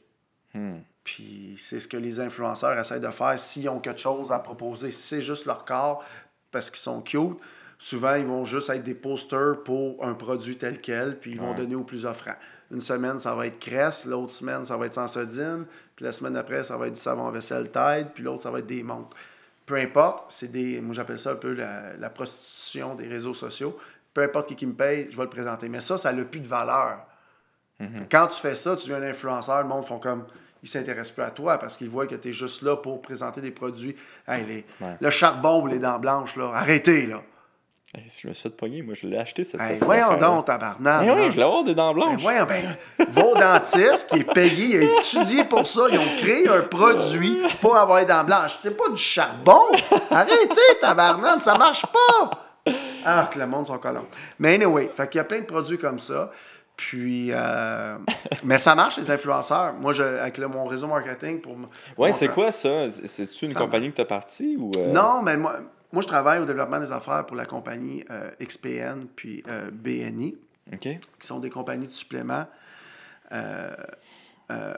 Hmm. 0.54 0.78
Puis 1.04 1.56
c'est 1.58 1.80
ce 1.80 1.88
que 1.88 1.98
les 1.98 2.20
influenceurs 2.20 2.78
essaient 2.78 3.00
de 3.00 3.10
faire 3.10 3.38
s'ils 3.40 3.68
ont 3.70 3.80
quelque 3.80 4.00
chose 4.00 4.32
à 4.32 4.40
proposer. 4.40 4.92
Si 4.92 5.02
c'est 5.02 5.22
juste 5.22 5.46
leur 5.46 5.66
corps 5.66 6.04
parce 6.52 6.70
qu'ils 6.70 6.80
sont 6.80 7.02
cute, 7.02 7.38
souvent 7.80 8.14
ils 8.16 8.26
vont 8.26 8.46
juste 8.46 8.70
être 8.70 8.84
des 8.84 8.94
posters 8.94 9.64
pour 9.64 10.06
un 10.06 10.14
produit 10.14 10.58
tel 10.58 10.80
quel, 10.82 11.18
puis 11.20 11.32
ils 11.32 11.40
vont 11.40 11.54
donner 11.56 11.76
au 11.76 11.84
plus 11.84 12.06
offrant. 12.06 12.36
Une 12.72 12.82
semaine, 12.82 13.20
ça 13.20 13.34
va 13.34 13.48
être 13.48 13.60
Cress, 13.60 14.06
l'autre 14.06 14.34
semaine, 14.34 14.64
ça 14.64 14.78
va 14.78 14.86
être 14.86 14.94
Sansodine, 14.94 15.66
puis 15.96 16.06
la 16.06 16.12
semaine 16.12 16.36
après, 16.38 16.64
ça 16.64 16.78
va 16.78 16.88
être 16.88 16.94
du 16.94 17.00
savon 17.00 17.30
vaisselle 17.32 17.72
Tide, 17.72 18.10
puis 18.14 18.24
l'autre, 18.24 18.44
ça 18.44 18.52
va 18.52 18.60
être 18.60 18.68
des 18.68 18.84
montres. 18.84 19.16
Peu 19.66 19.76
importe, 19.76 20.32
c'est 20.32 20.52
des. 20.52 20.82
Moi, 20.82 20.94
j'appelle 20.94 21.20
ça 21.20 21.32
un 21.32 21.36
peu 21.36 21.54
la, 21.54 22.10
prostitution 22.10 22.96
des 22.96 23.08
réseaux 23.08 23.34
sociaux. 23.34 23.78
Peu 24.14 24.24
importe 24.24 24.48
qui, 24.48 24.56
qui 24.56 24.66
me 24.66 24.74
paye, 24.74 25.08
je 25.12 25.18
vais 25.18 25.24
le 25.24 25.30
présenter. 25.30 25.70
Mais 25.70 25.80
ça, 25.80 25.98
ça 25.98 26.12
n'a 26.12 26.26
plus 26.26 26.40
de 26.40 26.48
valeur. 26.48 27.06
Mm-hmm. 27.80 28.08
Quand 28.12 28.28
tu 28.28 28.40
fais 28.40 28.56
ça, 28.56 28.76
tu 28.76 28.90
deviens 28.90 29.04
un 29.04 29.10
influenceur, 29.10 29.62
le 29.62 29.68
monde 29.68 29.86
font 29.86 30.00
comme 30.00 30.26
ils 30.62 30.66
ne 30.66 30.70
s'intéressent 30.70 31.12
plus 31.12 31.24
à 31.24 31.30
toi 31.30 31.58
parce 31.58 31.78
qu'ils 31.78 31.90
voient 31.90 32.08
que 32.08 32.16
tu 32.16 32.30
es 32.30 32.34
juste 32.34 32.62
là 32.62 32.76
pour 32.76 33.02
présenter 33.02 33.42
des 33.42 33.52
produits. 33.52 33.96
Le 34.28 35.10
charbon 35.10 35.64
ou 35.64 35.68
les 35.68 35.80
dents 35.80 36.00
blanches, 36.00 36.36
là, 36.36 36.52
arrêtez, 36.54 37.06
là. 37.06 37.22
Si 38.08 38.22
je 38.22 38.28
me 38.28 38.34
suis 38.34 38.44
fait 38.44 38.56
pogner, 38.56 38.82
moi, 38.84 38.94
je 38.94 39.08
l'ai 39.08 39.18
acheté 39.18 39.44
cette 39.44 39.60
hey, 39.62 39.78
Voyons 39.78 40.16
donc, 40.18 40.46
tabarnak. 40.46 41.06
Mais 41.06 41.12
oui, 41.12 41.32
je 41.32 41.38
l'ai 41.38 41.44
avoir 41.44 41.64
des 41.64 41.74
dents 41.74 41.94
blanches. 41.94 42.22
voyons, 42.22 42.46
ben, 42.46 42.76
vos 43.10 43.34
dentistes 43.34 44.10
qui 44.10 44.20
est 44.20 44.32
payé, 44.32 44.84
il 44.84 44.90
a 44.90 45.00
étudié 45.00 45.44
pour 45.44 45.66
ça, 45.66 45.88
ils 45.92 45.98
ont 45.98 46.18
créé 46.18 46.48
un 46.48 46.62
produit 46.62 47.40
pour 47.62 47.76
avoir 47.76 48.00
des 48.00 48.06
dents 48.06 48.24
blanches. 48.24 48.58
C'était 48.62 48.76
pas 48.76 48.90
du 48.90 49.02
charbon. 49.02 49.72
Arrêtez, 50.12 50.80
tabarnak, 50.82 51.42
ça 51.42 51.58
marche 51.58 51.86
pas. 51.88 52.32
Ah, 53.04 53.28
que 53.32 53.40
le 53.40 53.48
monde 53.48 53.66
sont 53.66 53.78
collants. 53.80 54.06
Mais 54.38 54.54
anyway, 54.54 54.92
fait 54.94 55.10
qu'il 55.10 55.18
y 55.18 55.22
a 55.22 55.24
plein 55.24 55.40
de 55.40 55.46
produits 55.46 55.80
comme 55.80 55.98
ça. 55.98 56.30
Puis, 56.76 57.30
euh, 57.32 57.98
mais 58.44 58.60
ça 58.60 58.76
marche, 58.76 58.98
les 58.98 59.12
influenceurs. 59.12 59.74
Moi, 59.74 59.94
je, 59.94 60.04
avec 60.04 60.38
mon 60.40 60.66
réseau 60.66 60.88
marketing 60.88 61.42
pour. 61.42 61.58
Oui, 61.98 62.14
c'est 62.14 62.30
quoi 62.30 62.52
ça? 62.52 62.90
C'est-tu 63.04 63.48
une 63.48 63.54
compagnie 63.54 63.90
que 63.90 63.96
tu 63.96 64.02
as 64.02 64.06
partie 64.06 64.56
ou. 64.58 64.72
Euh? 64.78 64.92
Non, 64.94 65.22
mais 65.22 65.36
moi, 65.36 65.60
moi, 65.92 66.02
je 66.02 66.08
travaille 66.08 66.40
au 66.40 66.46
développement 66.46 66.80
des 66.80 66.92
affaires 66.92 67.26
pour 67.26 67.36
la 67.36 67.46
compagnie 67.46 68.04
euh, 68.10 68.32
XPN 68.42 69.08
puis 69.16 69.44
BNI, 69.72 70.38
qui 70.80 71.00
sont 71.28 71.40
des 71.40 71.50
compagnies 71.50 71.88
de 71.88 71.92
suppléments 71.92 72.46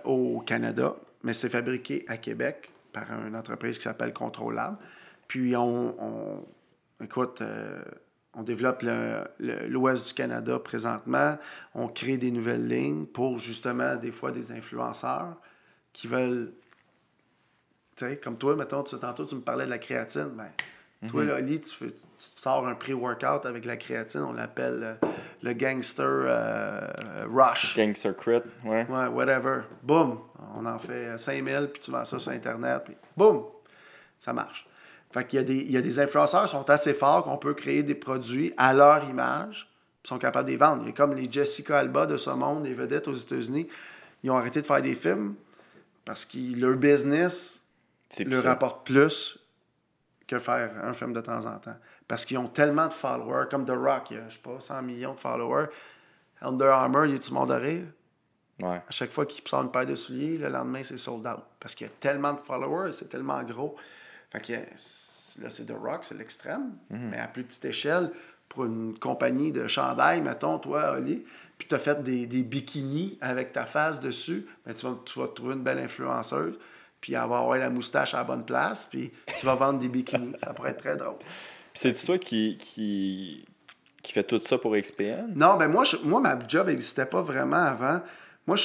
au 0.03 0.41
Canada, 0.45 0.95
mais 1.23 1.33
c'est 1.33 1.49
fabriqué 1.49 2.05
à 2.07 2.17
Québec 2.17 2.69
par 2.91 3.05
une 3.25 3.35
entreprise 3.35 3.77
qui 3.77 3.83
s'appelle 3.83 4.13
Controlable. 4.13 4.77
Puis, 5.27 5.55
on, 5.55 5.95
on 6.01 6.45
écoute 7.03 7.41
on 8.33 8.43
développe 8.43 8.83
l'ouest 9.39 10.07
du 10.07 10.13
Canada 10.13 10.57
présentement. 10.59 11.37
On 11.75 11.87
crée 11.87 12.17
des 12.17 12.31
nouvelles 12.31 12.67
lignes 12.67 13.05
pour 13.05 13.39
justement 13.39 13.95
des 13.95 14.11
fois 14.11 14.31
des 14.31 14.51
influenceurs 14.51 15.35
qui 15.91 16.07
veulent. 16.07 16.53
Tu 17.97 18.05
sais, 18.05 18.17
comme 18.17 18.37
toi, 18.37 18.55
mettons, 18.55 18.83
tantôt 18.83 19.25
tu 19.25 19.35
me 19.35 19.41
parlais 19.41 19.65
de 19.65 19.69
la 19.69 19.79
créatine. 19.79 20.29
Ben, 20.35 20.49
Toi, 21.07 21.25
là, 21.25 21.41
tu, 21.41 21.57
fais, 21.63 21.93
sors 22.35 22.67
un 22.67 22.75
pré-workout 22.75 23.45
avec 23.45 23.65
la 23.65 23.77
créatine, 23.77 24.21
on 24.21 24.33
l'appelle 24.33 24.79
euh, 24.83 25.07
le 25.41 25.53
gangster 25.53 26.05
euh, 26.05 26.87
rush. 27.33 27.75
Gangster 27.75 28.15
crit, 28.15 28.41
ouais. 28.65 28.85
Ouais, 28.87 29.07
whatever. 29.07 29.61
Boum! 29.81 30.19
On 30.55 30.65
en 30.65 30.77
fait 30.77 31.17
5000, 31.17 31.69
puis 31.73 31.81
tu 31.81 31.91
vends 31.91 32.05
ça 32.05 32.19
sur 32.19 32.31
Internet, 32.31 32.83
puis 32.85 32.95
boum! 33.17 33.45
Ça 34.19 34.33
marche. 34.33 34.67
Fait 35.11 35.25
qu'il 35.25 35.37
y 35.37 35.41
a 35.41 35.45
des, 35.45 35.55
il 35.55 35.71
y 35.71 35.77
a 35.77 35.81
des 35.81 35.99
influenceurs 35.99 36.43
qui 36.43 36.51
sont 36.51 36.69
assez 36.69 36.93
forts 36.93 37.23
qu'on 37.23 37.37
peut 37.37 37.53
créer 37.53 37.83
des 37.83 37.95
produits 37.95 38.53
à 38.57 38.73
leur 38.73 39.03
image, 39.09 39.67
puis 40.03 40.09
sont 40.09 40.19
capables 40.19 40.47
de 40.47 40.51
les 40.51 40.57
vendre. 40.57 40.83
Il 40.83 40.87
y 40.87 40.89
a 40.91 40.93
comme 40.93 41.15
les 41.15 41.31
Jessica 41.31 41.79
Alba 41.79 42.05
de 42.05 42.17
ce 42.17 42.29
monde, 42.29 42.65
les 42.65 42.73
vedettes 42.73 43.07
aux 43.07 43.13
États-Unis, 43.13 43.67
ils 44.23 44.29
ont 44.29 44.37
arrêté 44.37 44.61
de 44.61 44.67
faire 44.67 44.81
des 44.81 44.95
films 44.95 45.35
parce 46.05 46.25
que 46.25 46.37
leur 46.59 46.77
business 46.77 47.61
leur 48.19 48.43
rapporte 48.43 48.85
plus 48.85 49.40
que 50.31 50.39
faire 50.39 50.71
un 50.83 50.93
film 50.93 51.11
de 51.13 51.21
temps 51.21 51.45
en 51.45 51.59
temps. 51.59 51.75
Parce 52.07 52.25
qu'ils 52.25 52.37
ont 52.37 52.47
tellement 52.47 52.87
de 52.87 52.93
followers, 52.93 53.47
comme 53.49 53.65
The 53.65 53.71
Rock, 53.71 54.11
il 54.11 54.17
y 54.17 54.19
a, 54.19 54.29
je 54.29 54.35
sais 54.35 54.41
pas, 54.41 54.59
100 54.59 54.81
millions 54.81 55.13
de 55.13 55.19
followers. 55.19 55.67
Under 56.41 56.69
Armour, 56.69 57.05
il 57.05 57.11
y 57.11 57.15
a 57.15 57.17
du 57.17 57.31
monde 57.31 57.49
de 57.49 57.55
rire? 57.55 57.85
Ouais. 58.61 58.81
À 58.87 58.91
chaque 58.91 59.11
fois 59.11 59.25
qu'il 59.25 59.45
sort 59.47 59.61
une 59.61 59.71
paire 59.71 59.85
de 59.85 59.95
souliers, 59.95 60.37
le 60.37 60.47
lendemain, 60.47 60.83
c'est 60.83 60.97
sold 60.97 61.27
out. 61.27 61.43
Parce 61.59 61.75
qu'il 61.75 61.87
y 61.87 61.89
a 61.89 61.93
tellement 61.99 62.33
de 62.33 62.39
followers, 62.39 62.93
c'est 62.93 63.09
tellement 63.09 63.43
gros. 63.43 63.75
Fait 64.31 64.39
que 64.39 64.53
là, 65.41 65.49
c'est 65.49 65.65
The 65.65 65.75
Rock, 65.77 66.03
c'est 66.03 66.17
l'extrême, 66.17 66.73
mhm. 66.89 67.09
mais 67.09 67.19
à 67.19 67.27
plus 67.27 67.43
petite 67.43 67.65
échelle, 67.65 68.11
pour 68.47 68.65
une 68.65 68.97
compagnie 68.97 69.51
de 69.51 69.67
chandail, 69.67 70.21
mettons, 70.21 70.59
toi, 70.59 70.93
Oli, 70.97 71.25
puis 71.57 71.67
tu 71.67 71.75
as 71.75 71.79
fait 71.79 72.01
des, 72.03 72.25
des, 72.25 72.43
bikinis 72.43 73.17
avec 73.21 73.51
ta 73.51 73.65
face 73.65 73.99
dessus, 73.99 74.45
ben, 74.65 74.73
tu, 74.73 74.85
vas, 74.85 74.97
tu 75.05 75.19
vas 75.19 75.27
trouver 75.27 75.55
une 75.55 75.63
belle 75.63 75.79
influenceuse, 75.79 76.57
puis 77.01 77.15
avoir 77.15 77.47
ouais, 77.47 77.59
la 77.59 77.69
moustache 77.69 78.13
à 78.13 78.17
la 78.17 78.23
bonne 78.23 78.45
place, 78.45 78.87
puis 78.89 79.11
tu 79.37 79.45
vas 79.45 79.55
vendre 79.55 79.79
des 79.79 79.89
bikinis. 79.89 80.33
ça 80.37 80.53
pourrait 80.53 80.71
être 80.71 80.77
très 80.77 80.95
drôle. 80.95 81.17
Puis 81.17 81.81
c'est-tu 81.81 82.05
toi 82.05 82.17
qui, 82.19 82.57
qui, 82.57 83.45
qui 84.03 84.13
fait 84.13 84.23
tout 84.23 84.39
ça 84.45 84.57
pour 84.57 84.75
XPN? 84.75 85.33
Non, 85.35 85.57
ben 85.57 85.67
moi, 85.67 85.83
moi 86.03 86.19
ma 86.21 86.37
job 86.47 86.67
n'existait 86.67 87.07
pas 87.07 87.21
vraiment 87.21 87.57
avant. 87.57 88.01
Moi, 88.47 88.57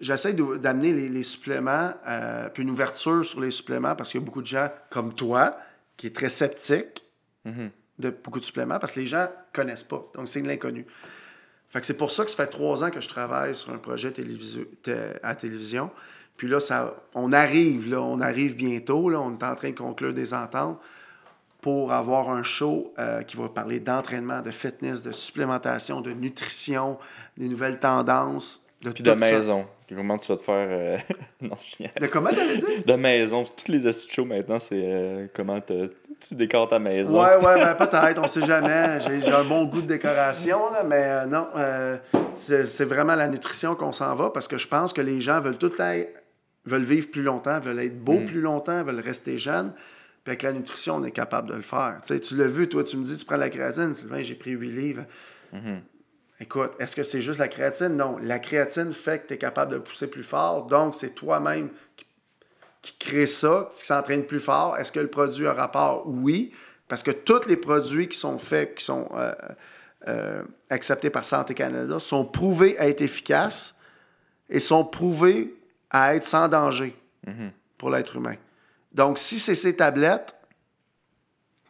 j'essaie 0.00 0.34
d'amener 0.34 0.92
les, 0.92 1.22
suppléments, 1.22 1.92
euh, 2.06 2.48
puis 2.50 2.62
une 2.62 2.70
ouverture 2.70 3.24
sur 3.24 3.40
les 3.40 3.50
suppléments, 3.50 3.94
parce 3.94 4.10
qu'il 4.10 4.20
y 4.20 4.22
a 4.22 4.26
beaucoup 4.26 4.42
de 4.42 4.46
gens 4.46 4.68
comme 4.90 5.14
toi, 5.14 5.56
qui 5.96 6.06
est 6.06 6.14
très 6.14 6.28
sceptique 6.28 7.04
mm-hmm. 7.46 7.70
de 7.98 8.10
beaucoup 8.10 8.40
de 8.40 8.44
suppléments, 8.44 8.78
parce 8.78 8.92
que 8.92 9.00
les 9.00 9.06
gens 9.06 9.22
ne 9.22 9.52
connaissent 9.52 9.84
pas. 9.84 10.02
Donc, 10.14 10.28
c'est 10.28 10.42
de 10.42 10.48
l'inconnu. 10.48 10.86
Fait 11.70 11.80
que 11.80 11.86
c'est 11.86 11.96
pour 11.96 12.10
ça 12.10 12.24
que 12.24 12.30
ça 12.30 12.36
fait 12.36 12.50
trois 12.50 12.84
ans 12.84 12.90
que 12.90 13.00
je 13.00 13.08
travaille 13.08 13.54
sur 13.54 13.72
un 13.72 13.78
projet 13.78 14.12
à 15.22 15.34
télévision. 15.34 15.90
Puis 16.36 16.48
là, 16.48 16.60
ça, 16.60 16.94
on 17.14 17.32
arrive, 17.32 17.90
là, 17.90 18.00
on 18.00 18.20
arrive 18.20 18.56
bientôt, 18.56 19.08
là, 19.08 19.20
on 19.20 19.32
est 19.32 19.44
en 19.44 19.54
train 19.54 19.70
de 19.70 19.78
conclure 19.78 20.12
des 20.12 20.34
ententes 20.34 20.78
pour 21.60 21.92
avoir 21.92 22.28
un 22.30 22.42
show 22.42 22.92
euh, 22.98 23.22
qui 23.22 23.36
va 23.36 23.48
parler 23.48 23.78
d'entraînement, 23.78 24.42
de 24.42 24.50
fitness, 24.50 25.02
de 25.02 25.12
supplémentation, 25.12 26.00
de 26.00 26.10
nutrition, 26.10 26.98
des 27.36 27.48
nouvelles 27.48 27.78
tendances, 27.78 28.60
de 28.82 28.90
Puis 28.90 29.02
de 29.04 29.12
maison. 29.12 29.66
Comment 29.88 30.18
tu 30.18 30.32
vas 30.32 30.36
te 30.36 30.42
faire. 30.42 30.66
Euh, 30.68 30.96
non, 31.40 31.56
je 31.60 31.84
De 32.00 32.06
comment 32.06 32.30
t'allais 32.30 32.56
dire? 32.56 32.84
De 32.84 32.94
maison. 32.94 33.44
Toutes 33.44 33.68
les 33.68 33.86
astuces 33.86 34.12
shows 34.12 34.24
maintenant, 34.24 34.58
c'est 34.58 34.82
euh, 34.82 35.26
comment 35.34 35.60
tu 35.60 36.34
décores 36.34 36.68
ta 36.68 36.78
maison. 36.78 37.22
Ouais, 37.22 37.36
ouais, 37.36 37.64
ben, 37.64 37.74
peut-être, 37.86 38.20
on 38.22 38.26
sait 38.26 38.44
jamais. 38.44 38.98
J'ai 39.00 39.30
un 39.30 39.44
bon 39.44 39.66
goût 39.66 39.82
de 39.82 39.86
décoration, 39.86 40.70
là, 40.72 40.82
mais 40.82 41.02
euh, 41.04 41.26
non, 41.26 41.46
c'est 42.34 42.84
vraiment 42.84 43.14
la 43.14 43.28
nutrition 43.28 43.74
qu'on 43.74 43.92
s'en 43.92 44.14
va 44.14 44.30
parce 44.30 44.48
que 44.48 44.58
je 44.58 44.66
pense 44.66 44.92
que 44.92 45.00
les 45.00 45.20
gens 45.20 45.40
veulent 45.40 45.58
tout 45.58 45.70
le 45.78 46.06
veulent 46.64 46.82
vivre 46.82 47.10
plus 47.10 47.22
longtemps, 47.22 47.58
veulent 47.60 47.80
être 47.80 47.98
beaux 47.98 48.20
mm. 48.20 48.26
plus 48.26 48.40
longtemps, 48.40 48.82
veulent 48.84 49.00
rester 49.00 49.38
jeunes. 49.38 49.72
Puis 50.24 50.30
avec 50.30 50.42
la 50.42 50.52
nutrition, 50.52 50.96
on 50.96 51.04
est 51.04 51.10
capable 51.10 51.48
de 51.48 51.54
le 51.54 51.62
faire. 51.62 52.00
Tu, 52.04 52.36
l'as 52.36 52.46
vu, 52.46 52.68
toi, 52.68 52.84
tu 52.84 52.96
me 52.96 53.04
dis, 53.04 53.16
tu 53.16 53.24
prends 53.24 53.36
la 53.36 53.50
créatine, 53.50 53.94
Sylvain, 53.94 54.22
j'ai 54.22 54.36
pris 54.36 54.52
huit 54.52 54.70
livres. 54.70 55.04
Mm-hmm. 55.52 55.80
Écoute, 56.40 56.72
est-ce 56.78 56.96
que 56.96 57.02
c'est 57.02 57.20
juste 57.20 57.40
la 57.40 57.48
créatine? 57.48 57.96
Non. 57.96 58.18
La 58.22 58.38
créatine 58.38 58.92
fait 58.92 59.22
que 59.22 59.28
tu 59.28 59.34
es 59.34 59.38
capable 59.38 59.72
de 59.74 59.78
pousser 59.78 60.08
plus 60.08 60.22
fort. 60.22 60.66
Donc, 60.66 60.94
c'est 60.94 61.14
toi-même 61.14 61.70
qui, 62.82 62.96
crée 62.98 63.26
ça, 63.26 63.68
qui 63.74 63.84
s'entraîne 63.84 64.24
plus 64.24 64.40
fort. 64.40 64.76
Est-ce 64.76 64.90
que 64.90 64.98
le 64.98 65.08
produit 65.08 65.46
a 65.46 65.52
rapport? 65.52 66.04
Oui. 66.06 66.52
Parce 66.88 67.02
que 67.02 67.12
tous 67.12 67.46
les 67.46 67.56
produits 67.56 68.08
qui 68.08 68.18
sont 68.18 68.38
faits, 68.38 68.76
qui 68.76 68.84
sont 68.84 69.08
euh, 69.14 69.32
euh, 70.08 70.42
acceptés 70.68 71.10
par 71.10 71.24
Santé 71.24 71.54
Canada, 71.54 72.00
sont 72.00 72.24
prouvés 72.24 72.76
à 72.78 72.88
être 72.88 73.02
efficaces 73.02 73.74
et 74.50 74.58
sont 74.58 74.84
prouvés 74.84 75.54
à 75.92 76.16
être 76.16 76.24
sans 76.24 76.48
danger 76.48 76.96
pour 77.78 77.90
l'être 77.90 78.16
humain. 78.16 78.36
Donc, 78.92 79.18
si 79.18 79.38
c'est 79.38 79.54
ces 79.54 79.76
tablettes, 79.76 80.34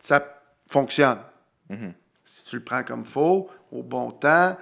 ça 0.01 0.25
fonctionne. 0.69 1.19
Si 2.25 2.45
tu 2.45 2.57
le 2.57 2.65
prends 2.65 2.83
comme 2.83 3.05
faux, 3.05 3.51
au 3.71 3.83
bon 3.83 4.11
temps, 4.11 4.57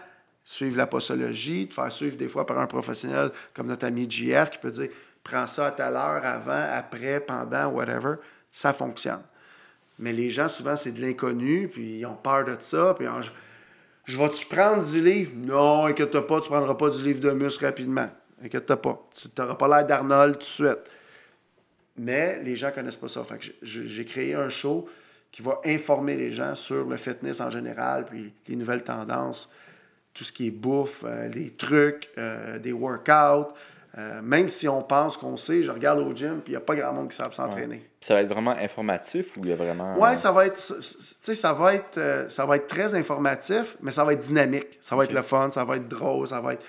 suivre 0.44 0.76
la 0.76 0.86
posologie, 0.86 1.68
te 1.68 1.74
faire 1.74 1.92
suivre 1.92 2.16
des 2.16 2.28
fois 2.28 2.44
par 2.44 2.58
un 2.58 2.66
professionnel 2.66 3.30
comme 3.54 3.68
notre 3.68 3.86
ami 3.86 4.10
JF 4.10 4.50
qui 4.50 4.58
peut 4.58 4.70
dire 4.70 4.90
prends 5.22 5.46
ça 5.46 5.66
à 5.66 5.70
telle 5.70 5.94
heure, 5.94 6.24
avant, 6.24 6.66
après, 6.72 7.20
pendant, 7.20 7.68
whatever, 7.68 8.14
ça 8.50 8.72
fonctionne. 8.72 9.22
Mais 9.98 10.12
les 10.12 10.30
gens, 10.30 10.48
souvent, 10.48 10.76
c'est 10.76 10.92
de 10.92 11.00
l'inconnu, 11.00 11.68
puis 11.68 11.98
ils 11.98 12.06
ont 12.06 12.16
peur 12.16 12.44
de 12.44 12.56
ça, 12.58 12.94
puis 12.98 13.06
je, 14.06 14.18
vais-tu 14.18 14.46
prendre 14.46 14.84
du 14.84 15.00
livre? 15.04 15.32
Non, 15.36 15.86
inquiète 15.86 16.18
pas, 16.20 16.40
tu 16.40 16.48
prendras 16.48 16.74
pas 16.74 16.88
du 16.88 17.02
livre 17.02 17.20
de 17.20 17.30
muscle 17.30 17.64
rapidement. 17.66 18.08
Inquiète 18.42 18.74
pas. 18.74 19.08
Tu 19.14 19.28
n'auras 19.38 19.54
pas 19.54 19.68
l'air 19.68 19.86
d'Arnold 19.86 20.34
tout 20.34 20.40
de 20.40 20.44
suite. 20.44 20.90
Mais 21.96 22.42
les 22.42 22.56
gens 22.56 22.68
ne 22.68 22.72
connaissent 22.72 22.96
pas 22.96 23.08
ça. 23.08 23.22
Fait 23.24 23.38
j'ai 23.62 24.04
créé 24.04 24.34
un 24.34 24.48
show 24.48 24.88
qui 25.30 25.42
va 25.42 25.60
informer 25.64 26.16
les 26.16 26.32
gens 26.32 26.54
sur 26.54 26.88
le 26.88 26.96
fitness 26.96 27.40
en 27.40 27.50
général, 27.50 28.04
puis 28.04 28.32
les 28.48 28.56
nouvelles 28.56 28.82
tendances, 28.82 29.48
tout 30.12 30.24
ce 30.24 30.32
qui 30.32 30.48
est 30.48 30.50
bouffe, 30.50 31.04
euh, 31.06 31.28
des 31.28 31.50
trucs, 31.50 32.10
euh, 32.18 32.58
des 32.58 32.72
workouts. 32.72 33.52
Euh, 33.98 34.22
même 34.22 34.48
si 34.48 34.68
on 34.68 34.82
pense 34.82 35.16
qu'on 35.16 35.36
sait, 35.36 35.64
je 35.64 35.70
regarde 35.70 35.98
au 35.98 36.14
gym, 36.14 36.40
puis 36.40 36.52
il 36.52 36.56
n'y 36.56 36.56
a 36.56 36.60
pas 36.60 36.76
grand 36.76 36.92
monde 36.92 37.10
qui 37.10 37.16
savent 37.16 37.32
s'entraîner. 37.32 37.84
Ça 38.00 38.14
va 38.14 38.22
être 38.22 38.28
vraiment 38.28 38.52
informatif 38.52 39.36
ou 39.36 39.40
il 39.44 39.50
y 39.50 39.52
a 39.52 39.56
vraiment. 39.56 39.96
Oui, 39.98 40.16
ça 40.16 40.30
va 40.30 40.46
être, 40.46 40.56
ça 40.56 41.52
va 41.52 41.74
être, 41.74 42.26
ça 42.28 42.46
va 42.46 42.56
être 42.56 42.68
très 42.68 42.94
informatif, 42.94 43.76
mais 43.82 43.90
ça 43.90 44.04
va 44.04 44.12
être 44.12 44.20
dynamique. 44.20 44.78
Ça 44.80 44.94
va 44.94 45.04
être 45.04 45.12
le 45.12 45.22
fun, 45.22 45.50
ça 45.50 45.64
va 45.64 45.76
être 45.76 45.88
drôle, 45.88 46.28
ça 46.28 46.40
va 46.40 46.54
être. 46.54 46.64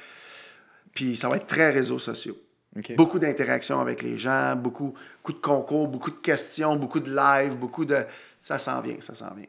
Puis 0.94 1.16
ça 1.16 1.30
va 1.30 1.38
être 1.38 1.48
très 1.48 1.72
réseaux 1.72 2.00
sociaux. 2.00 2.38
Beaucoup 2.96 3.20
d'interactions 3.20 3.82
avec 3.82 4.02
les 4.02 4.18
gens, 4.18 4.56
beaucoup, 4.56 4.94
beaucoup 5.18 5.34
de 5.34 5.42
concours, 5.42 5.88
beaucoup 5.90 6.12
de 6.12 6.16
questions, 6.16 6.78
beaucoup 6.78 7.02
de 7.02 7.14
live, 7.14 7.58
beaucoup 7.58 7.84
de. 7.84 8.06
Ça 8.40 8.60
s'en 8.60 8.82
vient, 8.82 8.96
ça 9.02 9.14
s'en 9.14 9.34
vient. 9.34 9.48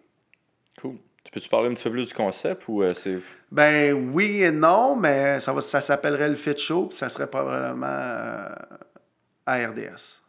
Cool. 0.81 0.97
Tu 1.23 1.31
peux-tu 1.31 1.49
parler 1.49 1.71
un 1.71 1.75
petit 1.75 1.85
peu 1.85 1.93
plus 1.93 2.09
du 2.09 2.15
concept 2.15 2.65
ou 2.67 2.83
euh, 2.83 2.91
c'est. 2.95 3.19
Ben 3.53 3.93
oui 4.13 4.43
et 4.43 4.51
non, 4.51 4.97
mais 4.97 5.39
ça, 5.39 5.53
va, 5.53 5.61
ça 5.61 5.81
s'appellerait 5.81 6.31
le 6.31 6.35
Fit 6.35 6.59
Show, 6.59 6.87
puis 6.87 6.97
ça 6.97 7.09
serait 7.09 7.29
probablement 7.29 7.87
euh, 7.87 8.55
à 9.47 9.69
RDS. 9.69 10.21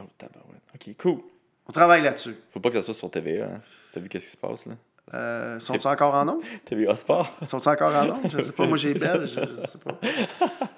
Oh, 0.00 0.04
tabarouette. 0.18 0.62
OK, 0.74 0.96
cool. 0.98 1.20
On 1.68 1.72
travaille 1.72 2.02
là-dessus. 2.02 2.34
Faut 2.52 2.58
pas 2.58 2.70
que 2.70 2.80
ça 2.80 2.82
soit 2.84 2.94
sur 2.94 3.10
TVA. 3.12 3.44
Hein? 3.44 3.60
T'as 3.92 4.00
vu 4.00 4.08
qu'est-ce 4.08 4.24
qui 4.26 4.32
se 4.32 4.36
passe 4.36 4.66
là? 4.66 4.74
Euh, 5.14 5.58
sont-ils 5.58 5.88
encore 5.88 6.14
en 6.14 6.24
nom? 6.24 6.40
T'as 6.64 6.76
vu 6.76 6.86
Osport? 6.88 7.36
Sont-ils 7.46 7.68
encore 7.68 7.94
en 7.94 8.04
nom? 8.06 8.20
Je 8.30 8.42
sais 8.42 8.52
pas. 8.52 8.66
Moi, 8.66 8.76
j'ai 8.76 8.94
Belle, 8.94 9.26
je, 9.26 9.40
je, 9.40 9.66
sais 9.66 9.78
pas. 9.78 9.98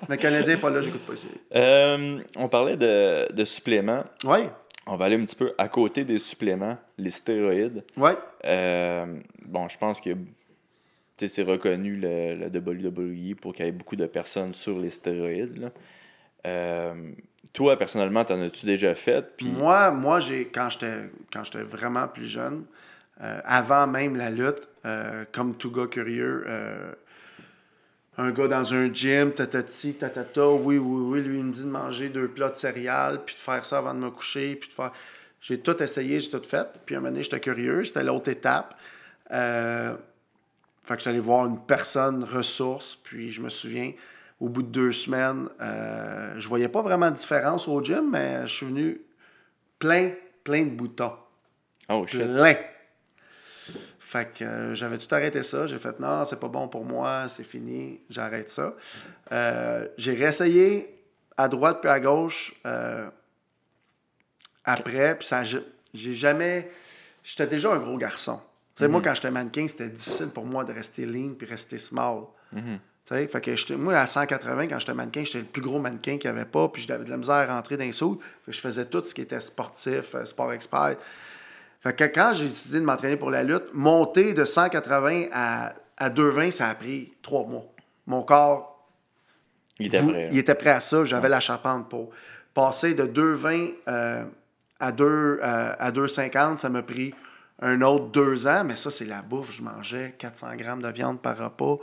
Mais 0.09 0.17
le 0.17 0.23
Canadien 0.23 0.55
n'est 0.55 0.61
pas 0.61 0.71
là, 0.71 0.81
j'écoute 0.81 1.03
pas 1.03 1.13
ici. 1.13 1.29
Euh, 1.55 2.21
on 2.37 2.49
parlait 2.49 2.77
de, 2.77 3.31
de 3.33 3.45
suppléments. 3.45 4.05
Oui. 4.25 4.39
On 4.87 4.97
va 4.97 5.05
aller 5.05 5.17
un 5.17 5.25
petit 5.25 5.37
peu 5.37 5.53
à 5.59 5.69
côté 5.69 6.05
des 6.05 6.19
suppléments, 6.19 6.79
les 6.99 7.11
stéroïdes. 7.11 7.85
Oui. 7.97 8.11
Euh, 8.45 9.07
bon, 9.45 9.69
je 9.69 9.79
pense 9.79 10.01
que 10.01 10.11
c'est 11.25 11.43
reconnu 11.43 11.97
le, 11.97 12.35
le, 12.35 12.47
WWE 12.49 13.37
pour 13.37 13.53
qu'il 13.53 13.65
y 13.65 13.69
ait 13.69 13.73
beaucoup 13.73 13.95
de 13.95 14.07
personnes 14.07 14.53
sur 14.55 14.79
les 14.79 14.91
stéroïdes. 14.91 15.71
Toi, 17.53 17.77
personnellement, 17.77 18.25
t'en 18.25 18.41
as-tu 18.41 18.65
déjà 18.65 18.95
fait? 18.95 19.43
Moi, 19.43 19.91
moi 19.91 20.21
j'ai 20.21 20.47
quand 20.47 20.69
j'étais 20.71 21.63
vraiment 21.65 22.09
plus 22.09 22.27
jeune, 22.27 22.65
avant 23.45 23.87
même 23.87 24.17
la 24.17 24.31
lutte, 24.31 24.69
euh, 24.85 25.25
comme 25.33 25.55
tout 25.55 25.71
gars 25.71 25.87
curieux, 25.87 26.45
euh, 26.47 26.93
un 28.19 28.33
gars 28.33 28.49
dans 28.49 28.75
un 28.75 28.93
gym, 28.93 29.33
tatati, 29.33 29.95
tatata, 29.95 30.49
oui, 30.51 30.77
oui, 30.77 31.03
oui, 31.03 31.23
lui, 31.23 31.39
il 31.39 31.45
me 31.45 31.53
dit 31.53 31.63
de 31.63 31.69
manger 31.69 32.09
deux 32.09 32.29
plats 32.29 32.49
de 32.49 32.55
céréales, 32.55 33.25
puis 33.25 33.35
de 33.35 33.41
faire 33.41 33.65
ça 33.65 33.79
avant 33.79 33.95
de 33.95 34.01
me 34.01 34.11
coucher, 34.11 34.57
puis 34.57 34.69
de 34.69 34.75
faire... 34.75 34.93
J'ai 35.41 35.61
tout 35.61 35.81
essayé, 35.83 36.21
j'ai 36.21 36.31
tout 36.31 36.43
fait. 36.43 36.67
Puis 36.85 36.95
un 36.95 36.99
moment 36.99 37.11
donné, 37.11 37.23
j'étais 37.23 37.41
curieux, 37.41 37.85
c'était 37.85 38.05
l'autre 38.05 38.29
étape. 38.29 38.77
Euh... 39.31 39.95
Fait 40.85 40.97
que 40.97 41.03
j'allais 41.03 41.21
voir 41.21 41.47
une 41.47 41.61
personne 41.61 42.25
ressource, 42.25 42.99
puis 43.05 43.31
je 43.31 43.41
me 43.41 43.49
souviens, 43.49 43.93
au 44.41 44.49
bout 44.49 44.63
de 44.63 44.69
deux 44.69 44.91
semaines, 44.91 45.49
euh, 45.61 46.35
je 46.39 46.49
voyais 46.49 46.69
pas 46.69 46.83
vraiment 46.83 47.09
de 47.09 47.15
différence 47.15 47.69
au 47.69 47.81
gym, 47.85 48.11
mais 48.11 48.45
je 48.49 48.53
suis 48.53 48.67
venu 48.67 49.01
plein, 49.79 50.11
plein 50.43 50.65
de 50.65 50.71
boutons. 50.71 51.13
Oh, 51.89 52.05
shit. 52.05 52.23
Plein. 52.23 52.57
Fait 54.13 54.31
que 54.31 54.45
euh, 54.45 54.75
j'avais 54.75 54.99
tout 54.99 55.13
arrêté 55.15 55.43
ça. 55.43 55.67
J'ai 55.67 55.79
fait 55.79 55.99
non, 55.99 56.27
c'est 56.27 56.39
pas 56.39 56.49
bon 56.49 56.69
pour 56.69 56.85
moi, 56.85 57.29
c'est 57.29 57.45
fini, 57.45 57.99
j'arrête 58.11 58.51
ça. 58.51 58.75
Euh, 59.33 59.89
j'ai 59.97 60.13
réessayé 60.13 61.03
à 61.39 61.49
droite 61.49 61.79
puis 61.81 61.89
à 61.89 61.99
gauche 61.99 62.55
euh, 62.67 63.09
après, 64.67 65.17
puis 65.17 65.27
ça, 65.27 65.45
j'ai 65.45 66.13
jamais. 66.13 66.71
J'étais 67.25 67.47
déjà 67.47 67.73
un 67.73 67.79
gros 67.79 67.97
garçon. 67.97 68.39
Tu 68.77 68.83
sais, 68.83 68.89
Moi, 68.89 69.01
quand 69.01 69.15
j'étais 69.15 69.31
mannequin, 69.31 69.67
c'était 69.67 69.89
difficile 69.89 70.29
pour 70.29 70.45
moi 70.45 70.65
de 70.65 70.75
rester 70.75 71.07
lean 71.07 71.33
puis 71.33 71.47
rester 71.47 71.79
small. 71.79 72.25
Sais, 73.07 73.27
Fait 73.29 73.41
que 73.41 73.73
moi, 73.77 73.95
à 73.95 74.07
180, 74.07 74.69
quand 74.69 74.79
j'étais 74.79 74.93
mannequin, 74.93 75.25
j'étais 75.25 75.39
le 75.39 75.47
plus 75.47 75.63
gros 75.63 75.81
mannequin 75.81 76.19
qu'il 76.19 76.31
n'y 76.31 76.37
avait 76.39 76.51
pas, 76.51 76.69
puis 76.69 76.85
j'avais 76.87 77.07
de 77.07 77.11
la 77.11 77.17
misère 77.17 77.51
à 77.51 77.57
rentrer 77.57 77.79
dans 77.79 77.85
les 77.85 77.93
sous. 77.93 78.21
Je 78.47 78.61
faisais 78.61 78.85
tout 78.85 79.03
ce 79.03 79.15
qui 79.15 79.23
était 79.23 79.41
sportif, 79.41 80.15
sport 80.27 80.53
expert. 80.53 80.99
Fait 81.83 81.95
que 81.95 82.05
quand 82.05 82.33
j'ai 82.35 82.47
décidé 82.47 82.79
de 82.79 82.85
m'entraîner 82.85 83.17
pour 83.17 83.31
la 83.31 83.43
lutte, 83.43 83.65
monter 83.73 84.35
de 84.35 84.45
180 84.45 85.27
à, 85.33 85.75
à 85.97 86.11
220, 86.11 86.53
ça 86.53 86.69
a 86.69 86.75
pris 86.75 87.13
trois 87.23 87.45
mois. 87.45 87.67
Mon 88.07 88.23
corps. 88.23 88.89
Il 89.79 89.87
était 89.87 90.03
prêt. 90.03 90.29
Il 90.31 90.39
était 90.39 90.55
prêt 90.55 90.71
à 90.71 90.81
ça. 90.81 91.05
J'avais 91.05 91.29
la 91.29 91.41
charpente 91.41 91.89
pour. 91.89 92.11
Passer 92.55 92.93
de 92.93 93.07
220 93.07 93.69
euh, 93.89 94.25
à, 94.79 94.93
2, 94.93 95.05
euh, 95.05 95.75
à 95.79 95.91
250, 95.91 96.59
ça 96.59 96.69
m'a 96.69 96.83
pris 96.83 97.15
un 97.63 97.81
autre 97.81 98.07
deux 98.07 98.47
ans, 98.47 98.63
mais 98.63 98.77
ça, 98.77 98.91
c'est 98.91 99.07
la 99.07 99.23
bouffe. 99.23 99.53
Je 99.53 99.63
mangeais 99.63 100.15
400 100.19 100.57
grammes 100.57 100.83
de 100.83 100.89
viande 100.89 101.23
par 101.23 101.39
repas, 101.39 101.79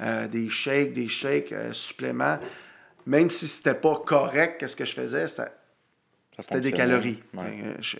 euh, 0.00 0.26
des 0.26 0.48
shakes, 0.48 0.92
des 0.92 1.08
shakes, 1.08 1.54
suppléments. 1.70 2.38
Même 3.06 3.30
si 3.30 3.46
c'était 3.46 3.74
pas 3.74 4.02
correct, 4.04 4.58
qu'est-ce 4.58 4.74
que 4.74 4.84
je 4.84 4.94
faisais, 4.94 5.26
c'était 5.28 6.60
des 6.60 6.72
calories. 6.72 7.22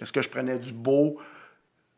Est-ce 0.00 0.12
que 0.12 0.20
je 0.20 0.28
prenais 0.28 0.58
du 0.58 0.72
beau? 0.72 1.18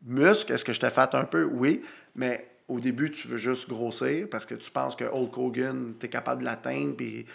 Muscle? 0.03 0.53
Est-ce 0.53 0.65
que 0.65 0.73
je 0.73 0.79
t'ai 0.79 0.89
fait 0.89 1.13
un 1.15 1.25
peu? 1.25 1.43
Oui, 1.43 1.83
mais 2.15 2.47
au 2.67 2.79
début, 2.79 3.11
tu 3.11 3.27
veux 3.27 3.37
juste 3.37 3.67
grossir 3.69 4.27
parce 4.29 4.45
que 4.45 4.55
tu 4.55 4.71
penses 4.71 4.95
que 4.95 5.03
Hulk 5.03 5.37
Hogan, 5.37 5.93
tu 5.99 6.05
es 6.05 6.09
capable 6.09 6.41
de 6.41 6.45
l'atteindre, 6.45 6.95
puis 6.95 7.25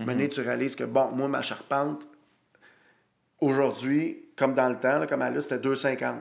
mm 0.00 0.28
tu 0.28 0.40
réalises 0.40 0.76
que, 0.76 0.84
bon, 0.84 1.10
moi, 1.12 1.28
ma 1.28 1.42
charpente, 1.42 2.06
aujourd'hui, 3.40 4.26
comme 4.36 4.54
dans 4.54 4.68
le 4.68 4.78
temps, 4.78 5.06
comme 5.06 5.22
à 5.22 5.30
là, 5.30 5.40
c'était 5.40 5.58
2,50. 5.58 6.16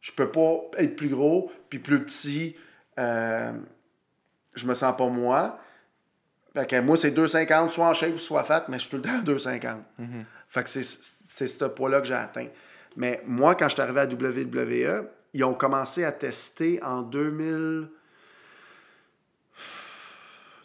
Je 0.00 0.12
peux 0.12 0.30
pas 0.30 0.60
être 0.78 0.96
plus 0.96 1.08
gros 1.08 1.50
puis 1.70 1.78
plus 1.78 2.04
petit. 2.04 2.56
Euh, 2.98 3.52
je 4.54 4.66
me 4.66 4.74
sens 4.74 4.96
pas 4.96 5.08
moi. 5.08 5.58
Fait 6.52 6.68
que 6.68 6.80
moi, 6.80 6.96
c'est 6.96 7.10
2,50, 7.10 7.70
soit 7.70 7.88
en 7.88 7.94
shape, 7.94 8.18
soit 8.18 8.44
fat, 8.44 8.66
mais 8.68 8.78
je 8.78 8.82
suis 8.82 8.90
tout 8.90 8.96
le 8.96 9.02
temps 9.02 9.18
à 9.18 9.22
2,50. 9.22 9.76
Mm-hmm. 10.00 10.24
Fait 10.48 10.62
que 10.62 10.70
c'est 10.70 11.46
ce 11.48 11.64
poids-là 11.64 12.00
que 12.00 12.06
j'ai 12.06 12.14
atteint. 12.14 12.48
Mais 12.96 13.22
moi, 13.26 13.54
quand 13.54 13.68
je 13.68 13.74
suis 13.74 13.82
arrivé 13.82 14.00
à 14.00 14.06
WWE, 14.06 15.08
ils 15.32 15.44
ont 15.44 15.54
commencé 15.54 16.04
à 16.04 16.12
tester 16.12 16.82
en 16.82 17.02
2000... 17.02 17.88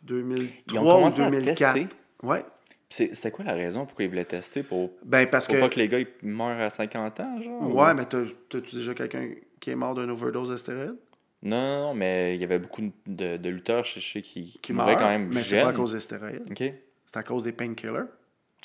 2003 0.03 1.07
ou 1.07 1.09
2004. 1.15 1.79
Ouais. 2.23 2.43
C'était 2.89 3.29
quoi 3.29 3.45
la 3.45 3.53
raison 3.53 3.85
pourquoi 3.85 4.05
ils 4.05 4.09
voulaient 4.09 4.25
tester 4.25 4.63
pour, 4.63 4.89
ben 5.03 5.27
parce 5.27 5.45
pour 5.45 5.55
que... 5.55 5.61
pas 5.61 5.69
que 5.69 5.77
les 5.77 5.87
gars 5.87 5.99
ils 5.99 6.07
meurent 6.23 6.59
à 6.59 6.71
50 6.71 7.19
ans, 7.19 7.39
genre? 7.39 7.75
Ouais, 7.75 7.93
mais 7.93 8.05
t'as-tu 8.05 8.75
déjà 8.77 8.95
quelqu'un 8.95 9.29
qui 9.59 9.69
est 9.69 9.75
mort 9.75 9.93
d'une 9.93 10.09
overdose 10.09 10.49
de 10.49 10.57
stéroïdes? 10.57 10.97
Non, 11.43 11.81
non, 11.81 11.93
mais 11.93 12.35
il 12.35 12.41
y 12.41 12.43
avait 12.43 12.57
beaucoup 12.57 12.81
de, 12.81 13.37
de 13.37 13.49
lutteurs 13.49 13.85
chez, 13.85 13.99
chez 13.99 14.23
qui, 14.23 14.59
qui 14.61 14.73
mouraient 14.73 14.95
quand 14.95 15.07
même 15.07 15.29
mais 15.31 15.43
c'est 15.43 15.61
pas 15.61 15.69
à 15.69 15.73
cause 15.73 15.93
des 15.93 15.99
stéroïdes. 15.99 16.51
C'est 16.57 17.17
à 17.17 17.23
cause 17.23 17.43
des 17.43 17.51
painkillers. 17.51 18.07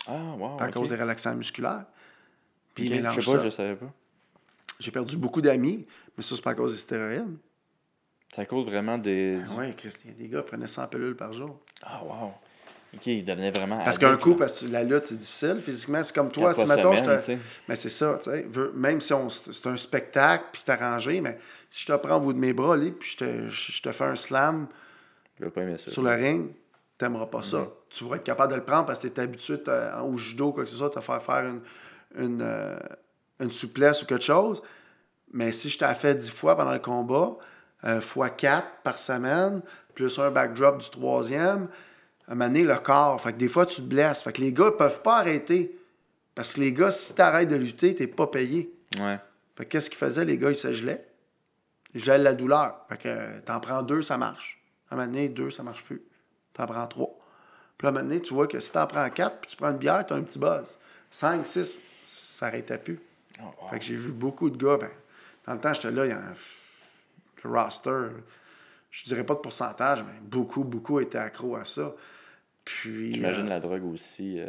Ah, 0.07 0.35
wow. 0.39 0.57
À 0.59 0.71
cause 0.71 0.89
des 0.89 0.97
relaxants 0.97 1.35
musculaires. 1.35 1.85
Puis 2.75 2.87
okay. 2.89 3.03
Je 3.15 3.21
sais 3.21 3.33
pas, 3.33 3.39
ça. 3.39 3.45
je 3.45 3.51
savais 3.51 3.77
pas. 3.77 3.93
J'ai 4.81 4.91
perdu 4.91 5.17
beaucoup 5.17 5.41
d'amis, 5.41 5.87
mais 6.17 6.23
ça, 6.23 6.35
c'est 6.35 6.43
pas 6.43 6.51
à 6.51 6.55
cause 6.55 6.73
des 6.73 6.79
stéroïdes. 6.79 7.37
C'est 8.35 8.43
à 8.43 8.47
cause 8.47 8.67
vraiment 8.67 8.99
des. 8.99 9.37
Ben 9.37 9.55
oui, 9.59 9.75
Christian, 9.77 10.11
des 10.19 10.29
gars 10.29 10.43
prenaient 10.43 10.67
100 10.67 10.89
pilules 10.89 11.15
par 11.15 11.33
jour. 11.33 11.61
Ah, 11.83 12.03
wow. 12.03 12.33
OK, 12.95 13.07
il 13.07 13.25
devenait 13.25 13.51
vraiment. 13.51 13.83
Parce 13.85 13.99
qu'un 13.99 14.17
coup, 14.17 14.35
parce 14.35 14.61
que 14.61 14.67
la 14.67 14.83
lutte, 14.83 15.07
c'est 15.07 15.17
difficile 15.17 15.59
physiquement. 15.61 16.03
C'est 16.03 16.15
comme 16.15 16.31
toi, 16.31 16.53
si 16.55 16.65
mettons, 16.65 16.97
semaine, 16.97 17.21
je 17.21 17.27
te... 17.27 17.39
Mais 17.69 17.77
c'est 17.77 17.89
ça, 17.89 18.19
tu 18.23 18.31
sais. 18.31 18.47
Même 18.75 19.01
si 19.01 19.13
on... 19.13 19.29
c'est 19.29 19.67
un 19.67 19.77
spectacle, 19.77 20.47
puis 20.53 20.63
c'est 20.65 20.73
arrangé, 20.73 21.21
mais 21.21 21.39
si 21.71 21.83
je 21.83 21.93
te 21.93 21.97
prends 21.97 22.17
au 22.17 22.21
bout 22.21 22.33
de 22.33 22.39
mes 22.39 22.53
bras, 22.53 22.77
là, 22.77 22.91
puis 22.99 23.11
je 23.11 23.17
te, 23.17 23.51
je 23.51 23.83
te 23.83 23.93
fais 23.93 24.05
un 24.05 24.17
slam 24.17 24.69
sur 25.77 26.03
le 26.03 26.11
ring, 26.11 26.51
t'aimeras 26.99 27.27
pas 27.27 27.43
ça. 27.43 27.69
Tu 27.91 28.05
vas 28.05 28.17
être 28.17 28.25
capable 28.25 28.53
de 28.53 28.57
le 28.57 28.65
prendre 28.65 28.87
parce 28.87 29.01
que 29.01 29.09
tu 29.09 29.21
es 29.21 29.25
habitué 29.25 29.57
au 30.05 30.17
judo, 30.17 30.53
quoi 30.53 30.65
que 30.65 30.71
ce 30.71 30.77
soit, 30.77 30.91
te 30.91 31.01
faire 31.01 31.23
faire 31.23 31.45
une, 31.45 31.61
une, 32.19 32.43
euh, 32.43 32.79
une, 33.41 33.51
souplesse 33.51 34.03
ou 34.03 34.07
quelque 34.07 34.25
chose. 34.25 34.63
Mais 35.33 35.53
si 35.53 35.69
je 35.69 35.79
t'ai 35.79 35.95
fait 35.95 36.15
10 36.15 36.31
fois 36.31 36.57
pendant 36.57 36.73
le 36.73 36.79
combat, 36.79 37.37
euh, 37.85 38.01
fois 38.01 38.31
4 38.31 38.67
par 38.83 38.99
semaine, 38.99 39.63
plus 39.95 40.19
un 40.19 40.31
backdrop 40.31 40.79
du 40.79 40.91
troisième, 40.91 41.69
à 42.27 42.33
un 42.33 42.35
moment 42.35 42.47
donné, 42.47 42.65
le 42.65 42.77
corps. 42.77 43.21
Fait 43.21 43.33
que 43.33 43.39
des 43.39 43.49
fois, 43.49 43.67
tu 43.67 43.77
te 43.77 43.87
blesses. 43.87 44.23
Fait 44.23 44.33
que 44.33 44.41
les 44.41 44.53
gars 44.53 44.67
ne 44.67 44.71
peuvent 44.71 45.03
pas 45.03 45.19
arrêter. 45.19 45.79
Parce 46.35 46.55
que 46.55 46.61
les 46.61 46.73
gars, 46.73 46.91
si 46.91 47.15
tu 47.15 47.21
arrêtes 47.21 47.49
de 47.49 47.57
lutter, 47.57 47.95
tu 47.95 48.03
n'es 48.03 48.09
pas 48.09 48.27
payé. 48.27 48.73
Ouais. 48.99 49.19
Fait 49.57 49.65
que 49.65 49.71
qu'est-ce 49.71 49.91
qu'ils 49.91 49.99
faisaient? 49.99 50.25
Les 50.25 50.39
gars, 50.39 50.51
ils 50.51 50.57
se 50.57 50.73
gelaient. 50.73 51.07
Ils 51.95 52.03
gèlent 52.03 52.23
la 52.23 52.35
douleur. 52.35 52.87
Fait 52.89 52.97
que 52.97 53.41
t'en 53.41 53.61
prends 53.61 53.83
deux, 53.83 54.03
ça 54.03 54.19
marche. 54.19 54.61
À 54.91 54.95
un 54.95 54.99
moment 54.99 55.13
donné, 55.13 55.29
deux, 55.29 55.51
ça 55.51 55.63
marche 55.63 55.85
plus. 55.85 56.03
T'en 56.55 56.67
prends 56.67 56.87
trois. 56.87 57.19
Puis 57.79 57.87
à 57.87 57.91
un 57.91 57.93
moment 57.93 58.05
donné, 58.05 58.21
tu 58.21 58.35
vois 58.35 58.47
que 58.47 58.59
si 58.59 58.73
t'en 58.73 58.87
prends 58.87 59.09
quatre, 59.11 59.41
puis 59.41 59.51
tu 59.51 59.57
prends 59.57 59.71
une 59.71 59.79
bière, 59.79 60.05
t'as 60.07 60.17
un 60.17 60.23
petit 60.23 60.39
buzz. 60.39 60.79
Cinq, 61.11 61.47
six, 61.47 61.79
ça 62.35 62.47
n'arrêtait 62.47 62.79
plus. 62.79 62.99
Oh, 63.41 63.45
wow. 63.63 63.69
Fait 63.71 63.79
que 63.79 63.85
j'ai 63.85 63.95
vu 63.95 64.11
beaucoup 64.11 64.51
de 64.51 64.57
gars. 64.57 64.77
Ben, 64.77 64.91
dans 65.47 65.55
le 65.55 65.61
temps, 65.61 65.73
j'étais 65.73 65.91
là, 65.93 66.05
il 66.05 66.09
y 66.09 66.13
a 66.13 66.19
un... 66.19 66.35
le 67.45 67.51
roster, 67.51 68.09
je 68.91 69.05
dirais 69.05 69.25
pas 69.25 69.35
de 69.35 69.39
pourcentage, 69.39 70.03
mais 70.03 70.19
beaucoup, 70.21 70.65
beaucoup 70.65 70.99
étaient 70.99 71.19
accros 71.19 71.55
à 71.55 71.65
ça. 71.65 71.95
Puis. 72.65 73.15
J'imagine 73.15 73.47
euh... 73.47 73.51
la 73.51 73.61
drogue 73.61 73.85
aussi, 73.85 74.41
euh, 74.41 74.49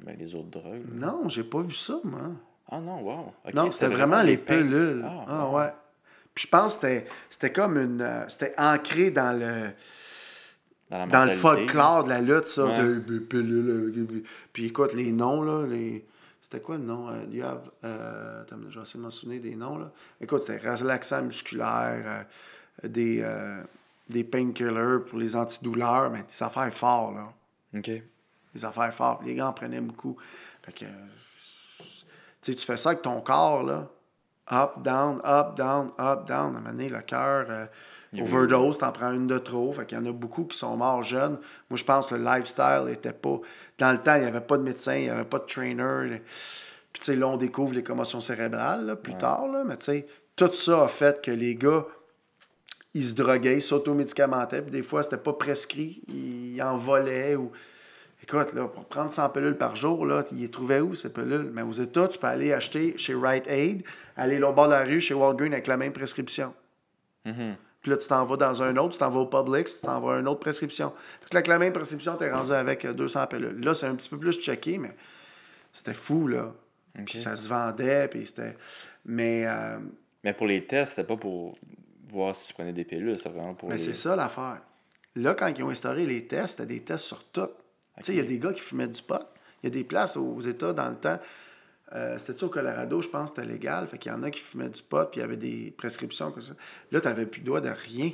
ben, 0.00 0.14
les 0.18 0.34
autres 0.34 0.50
drogues. 0.50 0.84
Non, 0.92 1.28
j'ai 1.30 1.44
pas 1.44 1.62
vu 1.62 1.74
ça, 1.74 1.98
moi. 2.04 2.32
Ah 2.70 2.80
non, 2.80 3.00
wow. 3.02 3.32
non, 3.54 3.70
c'était 3.70 3.88
vraiment, 3.88 4.22
les 4.22 4.36
pilules. 4.36 5.02
Ah, 5.04 5.24
ah 5.28 5.48
ouais. 5.50 5.72
Puis 6.34 6.44
je 6.44 6.50
pense 6.50 6.76
que 6.76 7.02
c'était 7.30 7.52
comme 7.52 7.78
une. 7.78 8.00
euh, 8.02 8.28
c'était 8.28 8.54
ancré 8.58 9.10
dans 9.10 9.38
le. 9.38 9.70
Dans, 10.90 11.06
Dans 11.06 11.24
le 11.24 11.30
folklore 11.30 12.04
de 12.04 12.10
la 12.10 12.20
lutte, 12.20 12.46
ça. 12.46 12.66
Ouais. 12.66 12.82
de- 12.82 14.24
Puis 14.52 14.66
écoute, 14.66 14.92
les 14.92 15.10
noms, 15.12 15.42
là. 15.42 15.66
Les... 15.66 16.04
C'était 16.52 16.64
quoi 16.64 16.76
le 16.76 16.84
nom? 16.84 17.08
Euh, 17.08 17.24
you 17.30 17.42
have, 17.42 17.70
euh, 17.82 18.42
attends, 18.42 18.56
je 18.68 18.78
vais 18.78 18.82
essayer 18.82 18.98
de 19.00 19.04
m'en 19.04 19.10
souvenir 19.10 19.40
des 19.40 19.56
noms, 19.56 19.78
là. 19.78 19.90
Écoute, 20.20 20.42
c'était 20.42 20.58
relaxant 20.70 21.22
musculaire, 21.22 22.26
euh, 22.84 22.88
des, 22.88 23.22
euh, 23.22 23.62
des 24.10 24.22
painkillers 24.22 24.98
pour 25.08 25.18
les 25.18 25.34
antidouleurs, 25.34 26.10
mais 26.10 26.24
des 26.24 26.42
affaires 26.42 26.70
fortes, 26.74 27.14
là. 27.14 27.32
OK. 27.74 27.90
Des 28.54 28.64
affaires 28.66 28.92
fortes. 28.92 29.22
Les 29.24 29.34
gars 29.34 29.48
en 29.48 29.54
prenaient 29.54 29.80
beaucoup. 29.80 30.18
Fait 30.62 30.72
que, 30.72 30.84
tu 32.42 32.54
fais 32.58 32.76
ça 32.76 32.90
avec 32.90 33.00
ton 33.00 33.22
corps, 33.22 33.62
là. 33.62 33.88
Up, 34.52 34.82
down, 34.82 35.22
up, 35.24 35.56
down, 35.56 35.92
up, 35.98 36.26
down. 36.26 36.54
À 36.54 36.58
un 36.58 36.60
moment 36.60 36.68
donné, 36.68 36.90
le 36.90 37.00
cœur, 37.00 37.46
Il 38.14 38.22
overdose, 38.22 38.76
t'en 38.76 38.92
prends 38.92 39.12
une 39.12 39.26
de 39.26 39.38
trop. 39.38 39.72
Fait 39.72 39.86
qu'il 39.86 39.96
y 39.96 40.00
en 40.00 40.04
a 40.04 40.12
beaucoup 40.12 40.44
qui 40.44 40.56
sont 40.56 40.76
morts 40.76 41.02
jeunes. 41.02 41.38
Moi, 41.70 41.78
je 41.78 41.84
pense 41.84 42.06
que 42.06 42.14
le 42.14 42.22
lifestyle 42.22 42.88
était 42.90 43.14
pas... 43.14 43.40
Dans 43.78 43.92
le 43.92 43.98
temps, 43.98 44.16
il 44.16 44.22
n'y 44.22 44.26
avait 44.26 44.42
pas 44.42 44.58
de 44.58 44.62
médecin, 44.62 44.94
il 44.96 45.04
n'y 45.04 45.08
avait 45.08 45.24
pas 45.24 45.38
de 45.38 45.46
trainer. 45.46 46.20
Puis, 46.92 47.00
tu 47.00 47.04
sais, 47.06 47.16
là, 47.16 47.28
on 47.28 47.38
découvre 47.38 47.72
les 47.72 47.82
commotions 47.82 48.20
cérébrales, 48.20 48.84
là, 48.84 48.96
plus 48.96 49.16
tard, 49.16 49.48
là. 49.48 49.64
Mais, 49.64 49.78
tu 49.78 49.84
sais, 49.84 50.06
tout 50.36 50.52
ça 50.52 50.84
a 50.84 50.88
fait 50.88 51.22
que 51.22 51.30
les 51.30 51.54
gars, 51.54 51.86
ils 52.92 53.04
se 53.04 53.14
droguaient, 53.14 53.56
ils 53.56 53.62
s'automédicamentaient. 53.62 54.60
Puis, 54.60 54.72
des 54.72 54.82
fois, 54.82 55.02
c'était 55.02 55.16
pas 55.16 55.32
prescrit. 55.32 56.02
Ils 56.08 56.60
en 56.62 56.76
volaient 56.76 57.36
ou... 57.36 57.50
Écoute, 58.22 58.52
là, 58.52 58.68
pour 58.68 58.84
prendre 58.84 59.10
100 59.10 59.30
pilules 59.30 59.56
par 59.56 59.74
jour, 59.74 60.04
là, 60.04 60.22
ils 60.32 60.42
les 60.42 60.50
trouvaient 60.50 60.80
où, 60.80 60.94
ces 60.94 61.08
pilules? 61.08 61.50
Mais 61.52 61.62
aux 61.62 61.72
États, 61.72 62.06
tu 62.08 62.18
peux 62.18 62.26
aller 62.26 62.52
acheter 62.52 62.92
chez 62.96 63.14
Rite 63.14 63.48
Aid, 63.48 63.82
aller 64.16 64.38
là 64.38 64.50
au 64.50 64.52
bord 64.52 64.66
de 64.66 64.72
la 64.72 64.84
rue, 64.84 65.00
chez 65.00 65.14
Walgreens, 65.14 65.52
avec 65.52 65.66
la 65.66 65.78
même 65.78 65.92
prescription. 65.92 66.54
Mhm. 67.24 67.56
Puis 67.82 67.90
là, 67.90 67.96
tu 67.96 68.06
t'en 68.06 68.24
vas 68.24 68.36
dans 68.36 68.62
un 68.62 68.76
autre, 68.76 68.92
tu 68.92 68.98
t'en 68.98 69.10
vas 69.10 69.20
au 69.20 69.26
Publix, 69.26 69.74
tu 69.74 69.80
t'en 69.84 70.00
vas 70.00 70.16
à 70.16 70.20
une 70.20 70.28
autre 70.28 70.40
prescription. 70.40 70.90
Que 70.90 71.34
là, 71.34 71.38
avec 71.38 71.48
la 71.48 71.58
même 71.58 71.72
prescription, 71.72 72.16
tu 72.16 72.24
es 72.24 72.30
rendu 72.30 72.52
avec 72.52 72.84
euh, 72.84 72.92
200 72.92 73.26
pilules. 73.26 73.60
Là, 73.64 73.74
c'est 73.74 73.86
un 73.86 73.96
petit 73.96 74.08
peu 74.08 74.18
plus 74.18 74.40
checké, 74.40 74.78
mais 74.78 74.94
c'était 75.72 75.94
fou, 75.94 76.28
là. 76.28 76.52
Puis 77.04 77.20
ça 77.20 77.34
se 77.36 77.48
vendait, 77.48 78.06
puis 78.08 78.26
c'était... 78.26 78.56
Mais, 79.04 79.44
euh, 79.46 79.78
Mais 80.22 80.32
pour 80.32 80.46
les 80.46 80.64
tests, 80.64 80.92
c'était 80.92 81.06
pas 81.06 81.16
pour 81.16 81.58
voir 82.08 82.36
si 82.36 82.48
tu 82.48 82.54
prenais 82.54 82.72
des 82.72 82.84
pilules, 82.84 83.18
c'est 83.18 83.30
vraiment 83.30 83.54
pour 83.54 83.68
mais 83.68 83.76
les... 83.76 83.82
c'est 83.82 83.94
ça 83.94 84.14
l'affaire. 84.14 84.60
Là, 85.16 85.34
quand 85.34 85.48
ils 85.48 85.62
ont 85.64 85.70
instauré 85.70 86.06
les 86.06 86.26
tests, 86.26 86.58
c'était 86.58 86.74
des 86.74 86.80
tests 86.80 87.04
sur 87.04 87.24
tout. 87.24 87.48
Tu 87.98 88.04
sais, 88.04 88.12
il 88.12 88.18
y 88.18 88.20
a 88.20 88.24
des 88.24 88.38
gars 88.38 88.52
qui 88.52 88.60
fumaient 88.60 88.88
du 88.88 89.02
pot. 89.02 89.22
Il 89.62 89.66
y 89.66 89.68
a 89.68 89.70
des 89.70 89.84
places 89.84 90.16
aux 90.16 90.40
États 90.40 90.72
dans 90.72 90.88
le 90.88 90.96
temps. 90.96 91.18
Euh, 91.94 92.16
C'était-tu 92.18 92.44
au 92.44 92.48
Colorado, 92.48 93.02
je 93.02 93.08
pense 93.08 93.30
que 93.30 93.36
c'était 93.42 93.52
légal. 93.52 93.86
Fait 93.86 93.98
qu'il 93.98 94.10
y 94.10 94.14
en 94.14 94.22
a 94.22 94.30
qui 94.30 94.40
fumaient 94.40 94.68
du 94.68 94.82
pot, 94.82 95.10
puis 95.10 95.20
il 95.20 95.22
y 95.22 95.24
avait 95.24 95.36
des 95.36 95.72
prescriptions 95.76 96.30
comme 96.32 96.42
ça. 96.42 96.54
Là, 96.90 97.00
tu 97.00 97.06
n'avais 97.08 97.26
plus 97.26 97.40
le 97.40 97.46
droit 97.46 97.60
de 97.60 97.68
rien. 97.70 98.12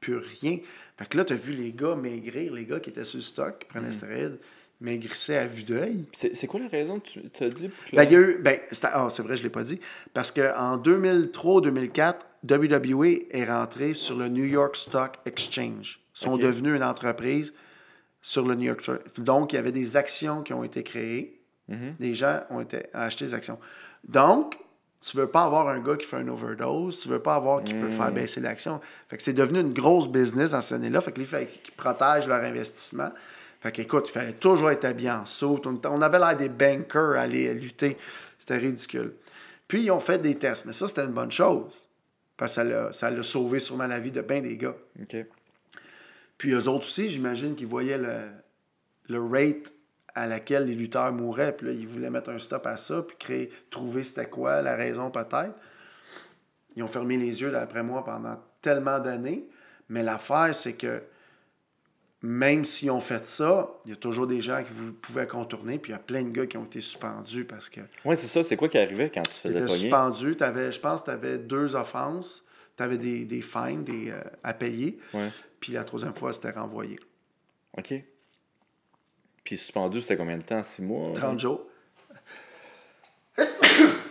Plus 0.00 0.16
rien. 0.16 0.58
Fait 0.96 1.06
que 1.08 1.16
là, 1.18 1.24
tu 1.24 1.32
as 1.32 1.36
vu 1.36 1.52
les 1.52 1.72
gars 1.72 1.94
maigrir, 1.94 2.52
les 2.52 2.64
gars 2.64 2.80
qui 2.80 2.90
étaient 2.90 3.04
sur 3.04 3.18
le 3.18 3.22
stock, 3.22 3.58
qui 3.58 3.66
Mm. 3.66 3.68
prenaient 3.68 3.92
stéroïdes, 3.92 4.38
maigrissaient 4.80 5.38
à 5.38 5.46
vue 5.46 5.64
d'œil. 5.64 6.04
C'est 6.12 6.36
c'est 6.36 6.46
quoi 6.46 6.60
la 6.60 6.68
raison 6.68 7.00
que 7.00 7.06
tu 7.08 7.20
t'as 7.30 7.48
dit 7.48 7.68
pour 7.68 7.84
que 7.84 7.96
Ben, 7.96 8.04
il 8.04 8.12
y 8.12 8.16
a 8.16 8.20
eu. 8.20 8.38
Ben, 8.40 8.60
c'était- 8.70 8.88
ah, 8.92 9.08
c'est 9.10 9.22
vrai, 9.22 9.36
je 9.36 9.42
ne 9.42 9.46
l'ai 9.48 9.50
pas 9.52 9.62
dit. 9.64 9.80
Parce 10.14 10.30
qu'en 10.32 10.76
2003-2004, 10.78 12.26
WWE 12.44 13.26
est 13.30 13.44
rentré 13.44 13.94
sur 13.94 14.16
le 14.16 14.28
New 14.28 14.44
York 14.44 14.76
Stock 14.76 15.16
Exchange. 15.26 16.00
Ils 16.14 16.24
sont 16.24 16.36
devenus 16.36 16.76
une 16.76 16.82
entreprise 16.84 17.52
sur 18.22 18.46
le 18.46 18.54
New 18.54 18.64
York 18.64 18.82
Stock. 18.82 19.00
Donc, 19.20 19.52
il 19.52 19.56
y 19.56 19.58
avait 19.58 19.72
des 19.72 19.96
actions 19.96 20.42
qui 20.42 20.52
ont 20.52 20.64
été 20.64 20.82
créées. 20.82 21.35
Mhm. 21.68 21.94
Des 21.98 22.14
gens 22.14 22.40
ont 22.50 22.60
été 22.60 22.86
acheté 22.94 23.24
des 23.26 23.34
actions. 23.34 23.58
Donc, 24.06 24.56
tu 25.00 25.16
veux 25.16 25.28
pas 25.28 25.44
avoir 25.44 25.68
un 25.68 25.80
gars 25.80 25.96
qui 25.96 26.06
fait 26.06 26.20
une 26.20 26.30
overdose, 26.30 26.98
tu 26.98 27.08
veux 27.08 27.20
pas 27.20 27.36
avoir 27.36 27.62
qui 27.62 27.74
peut 27.74 27.90
faire 27.90 28.10
baisser 28.10 28.40
l'action. 28.40 28.80
Fait 29.08 29.16
que 29.16 29.22
c'est 29.22 29.32
devenu 29.32 29.60
une 29.60 29.72
grosse 29.72 30.08
business 30.08 30.50
dans 30.50 30.60
cette 30.60 30.76
année-là. 30.76 31.00
Fait 31.00 31.12
que 31.12 31.20
les 31.20 31.24
fait 31.24 31.46
qu'ils 31.46 31.74
protègent 31.74 32.26
leur 32.26 32.42
investissement. 32.42 33.10
Fait 33.60 33.72
qu'écoute, 33.72 34.08
il 34.08 34.12
fallait 34.12 34.32
toujours 34.32 34.70
être 34.70 34.84
habillé 34.84 35.10
en 35.10 35.26
saut. 35.26 35.60
On, 35.84 36.02
avait 36.02 36.18
l'air 36.18 36.36
des 36.36 36.48
bankers 36.48 37.16
à 37.16 37.22
aller 37.22 37.52
lutter. 37.54 37.96
C'était 38.38 38.58
ridicule. 38.58 39.14
Puis, 39.68 39.82
ils 39.84 39.90
ont 39.90 40.00
fait 40.00 40.18
des 40.18 40.36
tests. 40.36 40.66
Mais 40.66 40.72
ça, 40.72 40.86
c'était 40.88 41.04
une 41.04 41.12
bonne 41.12 41.32
chose. 41.32 41.88
Parce 42.36 42.56
que 42.56 42.92
ça 42.92 43.10
l'a- 43.10 43.22
sauvé 43.22 43.60
sûrement 43.60 43.86
la 43.86 43.98
vie 43.98 44.12
de 44.12 44.20
bien 44.20 44.40
des 44.42 44.56
gars. 44.56 44.74
OK. 45.00 45.16
Puis 46.38 46.50
eux 46.52 46.68
autres 46.68 46.86
aussi, 46.86 47.08
j'imagine 47.08 47.54
qu'ils 47.54 47.66
voyaient 47.66 47.96
le, 47.98 48.18
le 49.08 49.24
rate 49.24 49.72
à 50.16 50.26
laquelle 50.26 50.64
les 50.64 50.74
lutteurs 50.74 51.12
mouraient. 51.12 51.54
Puis 51.54 51.66
là, 51.68 51.72
ils 51.72 51.86
voulaient 51.86 52.10
mettre 52.10 52.30
un 52.30 52.38
stop 52.40 52.66
à 52.66 52.76
ça, 52.76 53.02
puis 53.02 53.16
créer, 53.18 53.50
trouver 53.70 54.02
c'était 54.02 54.26
quoi, 54.28 54.62
la 54.62 54.74
raison 54.74 55.10
peut-être. 55.12 55.54
Ils 56.74 56.82
ont 56.82 56.88
fermé 56.88 57.16
les 57.16 57.40
yeux, 57.40 57.50
d'après 57.50 57.82
moi, 57.82 58.04
pendant 58.04 58.36
tellement 58.60 58.98
d'années. 58.98 59.46
Mais 59.88 60.02
l'affaire, 60.02 60.54
c'est 60.54 60.72
que 60.72 61.02
même 62.22 62.64
s'ils 62.64 62.90
ont 62.90 63.00
fait 63.00 63.24
ça, 63.24 63.70
il 63.84 63.90
y 63.90 63.92
a 63.92 63.96
toujours 63.96 64.26
des 64.26 64.40
gens 64.40 64.62
qui 64.64 64.72
vous 64.72 64.92
pouvaient 64.92 65.26
contourner. 65.26 65.78
Puis 65.78 65.92
il 65.92 65.94
y 65.94 65.96
a 65.96 66.00
plein 66.00 66.24
de 66.24 66.30
gars 66.30 66.46
qui 66.46 66.56
ont 66.56 66.64
été 66.64 66.80
suspendus 66.80 67.44
parce 67.44 67.68
que 67.68 67.80
Ouais, 68.04 68.16
c'est 68.16 68.26
ça. 68.26 68.42
C'est 68.42 68.56
quoi 68.56 68.68
qui 68.68 68.78
arrivait 68.78 69.10
quand 69.10 69.22
tu 69.22 69.32
faisais 69.34 69.60
pogner? 69.60 69.78
suspendu. 69.78 70.34
T'avais, 70.36 70.72
je 70.72 70.80
pense 70.80 71.00
que 71.02 71.06
tu 71.06 71.10
avais 71.12 71.38
deux 71.38 71.76
offenses. 71.76 72.42
Tu 72.76 72.82
avais 72.82 72.98
des, 72.98 73.24
des 73.24 73.42
fines 73.42 73.84
des, 73.84 74.10
euh, 74.10 74.20
à 74.42 74.54
payer. 74.54 74.98
Ouais. 75.14 75.28
Puis 75.60 75.72
la 75.72 75.84
troisième 75.84 76.14
fois, 76.14 76.32
c'était 76.32 76.50
renvoyé. 76.50 76.98
OK. 77.78 77.94
Puis 79.46 79.56
suspendu, 79.56 80.02
c'était 80.02 80.16
combien 80.16 80.36
de 80.36 80.42
temps? 80.42 80.64
Six 80.64 80.82
mois? 80.82 81.12
30 81.14 81.38
jours. 81.38 81.60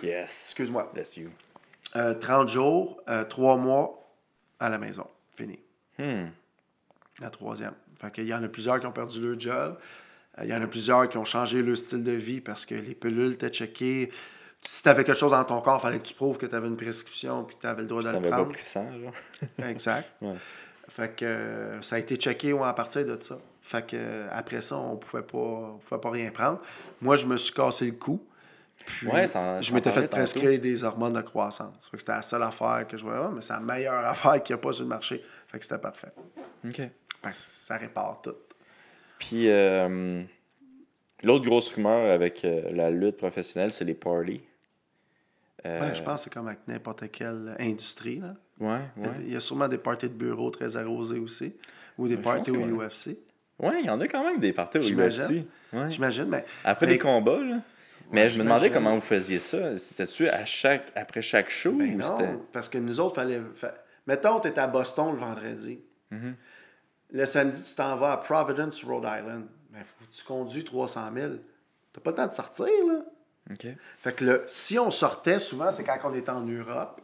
Yes. 0.02 0.46
Excuse-moi. 0.48 0.90
Bless 0.94 1.18
you. 1.18 1.30
Euh, 1.98 2.14
30 2.14 2.48
jours, 2.48 3.02
euh, 3.10 3.26
3 3.26 3.58
mois 3.58 4.10
à 4.62 4.70
la 4.70 4.78
maison. 4.78 5.06
Fini. 5.36 5.60
Hmm. 6.00 6.28
La 7.20 7.30
troisième. 7.30 7.74
Fait 8.00 8.12
qu'il 8.12 8.28
y 8.28 8.34
en 8.34 8.42
a 8.42 8.48
plusieurs 8.48 8.80
qui 8.80 8.86
ont 8.86 8.94
perdu 8.94 9.20
leur 9.20 9.38
job. 9.38 9.78
Euh, 10.38 10.44
Il 10.46 10.50
y 10.50 10.54
en 10.54 10.62
a 10.62 10.68
plusieurs 10.68 11.10
qui 11.10 11.18
ont 11.18 11.26
changé 11.26 11.62
leur 11.62 11.78
style 11.78 12.04
de 12.04 12.12
vie 12.12 12.40
parce 12.40 12.66
que 12.66 12.76
les 12.76 12.96
pilules 12.96 13.34
étaient 13.34 13.50
checkées. 13.50 14.12
Si 14.66 14.84
tu 14.84 14.88
avais 14.90 15.04
quelque 15.04 15.20
chose 15.20 15.32
dans 15.32 15.44
ton 15.44 15.60
corps, 15.60 15.80
il 15.80 15.82
fallait 15.82 16.00
que 16.00 16.08
tu 16.08 16.14
prouves 16.14 16.38
que 16.38 16.46
tu 16.46 16.56
avais 16.56 16.68
une 16.68 16.78
prescription 16.78 17.44
puis 17.44 17.58
que 17.58 17.62
tu 17.62 17.68
avais 17.68 17.82
le 17.82 17.90
droit 17.90 18.04
de 18.04 18.10
le 18.10 18.30
pas 18.30 18.46
pris 18.46 18.64
genre? 18.74 19.14
Exact. 19.68 20.10
Ouais. 20.22 20.36
Fait 20.88 21.14
que 21.14 21.26
euh, 21.26 21.82
ça 21.82 21.98
a 21.98 22.00
été 22.00 22.16
checké 22.16 22.54
ouais, 22.54 22.66
à 22.66 22.74
partir 22.74 23.06
de 23.06 23.22
ça. 23.22 23.38
Fait 23.68 23.84
que 23.86 23.96
euh, 24.00 24.28
après 24.32 24.62
ça, 24.62 24.78
on 24.78 24.96
pouvait 24.96 25.24
pas, 25.24 25.38
on 25.38 25.80
pouvait 25.84 26.00
pas 26.00 26.12
rien 26.12 26.30
prendre. 26.30 26.60
Moi, 27.02 27.16
je 27.16 27.26
me 27.26 27.36
suis 27.36 27.52
cassé 27.52 27.88
le 27.88 27.94
cou. 27.94 28.24
Puis, 28.86 29.08
Ouais, 29.08 29.28
je 29.62 29.74
m'étais 29.74 29.90
fait 29.92 30.08
prescrire 30.08 30.60
des 30.62 30.84
hormones 30.84 31.14
de 31.14 31.22
croissance. 31.22 31.74
Fait 31.90 31.98
c'était 31.98 32.12
la 32.12 32.22
seule 32.22 32.44
affaire 32.44 32.86
que 32.88 32.96
je 32.96 33.04
voyais, 33.04 33.22
Ah, 33.24 33.32
mais 33.34 33.42
c'est 33.42 33.54
la 33.54 33.60
meilleure 33.62 34.06
affaire 34.06 34.44
qu'il 34.44 34.56
n'y 34.56 34.60
a 34.60 34.62
pas 34.62 34.72
sur 34.72 34.84
le 34.84 34.90
marché. 34.90 35.24
Fait 35.48 35.58
que 35.58 35.64
c'était 35.66 35.80
parfait. 35.80 36.12
OK. 36.64 36.82
Parce 37.24 37.44
que 37.46 37.52
ça 37.52 37.78
répare 37.78 38.22
tout. 38.22 38.36
Puis, 39.18 39.50
euh, 39.50 40.22
l'autre 41.24 41.46
grosse 41.46 41.74
rumeur 41.74 42.12
avec 42.12 42.46
euh, 42.46 42.70
la 42.72 42.92
lutte 42.92 43.18
professionnelle, 43.18 43.72
c'est 43.74 43.86
les 43.86 43.96
parties. 43.96 44.42
Euh, 45.66 45.80
Ben, 45.80 45.94
je 45.96 46.04
pense 46.04 46.20
que 46.20 46.24
c'est 46.26 46.34
comme 46.34 46.48
avec 46.48 46.68
n'importe 46.68 47.10
quelle 47.12 47.56
industrie. 47.60 48.20
Là. 48.20 48.36
Ouais, 48.60 48.82
Il 48.98 49.04
y 49.04 49.06
a- 49.06 49.10
ouais. 49.10 49.16
Il 49.22 49.34
y 49.34 49.36
a 49.36 49.40
sûrement 49.40 49.68
des 49.68 49.80
parties 49.80 50.08
de 50.10 50.14
bureau 50.14 50.52
très 50.52 50.78
arrosés 50.78 51.18
aussi. 51.18 51.56
Ou 51.98 52.08
des 52.08 52.16
je 52.16 52.20
parties 52.22 52.52
au 52.52 52.56
ouais. 52.58 52.88
UFC. 52.88 53.18
Ouais, 53.60 53.80
il 53.82 53.86
y 53.86 53.90
en 53.90 54.00
a 54.02 54.08
quand 54.08 54.24
même 54.24 54.40
des 54.40 54.52
parties 54.54 54.78
au. 54.80 54.82
UFC. 54.82 55.46
Ouais. 55.74 55.90
J'imagine, 55.90 56.26
mais 56.26 56.46
Après 56.64 56.86
mais- 56.86 56.94
les 56.94 57.00
combats, 57.00 57.40
là. 57.40 57.60
Mais 58.12 58.24
Ouais, 58.24 58.30
je 58.30 58.38
me 58.38 58.44
demandais 58.44 58.70
comment 58.70 58.94
vous 58.94 59.02
faisiez 59.02 59.40
ça. 59.40 59.76
C'était-tu 59.78 60.30
à 60.30 60.46
chaque, 60.46 60.92
après 60.96 61.22
chaque 61.24 61.50
show 61.50 61.72
Ben 61.72 61.96
ou 61.96 61.98
non, 61.98 62.46
parce 62.54 62.70
que 62.70 62.78
nous 62.78 63.00
autres, 63.00 63.16
fallait. 63.16 63.42
fa- 63.56 63.74
Mettons, 64.06 64.40
tu 64.40 64.48
es 64.50 64.60
à 64.60 64.68
Boston 64.68 65.14
le 65.14 65.20
vendredi. 65.20 65.80
Mhm. 66.12 66.36
Le 67.14 67.26
samedi, 67.26 67.64
tu 67.64 67.74
t'en 67.74 67.96
vas 67.96 68.12
à 68.14 68.18
Providence, 68.18 68.84
Rhode 68.84 69.04
Island. 69.06 69.46
Ben, 69.72 69.84
faut 69.84 70.06
que 70.06 70.12
tu 70.12 70.24
conduis 70.24 70.64
300 70.64 71.10
000. 71.16 71.32
T'as 71.94 72.02
pas 72.02 72.12
le 72.12 72.16
temps 72.18 72.28
de 72.28 72.32
sortir, 72.34 72.68
là. 72.88 73.00
OK. 73.52 73.68
Fait 74.04 74.14
que 74.16 74.24
le, 74.26 74.44
si 74.48 74.78
on 74.78 74.92
sortait, 74.92 75.40
souvent, 75.40 75.72
c'est 75.72 75.84
quand 75.84 75.98
on 76.04 76.14
était 76.14 76.30
en 76.30 76.42
Europe. 76.42 77.02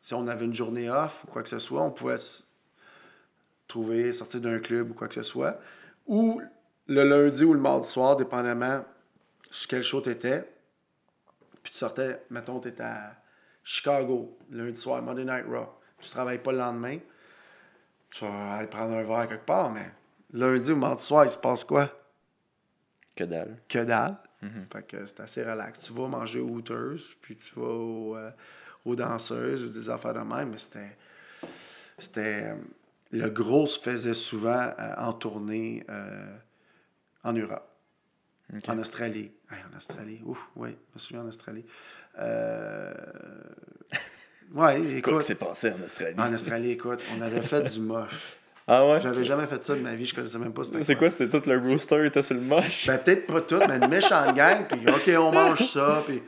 Si 0.00 0.14
on 0.14 0.26
avait 0.28 0.44
une 0.44 0.54
journée 0.54 0.88
off 0.90 1.24
ou 1.24 1.30
quoi 1.32 1.42
que 1.42 1.48
ce 1.48 1.58
soit, 1.58 1.82
on 1.82 1.90
pouvait 1.90 2.16
trouver, 3.72 4.12
sortir 4.12 4.40
d'un 4.40 4.58
club 4.58 4.90
ou 4.90 4.94
quoi 4.94 5.08
que 5.08 5.14
ce 5.14 5.22
soit. 5.22 5.58
Ou 6.06 6.42
le 6.86 7.04
lundi 7.04 7.44
ou 7.44 7.54
le 7.54 7.60
mardi 7.60 7.88
soir, 7.88 8.16
dépendamment 8.16 8.84
sur 9.50 9.68
quel 9.68 9.82
show 9.82 10.00
tu 10.00 10.10
étais. 10.10 10.48
Puis 11.62 11.72
tu 11.72 11.78
sortais, 11.78 12.22
mettons, 12.30 12.60
tu 12.60 12.68
étais 12.68 12.82
à 12.82 13.16
Chicago, 13.64 14.36
lundi 14.50 14.78
soir, 14.78 15.00
Monday 15.02 15.24
Night 15.24 15.46
Raw. 15.48 15.68
Tu 15.98 16.10
travailles 16.10 16.42
pas 16.42 16.52
le 16.52 16.58
lendemain. 16.58 16.98
Tu 18.10 18.24
vas 18.24 18.54
aller 18.54 18.68
prendre 18.68 18.94
un 18.94 19.04
verre 19.04 19.28
quelque 19.28 19.46
part, 19.46 19.70
mais 19.70 19.90
lundi 20.32 20.72
ou 20.72 20.76
mardi 20.76 21.02
soir, 21.02 21.24
il 21.24 21.30
se 21.30 21.38
passe 21.38 21.64
quoi? 21.64 21.90
Que 23.16 23.24
dalle. 23.24 23.58
que 23.68 23.78
dalle. 23.84 24.16
Fait 24.72 24.82
que 24.82 25.06
c'est 25.06 25.20
assez 25.20 25.44
relax. 25.44 25.78
Tu 25.78 25.92
vas 25.92 26.08
manger 26.08 26.40
au 26.40 26.48
Hooters, 26.48 26.98
puis 27.20 27.36
tu 27.36 27.54
vas 27.54 27.62
au, 27.68 28.16
euh, 28.16 28.30
aux 28.84 28.96
danseuses 28.96 29.64
ou 29.64 29.68
des 29.68 29.88
affaires 29.88 30.14
de 30.14 30.20
même, 30.20 30.50
mais 30.50 30.58
c'était. 30.58 30.96
C'était. 31.96 32.52
Le 33.12 33.28
gros 33.28 33.66
se 33.66 33.78
faisait 33.78 34.14
souvent 34.14 34.72
euh, 34.78 34.94
en 34.96 35.12
tournée 35.12 35.84
euh, 35.90 36.36
en 37.22 37.32
Europe. 37.32 37.68
En 38.68 38.78
Australie. 38.78 39.30
en 39.50 39.76
Australie. 39.76 40.20
Ouf, 40.24 40.38
oui, 40.56 40.70
je 40.70 40.94
me 40.94 40.98
souviens 40.98 41.22
en 41.22 41.28
Australie. 41.28 41.64
Euh... 42.18 42.92
ouais, 44.54 44.82
écoute. 44.98 45.12
Quoi 45.12 45.22
s'est 45.22 45.36
passé 45.36 45.70
en 45.70 45.82
Australie? 45.84 46.14
En 46.18 46.32
Australie, 46.32 46.70
écoute, 46.72 47.00
on 47.16 47.22
avait 47.22 47.42
fait 47.42 47.62
du 47.62 47.80
moche. 47.80 48.36
Ah 48.68 48.86
ouais? 48.86 49.00
J'avais 49.00 49.24
jamais 49.24 49.46
fait 49.46 49.60
ça 49.60 49.74
de 49.74 49.80
ma 49.80 49.96
vie, 49.96 50.06
je 50.06 50.14
connaissais 50.14 50.38
même 50.38 50.52
pas 50.52 50.62
C'est 50.62 50.94
quoi? 50.94 51.10
C'est 51.10 51.28
tout 51.28 51.42
le 51.46 51.58
rooster 51.58 52.06
était 52.06 52.22
sur 52.22 52.36
le 52.36 52.42
moche? 52.42 52.86
Ben, 52.86 52.96
peut-être 52.96 53.26
pas 53.26 53.40
tout, 53.40 53.58
mais 53.58 53.76
une 53.76 53.88
méchante 53.88 54.34
gang, 54.36 54.66
puis 54.68 54.88
OK, 54.88 55.10
on 55.18 55.32
mange 55.32 55.72
ça, 55.72 56.04
puis. 56.06 56.22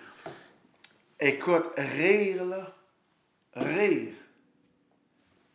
Écoute, 1.20 1.70
rire, 1.76 2.44
là. 2.44 2.74
Rire. 3.54 4.08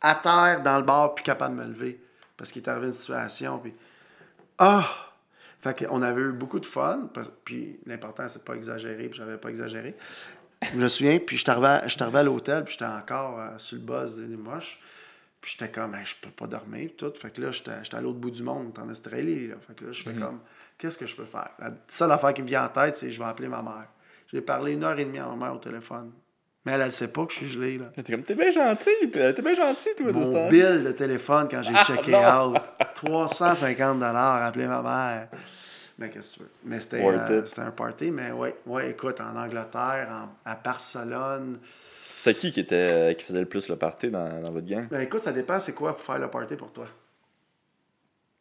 À 0.01 0.15
terre, 0.15 0.61
dans 0.63 0.77
le 0.77 0.83
bar, 0.83 1.15
puis 1.15 1.23
capable 1.23 1.57
de 1.57 1.61
me 1.61 1.67
lever. 1.67 2.01
Parce 2.37 2.51
qu'il 2.51 2.61
est 2.61 2.69
arrivé 2.69 2.87
une 2.87 2.93
situation, 2.93 3.59
puis. 3.59 3.73
Ah! 4.57 4.87
Fait 5.61 5.85
qu'on 5.85 6.01
avait 6.01 6.21
eu 6.21 6.31
beaucoup 6.31 6.59
de 6.59 6.65
fun, 6.65 7.09
puis 7.43 7.79
l'important, 7.85 8.27
c'est 8.29 8.45
pas 8.45 8.55
exagérer, 8.55 9.09
puis 9.09 9.17
j'avais 9.17 9.37
pas 9.37 9.49
exagéré. 9.49 9.93
Je 10.61 10.77
me 10.77 10.87
souviens, 10.87 11.19
puis 11.19 11.37
je 11.37 11.41
suis 11.41 11.51
arrivé, 11.51 12.17
à 12.17 12.23
l'hôtel, 12.23 12.63
puis 12.63 12.73
j'étais 12.73 12.85
encore 12.85 13.39
euh, 13.39 13.57
sur 13.57 13.77
le 13.77 13.83
buzz 13.83 14.17
des 14.17 14.37
moches. 14.37 14.79
Puis 15.41 15.55
j'étais 15.57 15.71
comme, 15.71 15.95
je 16.03 16.15
peux 16.21 16.31
pas 16.31 16.47
dormir, 16.47 16.91
tout. 16.97 17.11
Fait 17.15 17.31
que 17.31 17.41
là, 17.41 17.51
j'étais 17.51 17.71
à 17.71 18.01
l'autre 18.01 18.19
bout 18.19 18.31
du 18.31 18.43
monde, 18.43 18.77
en 18.77 18.89
Australie. 18.89 19.47
Là. 19.47 19.55
Fait 19.65 19.73
que 19.73 19.85
là, 19.85 19.91
je 19.91 20.03
fais 20.03 20.13
mhm. 20.13 20.19
comme, 20.19 20.39
qu'est-ce 20.77 20.97
que 20.97 21.05
je 21.05 21.15
peux 21.15 21.25
faire? 21.25 21.51
La 21.59 21.71
seule 21.87 22.11
affaire 22.11 22.33
qui 22.33 22.41
me 22.41 22.47
vient 22.47 22.65
en 22.65 22.69
tête, 22.69 22.97
c'est 22.97 23.09
je 23.09 23.19
vais 23.19 23.29
appeler 23.29 23.47
ma 23.47 23.61
mère. 23.61 23.87
J'ai 24.31 24.41
parlé 24.41 24.73
une 24.73 24.83
heure 24.83 24.99
et 24.99 25.05
demie 25.05 25.19
à 25.19 25.27
ma 25.27 25.35
mère 25.35 25.55
au 25.55 25.59
téléphone. 25.59 26.11
Mais 26.65 26.73
elle, 26.73 26.81
elle 26.81 26.91
sait 26.91 27.07
pas 27.07 27.25
que 27.25 27.31
je 27.31 27.37
suis 27.37 27.47
gelé, 27.47 27.77
là. 27.77 27.85
T'es 27.95 28.03
comme, 28.03 28.23
t'es 28.23 28.35
bien 28.35 28.51
gentil, 28.51 28.89
t'es 29.11 29.41
bien 29.41 29.55
gentil, 29.55 29.89
toi, 29.97 30.11
Mon 30.11 30.19
de 30.19 30.49
bill 30.49 30.83
de 30.83 30.91
téléphone 30.91 31.47
quand 31.49 31.61
j'ai 31.61 31.73
ah, 31.75 31.83
checké 31.83 32.15
out, 32.15 32.61
350 32.95 34.03
appeler 34.03 34.67
ma 34.67 34.81
mère. 34.81 35.29
Mais 35.97 36.09
qu'est-ce 36.09 36.31
que 36.31 36.37
tu 36.37 36.43
veux? 36.43 36.49
Mais 36.65 36.79
c'était 36.79 37.01
euh, 37.01 37.43
un 37.57 37.71
party, 37.71 38.11
mais 38.11 38.31
ouais, 38.31 38.55
ouais, 38.65 38.91
écoute, 38.91 39.19
en 39.19 39.35
Angleterre, 39.35 40.29
à 40.45 40.55
Barcelone, 40.55 41.59
c'est 42.21 42.33
qui 42.33 42.51
qui, 42.51 42.59
était, 42.59 43.15
qui 43.17 43.23
faisait 43.23 43.39
le 43.39 43.45
plus 43.45 43.69
le 43.69 43.77
party 43.77 44.09
dans, 44.09 44.41
dans 44.41 44.51
votre 44.51 44.67
gang? 44.67 44.89
Ben 44.89 44.99
écoute, 44.99 45.21
ça 45.21 45.31
dépend, 45.31 45.57
c'est 45.57 45.71
quoi 45.71 45.95
pour 45.95 46.05
faire 46.05 46.19
le 46.19 46.27
party 46.27 46.57
pour 46.57 46.73
toi? 46.73 46.85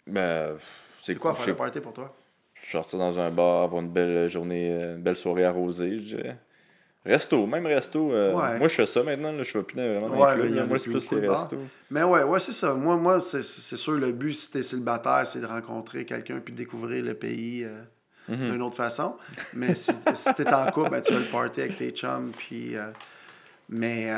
Ben, 0.05 0.57
c'est 1.01 1.15
quoi 1.15 1.33
faire 1.33 1.47
le 1.47 1.55
party 1.55 1.79
pour 1.79 1.93
toi? 1.93 2.13
Sortir 2.73 2.99
dans 2.99 3.17
un 3.21 3.31
bar, 3.31 3.63
avoir 3.63 3.81
une 3.81 3.89
belle 3.89 4.27
journée, 4.27 4.71
une 4.71 5.01
belle 5.01 5.15
soirée 5.15 5.45
arrosée, 5.45 5.97
je 5.97 6.17
dirais. 6.17 6.39
Resto, 7.05 7.47
même 7.47 7.67
resto. 7.67 8.13
Euh, 8.13 8.33
moi, 8.33 8.69
je 8.69 8.75
fais 8.75 8.87
ça 8.87 9.03
maintenant. 9.03 9.33
Là, 9.33 9.43
je 9.43 9.51
fais 9.51 9.63
plus 9.63 9.77
vraiment 9.77 10.09
dans 10.09 10.19
ouais, 10.19 10.49
les 10.49 10.63
Moi, 10.65 10.79
c'est 10.79 10.91
plus 10.91 11.11
les 11.13 11.29
restos. 11.29 11.57
Mais 11.91 12.03
ouais, 12.03 12.23
ouais 12.23 12.39
c'est 12.39 12.53
ça. 12.53 12.75
Moi, 12.75 12.97
moi 12.97 13.23
c'est 13.25 13.43
sûr, 13.43 13.93
le 13.93 14.13
but, 14.13 14.33
si 14.33 14.51
t'es 14.51 14.63
célibataire, 14.63 15.27
c'est 15.27 15.41
de 15.41 15.47
rencontrer 15.47 16.05
quelqu'un 16.05 16.41
puis 16.41 16.53
de 16.53 16.59
découvrir 16.59 17.05
le 17.05 17.15
pays 17.15 17.65
euh, 17.65 17.81
mhm. 18.29 18.53
d'une 18.53 18.63
autre 18.63 18.77
façon. 18.77 19.17
Mais 19.55 19.75
si, 19.75 19.93
si 20.15 20.35
t'es 20.35 20.53
en 20.53 20.71
couple, 20.71 20.91
ben, 20.91 21.01
tu 21.01 21.13
fais 21.13 21.21
le 21.21 21.27
party 21.27 21.61
avec 21.63 21.77
tes 21.77 21.91
chums 21.91 22.33
puis... 22.37 22.77
Euh, 22.77 22.91
mais, 23.71 24.11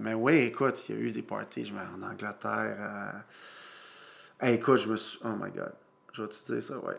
mais 0.00 0.12
oui, 0.12 0.36
écoute, 0.36 0.84
il 0.86 0.94
y 0.94 0.98
a 0.98 1.00
eu 1.00 1.10
des 1.10 1.22
parties 1.22 1.64
je 1.64 1.72
en 1.72 2.06
Angleterre. 2.06 3.24
Écoute, 4.42 4.76
je 4.76 4.88
me 4.90 4.96
suis. 4.96 5.18
Oh 5.24 5.30
my 5.30 5.50
God. 5.50 5.72
Je 6.12 6.22
vais 6.22 6.28
te 6.28 6.52
dire 6.52 6.62
ça, 6.62 6.74
ouais. 6.78 6.94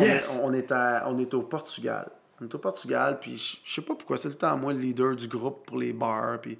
yes. 0.00 0.40
on, 0.42 0.52
est 0.52 0.72
on 1.06 1.18
est 1.20 1.34
au 1.34 1.42
Portugal. 1.42 2.10
On 2.42 2.46
est 2.46 2.54
au 2.54 2.58
Portugal, 2.58 3.18
puis 3.20 3.60
je 3.64 3.72
sais 3.72 3.82
pas 3.82 3.94
pourquoi, 3.94 4.16
c'est 4.16 4.28
le 4.28 4.34
temps 4.34 4.56
moi 4.56 4.72
le 4.72 4.80
leader 4.80 5.14
du 5.14 5.28
groupe 5.28 5.64
pour 5.64 5.78
les 5.78 5.92
bars. 5.92 6.40
Puis, 6.40 6.58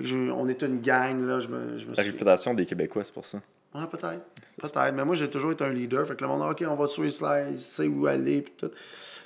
on 0.00 0.48
est 0.48 0.62
une 0.62 0.80
gang, 0.80 1.20
là. 1.20 1.40
Je 1.40 1.48
me, 1.48 1.78
je 1.78 1.84
me 1.84 1.94
La 1.94 2.02
réputation 2.02 2.54
des 2.54 2.64
Québécois, 2.64 3.04
c'est 3.04 3.12
pour 3.12 3.26
ça. 3.26 3.40
Ouais, 3.74 3.86
peut-être. 3.86 4.22
Peut-être. 4.56 4.94
Mais 4.94 5.04
moi, 5.04 5.14
j'ai 5.14 5.28
toujours 5.28 5.52
été 5.52 5.64
un 5.64 5.72
leader. 5.72 6.06
Fait 6.06 6.16
que 6.16 6.22
le 6.22 6.28
monde, 6.28 6.50
OK, 6.50 6.64
on 6.66 6.74
va 6.76 6.88
sur 6.88 7.12
slides, 7.12 7.48
il 7.50 7.58
sait 7.58 7.86
où 7.86 8.06
aller, 8.06 8.40
puis 8.40 8.54
tout. 8.56 8.70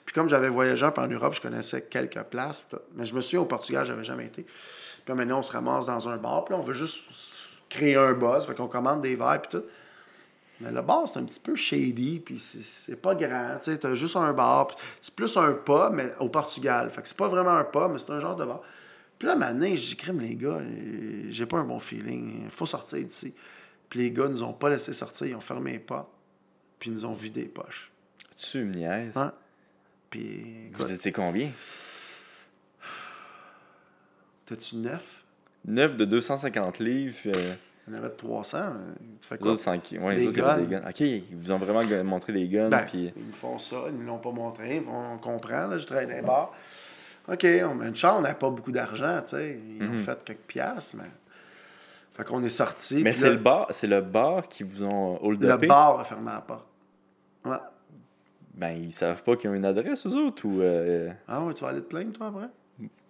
Puis 0.05 0.13
comme 0.13 0.29
j'avais 0.29 0.49
voyagé 0.49 0.85
en 0.85 1.07
Europe, 1.07 1.35
je 1.35 1.41
connaissais 1.41 1.83
quelques 1.83 2.23
places. 2.25 2.65
Mais 2.97 3.05
je 3.05 3.15
me 3.15 3.21
suis 3.21 3.37
au 3.37 3.45
Portugal, 3.45 3.87
j'avais 3.87 4.03
jamais 4.03 4.27
été. 4.27 4.45
Puis 5.05 5.15
maintenant, 5.15 5.39
on 5.39 5.43
se 5.43 5.53
ramasse 5.53 5.87
dans 5.87 6.09
un 6.09 6.17
bar, 6.17 6.45
puis 6.45 6.55
on 6.55 6.61
veut 6.61 6.73
juste 6.73 7.05
créer 7.69 7.97
un 7.97 8.15
buzz, 8.15 8.47
fait 8.47 8.55
qu'on 8.55 8.67
commande 8.67 9.03
des 9.03 9.15
verres, 9.15 9.41
puis 9.43 9.61
tout. 9.61 9.65
Mais 10.63 10.71
le 10.71 10.83
bar, 10.83 11.09
c'est 11.09 11.19
un 11.19 11.25
petit 11.25 11.41
peu 11.41 11.57
shady, 11.57 12.21
puis 12.21 12.39
c'est 12.39 12.97
pas 12.97 13.15
grand, 13.15 13.59
tu 13.59 13.73
sais, 13.73 13.79
t'as 13.79 13.95
juste 13.95 14.17
un 14.17 14.33
bar, 14.33 14.69
c'est 15.01 15.15
plus 15.15 15.37
un 15.37 15.53
pas, 15.55 15.91
mais 15.91 16.15
au 16.21 16.29
Portugal. 16.29 16.89
Fait 16.91 17.03
que 17.03 17.09
c'est 17.09 17.17
pas 17.17 17.29
vraiment 17.29 17.51
un 17.51 17.65
pas, 17.65 17.89
mais 17.89 17.99
c'est 17.99 18.11
un 18.11 18.21
genre 18.21 18.37
de 18.37 18.45
bar. 18.45 18.63
Puis 19.19 19.29
là, 19.29 19.37
maintenant, 19.37 19.67
je 19.67 19.83
dis, 19.83 19.97
crème, 19.97 20.21
les 20.21 20.37
gars, 20.37 20.61
j'ai 21.31 21.47
pas 21.47 21.59
un 21.59 21.65
bon 21.65 21.79
feeling, 21.79 22.45
il 22.45 22.51
faut 22.51 22.67
sortir 22.67 23.05
d'ici. 23.05 23.35
Puis 23.89 24.01
les 24.01 24.11
gars 24.11 24.29
nous 24.29 24.43
ont 24.43 24.53
pas 24.53 24.71
laissé 24.71 24.93
sortir, 24.93 25.27
ils 25.27 25.35
ont 25.35 25.41
fermé 25.41 25.73
les 25.73 25.79
portes, 25.79 26.11
puis 26.79 26.91
ils 26.91 26.95
nous 26.95 27.05
ont 27.05 27.13
vidé 27.13 27.43
les 27.43 27.49
poches. 27.49 27.91
Tu 28.37 28.65
me 28.65 28.75
niaises? 28.75 29.17
Hein? 29.17 29.33
Puis. 30.11 30.71
Vous 30.75 30.91
étiez 30.91 31.13
combien? 31.13 31.51
T'as-tu 34.47 34.77
neuf? 34.77 35.25
Neuf 35.65 35.97
de 35.97 36.05
250 36.05 36.79
livres. 36.81 37.17
Euh... 37.27 37.55
On 37.89 37.95
avait 37.95 38.11
300. 38.11 38.59
Euh, 38.59 38.71
tu 39.21 39.29
fais 39.29 39.39
quoi? 39.39 39.55
Ouais, 39.55 40.15
des, 40.15 40.29
guns. 40.29 40.59
des 40.59 40.67
guns? 40.67 40.83
OK, 40.89 41.01
ils 41.01 41.37
vous 41.37 41.51
ont 41.51 41.59
vraiment 41.59 41.83
montré 42.05 42.33
les 42.33 42.49
guns. 42.49 42.69
Ben, 42.69 42.83
puis... 42.83 43.13
Ils 43.17 43.25
me 43.25 43.33
font 43.33 43.59
ça, 43.59 43.77
ils 43.89 43.99
ne 43.99 44.05
l'ont 44.05 44.19
pas 44.19 44.31
montré. 44.31 44.83
On 44.89 45.19
comprend, 45.19 45.67
là, 45.67 45.79
je 45.79 45.87
travaille 45.87 46.07
dans 46.07 46.15
les 46.15 46.23
bars. 46.23 46.53
OK, 47.29 47.47
on 47.65 47.75
met 47.75 47.89
une 47.89 47.97
chambre, 47.97 48.19
on 48.19 48.23
n'avait 48.23 48.35
pas 48.35 48.51
beaucoup 48.51 48.73
d'argent, 48.73 49.21
tu 49.23 49.37
sais. 49.37 49.59
Ils 49.79 49.83
ont 49.83 49.91
mhm. 49.91 49.99
fait 49.99 50.25
quelques 50.25 50.41
piastres, 50.41 50.97
mais. 50.97 51.11
Fait 52.15 52.25
qu'on 52.25 52.43
est 52.45 52.51
sorti. 52.51 53.03
Mais 53.03 53.15
c'est 53.15 53.31
le 53.31 53.37
bar, 53.37 53.69
c'est 53.71 53.87
le 53.87 54.03
bar 54.03 54.47
qui 54.47 54.65
vous 54.65 54.85
ont 54.85 55.19
hold 55.25 55.43
Le 55.43 55.57
bar 55.57 55.99
a 55.99 56.05
fermé 56.05 56.31
la 56.31 56.41
porte. 56.43 56.67
Ouais. 57.45 57.57
Ben, 58.55 58.71
ils 58.73 58.93
savent 58.93 59.23
pas 59.23 59.35
qu'ils 59.37 59.49
ont 59.49 59.55
une 59.55 59.65
adresse, 59.65 60.07
eux 60.07 60.15
autres, 60.17 60.47
ou... 60.47 60.61
Euh... 60.61 61.11
Ah 61.27 61.43
ouais, 61.43 61.55
tu 61.55 61.65
vas 61.65 61.71
aller 61.71 61.81
te 61.81 61.89
plaindre, 61.89 62.13
toi, 62.13 62.29
après? 62.29 62.49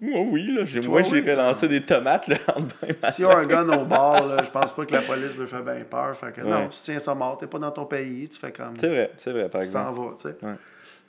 Moi, 0.00 0.26
oui, 0.30 0.52
là. 0.52 0.64
Moi, 0.88 1.02
j'irais 1.02 1.36
lancer 1.36 1.68
des 1.68 1.84
tomates 1.84 2.26
le 2.26 2.36
lendemain. 2.48 3.10
S'il 3.10 3.24
y 3.24 3.28
a 3.28 3.38
un 3.38 3.46
gun 3.46 3.68
au 3.68 3.84
bar, 3.84 4.26
là, 4.26 4.42
je 4.42 4.50
pense 4.50 4.72
pas 4.72 4.84
que 4.84 4.92
la 4.92 5.02
police 5.02 5.38
lui 5.38 5.46
fait 5.46 5.62
bien 5.62 5.84
peur. 5.88 6.16
Fait 6.16 6.32
que, 6.32 6.40
Non, 6.40 6.68
tu 6.68 6.78
tiens 6.80 6.98
ça 6.98 7.14
mort, 7.14 7.38
t'es 7.38 7.46
pas 7.46 7.58
dans 7.58 7.70
ton 7.70 7.84
pays, 7.84 8.28
tu 8.28 8.38
fais 8.38 8.52
comme. 8.52 8.76
C'est 8.76 8.88
vrai, 8.88 9.12
c'est 9.16 9.32
vrai, 9.32 9.48
par 9.48 9.62
exemple. 9.62 9.90
Tu 9.90 9.96
t'en 9.96 10.02
vas, 10.02 10.16
tu 10.16 10.28
sais. 10.28 10.56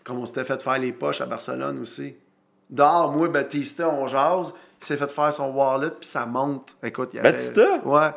Comme 0.04 0.20
on 0.20 0.26
s'était 0.26 0.44
fait 0.44 0.62
faire 0.62 0.78
les 0.80 0.92
poches 0.92 1.22
à 1.22 1.26
Barcelone 1.26 1.82
aussi. 1.82 2.16
Dehors, 2.70 3.12
moi, 3.12 3.30
Batista, 3.30 3.90
on 3.90 4.08
jase. 4.08 4.54
Il 4.82 4.86
s'est 4.86 4.98
fait 4.98 5.12
faire 5.12 5.32
son 5.32 5.50
wallet, 5.52 5.92
puis 6.00 6.10
ça 6.10 6.26
monte. 6.26 6.76
Écoute, 6.84 7.12
il 7.14 7.18
y 7.18 7.20
avait... 7.20 7.32
Batista? 7.32 7.80
Ouais. 7.86 8.10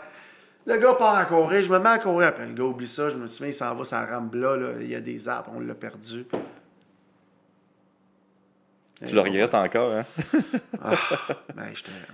Le 0.66 0.78
gars 0.78 0.94
part 0.94 1.16
à 1.16 1.24
courir, 1.26 1.62
je 1.62 1.70
me 1.70 1.78
mets 1.78 1.90
à 1.90 1.98
courir. 1.98 2.26
Après, 2.28 2.44
le 2.44 2.54
gars 2.54 2.64
oublie 2.64 2.88
ça, 2.88 3.08
je 3.08 3.16
me 3.16 3.28
souviens, 3.28 3.48
il 3.48 3.54
s'en 3.54 3.72
va, 3.72 3.84
ça 3.84 4.04
Rambla, 4.04 4.56
là. 4.56 4.68
Il 4.80 4.90
y 4.90 4.96
a 4.96 5.00
des 5.00 5.28
arbres, 5.28 5.52
on 5.54 5.60
l'a 5.60 5.74
perdu. 5.74 6.26
Tu 9.04 9.14
le 9.14 9.20
regrettes 9.20 9.52
encore, 9.52 9.92
hein? 9.92 10.04
ah, 10.82 10.94
ben, 11.54 11.64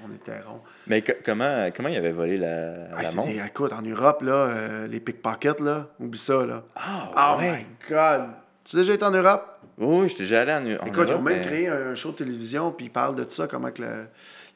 on 0.05 0.15
était 0.15 0.41
rond. 0.41 0.61
Mais 0.89 1.03
comment, 1.03 1.69
comment 1.75 1.89
il 1.89 1.97
avait 1.97 2.11
volé 2.11 2.37
la, 2.37 2.89
la 3.01 3.13
montre? 3.13 3.31
écoute, 3.47 3.73
en 3.73 3.83
Europe, 3.83 4.23
là, 4.23 4.33
euh, 4.33 4.87
les 4.89 4.99
pickpockets, 4.99 5.61
là, 5.61 5.87
oublie 6.01 6.19
ça, 6.19 6.45
là. 6.45 6.65
Ah, 6.75 7.37
oh, 7.37 7.41
my 7.41 7.65
God! 7.89 8.31
Tu 8.65 8.77
as 8.77 8.81
déjà 8.81 8.95
été 8.95 9.05
en 9.05 9.13
Europe? 9.13 9.61
Oui, 9.79 10.09
j'étais 10.09 10.25
déjà 10.25 10.41
allé 10.41 10.53
en, 10.53 10.61
Europe. 10.61 10.89
Écoute, 10.89 11.09
ils 11.09 11.15
ont 11.15 11.23
même 11.23 11.43
créé 11.43 11.69
un 11.69 11.95
show 11.95 12.11
de 12.11 12.17
télévision, 12.17 12.73
puis 12.73 12.87
ils 12.87 12.93
parlent 12.93 13.15
de 13.15 13.27
ça, 13.29 13.47
comment 13.47 13.71
que 13.71 13.83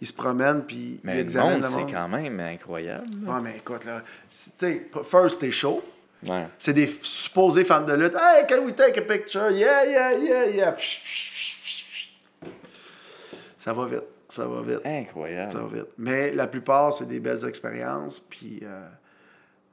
ils 0.01 0.07
se 0.07 0.13
promènent, 0.13 0.63
puis 0.63 1.01
ils 1.05 1.11
examinent 1.11 1.63
le 1.63 1.69
monde. 1.69 1.87
c'est 1.87 1.93
quand 1.95 2.09
même 2.09 2.41
incroyable. 2.41 3.07
Oui, 3.25 3.41
mais 3.43 3.57
écoute, 3.57 3.85
là, 3.85 4.03
tu 4.31 4.51
sais, 4.59 4.89
first, 5.05 5.39
t'es 5.39 5.51
chaud. 5.51 5.83
Ouais. 6.29 6.47
C'est 6.59 6.73
des 6.73 6.87
supposés 7.03 7.65
fans 7.65 7.83
de 7.83 7.93
lutte. 7.93 8.15
Hey, 8.15 8.47
can 8.49 8.65
we 8.65 8.75
take 8.75 8.99
a 8.99 9.03
picture? 9.03 9.51
Yeah, 9.51 9.85
yeah, 9.85 10.13
yeah, 10.13 10.47
yeah. 10.47 10.77
Ça 13.67 13.73
va 13.73 13.87
vite. 13.87 14.05
Ça 14.29 14.47
va 14.47 14.63
vite. 14.63 14.87
Incroyable. 14.87 15.51
Ça 15.51 15.59
va 15.59 15.67
vite. 15.67 15.89
Mais 15.99 16.31
la 16.33 16.47
plupart, 16.47 16.93
c'est 16.93 17.05
des 17.05 17.19
belles 17.19 17.45
expériences, 17.49 18.21
puis 18.21 18.61
euh, 18.63 18.89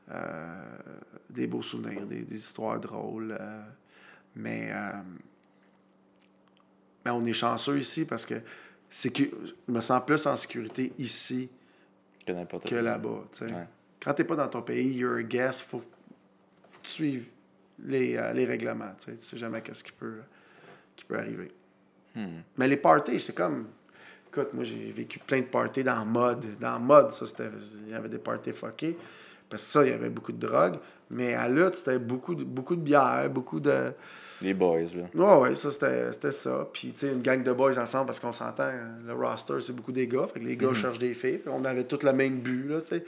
euh, 0.10 0.64
des 1.30 1.46
beaux 1.46 1.62
souvenirs, 1.62 2.04
des, 2.08 2.26
histoires 2.36 2.80
drôles. 2.80 3.38
Euh, 3.39 3.62
mais, 4.36 4.72
mais 7.06 7.12
on 7.12 7.24
est 7.24 7.34
chanceux 7.34 7.78
ici 7.78 8.04
parce 8.04 8.26
que, 8.26 8.34
que 8.34 9.24
je 9.24 9.72
me 9.72 9.80
sens 9.80 10.02
plus 10.04 10.26
en 10.26 10.36
sécurité 10.36 10.91
ici 10.98 11.52
que, 12.26 12.76
là-bas. 12.76 13.26
Quand 14.00 14.14
tu 14.16 14.22
n'es 14.24 14.28
pas 14.28 14.36
dans 14.36 14.48
ton 14.48 14.64
pays, 14.64 14.91
you're 14.91 15.18
a 15.18 15.24
guest, 15.24 15.60
il 15.60 15.70
faut, 15.70 15.80
faut, 15.82 16.80
que 16.82 16.88
tu 16.88 16.91
suives 16.91 17.30
les, 17.86 18.20
les 18.34 18.46
règlements. 18.48 18.96
Tu 19.06 19.12
ne 19.12 19.16
sais 19.18 19.38
jamais 19.38 19.62
qu'est-ce 19.62 19.84
qui 19.84 19.91
peut, 19.91 20.22
qui 20.96 21.06
peut 21.06 21.20
arriver. 21.20 21.52
Hmm. 22.16 22.41
Mais 22.58 22.68
les 22.68 22.78
parties, 22.78 23.20
c'est 23.20 23.36
comme 23.36 23.68
Écoute, 24.36 24.54
moi, 24.54 24.64
j'ai 24.64 24.92
vécu 24.92 25.20
plein 25.20 25.42
de 25.42 25.46
parties 25.46 25.84
dans 25.84 26.04
mode. 26.06 26.44
Dans 26.60 26.80
mode, 26.80 27.12
ça, 27.12 27.28
c'était. 27.28 27.50
Il 27.86 27.92
y 27.92 27.96
avait 27.96 28.10
des 28.10 28.18
parties 28.18 28.52
fuckées. 28.52 28.98
Parce 29.48 29.64
que 29.64 29.70
ça, 29.70 29.86
il 29.86 29.92
y 29.92 29.94
avait 29.94 30.10
beaucoup 30.10 30.32
de 30.32 30.48
drogue. 30.48 30.78
Mais 31.12 31.36
à 31.36 31.48
lutte, 31.48 31.76
c'était 31.76 32.00
beaucoup 32.00 32.34
de, 32.34 32.44
beaucoup 32.44 32.76
de 32.76 32.82
bière, 32.82 33.30
beaucoup 33.30 33.60
de. 33.60 33.92
Les 34.42 34.56
boys, 34.56 34.80
là. 34.96 35.38
Ouais, 35.38 35.50
ouais, 35.50 35.56
ça, 35.56 35.70
c'était 35.70 36.32
ça. 36.32 36.68
Puis, 36.74 36.94
tu 36.94 37.02
sais, 37.02 37.12
une 37.12 37.22
gang 37.22 37.44
de 37.44 37.52
boys 37.52 37.78
ensemble, 37.78 38.08
parce 38.08 38.20
qu'on 38.20 38.32
s'entend, 38.32 38.72
le 39.06 39.14
roster, 39.14 39.62
c'est 39.62 39.76
beaucoup 39.76 39.92
des 39.92 40.08
gars. 40.08 40.26
Fait 40.34 40.40
que 40.40 40.46
les 40.46 40.58
gars 40.58 40.70
mhm. 40.70 40.76
cherchent 40.76 41.00
des 41.00 41.14
filles. 41.14 41.42
on 41.46 41.64
avait 41.64 41.84
tous 41.84 42.04
le 42.04 42.14
même 42.14 42.40
but, 42.40 42.70
là, 42.70 42.82
tu 42.82 42.88
sais. 42.88 43.06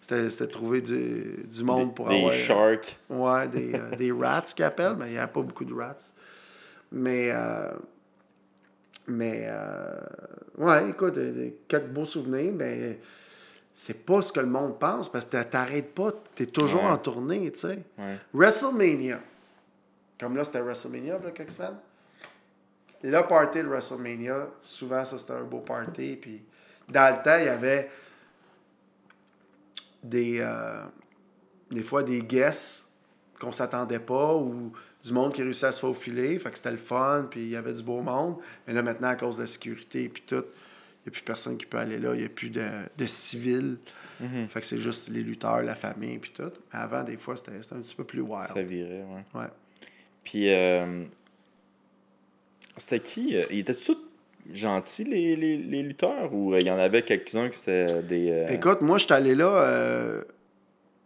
C'était 0.00 0.46
trouver 0.46 0.80
du, 0.82 1.44
du 1.52 1.64
monde 1.64 1.96
pour 1.96 2.08
avoir. 2.08 2.30
Des 2.30 2.38
sharks. 2.38 2.96
Ouais, 3.08 3.48
des, 3.48 3.74
euh, 3.74 3.96
des 3.96 4.12
rats 4.12 4.42
qu'ils 4.42 4.64
appellent, 4.64 4.96
mais 4.96 5.08
il 5.08 5.12
n'y 5.12 5.18
a 5.18 5.26
pas 5.26 5.42
beaucoup 5.42 5.64
de 5.64 5.74
rats. 5.74 5.96
Mais, 6.92 7.30
euh, 7.32 7.70
mais, 9.10 9.44
euh, 9.48 10.00
ouais, 10.58 10.90
écoute, 10.90 11.16
euh, 11.18 11.50
quelques 11.68 11.88
beaux 11.88 12.04
souvenirs, 12.04 12.52
mais 12.54 12.98
c'est 13.72 14.04
pas 14.04 14.22
ce 14.22 14.32
que 14.32 14.40
le 14.40 14.46
monde 14.46 14.78
pense 14.78 15.10
parce 15.10 15.24
que 15.24 15.42
t'arrêtes 15.42 15.94
pas, 15.94 16.12
t'es 16.34 16.46
toujours 16.46 16.84
Ouais. 16.84 16.90
en 16.90 16.98
tournée, 16.98 17.50
tu 17.52 17.58
sais. 17.60 17.78
Ouais. 17.98 18.18
WrestleMania. 18.32 19.20
Comme 20.18 20.36
là, 20.36 20.44
c'était 20.44 20.60
WrestleMania, 20.60 21.18
là, 21.18 21.30
quelques 21.30 21.50
semaines. 21.52 21.76
Le 23.02 23.20
party 23.26 23.62
de 23.62 23.66
WrestleMania, 23.68 24.48
souvent, 24.62 25.04
ça, 25.04 25.16
c'était 25.16 25.32
un 25.32 25.44
beau 25.44 25.60
party. 25.60 26.16
Puis, 26.20 26.42
dans 26.88 27.16
le 27.16 27.22
temps, 27.22 27.38
il 27.38 27.46
y 27.46 27.48
avait 27.48 27.90
des, 30.02 30.38
euh, 30.40 30.82
des 31.70 31.82
fois 31.82 32.02
des 32.02 32.20
guests 32.22 32.86
qu'on 33.40 33.52
s'attendait 33.52 34.00
pas 34.00 34.34
ou 34.34 34.72
du 35.04 35.12
monde 35.12 35.32
qui 35.32 35.42
réussissait 35.42 35.66
à 35.66 35.72
se 35.72 35.80
faufiler. 35.80 36.38
Fait 36.38 36.50
que 36.50 36.56
c'était 36.56 36.70
le 36.72 36.76
fun, 36.76 37.26
puis 37.30 37.40
il 37.40 37.48
y 37.50 37.56
avait 37.56 37.72
du 37.72 37.82
beau 37.82 38.00
monde. 38.00 38.36
Mais 38.66 38.74
là, 38.74 38.82
maintenant, 38.82 39.08
à 39.08 39.16
cause 39.16 39.36
de 39.36 39.42
la 39.42 39.46
sécurité 39.46 40.08
puis 40.08 40.22
tout, 40.26 40.34
il 40.44 41.08
n'y 41.08 41.08
a 41.08 41.10
plus 41.12 41.22
personne 41.22 41.56
qui 41.56 41.66
peut 41.66 41.78
aller 41.78 41.98
là. 41.98 42.14
Il 42.14 42.20
n'y 42.20 42.26
a 42.26 42.28
plus 42.28 42.50
de, 42.50 42.66
de 42.98 43.06
civils. 43.06 43.78
Mhm. 44.20 44.48
Fait 44.48 44.60
que 44.60 44.66
c'est 44.66 44.78
juste 44.78 45.08
les 45.08 45.22
lutteurs, 45.22 45.62
la 45.62 45.74
famille, 45.74 46.18
puis 46.18 46.30
tout. 46.36 46.50
Mais 46.72 46.78
avant, 46.78 47.02
des 47.02 47.16
fois, 47.16 47.36
c'était 47.36 47.52
c'était 47.62 47.76
un 47.76 47.80
petit 47.80 47.94
peu 47.94 48.04
plus 48.04 48.20
wild. 48.20 48.48
Ça 48.52 48.62
virait, 48.62 49.02
ouais. 49.34 49.40
Ouais. 49.40 49.46
Puis, 50.24 50.52
euh, 50.52 51.04
c'était 52.76 53.00
qui 53.00 53.36
euh, 53.36 53.44
Ils 53.50 53.60
étaient 53.60 53.74
tous 53.74 53.96
gentils, 54.52 55.04
les, 55.04 55.36
les, 55.36 55.56
les 55.56 55.82
lutteurs 55.82 56.34
Ou 56.34 56.52
euh, 56.54 56.60
il 56.60 56.66
y 56.66 56.70
en 56.70 56.78
avait 56.78 57.02
quelques-uns 57.02 57.48
qui 57.48 57.58
c'était 57.58 58.02
des. 58.02 58.30
euh, 58.30 58.48
Écoute, 58.48 58.82
moi, 58.82 58.98
je 58.98 59.04
suis 59.04 59.14
allé 59.14 59.34
là. 59.34 59.48
euh, 59.48 60.22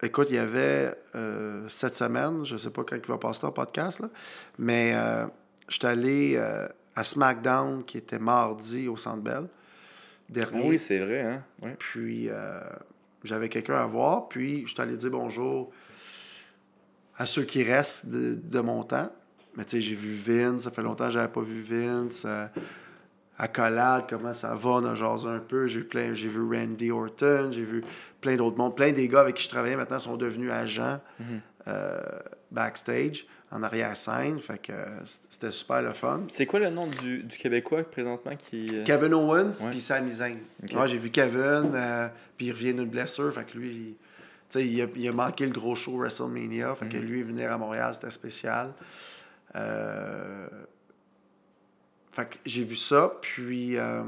écoute, 0.05 0.29
il 0.31 0.37
y 0.37 0.39
avait 0.39 0.95
euh, 1.15 1.69
cette 1.69 1.95
semaine, 1.95 2.45
je 2.45 2.57
sais 2.57 2.71
pas 2.71 2.85
quand 2.85 2.97
il 2.97 3.07
va 3.07 3.19
passer 3.19 3.41
ton 3.41 3.51
podcast, 3.51 4.01
là, 4.01 4.09
mais 4.59 4.93
euh, 4.95 5.27
je 5.69 5.75
suis 5.75 5.87
allé 5.87 6.35
euh, 6.37 6.67
à 6.95 7.05
SmackDown 7.05 7.85
qui 7.85 7.99
était 7.99 8.19
mardi 8.19 8.89
au 8.89 8.97
Centre 8.97 9.23
Bell. 9.23 9.45
ah 9.47 9.49
Dernier. 10.29 10.69
oui, 10.69 10.79
c'est 10.79 11.01
vrai, 11.01 11.23
hein. 11.23 11.43
Puis 11.79 12.29
j'avais 13.25 13.49
quelqu'un 13.49 13.77
à 13.77 13.87
voir, 13.87 14.29
puis 14.29 14.63
je 14.67 14.73
suis 14.73 14.81
allé 14.81 14.97
dire 14.97 15.11
bonjour 15.11 15.71
à 17.17 17.27
ceux 17.27 17.45
qui 17.45 17.63
restent 17.63 18.07
de, 18.07 18.35
de 18.35 18.61
mon 18.61 18.83
temps. 18.83 19.11
Mais 19.57 19.65
tu 19.65 19.77
sais, 19.77 19.81
j'ai 19.81 19.95
vu 19.95 20.13
Vince, 20.13 20.63
ça 20.63 20.71
fait 20.71 20.83
longtemps 20.83 21.05
que 21.05 21.13
j'avais 21.13 21.33
pas 21.33 21.43
vu 21.43 21.61
Vince. 21.61 22.27
Euh, 23.41 23.43
Accolade, 23.45 24.05
comment 24.09 24.33
ça 24.35 24.55
va, 24.55 24.71
on 24.71 24.85
a 24.85 24.95
jasé 24.95 25.27
un 25.29 25.39
peu. 25.39 25.67
J'ai 25.67 25.87
j'ai 26.15 26.29
vu 26.29 26.41
Randy 26.43 26.91
Orton, 26.91 27.49
j'ai 27.53 27.65
vu 27.65 27.83
plein 28.21 28.37
d'autres 28.37 28.57
mondes. 28.59 28.77
Plein 28.77 28.93
des 28.93 29.09
gars 29.09 29.21
avec 29.21 29.37
qui 29.37 29.45
je 29.45 29.49
travaillais 29.49 29.77
maintenant 29.77 29.99
sont 29.99 30.17
devenus 30.17 30.51
agents 30.51 31.01
euh, 31.67 32.01
backstage, 32.51 33.27
en 33.51 33.63
arrière-scène. 33.63 34.39
Fait 34.41 34.59
que 34.59 34.73
euh, 34.73 34.85
c'était 35.31 35.51
super 35.51 35.83
le 35.83 35.91
fun. 35.91 36.23
C'est 36.29 36.47
quoi 36.47 36.61
le 36.61 36.71
nom 36.71 36.87
du, 36.87 37.23
du 37.23 37.37
Québécois 37.39 37.83
présentement 37.85 38.37
qui. 38.37 38.67
euh, 38.73 38.85
Kevin 38.85 39.15
Owens 39.15 39.53
puis 39.71 39.81
Sami 39.81 40.13
Zayn. 40.13 40.39
Ouais, 40.73 40.87
j'ai 40.89 40.99
vu 40.99 41.11
Kevin, 41.11 41.73
euh, 41.75 42.09
puis 42.37 42.47
il 42.47 42.53
revient 42.53 42.75
d'une 42.75 42.89
blessure, 42.89 43.33
fait 43.33 43.45
que 43.45 43.57
lui, 43.59 43.97
il, 44.55 44.61
il, 44.61 44.83
a, 44.83 44.87
il 44.95 45.09
a 45.09 45.13
manqué 45.13 45.47
le 45.47 45.53
gros 45.53 45.75
show 45.75 45.97
WrestleMania, 45.97 46.75
fait 46.77 46.87
que 46.89 46.97
Mhm. 46.99 47.03
lui, 47.03 47.23
venir 47.23 47.51
à 47.53 47.59
Montréal, 47.59 47.93
c'était 47.95 48.11
spécial. 48.11 48.71
Euh, 49.57 50.47
fait 52.15 52.27
que 52.27 52.39
j'ai 52.47 52.65
vu 52.65 52.77
ça, 52.77 53.13
puis... 53.21 53.77
euh, 53.77 54.03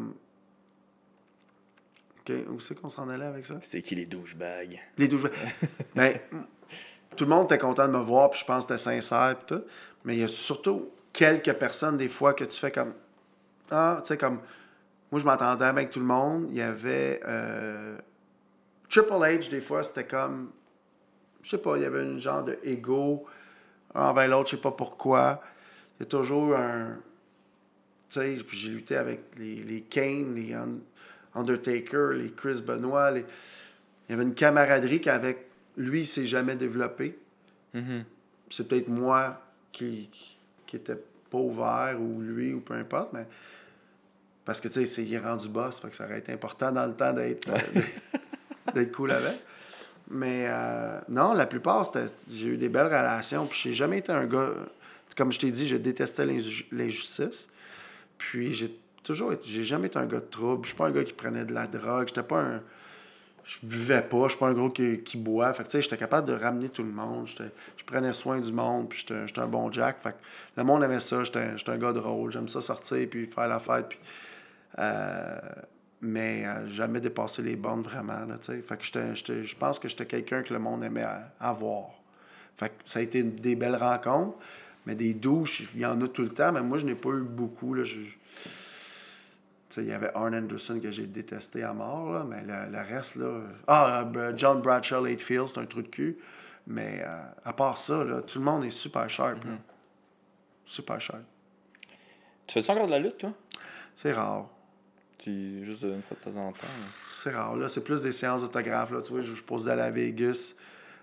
où 2.49 2.59
c'est 2.61 2.75
qu'on 2.75 2.91
s'en 2.91 3.09
allait 3.09 3.27
avec 3.27 3.47
ça? 3.47 3.57
C'est 3.63 3.83
qui 3.83 3.95
les 3.95 4.07
douchebags? 4.07 4.81
Les 4.99 5.09
douze. 5.09 5.29
ben, 5.95 6.19
tout 7.17 7.25
le 7.25 7.31
monde 7.31 7.45
était 7.45 7.59
content 7.59 7.87
de 7.87 7.93
me 7.93 8.03
voir, 8.03 8.31
puis 8.31 8.41
je 8.41 8.45
pense 8.45 8.67
que 8.67 8.77
c'était 8.77 9.01
sincère, 9.01 9.37
puis 9.37 9.57
tout. 9.57 9.65
Mais 10.05 10.17
il 10.17 10.21
y 10.21 10.25
a 10.25 10.29
surtout 10.29 10.91
quelques 11.13 11.53
personnes, 11.55 11.97
des 11.97 12.09
fois, 12.09 12.35
que 12.35 12.45
tu 12.45 12.59
fais 12.59 12.73
comme. 12.73 12.95
Ah, 13.71 13.99
tu 14.03 14.09
sais, 14.09 14.17
comme. 14.17 14.41
Moi, 15.11 15.21
je 15.21 15.25
m'entendais 15.25 15.65
avec 15.65 15.91
tout 15.91 16.01
le 16.01 16.07
monde. 16.07 16.49
Il 16.51 16.57
y 16.57 16.63
avait. 16.63 17.21
euh, 17.27 17.97
Triple 18.89 19.13
H, 19.13 19.49
des 19.51 19.61
fois, 19.61 19.83
c'était 19.83 20.07
comme. 20.07 20.51
Je 21.43 21.51
sais 21.51 21.59
pas, 21.59 21.77
il 21.77 21.83
y 21.83 21.87
avait 21.87 22.01
un 22.01 22.19
genre 22.19 22.43
de 22.43 22.59
ego 22.65 23.25
un 23.95 24.11
envers 24.11 24.29
l'autre, 24.29 24.51
je 24.51 24.57
sais 24.57 24.63
pas 24.63 24.73
pourquoi. 24.73 25.41
Il 25.99 26.03
y 26.03 26.07
a 26.07 26.07
toujours 26.07 26.57
un. 26.57 26.99
Puis 28.09 28.57
j'ai 28.59 28.69
lutté 28.71 28.97
avec 28.97 29.21
les, 29.39 29.57
les 29.57 29.81
Kane, 29.83 30.35
les 30.35 30.55
Un- 30.55 30.79
Undertaker, 31.35 32.13
les 32.15 32.31
Chris 32.31 32.63
Benoit. 32.63 33.11
les- 33.11 33.25
Il 34.09 34.13
y 34.13 34.15
avait 34.15 34.23
une 34.23 34.35
camaraderie 34.35 35.01
qu'avec 35.01 35.39
lui, 35.77 36.01
il 36.01 36.07
s'est 36.07 36.27
jamais 36.27 36.57
développé. 36.57 37.19
Mhm. 37.75 38.05
C'est 38.49 38.67
peut-être 38.67 38.89
moi 38.89 39.43
qui, 39.73 40.09
qui, 40.67 40.77
était 40.77 40.97
pas 41.31 41.39
ouvert, 41.39 41.97
ou 42.01 42.21
lui, 42.23 42.55
ou 42.55 42.61
peu 42.61 42.75
importe, 42.75 43.13
mais. 43.13 43.27
Parce 44.45 44.61
que, 44.61 44.69
tu 44.69 44.87
sais, 44.87 45.03
il 45.03 45.13
est 45.13 45.19
rendu 45.19 45.49
boss, 45.49 45.81
fait 45.81 45.89
que 45.91 45.97
ça 45.97 46.05
aurait 46.05 46.21
été 46.21 46.33
important 46.33 46.71
dans 46.71 46.87
le 46.87 46.95
temps 46.95 47.13
d'être 47.13 47.51
euh, 48.77 48.85
cool 48.95 49.11
avec. 49.11 49.35
Mais 50.09 50.45
euh, 50.49 51.01
non, 51.09 51.33
la 51.35 51.47
plupart, 51.47 51.91
j'ai 52.31 52.47
eu 52.51 52.57
des 52.57 52.69
belles 52.69 52.87
relations. 52.87 53.47
Puis 53.49 53.59
j'ai 53.65 53.73
jamais 53.73 53.99
été 53.99 54.13
un 54.13 54.27
gars. 54.27 54.51
Comme 55.17 55.33
je 55.33 55.41
t'ai 55.41 55.51
dit, 55.51 55.67
je 55.67 55.77
détestais 55.77 56.25
l'inju- 56.25 56.67
l'injustice. 56.71 57.49
Puis 58.19 58.55
j'ai 58.55 58.79
toujours 59.03 59.33
été. 59.33 59.45
J'ai 59.47 59.65
jamais 59.65 59.89
été 59.89 59.99
un 59.99 60.07
gars 60.07 60.21
de 60.21 60.27
trouble. 60.27 60.65
Je 60.65 60.69
suis 60.69 60.77
pas 60.77 60.87
un 60.87 60.91
gars 60.91 61.05
qui 61.05 61.13
prenait 61.13 61.45
de 61.45 61.53
la 61.53 61.67
drogue. 61.67 62.09
J'étais 62.09 62.23
pas 62.23 62.41
un. 62.41 62.63
Je 63.45 63.59
buvais 63.63 64.03
pas. 64.03 64.25
Je 64.25 64.31
suis 64.31 64.39
pas 64.39 64.49
un 64.49 64.55
gros 64.55 64.71
qui, 64.71 65.01
qui 65.01 65.17
boit. 65.17 65.53
Fait 65.55 65.63
que 65.63 65.69
tu 65.69 65.73
sais, 65.73 65.83
j'étais 65.83 65.97
capable 65.97 66.29
de 66.29 66.35
ramener 66.35 66.69
tout 66.69 66.83
le 66.83 66.91
monde. 66.91 67.29
Je 67.29 67.85
prenais 67.85 68.13
soin 68.13 68.41
du 68.41 68.53
monde. 68.53 68.89
Puis 68.89 69.07
j'étais 69.09 69.41
un 69.41 69.47
bon 69.47 69.71
Jack. 69.71 70.03
Fait 70.03 70.13
que 70.13 70.17
le 70.57 70.65
monde 70.65 70.83
aimait 70.83 71.01
ça. 71.01 71.23
J'étais 71.25 71.55
un 71.67 71.79
gars 71.79 71.93
drôle. 71.93 72.33
J'aime 72.33 72.49
ça 72.49 72.61
sortir 72.61 73.09
puis 73.09 73.27
faire 73.27 73.49
la 73.49 73.61
fête. 73.61 73.89
Puis, 73.89 73.99
euh, 74.79 75.39
mais 76.01 76.45
euh, 76.47 76.69
jamais 76.69 77.01
dépasser 77.01 77.43
les 77.43 77.57
bornes 77.57 77.83
vraiment. 77.83 78.25
Là, 78.27 78.37
fait 78.41 78.77
que 78.77 78.85
je 78.85 79.55
pense 79.57 79.79
que 79.79 79.89
j'étais 79.89 80.07
quelqu'un 80.07 80.43
que 80.43 80.53
le 80.53 80.61
monde 80.61 80.85
aimait 80.85 81.07
avoir. 81.41 81.91
Fait 82.57 82.69
que 82.71 82.75
ça 82.85 83.01
a 83.01 83.03
été 83.03 83.23
des 83.23 83.55
belles 83.55 83.77
rencontres, 83.77 84.39
mais 84.87 84.95
des 84.95 85.13
douches, 85.15 85.65
il 85.75 85.81
y 85.81 85.87
en 85.87 86.01
a 86.01 86.09
tout 86.09 86.23
le 86.23 86.31
temps, 86.31 86.53
mais 86.53 86.63
moi, 86.63 86.79
je 86.79 86.87
n'ai 86.87 86.95
pas 86.95 87.11
eu 87.11 87.23
beaucoup. 87.23 87.75
Là, 87.75 87.85
je- 87.85 87.99
il 89.79 89.85
y 89.85 89.93
avait 89.93 90.11
Arn 90.15 90.35
Anderson 90.35 90.81
que 90.81 90.91
j'ai 90.91 91.07
détesté 91.07 91.63
à 91.63 91.75
mort, 91.75 92.11
là, 92.11 92.25
mais 92.27 92.41
le, 92.41 92.73
le 92.73 92.79
reste, 92.83 93.17
là... 93.17 93.41
Ah, 93.67 94.09
euh, 94.17 94.33
John 94.35 94.63
Bradshaw 94.63 95.05
Latefield, 95.05 95.49
c'est 95.49 95.59
un 95.59 95.67
trou 95.67 95.83
de 95.83 95.89
cul. 95.89 96.17
Mais 96.67 97.03
euh, 97.07 97.23
à 97.45 97.53
part 97.53 97.77
ça, 97.77 98.03
là, 98.03 98.23
tout 98.23 98.39
le 98.39 98.45
monde 98.47 98.65
est 98.65 98.71
super 98.71 99.09
sharp. 99.11 99.45
là. 99.45 99.51
Super 100.65 100.99
sharp. 100.99 101.21
Tu 102.47 102.55
fais-tu 102.55 102.71
encore 102.71 102.87
de 102.87 102.93
la 102.93 102.99
lutte, 103.01 103.19
toi? 103.19 103.33
C'est 103.95 104.13
rare. 104.13 104.49
tu, 105.19 105.65
Juste 105.67 105.83
une 105.83 106.01
fois 106.03 106.17
de 106.25 106.31
temps 106.31 106.41
en 106.41 106.53
temps. 106.53 106.67
C'est 107.23 107.31
rare. 107.35 107.55
Là, 107.57 107.69
c'est 107.69 107.85
plus 107.85 108.01
des 108.01 108.13
séances 108.13 108.41
d'autographes. 108.43 108.91
Tu 109.05 109.13
vois, 109.13 109.21
je, 109.23 109.35
je 109.35 109.43
pose 109.43 109.65
d'aller 109.67 109.83
à 109.83 109.91
Vegas 109.91 110.55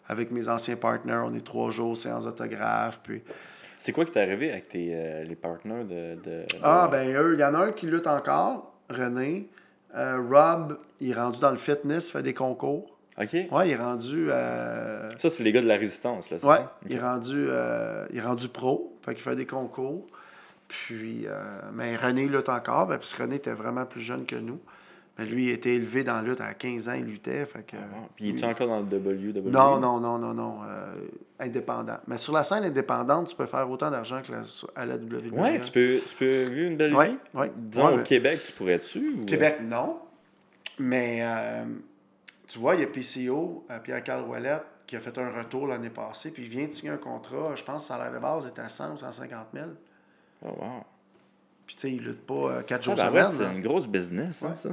avec 0.08 0.32
mes 0.32 0.50
anciens 0.50 0.76
partenaires. 0.78 1.24
On 1.28 1.34
est 1.36 1.46
trois 1.46 1.70
jours, 1.70 1.96
séance 1.96 2.24
d'autographes. 2.26 3.02
Puis... 3.04 3.22
C'est 3.78 3.92
quoi 3.92 4.06
qui 4.06 4.12
t'est 4.12 4.22
arrivé 4.22 4.52
avec 4.52 4.70
tes, 4.70 4.92
euh, 4.94 5.24
les 5.24 5.36
partenaires 5.36 5.86
de. 5.86 6.16
de- 6.24 6.46
Ah, 6.62 6.88
ben 6.92 7.16
eux, 7.16 7.34
il 7.34 7.40
y 7.40 7.44
en 7.44 7.54
a 7.54 7.60
un 7.60 7.72
qui 7.72 7.86
lutte 7.88 8.08
encore, 8.08 8.74
René. 8.90 9.48
Euh, 9.96 10.18
Rob, 10.30 10.78
il 11.02 11.12
est 11.12 11.14
rendu 11.14 11.40
dans 11.40 11.52
le 11.52 11.58
fitness, 11.58 12.12
fait 12.12 12.24
des 12.24 12.34
concours. 12.34 12.90
Ok. 13.22 13.30
Ouais, 13.52 13.70
il 13.70 13.72
est 13.72 13.76
rendu. 13.76 14.28
euh, 14.32 15.12
Ça, 15.18 15.30
c'est 15.30 15.44
les 15.44 15.52
gars 15.52 15.62
de 15.62 15.68
la 15.68 15.78
résistance, 15.78 16.30
là, 16.32 16.38
c'est 16.40 16.46
Ouais, 16.48 16.56
ça? 16.58 16.76
il, 16.90 16.96
est 16.96 17.00
rendu, 17.00 17.48
il 18.12 18.18
est 18.18 18.22
rendu 18.22 18.48
pro, 18.48 18.98
fait 19.06 19.14
qu'il 19.14 19.24
fait 19.24 19.36
des 19.36 19.46
concours. 19.46 20.08
Puis, 20.68 21.28
mais 21.74 21.96
René 21.96 22.28
lutte 22.28 22.50
encore, 22.50 22.88
ben, 22.88 22.98
parce 22.98 23.14
que 23.14 23.22
René 23.22 23.36
était 23.36 23.52
vraiment 23.52 23.86
plus 23.86 24.02
jeune 24.02 24.26
que 24.26 24.36
nous. 24.36 24.60
Mais 25.20 25.26
lui, 25.28 25.44
il 25.46 25.50
était 25.52 25.76
élevé 25.76 26.04
dans 26.04 26.16
la 26.16 26.22
lutte 26.24 26.42
à 26.42 26.56
15 26.56 26.90
ans, 26.90 26.94
il 26.94 27.06
luttait. 27.06 27.46
Fait 27.46 27.62
que, 27.64 27.76
Ah. 27.78 27.98
Puis, 28.16 28.26
lui- 28.26 28.32
es-tu 28.34 28.46
encore 28.46 28.68
dans 28.68 28.80
le 28.80 28.86
WWE? 28.86 29.52
Non, 29.52 29.80
non, 29.80 30.00
non, 30.00 30.18
non, 30.18 30.34
non. 30.34 30.60
euh, 30.68 30.96
indépendant. 31.40 31.98
Mais 32.08 32.18
sur 32.18 32.34
la 32.34 32.44
scène 32.44 32.64
indépendante, 32.64 33.28
tu 33.28 33.36
peux 33.36 33.46
faire 33.46 33.70
autant 33.70 33.92
d'argent 33.92 34.22
que 34.24 34.32
la- 34.32 34.44
à 34.76 34.86
la 34.88 34.98
WWE. 34.98 35.40
Ouais, 35.40 35.60
tu 35.62 35.72
peux, 35.72 36.00
tu 36.08 36.16
peux 36.16 36.44
vivre 36.46 36.72
une 36.72 36.78
belle 36.78 36.92
vie? 36.92 37.18
ouais. 37.36 37.52
Disons, 37.56 37.86
Ouais, 37.88 37.94
au 37.94 37.98
mais- 37.98 38.04
Québec, 38.04 38.40
tu 38.46 38.54
pourrais-tu? 38.54 39.10
ou- 39.22 39.26
Québec, 39.26 39.58
non. 39.62 40.00
Mais 40.80 41.20
euh, 41.22 41.66
tu 42.48 42.58
vois, 42.58 42.74
il 42.76 42.82
y 42.82 42.84
a 42.84 42.88
PCO, 42.88 43.66
euh, 43.70 43.80
Pierre-Carl 43.80 44.28
Ouellette, 44.28 44.64
qui 44.88 44.96
a 44.96 45.00
fait 45.00 45.16
un 45.20 45.30
retour 45.32 45.68
l'année 45.68 45.90
passée, 45.92 46.32
puis 46.32 46.44
il 46.44 46.50
vient 46.50 46.66
de 46.66 46.72
signer 46.72 46.92
un 46.92 46.98
contrat, 46.98 47.56
je 47.56 47.64
pense 47.64 47.88
que 47.88 47.94
le 47.94 48.00
salaire 48.00 48.14
de 48.14 48.20
base 48.20 48.48
était 48.48 48.62
à 48.62 48.70
100 48.70 48.94
ou 48.94 48.98
150 48.98 49.48
000. 49.54 49.68
Oh, 50.44 50.48
wow. 50.60 50.84
Puis 51.68 51.76
tu 51.76 51.82
sais, 51.84 51.92
il 51.94 52.04
lutte 52.04 52.26
pas 52.26 52.64
4 52.64 52.84
jours 52.84 52.96
Ah, 52.98 53.10
ben, 53.12 53.28
semaine. 53.28 53.50
c'est 53.52 53.56
une 53.58 53.62
grosse 53.62 53.88
business, 53.88 54.44
hein, 54.44 54.56
ça. 54.56 54.70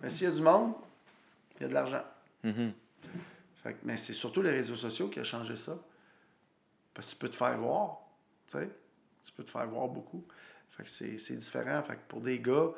Mais 0.00 0.10
s'il 0.10 0.26
y 0.28 0.30
a 0.30 0.34
du 0.34 0.42
monde, 0.42 0.72
il 1.58 1.62
y 1.62 1.66
a 1.66 1.68
de 1.68 1.74
l'argent. 1.74 2.02
Mhm. 2.44 2.72
Fait 3.62 3.72
que- 3.74 3.78
mais 3.84 3.96
c'est 3.96 4.12
surtout 4.14 4.42
les 4.42 4.50
réseaux 4.50 4.76
sociaux 4.76 5.08
qui 5.08 5.20
a 5.20 5.24
changé 5.24 5.56
ça. 5.56 5.76
Parce 6.94 7.08
que 7.08 7.12
tu 7.12 7.18
peux 7.18 7.28
te 7.28 7.36
faire 7.36 7.56
voir, 7.58 7.98
tu 8.50 8.58
sais. 8.58 8.68
Tu 9.24 9.32
peux 9.32 9.44
te 9.44 9.50
faire 9.50 9.66
voir 9.66 9.86
beaucoup. 9.88 10.24
Fait 10.70 10.82
que 10.84 10.88
c'est 10.88 11.36
différent. 11.36 11.82
Fait 11.82 11.94
que 11.94 12.00
pour 12.08 12.20
des 12.20 12.38
gars 12.38 12.68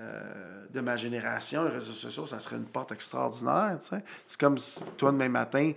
euh, 0.00 0.66
de 0.70 0.80
ma 0.80 0.96
génération, 0.96 1.64
les 1.64 1.70
réseaux 1.70 1.92
sociaux, 1.92 2.26
ça 2.26 2.38
serait 2.38 2.56
une 2.56 2.64
porte 2.64 2.92
extraordinaire, 2.92 3.76
tu 3.80 3.88
sais. 3.88 4.02
C'est 4.26 4.40
comme 4.40 4.56
si 4.56 4.82
toi, 4.96 5.10
demain 5.12 5.28
matin, 5.28 5.72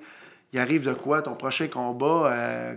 il 0.54 0.60
arrive 0.60 0.86
de 0.86 0.94
quoi? 0.94 1.22
Ton 1.22 1.36
prochain 1.36 1.68
combat, 1.68 2.32
euh, 2.32 2.76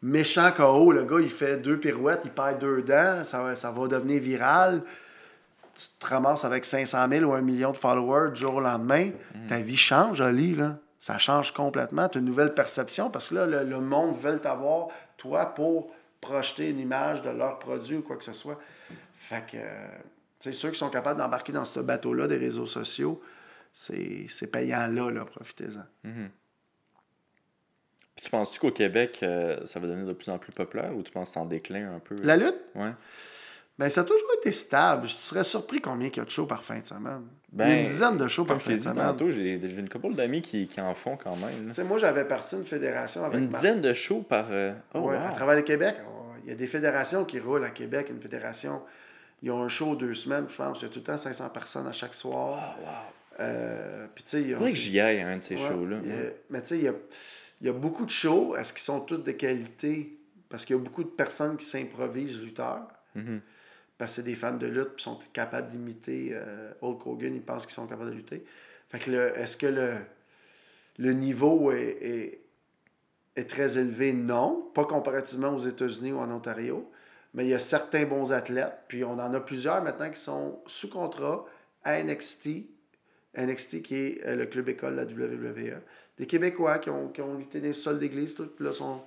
méchant 0.00 0.50
KO, 0.52 0.92
le 0.92 1.04
gars, 1.04 1.20
il 1.20 1.28
fait 1.28 1.58
deux 1.58 1.78
pirouettes, 1.78 2.22
il 2.24 2.30
perd 2.30 2.60
deux 2.60 2.82
dents, 2.82 3.24
ça, 3.24 3.42
va- 3.42 3.56
ça 3.56 3.70
va 3.72 3.88
devenir 3.88 4.22
viral. 4.22 4.82
Tu 5.78 5.86
te 6.00 6.06
ramasses 6.06 6.44
avec 6.44 6.64
500 6.64 7.08
000 7.08 7.24
ou 7.24 7.34
un 7.34 7.40
million 7.40 7.70
de 7.70 7.76
followers 7.76 8.32
du 8.32 8.40
jour 8.40 8.56
au 8.56 8.60
lendemain. 8.60 9.10
Ta 9.46 9.58
vie 9.58 9.76
change, 9.76 10.20
Ali, 10.20 10.54
là. 10.56 10.76
Ça 10.98 11.18
change 11.18 11.52
complètement. 11.52 12.08
Tu 12.08 12.18
as 12.18 12.20
une 12.20 12.26
nouvelle 12.26 12.52
perception 12.52 13.08
parce 13.10 13.28
que 13.28 13.36
là, 13.36 13.46
le, 13.46 13.62
le 13.62 13.80
monde 13.80 14.16
veut 14.18 14.40
t'avoir, 14.40 14.88
toi, 15.16 15.46
pour 15.46 15.92
projeter 16.20 16.68
une 16.70 16.80
image 16.80 17.22
de 17.22 17.30
leur 17.30 17.60
produit 17.60 17.96
ou 17.98 18.02
quoi 18.02 18.16
que 18.16 18.24
ce 18.24 18.32
soit. 18.32 18.58
Fait 19.18 19.44
que, 19.46 19.56
tu 19.56 19.60
sais, 20.40 20.52
ceux 20.52 20.70
qui 20.72 20.78
sont 20.78 20.90
capables 20.90 21.18
d'embarquer 21.20 21.52
dans 21.52 21.64
ce 21.64 21.78
bateau-là 21.78 22.26
des 22.26 22.36
réseaux 22.38 22.66
sociaux, 22.66 23.22
c'est 23.72 24.26
c'est 24.28 24.48
payant 24.48 24.88
là, 24.88 25.10
là, 25.12 25.24
profitez-en. 25.24 25.84
Puis 28.16 28.24
tu 28.24 28.30
penses-tu 28.30 28.58
qu'au 28.58 28.72
Québec, 28.72 29.20
euh, 29.22 29.64
ça 29.64 29.78
va 29.78 29.86
devenir 29.86 30.06
de 30.08 30.12
plus 30.12 30.28
en 30.28 30.38
plus 30.38 30.50
populaire 30.52 30.92
ou 30.96 31.02
tu 31.04 31.12
penses 31.12 31.28
que 31.28 31.34
c'est 31.34 31.40
en 31.40 31.46
déclin 31.46 31.94
un 31.94 32.00
peu? 32.00 32.16
La 32.22 32.36
lutte, 32.36 32.56
Ouais. 32.74 32.92
Ben, 33.78 33.88
ça 33.88 34.00
a 34.00 34.04
toujours 34.04 34.28
été 34.40 34.50
stable. 34.52 35.06
Je 35.06 35.14
serais 35.14 35.44
surpris 35.44 35.80
combien 35.80 36.08
il 36.08 36.16
y 36.16 36.20
a 36.20 36.24
de 36.24 36.30
shows 36.30 36.46
par 36.46 36.64
fin 36.64 36.78
de 36.80 36.84
semaine. 36.84 37.22
Il 37.52 37.58
y 37.60 37.62
a 37.62 37.66
Ben, 37.66 37.78
une 37.80 37.84
dizaine 37.86 38.16
de 38.18 38.26
shows 38.28 38.44
Comme 38.44 38.56
par 38.56 38.60
je 38.60 38.64
fin 38.64 38.70
t'ai 38.72 38.76
de 38.76 38.82
dit 38.82 38.88
semaine. 38.88 39.06
tantôt, 39.06 39.30
j'ai 39.30 39.54
une 39.54 39.88
couple 39.88 40.14
d'amis 40.14 40.42
qui, 40.42 40.66
qui 40.68 40.80
en 40.80 40.94
font 40.94 41.16
quand 41.16 41.36
même. 41.36 41.72
moi, 41.86 41.98
j'avais 41.98 42.24
parti 42.26 42.56
une 42.56 42.64
fédération 42.64 43.24
avec 43.24 43.38
Une 43.38 43.48
dizaine 43.48 43.80
de 43.80 43.92
shows 43.94 44.20
par. 44.28 44.46
euh, 44.50 44.72
Oh, 44.94 45.00
Ouais, 45.00 45.16
wow. 45.16 45.22
À 45.28 45.30
travers 45.30 45.56
le 45.56 45.62
Québec, 45.62 45.96
il 46.44 46.50
y 46.50 46.52
a 46.52 46.56
des 46.56 46.66
fédérations 46.66 47.24
qui 47.24 47.38
roulent 47.38 47.64
à 47.64 47.70
Québec. 47.70 48.08
Une 48.10 48.20
fédération, 48.20 48.82
ils 49.42 49.50
ont 49.50 49.62
un 49.62 49.68
show 49.68 49.94
deux 49.96 50.14
semaines, 50.14 50.46
pense. 50.46 50.80
Il 50.80 50.84
y 50.84 50.86
a 50.86 50.88
tout 50.88 50.98
le 50.98 51.04
temps 51.04 51.16
500 51.16 51.48
personnes 51.50 51.86
à 51.86 51.92
chaque 51.92 52.14
soir. 52.14 52.76
Euh, 53.40 54.06
puis 54.14 54.24
tu 54.24 54.30
sais, 54.30 54.42
ils 54.42 54.54
ont- 54.54 54.58
Faudrait 54.58 54.72
que 54.72 54.76
j'y 54.78 54.98
aille 54.98 55.20
à 55.20 55.28
un 55.28 55.36
de 55.36 55.44
ces 55.44 55.54
Ouais, 55.54 55.68
shows-là. 55.68 55.96
il 56.04 56.10
ouais. 56.10 56.36
Mais 56.50 56.60
tu 56.62 56.68
sais, 56.68 56.78
il 56.78 56.84
y 56.84 56.88
a, 56.88 56.94
il 57.60 57.66
y 57.66 57.70
a 57.70 57.72
beaucoup 57.72 58.04
de 58.04 58.10
shows. 58.10 58.56
Est-ce 58.56 58.72
qu'ils 58.72 58.82
sont 58.82 59.00
tous 59.00 59.18
de 59.18 59.30
qualité? 59.32 60.18
Parce 60.48 60.64
qu'il 60.64 60.74
y 60.76 60.78
a 60.78 60.82
beaucoup 60.82 61.04
de 61.04 61.08
personnes 61.08 61.56
qui 61.56 61.64
s'improvisent 61.64 62.40
lutteurs. 62.40 62.88
Mhm. 63.14 63.40
Parce 63.98 64.12
que 64.12 64.16
c'est 64.16 64.22
des 64.22 64.36
fans 64.36 64.52
de 64.56 64.66
lutte 64.66 64.96
qui 64.96 65.02
sont 65.04 65.18
capables 65.32 65.68
d'imiter 65.70 66.30
euh, 66.32 66.70
Hulk 66.82 67.04
Hogan. 67.06 67.34
Ils 67.34 67.42
pensent 67.42 67.66
qu'ils 67.66 67.74
sont 67.74 67.86
capables 67.88 68.10
de 68.10 68.14
lutter. 68.16 68.44
Fait 68.88 68.98
que 69.00 69.10
le- 69.10 69.36
est-ce 69.38 69.56
que 69.56 69.66
le, 69.66 69.94
le 70.98 71.12
niveau 71.12 71.72
est, 71.72 71.98
est- 72.00 72.40
est 73.36 73.48
très 73.50 73.76
élevé? 73.76 74.12
Non. 74.12 74.70
Pas 74.74 74.84
comparativement 74.84 75.48
aux 75.54 75.58
États-Unis 75.66 76.12
ou 76.12 76.18
en 76.18 76.30
Ontario. 76.30 76.88
Mais 77.34 77.44
il 77.44 77.50
y 77.50 77.54
a 77.54 77.58
certains 77.58 78.04
bons 78.06 78.32
athlètes. 78.32 78.72
Puis 78.88 79.04
on 79.04 79.12
en 79.18 79.34
a 79.34 79.40
plusieurs 79.40 79.82
maintenant 79.82 80.10
qui 80.10 80.20
sont 80.20 80.60
sous 80.66 80.88
contrat 80.88 81.44
à 81.84 82.00
NXT. 82.02 82.48
NXT 83.36 83.82
qui 83.82 83.94
est 83.96 84.26
euh, 84.26 84.36
le 84.36 84.46
club 84.46 84.68
école 84.68 84.94
de 84.94 85.00
la 85.00 85.26
WWE. 85.26 85.80
Des 86.18 86.26
Québécois 86.26 86.78
qui 86.78 86.88
ont, 86.90 87.08
qui 87.08 87.20
ont 87.20 87.36
lutté 87.36 87.60
des 87.60 87.72
sols 87.72 87.98
d'église, 87.98 88.34
tout, 88.34 88.46
puis 88.46 88.64
là, 88.64 88.72
sont, 88.72 89.02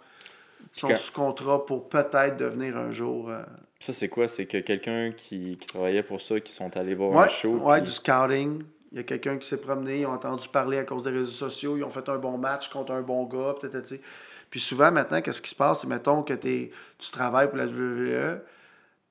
sont 0.74 0.88
quand- 0.90 0.96
sous 0.98 1.12
contrat 1.14 1.66
pour 1.66 1.90
peut-être 1.90 2.38
devenir 2.38 2.78
un 2.78 2.92
jour. 2.92 3.30
euh, 3.30 3.42
Ça, 3.82 3.94
c'est 3.94 4.08
quoi? 4.10 4.28
C'est 4.28 4.46
que 4.46 4.58
quelqu'un 4.60 5.12
qui, 5.12 5.58
qui 5.58 5.66
travaillait 5.68 6.04
pour 6.04 6.22
ça, 6.22 6.40
qui 6.40 6.52
sont 6.54 6.76
allés 6.78 6.94
voir 6.96 7.12
Ouais, 7.12 7.26
un 7.26 7.28
show. 7.28 7.56
ouais, 7.58 7.78
puis- 7.82 7.88
du 7.88 7.92
scouting. 7.92 8.64
Il 8.94 8.98
y 8.98 9.00
a 9.00 9.04
quelqu'un 9.04 9.38
qui 9.38 9.48
s'est 9.48 9.58
promené, 9.58 10.02
ils 10.02 10.06
ont 10.06 10.12
entendu 10.12 10.48
parler 10.50 10.78
à 10.78 10.84
cause 10.84 11.04
des 11.04 11.12
réseaux 11.12 11.32
sociaux, 11.32 11.78
ils 11.78 11.84
ont 11.84 11.90
fait 11.90 12.08
un 12.10 12.18
bon 12.18 12.38
match 12.38 12.68
contre 12.70 12.92
un 12.92 13.02
bon 13.02 13.24
gars, 13.26 13.56
peut-être, 13.60 13.82
tu 13.88 13.96
sais. 13.96 14.02
Puis 14.50 14.60
souvent, 14.60 14.92
maintenant, 14.92 15.22
qu'est-ce 15.22 15.42
qui 15.42 15.50
se 15.50 15.56
passe? 15.56 15.82
C'est, 15.82 15.88
mettons, 15.88 16.24
que 16.24 16.34
t'es- 16.34 16.72
tu 17.00 17.10
travailles 17.10 17.48
pour 17.48 17.58
la 17.58 17.68
WWE, 17.68 18.42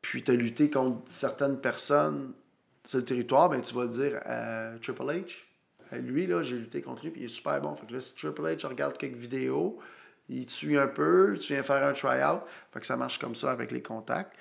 puis 0.02 0.22
tu 0.22 0.30
as 0.30 0.34
lutté 0.34 0.68
contre 0.70 0.98
certaines 1.06 1.58
personnes 1.58 2.32
sur 2.84 2.98
le 2.98 3.04
territoire, 3.06 3.48
ben 3.48 3.62
tu 3.62 3.74
vas 3.74 3.82
le 3.84 3.88
dire 3.88 4.20
à 4.26 4.72
Triple 4.82 5.02
H. 5.02 5.42
Lui, 5.92 6.26
là, 6.26 6.42
j'ai 6.42 6.56
lutté 6.56 6.82
contre 6.82 7.02
lui, 7.04 7.10
puis 7.10 7.22
il 7.22 7.24
est 7.24 7.28
super 7.28 7.58
bon. 7.60 7.74
Fait 7.74 7.86
que 7.86 7.92
là, 7.94 8.00
si 8.00 8.14
Triple 8.14 8.42
H 8.42 8.66
regarde 8.66 8.96
quelques 8.98 9.16
vidéos, 9.16 9.78
il 10.30 10.46
te 10.46 10.52
suit 10.52 10.78
un 10.78 10.86
peu, 10.86 11.36
tu 11.40 11.52
viens 11.52 11.62
faire 11.62 11.84
un 11.84 11.92
try-out. 11.92 12.42
Fait 12.72 12.80
que 12.80 12.86
ça 12.86 12.96
marche 12.96 13.18
comme 13.18 13.34
ça 13.34 13.50
avec 13.50 13.72
les 13.72 13.82
contacts. 13.82 14.32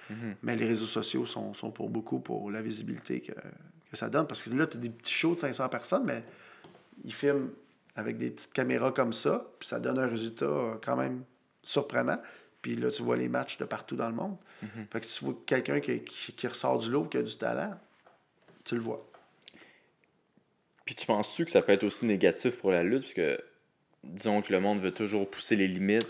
Mais 0.44 0.56
les 0.56 0.66
réseaux 0.66 0.86
sociaux 0.86 1.26
sont, 1.26 1.54
sont 1.54 1.72
pour 1.72 1.90
beaucoup 1.90 2.20
pour 2.20 2.52
la 2.52 2.62
visibilité 2.62 3.22
que, 3.22 3.34
que 3.34 3.98
ça 3.98 4.10
donne. 4.10 4.28
Parce 4.28 4.44
que 4.44 4.52
là, 4.52 4.68
tu 4.68 4.78
as 4.78 4.80
des 4.80 4.90
petits 4.90 5.14
shows 5.14 5.34
de 5.34 5.40
500 5.40 5.70
personnes, 5.70 6.06
mais 6.06 6.24
ils 7.04 7.14
filment 7.14 7.50
avec 7.96 8.18
des 8.18 8.30
petites 8.30 8.54
caméras 8.54 8.92
comme 8.92 9.14
ça, 9.14 9.52
puis 9.60 9.68
ça 9.68 9.80
donne 9.80 10.00
un 10.00 10.08
résultat 10.08 10.46
euh, 10.46 10.76
quand 10.84 10.96
même 10.96 11.24
surprenant. 11.64 12.22
Puis 12.62 12.76
là, 12.76 12.92
tu 12.92 13.04
vois 13.04 13.18
les 13.18 13.30
matchs 13.30 13.58
de 13.58 13.66
partout 13.66 13.96
dans 13.96 14.10
le 14.10 14.16
monde. 14.16 14.38
Fait 14.92 15.00
que 15.00 15.06
si 15.06 15.20
tu 15.20 15.26
vois 15.26 15.36
quelqu'un 15.46 15.80
qui, 15.80 16.04
qui, 16.04 16.34
qui 16.34 16.48
ressort 16.48 16.78
du 16.78 16.92
lot, 16.92 17.06
qui 17.06 17.18
a 17.18 17.22
du 17.22 17.38
talent, 17.38 17.72
tu 18.66 18.76
le 18.76 18.82
vois. 18.82 19.10
Puis 20.84 20.96
tu 20.96 21.06
penses-tu 21.06 21.46
que 21.46 21.52
ça 21.52 21.62
peut 21.62 21.72
être 21.72 21.84
aussi 21.84 22.06
négatif 22.06 22.58
pour 22.58 22.72
la 22.72 22.84
lutte? 22.84 23.04
Parce 23.04 23.14
que, 23.14 23.40
disons 24.04 24.42
que 24.42 24.52
le 24.52 24.60
monde 24.60 24.80
veut 24.80 24.94
toujours 24.94 25.30
pousser 25.30 25.56
les 25.56 25.68
limites. 25.68 26.08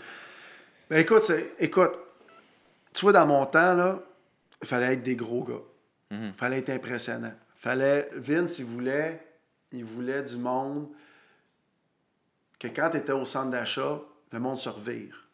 Ben 0.88 0.98
écoute, 0.98 1.30
écoute, 1.58 1.92
tu 2.92 3.02
vois, 3.02 3.12
dans 3.12 3.26
mon 3.26 3.46
temps, 3.46 3.74
là, 3.74 4.00
il 4.62 4.68
fallait 4.68 4.94
être 4.94 5.02
des 5.02 5.16
gros 5.16 5.44
gars. 5.44 5.62
Il 6.10 6.32
fallait 6.32 6.58
être 6.58 6.70
impressionnant. 6.70 7.32
Fallait. 7.56 8.08
Vince, 8.14 8.58
il 8.58 8.64
voulait, 8.64 9.24
il 9.70 9.84
voulait 9.84 10.22
du 10.22 10.36
monde 10.36 10.88
que 12.58 12.68
quand 12.68 12.90
tu 12.90 12.96
étais 12.96 13.12
au 13.12 13.24
centre 13.24 13.50
d'achat, 13.50 14.00
le 14.32 14.38
monde 14.40 14.58
se 14.58 14.68
revire. 14.68 15.28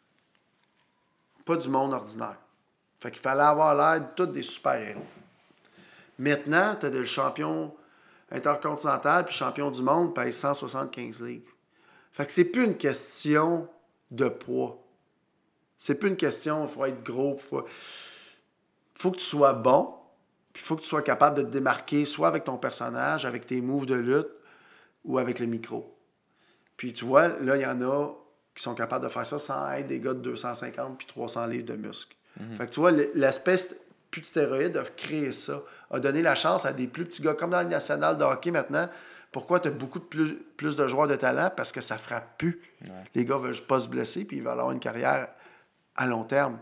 Pas 1.44 1.56
du 1.56 1.68
monde 1.68 1.92
ordinaire. 1.92 2.36
Fait 3.00 3.10
qu'il 3.10 3.20
fallait 3.20 3.42
avoir 3.42 3.74
l'air 3.74 4.00
de 4.00 4.14
tous 4.14 4.26
des 4.26 4.42
super-héros. 4.42 5.06
Maintenant, 6.18 6.76
tu 6.78 6.86
as 6.86 6.90
le 6.90 7.04
champion 7.04 7.74
intercontinental 8.30 9.24
puis 9.24 9.34
champion 9.34 9.70
du 9.70 9.82
monde 9.82 10.14
pèse 10.14 10.36
175 10.36 11.22
livres. 11.22 11.55
Fait 12.16 12.24
que 12.24 12.32
c'est 12.32 12.46
plus 12.46 12.64
une 12.64 12.78
question 12.78 13.68
de 14.10 14.30
poids. 14.30 14.82
C'est 15.76 15.96
plus 15.96 16.08
une 16.08 16.16
question, 16.16 16.64
il 16.64 16.70
faut 16.70 16.86
être 16.86 17.02
gros. 17.02 17.36
Il 17.38 17.42
faut... 17.42 17.66
faut 18.94 19.10
que 19.10 19.18
tu 19.18 19.24
sois 19.24 19.52
bon, 19.52 19.92
puis 20.54 20.62
il 20.62 20.66
faut 20.66 20.76
que 20.76 20.80
tu 20.80 20.88
sois 20.88 21.02
capable 21.02 21.36
de 21.36 21.42
te 21.42 21.48
démarquer, 21.48 22.06
soit 22.06 22.28
avec 22.28 22.44
ton 22.44 22.56
personnage, 22.56 23.26
avec 23.26 23.44
tes 23.44 23.60
moves 23.60 23.84
de 23.84 23.96
lutte, 23.96 24.30
ou 25.04 25.18
avec 25.18 25.40
le 25.40 25.44
micro. 25.44 25.94
Puis 26.78 26.94
tu 26.94 27.04
vois, 27.04 27.28
là, 27.28 27.56
il 27.56 27.60
y 27.60 27.66
en 27.66 27.82
a 27.82 28.14
qui 28.54 28.62
sont 28.62 28.74
capables 28.74 29.04
de 29.04 29.10
faire 29.10 29.26
ça 29.26 29.38
sans 29.38 29.70
être 29.72 29.86
des 29.86 30.00
gars 30.00 30.14
de 30.14 30.20
250 30.20 30.96
puis 30.96 31.06
300 31.06 31.48
livres 31.48 31.66
de 31.66 31.76
muscles. 31.76 32.16
Fait 32.56 32.64
que 32.66 32.70
tu 32.70 32.80
vois, 32.80 32.92
l'espèce 32.92 33.76
plus 34.10 34.32
de 34.32 34.78
a 34.78 34.84
créé 34.84 35.32
ça, 35.32 35.62
a 35.90 36.00
donné 36.00 36.22
la 36.22 36.34
chance 36.34 36.64
à 36.64 36.72
des 36.72 36.86
plus 36.86 37.04
petits 37.04 37.20
gars, 37.20 37.34
comme 37.34 37.50
dans 37.50 37.62
le 37.62 37.68
national 37.68 38.16
de 38.16 38.24
hockey 38.24 38.50
maintenant. 38.50 38.88
Pourquoi 39.36 39.60
tu 39.60 39.68
as 39.68 39.70
beaucoup 39.70 39.98
de 39.98 40.04
plus, 40.04 40.34
plus 40.56 40.76
de 40.76 40.88
joueurs 40.88 41.08
de 41.08 41.14
talent? 41.14 41.50
Parce 41.54 41.70
que 41.70 41.82
ça 41.82 41.98
frappe 41.98 42.38
plus. 42.38 42.58
Les 43.14 43.26
gars 43.26 43.36
veulent 43.36 43.60
pas 43.66 43.80
se 43.80 43.86
blesser, 43.86 44.24
puis 44.24 44.38
ils 44.38 44.42
veulent 44.42 44.52
avoir 44.52 44.70
une 44.72 44.80
carrière 44.80 45.28
à 45.94 46.06
long 46.06 46.24
terme. 46.24 46.58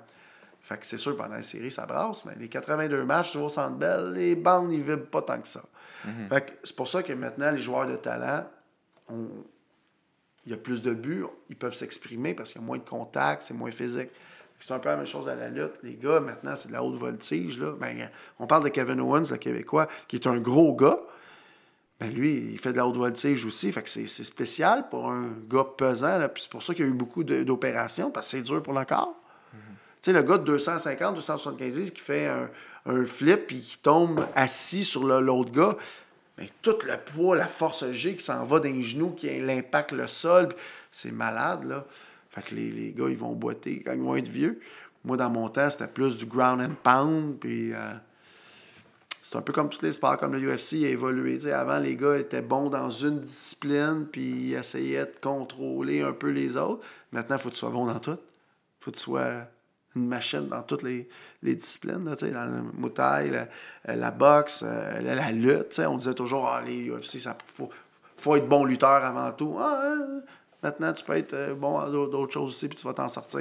Fait 0.60 0.76
que 0.78 0.84
c'est 0.84 0.96
sûr, 0.98 1.16
pendant 1.16 1.36
la 1.36 1.42
série, 1.42 1.70
ça 1.70 1.86
brasse, 1.86 2.24
mais 2.24 2.32
les 2.36 2.48
82 2.48 3.04
matchs, 3.04 3.30
tu 3.30 3.38
vas 3.38 3.44
au 3.44 3.48
Centre 3.48 3.76
Bell, 3.76 4.12
les 4.14 4.34
bandes, 4.34 4.72
ils 4.72 4.82
vibrent 4.82 5.06
pas 5.06 5.22
tant 5.22 5.40
que 5.40 5.46
ça. 5.46 5.62
Fait 6.28 6.46
que 6.46 6.52
c'est 6.64 6.74
pour 6.74 6.88
ça 6.88 7.04
que 7.04 7.12
maintenant, 7.12 7.52
les 7.52 7.58
joueurs 7.58 7.86
de 7.86 7.94
talent, 7.94 8.44
on- 9.08 9.28
il 10.44 10.50
y 10.50 10.54
a 10.54 10.58
plus 10.58 10.82
de 10.82 10.94
buts, 10.94 11.26
ils 11.50 11.56
peuvent 11.56 11.74
s'exprimer 11.74 12.34
parce 12.34 12.50
qu'il 12.52 12.60
y 12.60 12.64
a 12.64 12.66
moins 12.66 12.78
de 12.78 12.82
contact, 12.82 13.42
c'est 13.42 13.54
moins 13.54 13.70
physique. 13.70 14.10
C'est 14.58 14.74
un 14.74 14.80
peu 14.80 14.88
la 14.88 14.96
même 14.96 15.06
chose 15.06 15.28
à 15.28 15.36
la 15.36 15.48
lutte. 15.48 15.78
Les 15.84 15.94
gars, 15.94 16.18
maintenant, 16.18 16.56
c'est 16.56 16.68
de 16.68 16.72
la 16.72 16.82
haute 16.82 16.96
voltige. 16.96 17.56
Là. 17.56 17.72
Ben, 17.78 18.10
on 18.40 18.48
parle 18.48 18.64
de 18.64 18.68
Kevin 18.70 18.98
Owens, 19.00 19.30
le 19.30 19.36
Québécois, 19.36 19.86
qui 20.08 20.16
est 20.16 20.26
un 20.26 20.38
gros 20.38 20.74
gars. 20.74 20.98
Ben, 22.00 22.12
lui, 22.12 22.50
il 22.52 22.58
fait 22.58 22.72
de 22.72 22.76
la 22.78 22.86
haute 22.86 22.96
voltige 22.96 23.44
aussi. 23.44 23.70
Fait 23.70 23.82
que 23.82 23.88
c'est 23.88 24.06
spécial 24.06 24.88
pour 24.88 25.10
un 25.10 25.28
gars 25.48 25.66
pesant. 25.76 26.18
là. 26.18 26.28
Puis 26.28 26.44
c'est 26.44 26.50
pour 26.50 26.62
ça 26.62 26.74
qu'il 26.74 26.84
y 26.84 26.88
a 26.88 26.90
eu 26.90 26.94
beaucoup 26.94 27.24
d'opérations, 27.24 28.10
parce 28.10 28.26
que 28.26 28.38
c'est 28.38 28.42
dur 28.42 28.62
pour 28.62 28.72
le 28.72 28.84
corps. 28.84 29.14
Tu 29.52 30.10
sais, 30.10 30.12
le 30.12 30.22
gars 30.22 30.36
de 30.36 30.44
250, 30.44 31.14
275 31.14 31.74
livres 31.78 31.92
qui 31.92 32.02
fait 32.02 32.26
un, 32.26 32.50
un 32.86 33.06
flip 33.06 33.46
puis 33.46 33.60
qui 33.60 33.78
tombe 33.78 34.26
assis 34.34 34.84
sur 34.84 35.04
l'autre 35.04 35.50
gars, 35.50 35.76
mais 36.36 36.48
tout 36.62 36.76
le 36.84 36.96
poids, 36.96 37.36
la 37.36 37.46
force 37.46 37.90
G 37.92 38.16
qui 38.16 38.24
s'en 38.24 38.44
va 38.44 38.58
dans 38.58 38.68
les 38.68 38.82
genoux, 38.82 39.10
qui 39.10 39.38
l'impacte 39.40 39.92
le 39.92 40.08
sol, 40.08 40.48
c'est 40.92 41.12
malade, 41.12 41.64
là. 41.64 41.86
Fait 42.30 42.42
que 42.42 42.54
les, 42.54 42.70
les 42.70 42.92
gars, 42.92 43.08
ils 43.08 43.16
vont 43.16 43.32
boiter 43.32 43.82
quand 43.86 43.92
ils 43.92 44.02
vont 44.02 44.16
être 44.16 44.28
vieux. 44.28 44.60
Moi, 45.04 45.16
dans 45.16 45.30
mon 45.30 45.48
temps, 45.48 45.70
c'était 45.70 45.86
plus 45.86 46.16
du 46.18 46.26
ground 46.26 46.60
and 46.60 46.74
pound, 46.82 47.38
puis 47.38 47.72
euh, 47.72 47.92
c'est 49.34 49.38
un 49.38 49.42
peu 49.42 49.52
comme 49.52 49.68
tous 49.68 49.82
les 49.82 49.90
sports, 49.90 50.16
comme 50.16 50.32
le 50.34 50.54
UFC 50.54 50.74
a 50.84 50.90
évolué. 50.90 51.44
Avant, 51.52 51.80
les 51.80 51.96
gars 51.96 52.16
étaient 52.18 52.40
bons 52.40 52.70
dans 52.70 52.88
une 52.88 53.18
discipline, 53.18 54.06
puis 54.06 54.22
ils 54.22 54.54
essayaient 54.54 55.06
de 55.06 55.16
contrôler 55.20 56.02
un 56.02 56.12
peu 56.12 56.28
les 56.28 56.56
autres. 56.56 56.84
Maintenant, 57.10 57.34
il 57.34 57.42
faut 57.42 57.48
que 57.48 57.54
tu 57.54 57.58
sois 57.58 57.70
bon 57.70 57.86
dans 57.86 57.98
tout. 57.98 58.16
faut 58.78 58.92
que 58.92 58.96
tu 58.96 59.02
sois 59.02 59.48
une 59.96 60.06
machine 60.06 60.46
dans 60.46 60.62
toutes 60.62 60.84
les, 60.84 61.08
les 61.42 61.56
disciplines, 61.56 62.04
là, 62.04 62.14
dans 62.14 62.64
le 62.80 62.90
Thai, 62.90 63.28
la, 63.28 63.48
euh, 63.88 63.96
la 63.96 64.12
boxe, 64.12 64.62
euh, 64.64 65.00
la, 65.00 65.16
la 65.16 65.32
lutte. 65.32 65.80
On 65.84 65.98
disait 65.98 66.14
toujours, 66.14 66.46
ah, 66.46 66.62
les 66.64 66.88
UFC, 66.88 67.14
il 67.14 67.32
faut, 67.48 67.70
faut 68.16 68.36
être 68.36 68.48
bon 68.48 68.64
lutteur 68.64 69.04
avant 69.04 69.32
tout. 69.32 69.56
Ah, 69.58 69.82
hein, 69.84 70.20
maintenant, 70.62 70.92
tu 70.92 71.02
peux 71.02 71.16
être 71.16 71.34
euh, 71.34 71.54
bon 71.54 71.80
à 71.80 71.90
d'autres 71.90 72.32
choses 72.32 72.50
aussi, 72.50 72.68
puis 72.68 72.78
tu 72.78 72.86
vas 72.86 72.94
t'en 72.94 73.08
sortir. 73.08 73.40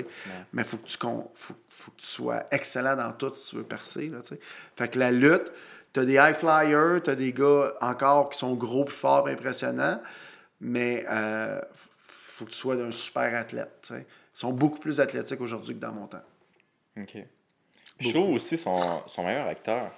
Mais 0.54 0.64
il 0.64 0.68
faut, 0.68 0.78
que 0.78 0.88
tu 0.88 0.98
con- 0.98 1.30
faut, 1.36 1.54
faut 1.70 1.92
que 1.92 2.02
tu 2.02 2.08
sois 2.08 2.46
excellent 2.50 2.96
dans 2.96 3.12
tout 3.12 3.32
si 3.36 3.52
tu 3.52 3.58
veux 3.58 3.64
percer. 3.64 4.08
Là, 4.08 4.18
fait 4.76 4.88
que 4.88 4.98
la 4.98 5.12
lutte, 5.12 5.52
tu 5.94 6.00
as 6.00 6.06
des 6.06 6.16
high 6.16 6.34
flyers, 6.34 7.02
tu 7.04 7.10
as 7.10 7.16
des 7.16 7.32
gars 7.32 7.74
encore 7.82 8.30
qui 8.30 8.40
sont 8.40 8.56
gros, 8.56 8.86
puis 8.86 8.96
forts, 8.96 9.28
impressionnants, 9.28 10.02
mais 10.60 11.06
euh, 11.10 11.62
faut 12.00 12.46
que 12.46 12.52
tu 12.52 12.58
sois 12.58 12.76
un 12.76 12.92
super 12.92 13.36
athlète. 13.36 13.72
tu 13.84 13.94
sais. 13.94 14.06
sont 14.34 14.52
beaucoup 14.52 14.80
plus 14.80 15.00
athlétiques 15.00 15.42
aujourd'hui 15.42 15.76
que 15.76 15.80
dans 15.80 15.92
mon 15.92 16.08
temps. 16.08 16.24
OK. 16.98 17.18
Puis 17.98 18.08
je 18.10 18.14
trouve 18.14 18.32
aussi 18.36 18.58
son, 18.58 19.04
son 19.08 19.24
meilleur 19.24 19.48
acteur. 19.48 19.92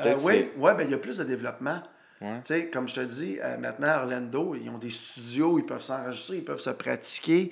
Euh, 0.00 0.14
oui, 0.24 0.50
ouais, 0.56 0.74
ben, 0.74 0.84
il 0.86 0.90
y 0.90 0.94
a 0.94 0.98
plus 0.98 1.18
de 1.18 1.24
développement. 1.24 1.82
Ouais. 2.20 2.70
Comme 2.72 2.88
je 2.88 2.94
te 2.94 3.00
dis, 3.00 3.38
euh, 3.42 3.58
maintenant, 3.58 3.88
à 3.88 3.98
Orlando, 4.02 4.54
ils 4.54 4.70
ont 4.70 4.78
des 4.78 4.90
studios, 4.90 5.58
ils 5.58 5.66
peuvent 5.66 5.82
s'enregistrer, 5.82 6.36
ils 6.36 6.44
peuvent 6.44 6.60
se 6.60 6.70
pratiquer. 6.70 7.50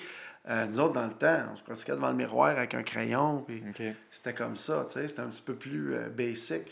Euh, 0.49 0.67
nous 0.67 0.79
autres, 0.79 0.95
dans 0.95 1.07
le 1.07 1.13
temps, 1.13 1.43
on 1.53 1.57
se 1.57 1.63
pratiquait 1.63 1.93
devant 1.93 2.11
le 2.11 2.17
miroir 2.17 2.57
avec 2.57 2.75
un 2.75 2.85
crayon, 2.85 3.45
puis 3.47 3.63
OK. 3.69 3.83
c'était 4.11 4.33
comme 4.33 4.57
ça, 4.57 4.87
c'était 4.89 5.21
un 5.21 5.27
petit 5.27 5.43
peu 5.43 5.55
plus 5.55 5.97
basic. 6.17 6.63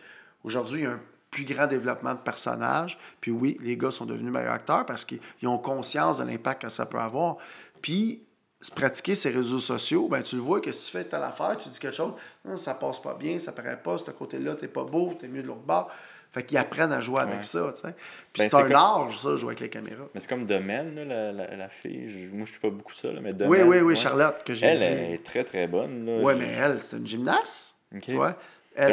Aujourd'hui, 0.48 0.80
il 0.80 0.84
y 0.84 0.86
a 0.86 0.92
un 0.92 1.00
plus 1.30 1.44
grand 1.44 1.66
développement 1.66 2.14
de 2.14 2.20
personnages. 2.20 2.98
Puis 3.20 3.30
oui, 3.30 3.58
les 3.60 3.76
gars 3.76 3.90
sont 3.90 4.06
devenus 4.06 4.32
meilleurs 4.32 4.54
acteurs 4.54 4.86
parce 4.86 5.04
qu'ils 5.04 5.20
ils 5.42 5.48
ont 5.48 5.58
conscience 5.58 6.16
de 6.16 6.24
l'impact 6.24 6.62
que 6.62 6.70
ça 6.70 6.86
peut 6.86 6.98
avoir. 6.98 7.36
Puis, 7.82 8.22
se 8.62 8.70
pratiquer 8.70 9.14
ces 9.14 9.28
réseaux 9.30 9.58
sociaux, 9.60 10.08
ben 10.08 10.22
tu 10.22 10.36
le 10.36 10.40
vois 10.42 10.60
que 10.62 10.72
si 10.72 10.86
tu 10.86 10.90
fais 10.90 11.04
telle 11.04 11.22
affaire, 11.22 11.56
tu 11.58 11.68
dis 11.68 11.78
quelque 11.78 11.94
chose, 11.94 12.14
non, 12.46 12.56
ça 12.56 12.74
passe 12.74 12.98
pas 13.00 13.14
bien, 13.14 13.38
ça 13.38 13.52
paraît 13.52 13.80
pas, 13.80 13.98
ce 13.98 14.10
côté-là, 14.10 14.54
t'es 14.56 14.66
pas 14.68 14.82
beau, 14.84 15.14
t'es 15.20 15.28
mieux 15.28 15.42
de 15.42 15.46
l'autre 15.48 15.60
bord. 15.60 15.90
Fait 16.32 16.42
qu'ils 16.42 16.58
apprennent 16.58 16.92
à 16.92 17.00
jouer 17.00 17.20
avec 17.20 17.44
ça, 17.44 17.70
tu 17.74 17.82
sais. 17.82 17.94
Puis 18.32 18.42
Ben, 18.42 18.48
c'est 18.50 18.56
un 18.56 18.62
comme- 18.62 18.72
art, 18.72 19.12
ça, 19.18 19.36
jouer 19.36 19.50
avec 19.50 19.60
les 19.60 19.68
caméras. 19.70 20.06
Mais 20.14 20.20
c'est 20.20 20.28
comme 20.28 20.44
Domaine, 20.46 20.94
là, 20.94 21.04
la, 21.04 21.32
la, 21.32 21.56
la 21.56 21.68
fille. 21.68 22.08
Je- 22.08 22.34
moi, 22.34 22.46
je 22.46 22.50
suis 22.52 22.60
pas 22.60 22.70
beaucoup 22.70 22.92
ça, 22.94 23.12
là, 23.12 23.20
mais 23.20 23.30
Oui, 23.32 23.36
Domaine. 23.36 23.62
oui, 23.62 23.76
oui, 23.76 23.82
ouais. 23.82 23.96
Charlotte, 23.96 24.42
que 24.44 24.54
j'ai 24.54 24.66
Elle 24.66 24.78
vu. 25.08 25.14
est 25.14 25.24
très, 25.24 25.44
très 25.44 25.66
bonne. 25.68 26.04
Là. 26.06 26.18
Ouais, 26.22 26.34
Je- 26.34 26.38
mais 26.40 26.48
elle, 26.48 26.80
c'est 26.80 26.96
une 26.96 27.06
gymnaste, 27.06 27.76
tu 28.02 28.14
vois. 28.14 28.34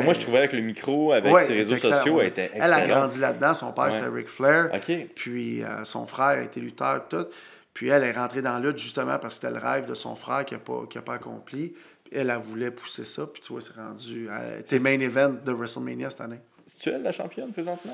Moi, 0.03 0.13
je 0.13 0.19
trouvais 0.21 0.39
avec 0.39 0.53
le 0.53 0.61
micro, 0.61 1.11
avec 1.13 1.31
Ouais, 1.33 1.43
ses 1.45 1.53
réseaux 1.53 1.75
excellente. 1.75 1.97
sociaux, 1.97 2.19
elle 2.21 2.27
était 2.27 2.49
Elle 2.53 2.61
a 2.73 2.79
excellente. 2.79 2.87
grandi 3.01 3.19
là-dedans. 3.19 3.53
Son 3.53 3.71
père, 3.71 3.85
Ouais. 3.85 3.91
c'était 3.91 4.07
Ric 4.07 4.27
Flair. 4.27 4.69
Puis 5.15 5.63
euh, 5.63 5.85
son 5.85 6.07
frère 6.07 6.39
a 6.39 6.41
été 6.41 6.59
lutteur, 6.59 7.07
tout. 7.07 7.27
Puis 7.73 7.89
elle 7.89 8.03
est 8.03 8.13
rentrée 8.13 8.41
dans 8.41 8.57
la 8.57 8.59
lutte 8.69 8.77
justement 8.79 9.19
parce 9.19 9.37
que 9.39 9.45
c'était 9.47 9.53
le 9.53 9.59
rêve 9.63 9.85
de 9.85 9.93
son 9.93 10.15
frère 10.15 10.43
qui 10.45 10.53
n'a 10.55 10.59
pas, 10.59 10.85
qui 10.89 10.97
a 10.97 11.01
pas 11.01 11.15
accompli. 11.15 11.75
Puis 12.03 12.13
elle, 12.15 12.29
elle 12.29 12.37
voulait 12.41 12.71
pousser 12.71 13.03
ça. 13.03 13.27
Puis 13.27 13.41
tu 13.41 13.51
vois, 13.53 13.61
c'est 13.61 13.75
rendu. 13.75 14.27
Elle 14.31 14.61
était 14.61 14.79
main 14.79 14.99
event 14.99 15.29
de 15.45 15.51
WrestleMania 15.51 16.09
cette 16.09 16.21
année. 16.21 16.39
C'est-tu 16.65 16.89
elle 16.89 17.03
la 17.03 17.11
championne 17.11 17.51
présentement? 17.51 17.93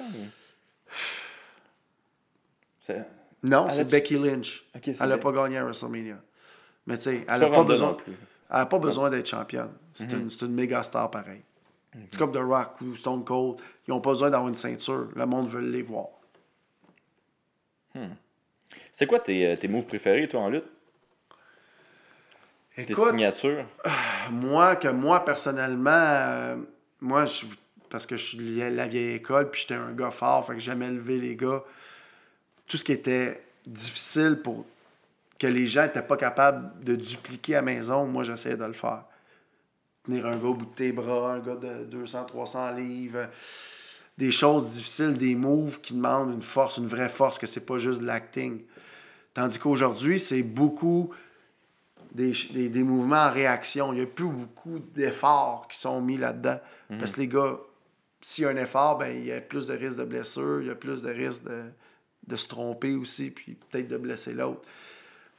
Non, 3.44 3.70
c'est 3.70 3.86
Becky 3.90 4.18
Lynch. 4.18 4.64
Elle 5.00 5.10
n'a 5.10 5.18
pas 5.18 5.32
gagné 5.32 5.58
à 5.58 5.64
WrestleMania. 5.64 6.16
Mais 6.88 6.98
tu 6.98 7.04
sais, 7.04 7.26
elle 7.28 7.42
n'a 7.42 7.50
pas 7.50 7.64
besoin. 7.64 7.98
pas 8.50 8.80
besoin 8.80 9.10
d'être 9.10 9.28
championne. 9.28 9.72
C'est 9.94 10.12
Mhm. 10.12 10.30
une, 10.42 10.48
une 10.48 10.54
méga 10.54 10.84
star 10.84 11.10
C'est 11.94 12.18
comme 12.18 12.32
The 12.32 12.38
Rock 12.38 12.82
ou 12.82 12.96
Stone 12.96 13.26
Cold. 13.26 13.60
Ils 13.88 13.92
n'ont 13.92 14.02
pas 14.02 14.12
besoin 14.12 14.30
d'avoir 14.30 14.48
une 14.48 14.56
ceinture. 14.56 15.10
Le 15.16 15.26
monde 15.26 15.50
veut 15.50 15.62
les 15.62 15.82
voir. 15.82 16.08
C'est 18.92 19.06
quoi 19.06 19.20
tes, 19.20 19.48
euh, 19.48 19.56
tes 19.56 19.68
moves 19.68 19.86
préférés, 19.86 20.28
toi, 20.28 20.42
en 20.42 20.50
lutte? 20.50 20.66
Tes 22.76 22.94
signatures? 22.94 23.66
Moi, 24.32 24.78
que 24.78 24.88
moi, 24.88 25.26
personnellement, 25.26 25.92
euh, 25.92 26.56
moi, 27.02 27.26
je, 27.26 27.46
parce 27.90 28.06
que 28.06 28.16
je 28.16 28.24
suis 28.24 28.38
de 28.38 28.64
la 28.64 28.88
vieille 28.88 29.16
école, 29.16 29.50
puis 29.50 29.62
j'étais 29.62 29.74
un 29.74 29.92
gars 29.92 30.12
fort, 30.12 30.46
fait 30.46 30.54
que 30.54 30.60
j'aimais 30.60 30.90
lever 30.90 31.18
les 31.18 31.36
gars. 31.36 31.64
Tout 32.68 32.78
ce 32.78 32.86
qui 32.86 32.94
était 32.94 33.44
difficile 33.66 34.40
pour 34.42 34.66
que 35.38 35.48
les 35.48 35.68
gens 35.68 35.84
n'étaient 35.84 36.02
pas 36.02 36.16
capables 36.18 36.72
de 36.84 36.96
dupliquer 36.96 37.56
à 37.56 37.58
la 37.58 37.64
maison, 37.64 38.06
moi, 38.06 38.24
j'essayais 38.24 38.56
de 38.56 38.64
le 38.64 38.74
faire. 38.74 39.04
Tenir 40.04 40.26
un 40.26 40.38
gars 40.38 40.48
au 40.48 40.54
bout 40.54 40.66
de 40.66 40.74
tes 40.74 40.92
bras, 40.92 41.34
un 41.34 41.40
gars 41.40 41.56
de 41.56 41.86
200, 41.86 42.26
300 42.26 42.72
livres, 42.72 43.30
des 44.18 44.32
choses 44.32 44.74
difficiles, 44.74 45.18
des 45.18 45.36
moves 45.36 45.80
qui 45.82 45.94
demandent 45.94 46.34
une 46.34 46.42
force, 46.42 46.78
une 46.78 46.88
vraie 46.88 47.10
force, 47.10 47.38
que 47.38 47.48
c'est 47.48 47.66
pas 47.66 47.80
juste 47.80 48.02
de 48.02 48.06
l'acting. 48.06 48.64
Tandis 49.34 49.60
qu'aujourd'hui, 49.60 50.20
c'est 50.20 50.44
beaucoup 50.44 51.14
des, 52.14 52.34
des, 52.52 52.70
des 52.70 52.84
mouvements 52.84 53.28
en 53.28 53.32
réaction. 53.32 53.94
Il 53.94 53.98
n'y 53.98 54.02
a 54.02 54.08
plus 54.08 54.28
beaucoup 54.28 54.80
d'efforts 54.80 55.68
qui 55.70 55.78
sont 55.78 56.02
mis 56.02 56.18
là-dedans. 56.18 56.60
Parce 57.00 57.14
que 57.14 57.22
les 57.22 57.28
gars, 57.28 57.58
s'il 58.22 58.44
y 58.44 58.48
a 58.48 58.50
un 58.50 58.58
effort, 58.58 58.98
ben, 58.98 59.16
il 59.16 59.26
y 59.26 59.32
a 59.32 59.40
plus 59.40 59.66
de 59.66 59.74
risque 59.74 59.98
de 59.98 60.04
blessure, 60.04 60.62
il 60.62 60.68
y 60.68 60.72
a 60.72 60.76
plus 60.76 61.02
de 61.02 61.10
risque 61.10 61.44
de, 61.44 61.64
de 62.28 62.36
se 62.36 62.48
tromper 62.48 62.96
aussi, 62.96 63.32
puis 63.32 63.56
peut-être 63.56 63.88
de 63.88 63.98
blesser 63.98 64.34
l'autre. 64.34 64.62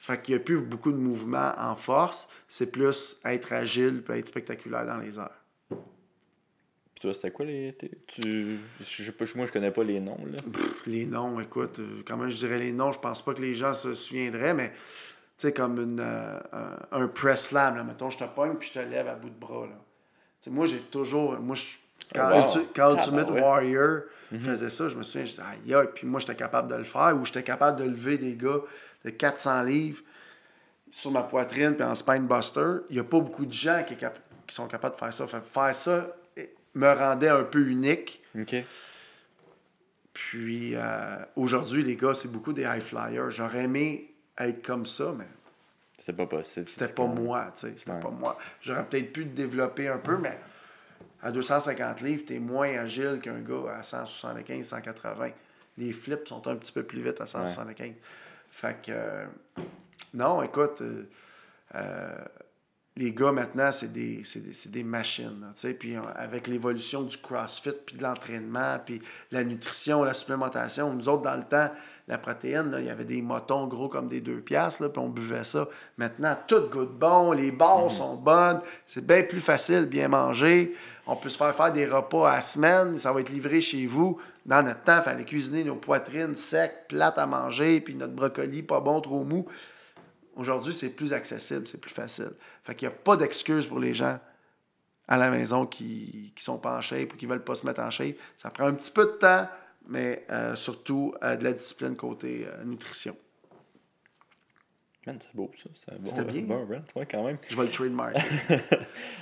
Fait 0.05 0.21
qu'il 0.21 0.35
n'y 0.35 0.41
a 0.41 0.45
plus 0.45 0.61
beaucoup 0.61 0.91
de 0.91 0.97
mouvements 0.97 1.53
en 1.57 1.77
force. 1.77 2.29
C'est 2.49 2.67
plus 2.73 3.19
être 3.25 3.53
agile 3.53 4.03
puis 4.03 4.19
être 4.19 4.27
spectaculaire 4.27 4.85
dans 4.85 4.97
les 4.97 5.17
airs. 5.17 5.31
Puis 5.71 7.01
toi, 7.01 7.15
c'était 7.15 7.31
quoi 7.31 7.45
les. 7.45 7.77
Tu... 8.09 8.59
Je 8.81 9.05
sais 9.05 9.13
pas, 9.13 9.25
moi, 9.37 9.47
je 9.47 9.53
connais 9.53 9.71
pas 9.71 9.85
les 9.85 10.01
noms, 10.01 10.19
là. 10.27 10.39
Pff, 10.43 10.87
Les 10.89 11.07
noms, 11.07 11.39
écoute, 11.39 11.79
euh, 11.79 12.03
comment 12.05 12.29
je 12.29 12.37
dirais 12.37 12.59
les 12.59 12.73
noms, 12.73 12.91
je 12.91 12.99
pense 12.99 13.23
pas 13.23 13.33
que 13.33 13.43
les 13.43 13.55
gens 13.55 13.75
se 13.75 13.95
souviendraient, 13.95 14.55
mais 14.55 14.71
tu 14.71 15.47
sais, 15.47 15.53
comme 15.53 15.81
une, 15.81 16.01
euh, 16.01 16.41
un, 16.53 17.03
un 17.03 17.07
press 17.07 17.51
slam, 17.51 17.77
là, 17.77 17.85
mettons, 17.85 18.11
je 18.11 18.19
te 18.19 18.25
pogne 18.25 18.57
puis 18.57 18.71
je 18.75 18.81
te 18.81 18.85
lève 18.85 19.07
à 19.07 19.15
bout 19.15 19.31
de 19.31 19.39
bras. 19.39 19.67
Là. 19.67 19.77
Tu 19.77 19.77
sais, 20.41 20.51
moi, 20.51 20.67
j'ai 20.67 20.81
toujours. 20.81 21.39
Moi, 21.39 21.55
je, 21.55 21.65
quand, 22.13 22.29
Oh, 22.33 22.35
wow. 22.39 22.41
Ulti- 22.49 22.67
quand 22.75 22.95
Ultimate 22.97 23.27
Tabarouette. 23.29 23.45
Warrior 23.45 24.01
faisait 24.33 24.71
ça, 24.71 24.89
je 24.89 24.97
me 24.97 25.05
souviens, 25.05 25.25
je 25.27 25.31
disais, 25.31 25.43
aïe, 25.43 25.75
aïe, 25.75 25.89
puis 25.95 26.09
moi, 26.09 26.19
j'étais 26.19 26.35
capable 26.35 26.69
de 26.73 26.75
le 26.75 26.83
faire, 26.85 27.17
ou 27.21 27.25
j'étais 27.25 27.45
capable 27.45 27.79
de 27.79 27.85
lever 27.89 28.19
des 28.19 28.35
gars 28.35 28.59
de 29.05 29.11
400 29.11 29.63
livres 29.63 30.03
sur 30.91 31.11
ma 31.11 31.23
poitrine 31.23 31.75
puis 31.75 31.85
en 31.85 31.95
spine 31.95 32.27
buster. 32.27 32.79
Il 32.91 32.95
n'y 32.95 33.01
a 33.01 33.05
pas 33.05 33.21
beaucoup 33.21 33.47
de 33.47 33.53
gens 33.53 33.83
qui, 33.87 33.97
sont 34.55 34.67
capables 34.67 34.95
de 34.95 34.99
faire 35.01 35.15
ça. 35.15 35.27
Fait 35.27 35.43
faire 35.45 35.75
ça 35.75 36.07
eh, 36.37 36.55
me 36.75 36.93
rendait 36.93 37.29
un 37.31 37.45
peu 37.45 37.67
unique. 37.67 38.23
Puis 40.13 40.75
euh, 40.75 41.17
aujourd'hui, 41.37 41.83
les 41.83 41.97
gars, 41.97 42.15
c'est 42.15 42.31
beaucoup 42.31 42.53
des 42.53 42.63
high 42.63 42.83
flyers. 42.83 43.31
J'aurais 43.31 43.65
aimé 43.65 44.13
être 44.39 44.63
comme 44.63 44.85
ça, 44.87 45.15
mais 45.17 45.27
C'était 45.99 46.13
pas 46.13 46.27
possible. 46.27 46.69
c'était 46.69 46.93
pas 46.93 47.07
moi, 47.07 47.47
tu 47.55 47.61
sais. 47.61 47.73
C'était 47.77 47.93
Ouais. 47.93 48.01
pas 48.01 48.11
moi. 48.11 48.39
J'aurais 48.61 48.85
peut-être 48.85 49.13
pu 49.13 49.21
le 49.25 49.31
développer 49.31 49.89
un 49.89 49.99
peu, 49.99 50.19
mais 50.19 50.39
à 51.23 51.31
250 51.31 52.01
livres, 52.03 52.25
t'es 52.27 52.39
moins 52.39 52.77
agile 52.79 53.21
qu'un 53.23 53.41
gars 53.41 53.77
à 53.79 53.83
175, 53.83 54.67
180. 54.67 55.31
Les 55.79 55.93
flips 55.93 56.29
sont 56.29 56.47
un 56.49 56.57
petit 56.57 56.73
peu 56.73 56.83
plus 56.83 57.01
vite 57.03 57.21
à 57.21 57.27
175. 57.27 57.93
Fait 58.53 58.83
que, 58.83 58.93
euh, 58.93 59.25
non, 60.13 60.43
écoute, 60.43 60.83
euh, 60.83 61.09
euh, 61.75 62.25
les 62.97 63.13
gars 63.13 63.33
maintenant, 63.33 63.73
c'est 63.73 63.91
des, 63.91 64.23
des, 64.37 64.69
des 64.71 64.85
machines. 64.85 65.53
Puis 65.81 65.97
avec 66.15 66.47
l'évolution 66.47 67.03
du 67.03 67.17
CrossFit, 67.17 67.73
puis 67.87 67.97
de 67.97 68.03
l'entraînement, 68.03 68.79
puis 68.85 69.01
la 69.31 69.43
nutrition, 69.43 70.05
la 70.05 70.13
supplémentation, 70.13 70.93
nous 70.93 71.09
autres, 71.09 71.23
dans 71.23 71.37
le 71.37 71.45
temps, 71.45 71.71
la 72.13 72.19
protéine, 72.19 72.71
là, 72.71 72.81
il 72.81 72.87
y 72.87 72.91
avait 72.91 73.05
des 73.05 73.23
motons 73.23 73.67
gros 73.67 73.89
comme 73.89 74.09
des 74.09 74.21
deux 74.21 74.41
piastres, 74.41 74.83
là, 74.83 74.89
puis 74.91 75.01
on 75.01 75.09
buvait 75.09 75.45
ça. 75.45 75.67
Maintenant, 75.97 76.37
tout 76.47 76.69
goûte 76.71 76.99
bon, 76.99 77.33
les 77.33 77.51
barres 77.51 77.91
sont 77.91 78.17
bonnes, 78.17 78.61
c'est 78.85 79.05
bien 79.05 79.23
plus 79.23 79.41
facile, 79.41 79.87
bien 79.87 80.09
manger. 80.09 80.75
On 81.07 81.17
peut 81.17 81.31
se 81.31 81.39
faire 81.39 81.55
faire 81.55 81.73
des 81.73 81.87
repas 81.87 82.31
à 82.31 82.35
la 82.37 82.41
semaine, 82.43 82.99
ça 82.99 83.13
va 83.13 83.21
être 83.21 83.31
livré 83.31 83.61
chez 83.61 83.87
vous. 83.87 84.21
Dans 84.45 84.63
notre 84.63 84.83
temps, 84.83 84.99
il 84.99 85.05
fallait 85.05 85.25
cuisiner 85.25 85.65
nos 85.65 85.77
poitrines 85.77 86.37
secs, 86.37 86.87
plates 86.89 87.19
à 87.19 87.27
manger, 87.27 87.81
puis 87.81 87.95
notre 87.95 88.13
brocoli 88.13 88.63
pas 88.63 88.81
bon, 88.81 89.01
trop 89.01 89.25
mou. 89.25 89.47
Aujourd'hui, 90.37 90.75
c'est 90.75 90.91
plus 90.91 91.13
accessible, 91.13 91.67
c'est 91.67 91.81
plus 91.81 91.93
facile. 91.93 92.33
Fait 92.63 92.75
qu'il 92.75 92.89
n'y 92.89 92.95
a 92.95 92.97
pas 92.97 93.17
d'excuse 93.17 93.67
pour 93.67 93.79
les 93.79 93.95
gens 93.95 94.19
à 95.09 95.17
la 95.17 95.31
maison 95.31 95.67
qui, 95.67 96.33
qui 96.37 96.45
sont 96.45 96.59
pas 96.59 96.77
en 96.77 96.81
shape 96.81 97.15
ou 97.15 97.17
qui 97.17 97.27
veulent 97.27 97.45
pas 97.45 97.55
se 97.55 97.67
mettre 97.67 97.81
en 97.81 97.91
shape. 97.91 98.17
Ça 98.37 98.51
prend 98.51 98.67
un 98.67 98.75
petit 98.75 98.91
peu 98.91 99.07
de 99.07 99.13
temps, 99.13 99.49
mais 99.89 100.25
euh, 100.31 100.55
surtout 100.57 101.15
euh, 101.23 101.37
de 101.37 101.45
la 101.45 101.53
discipline 101.53 101.97
côté 101.97 102.47
euh, 102.47 102.65
nutrition. 102.65 103.17
Man, 105.07 105.19
c'est 105.21 105.35
beau, 105.35 105.51
ça. 105.61 105.69
C'est 105.75 105.93
un 106.19 106.23
bon, 106.23 106.31
bien. 106.31 106.43
bon 106.43 106.65
rant, 106.65 106.85
ouais, 106.95 107.07
quand 107.11 107.25
même. 107.25 107.37
Je 107.49 107.57
vais 107.57 107.65
le 107.65 107.71
trademark. 107.71 108.17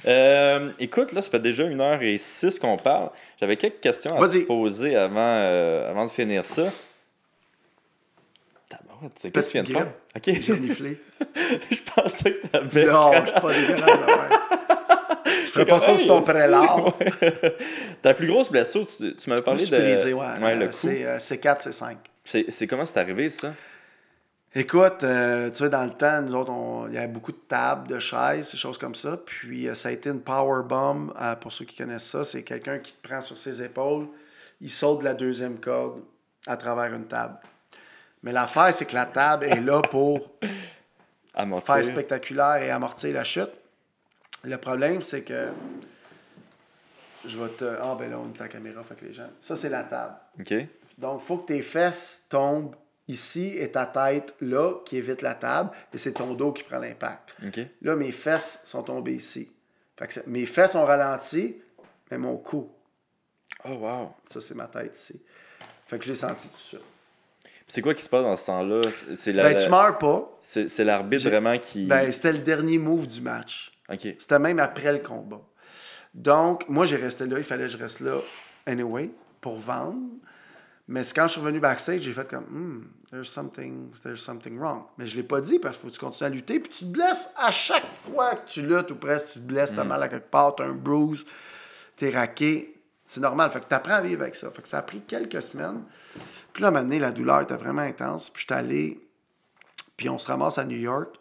Euh, 0.07 0.73
écoute, 0.79 1.13
là, 1.13 1.21
ça 1.21 1.31
fait 1.31 1.41
déjà 1.41 1.65
une 1.65 1.81
heure 1.81 2.03
et 2.03 2.17
six 2.17 2.59
qu'on 2.59 2.79
parle. 2.79 3.11
J'avais 3.39 3.57
quelques 3.59 3.81
questions 3.81 4.15
à 4.21 4.29
te 4.29 4.39
poser 4.45 4.97
avant, 4.97 5.21
euh, 5.21 5.91
avant 5.91 6.07
de 6.07 6.11
finir 6.11 6.45
ça. 6.45 6.71
Qu'est-ce 9.23 9.29
que 9.29 9.41
tu 9.41 9.53
viens 9.53 9.63
de 9.63 9.69
faire? 9.69 9.93
Ok, 10.17 10.41
J'ai 10.41 10.53
reniflé. 10.53 10.99
je 11.71 11.83
pensais 11.95 12.35
que 12.35 12.47
t'avais. 12.47 12.87
Non, 12.87 13.13
je 13.25 13.31
suis 13.31 13.41
pas 13.41 13.53
dégueulasse. 13.53 14.40
Je 15.51 15.55
ferais 15.55 15.65
pas 15.67 15.81
ça 15.81 15.97
sur 15.97 16.07
ton 16.07 16.23
prélat. 16.23 16.77
Ta 18.03 18.15
plus 18.15 18.27
grosse 18.29 18.51
blessure, 18.51 18.87
tu, 18.87 19.15
tu 19.17 19.29
m'avais 19.31 19.43
parlé 19.43 19.67
de. 19.67 19.77
brisé, 19.77 20.13
ouais. 20.13 20.27
Ouais, 20.41 20.55
le 20.55 20.67
Euh, 20.67 20.69
c'est 20.71 21.05
euh, 21.05 21.19
c'est 21.19 21.39
4, 21.39 21.61
c'est 21.61 21.73
5. 21.73 21.99
C'est 22.25 22.47
c'est 22.51 22.67
comment 22.67 22.87
c'est 22.87 22.99
arrivé, 23.01 23.29
ça? 23.29 23.55
Écoute, 24.55 25.05
euh, 25.05 25.49
tu 25.51 25.57
sais, 25.57 25.69
dans 25.69 25.85
le 25.85 25.91
temps, 25.91 26.23
nous 26.23 26.35
autres, 26.35 26.51
on- 26.51 26.89
il 26.89 26.95
y 26.95 26.99
avait 26.99 27.07
beaucoup 27.07 27.31
de 27.33 27.39
tables, 27.49 27.87
de 27.89 27.99
chaises, 28.01 28.51
des 28.51 28.59
choses 28.59 28.79
comme 28.79 28.95
ça. 28.97 29.17
Puis 29.25 29.69
euh, 29.69 29.75
ça 29.75 29.91
a 29.91 29.93
été 29.93 30.11
une 30.11 30.21
power 30.21 30.63
bomb, 30.65 31.13
euh, 31.21 31.37
pour 31.37 31.53
ceux 31.53 31.65
qui 31.65 31.77
connaissent 31.77 32.05
ça. 32.09 32.25
C'est 32.25 32.43
quelqu'un 32.43 32.79
qui 32.79 32.93
te 32.93 33.07
prend 33.09 33.21
sur 33.21 33.39
ses 33.39 33.63
épaules, 33.63 34.07
il 34.61 34.71
saute 34.71 35.01
de 35.01 35.05
la 35.05 35.15
deuxième 35.15 35.59
corde 35.61 36.01
à 36.47 36.57
travers 36.57 36.93
une 36.95 37.07
table. 37.07 37.35
Mais 38.23 38.33
l'affaire, 38.33 38.75
c'est 38.75 38.87
que 38.87 38.95
la 38.95 39.07
table 39.07 39.45
est 39.47 39.61
là 39.61 39.81
pour 39.83 40.31
Amortir. 41.35 41.75
faire 41.77 41.85
spectaculaire 41.85 42.57
et 42.63 42.71
amortir 42.71 43.15
la 43.15 43.25
chute. 43.25 43.51
Le 44.45 44.57
problème, 44.57 45.03
c'est 45.03 45.23
que 45.23 45.49
je 47.27 47.39
vais 47.39 47.51
te. 47.51 47.65
Ah, 47.65 47.97
ben 47.99 48.11
là, 48.11 48.19
on 48.19 48.33
est 48.33 48.43
en 48.43 48.49
caméra, 48.49 48.83
fait 48.83 48.95
que 48.95 49.05
les 49.05 49.13
gens. 49.13 49.29
Ça, 49.41 49.57
c'est 49.57 49.69
la 49.69 49.85
table. 49.85 50.15
OK. 50.39 50.55
Donc, 50.99 51.21
il 51.23 51.27
faut 51.27 51.39
que 51.39 51.47
tes 51.49 51.63
fesses 51.63 52.25
tombent 52.29 52.75
ici 53.09 53.55
est 53.59 53.73
ta 53.73 53.87
tête 53.87 54.35
là 54.41 54.75
qui 54.85 54.97
évite 54.97 55.23
la 55.23 55.35
table 55.35 55.71
et 55.93 55.99
c'est 55.99 56.13
ton 56.13 56.35
dos 56.35 56.53
qui 56.53 56.63
prend 56.63 56.79
l'impact. 56.79 57.35
OK. 57.47 57.61
Là, 57.83 57.97
mes 57.97 58.13
fesses 58.13 58.63
sont 58.67 58.83
tombées 58.83 59.15
ici. 59.15 59.51
Fait 59.99 60.07
que 60.09 60.21
mes 60.29 60.47
fesses 60.47 60.75
ont 60.75 60.85
ralenti, 60.85 61.57
mais 62.11 62.19
mon 62.19 62.37
cou, 62.37 62.71
Oh, 63.65 63.71
wow. 63.75 64.15
ça, 64.31 64.41
c'est 64.41 64.55
ma 64.55 64.67
tête 64.67 64.97
ici. 64.97 65.21
Fait 65.87 65.99
que 65.99 66.05
je 66.05 66.11
l'ai 66.11 66.15
senti 66.15 66.49
tout 66.49 66.55
de 66.55 66.61
suite. 66.61 66.81
C'est 67.67 67.83
quoi 67.83 67.95
qui 67.95 68.03
se 68.03 68.09
passe 68.09 68.23
dans 68.23 68.37
ce 68.37 68.47
temps-là? 68.47 68.91
C'est- 68.91 69.15
C'est 69.17 69.33
la- 69.33 69.43
Ben, 69.53 69.57
tu 69.63 69.69
meurs 69.69 69.99
pas. 69.99 70.39
c'est 70.43 70.85
l'arbitre 70.85 71.29
vraiment 71.29 71.59
qui. 71.59 71.87
Ben, 71.87 72.11
c'était 72.11 72.33
le 72.33 72.39
dernier 72.39 72.79
move 72.79 73.07
du 73.07 73.21
match. 73.21 73.73
C'était 73.99 74.39
même 74.39 74.59
après 74.59 74.93
le 74.93 74.99
combat. 74.99 75.43
Donc, 76.15 76.69
moi, 76.69 76.85
j'ai 76.85 76.97
resté 76.97 77.27
là. 77.27 77.39
Il 77.39 77.45
fallait 77.45 77.65
que 77.65 77.71
je 77.71 77.79
reste 77.79 78.01
là 78.01 78.19
anyway 78.67 79.11
pour 79.41 79.57
vendre. 79.57 79.99
Mais 80.89 81.03
quand 81.15 81.29
je 81.29 81.33
suis 81.33 81.41
revenu 81.41 81.61
backstage, 81.61 82.01
j'ai 82.01 82.13
fait 82.13 82.29
comme 82.29 82.45
hmm, 82.45 82.85
there's 83.13 83.29
something, 83.29 83.93
there's 84.03 84.21
something 84.21 84.59
wrong. 84.59 84.83
Mais 84.99 85.07
je 85.07 85.17
l'ai 85.17 85.23
pas 85.23 85.41
dit 85.41 85.61
parce 85.61 85.77
qu'il 85.77 85.83
faut 85.83 85.89
que 85.89 85.95
tu 85.95 86.01
continues 86.01 86.27
à 86.27 86.31
lutter. 86.31 86.59
Puis 86.59 86.73
tu 86.73 86.79
te 86.81 86.91
blesses 86.91 87.31
à 87.37 87.53
chaque 87.53 87.95
fois 87.95 88.35
que 88.35 88.51
tu 88.51 88.63
luttes 88.63 88.91
ou 88.91 88.97
presque, 88.97 89.35
tu 89.35 89.39
te 89.39 89.45
blesses, 89.45 89.73
t'as 89.73 89.85
mal 89.85 90.03
à 90.03 90.09
quelque 90.09 90.29
part, 90.29 90.57
t'as 90.57 90.65
un 90.65 90.75
bruise, 90.75 91.25
t'es 91.95 92.11
raqué. 92.11 92.75
C'est 93.07 93.21
normal. 93.21 93.51
Fait 93.51 93.61
que 93.61 93.67
t'apprends 93.67 93.95
à 93.95 94.01
vivre 94.01 94.23
avec 94.23 94.35
ça. 94.35 94.51
Fait 94.51 94.63
que 94.63 94.69
ça 94.69 94.79
a 94.79 94.83
pris 94.83 95.01
quelques 95.01 95.43
semaines. 95.43 95.85
Puis 96.53 96.63
là, 96.63 96.69
à 96.69 96.71
un 96.71 96.75
moment 96.75 96.85
donné, 96.85 96.99
la 96.99 97.13
douleur 97.13 97.41
était 97.43 97.57
vraiment 97.57 97.83
intense. 97.83 98.29
Puis 98.31 98.43
je 98.49 98.53
suis 98.53 98.59
allé, 98.59 99.01
puis 99.97 100.09
on 100.09 100.19
se 100.19 100.27
ramasse 100.27 100.59
à 100.59 100.65
New 100.65 100.79
York. 100.79 101.15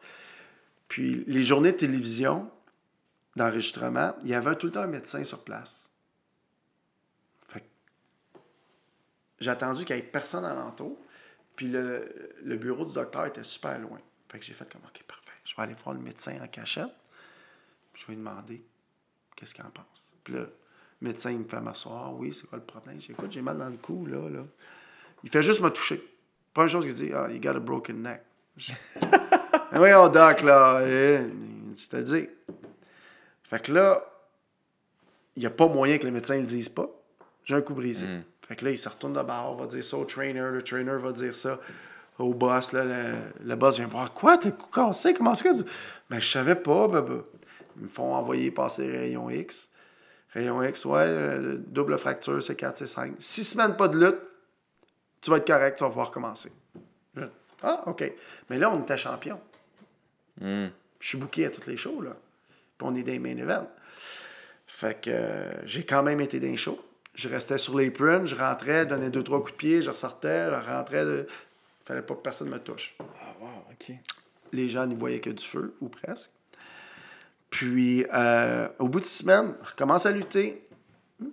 Puis 0.87 1.23
les 1.27 1.43
journées 1.43 1.73
de 1.73 1.77
télévision, 1.77 2.49
d'enregistrement, 3.35 4.15
il 4.23 4.29
y 4.29 4.33
avait 4.35 4.55
tout 4.55 4.67
le 4.67 4.71
temps 4.71 4.81
un 4.81 4.87
médecin 4.87 5.23
sur 5.23 5.43
place. 5.43 5.89
Fait 7.47 7.63
j'ai 9.39 9.49
attendu 9.51 9.85
qu'il 9.85 9.95
n'y 9.95 10.01
ait 10.01 10.05
personne 10.05 10.45
alentour. 10.45 10.97
Puis 11.55 11.67
le, 11.67 12.31
le 12.43 12.55
bureau 12.55 12.85
du 12.85 12.93
docteur 12.93 13.25
était 13.25 13.43
super 13.43 13.77
loin. 13.79 13.99
Fait 14.29 14.39
que 14.39 14.45
j'ai 14.45 14.53
fait 14.53 14.71
comme, 14.71 14.81
OK, 14.83 15.03
parfait. 15.03 15.25
Je 15.43 15.55
vais 15.55 15.63
aller 15.63 15.73
voir 15.73 15.95
le 15.95 16.01
médecin 16.01 16.39
en 16.41 16.47
cachette. 16.47 16.89
Puis 17.91 18.03
je 18.03 18.07
vais 18.07 18.13
lui 18.13 18.19
demander 18.23 18.63
qu'est-ce 19.35 19.53
qu'il 19.53 19.65
en 19.65 19.69
pense? 19.69 19.85
Puis 20.23 20.33
là, 20.35 20.41
le 20.41 21.07
médecin, 21.07 21.31
il 21.31 21.39
me 21.39 21.43
fait 21.43 21.59
m'asseoir. 21.59 22.13
Oui, 22.15 22.33
c'est 22.33 22.47
quoi 22.47 22.57
le 22.57 22.63
problème? 22.63 22.99
J'écoute, 23.01 23.31
j'ai 23.31 23.41
mal 23.41 23.57
dans 23.57 23.69
le 23.69 23.77
cou, 23.77 24.05
là, 24.05 24.29
là. 24.29 24.45
Il 25.23 25.29
fait 25.29 25.43
juste 25.43 25.61
me 25.61 25.69
toucher. 25.69 26.01
Première 26.53 26.69
chose 26.69 26.85
qu'il 26.85 26.95
dit, 26.95 27.11
ah, 27.13 27.29
you 27.29 27.39
got 27.41 27.55
a 27.55 27.59
broken 27.59 28.01
neck. 28.01 28.23
Ah 29.71 29.81
oui, 29.81 29.93
on 29.93 30.07
doc, 30.09 30.41
là. 30.41 30.81
Eh, 30.85 31.29
Je 31.77 31.87
te 31.87 31.97
dis. 31.97 32.27
Fait 33.49 33.59
que 33.61 33.73
là, 33.73 34.03
il 35.35 35.39
n'y 35.41 35.45
a 35.45 35.49
pas 35.49 35.67
moyen 35.67 35.97
que 35.97 36.05
le 36.05 36.11
médecin 36.11 36.35
ne 36.35 36.41
le 36.41 36.45
dise 36.45 36.69
pas. 36.69 36.87
J'ai 37.43 37.55
un 37.55 37.61
coup 37.61 37.73
brisé. 37.73 38.05
Mm. 38.05 38.23
Fait 38.47 38.55
que 38.55 38.65
là, 38.65 38.71
il 38.71 38.77
se 38.77 38.89
retourne 38.89 39.13
de 39.13 39.21
bord, 39.21 39.55
va 39.57 39.65
dire 39.67 39.83
ça 39.83 39.97
au 39.97 40.05
trainer, 40.05 40.41
le 40.51 40.61
trainer 40.61 40.97
va 40.97 41.11
dire 41.11 41.33
ça 41.35 41.59
au 42.17 42.33
boss. 42.33 42.73
Là, 42.73 42.83
le, 42.83 43.15
le 43.45 43.55
boss 43.55 43.77
vient 43.77 43.87
me 43.87 43.91
voir 43.91 44.13
Quoi, 44.13 44.37
t'as 44.37 44.49
le 44.49 44.55
coup 44.55 44.69
cassé? 44.71 45.13
Comment 45.13 45.35
ça 45.35 45.43
que 45.43 45.57
tu- 45.57 45.69
Ben, 46.09 46.19
je 46.19 46.27
savais 46.29 46.55
pas, 46.55 46.87
ben, 46.87 47.01
ben. 47.01 47.23
Ils 47.77 47.83
me 47.83 47.87
font 47.87 48.13
envoyer 48.13 48.51
passer 48.51 48.85
les 48.87 48.97
rayons 48.97 49.29
X. 49.29 49.69
Rayon 50.33 50.61
X, 50.63 50.85
ouais, 50.85 50.99
euh, 51.07 51.57
double 51.67 51.97
fracture, 51.97 52.43
c'est 52.43 52.55
4, 52.55 52.77
c'est 52.77 52.87
5. 52.87 53.13
Six 53.19 53.45
semaines 53.45 53.75
pas 53.75 53.87
de 53.87 53.97
lutte, 53.97 54.19
tu 55.21 55.31
vas 55.31 55.37
être 55.37 55.47
correct, 55.47 55.77
tu 55.77 55.83
vas 55.83 55.89
pouvoir 55.89 56.11
commencer. 56.11 56.51
Ah, 57.61 57.83
OK. 57.87 58.09
Mais 58.49 58.57
là, 58.57 58.71
on 58.71 58.81
était 58.81 58.95
champion. 58.95 59.39
Hmm. 60.39 60.67
Je 60.99 61.07
suis 61.07 61.17
booké 61.17 61.45
à 61.45 61.49
toutes 61.49 61.67
les 61.67 61.75
shows, 61.77 62.01
là. 62.01 62.15
Puis 62.79 62.87
on 62.87 62.95
est 62.95 63.03
dans 63.03 63.11
les 63.11 63.19
main 63.19 63.37
events. 63.37 63.69
Fait 64.65 64.99
que 64.99 65.09
euh, 65.11 65.67
j'ai 65.67 65.85
quand 65.85 66.01
même 66.01 66.21
été 66.21 66.39
dans 66.39 66.47
les 66.47 66.57
shows. 66.57 66.79
Je 67.13 67.27
restais 67.27 67.57
sur 67.57 67.77
les 67.77 67.91
prunes, 67.91 68.25
je 68.25 68.35
rentrais, 68.35 68.85
donnais 68.85 69.09
deux, 69.09 69.23
trois 69.23 69.41
coups 69.41 69.51
de 69.51 69.57
pied, 69.57 69.81
je 69.81 69.89
ressortais, 69.89 70.49
je 70.49 70.67
rentrais. 70.67 71.03
De... 71.03 71.27
Fallait 71.83 72.01
pas 72.01 72.15
que 72.15 72.21
personne 72.21 72.49
me 72.49 72.59
touche. 72.59 72.95
Ah, 72.99 73.35
wow, 73.41 73.47
OK. 73.71 73.93
Les 74.53 74.69
gens 74.69 74.85
n'y 74.87 74.95
voyaient 74.95 75.19
que 75.19 75.29
du 75.29 75.43
feu, 75.43 75.75
ou 75.81 75.89
presque. 75.89 76.31
Puis, 77.49 78.05
euh, 78.13 78.69
au 78.79 78.87
bout 78.87 79.01
de 79.01 79.05
six 79.05 79.23
semaines, 79.23 79.55
je 79.63 79.69
recommence 79.71 80.05
à 80.05 80.11
lutter. 80.11 80.65
Hmm, 81.19 81.29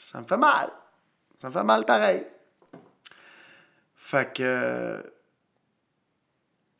ça 0.00 0.20
me 0.20 0.26
fait 0.26 0.36
mal. 0.36 0.68
Ça 1.40 1.48
me 1.48 1.52
fait 1.54 1.64
mal 1.64 1.86
pareil. 1.86 2.26
Fait 3.96 4.30
que 4.30 4.42
euh, 4.42 5.02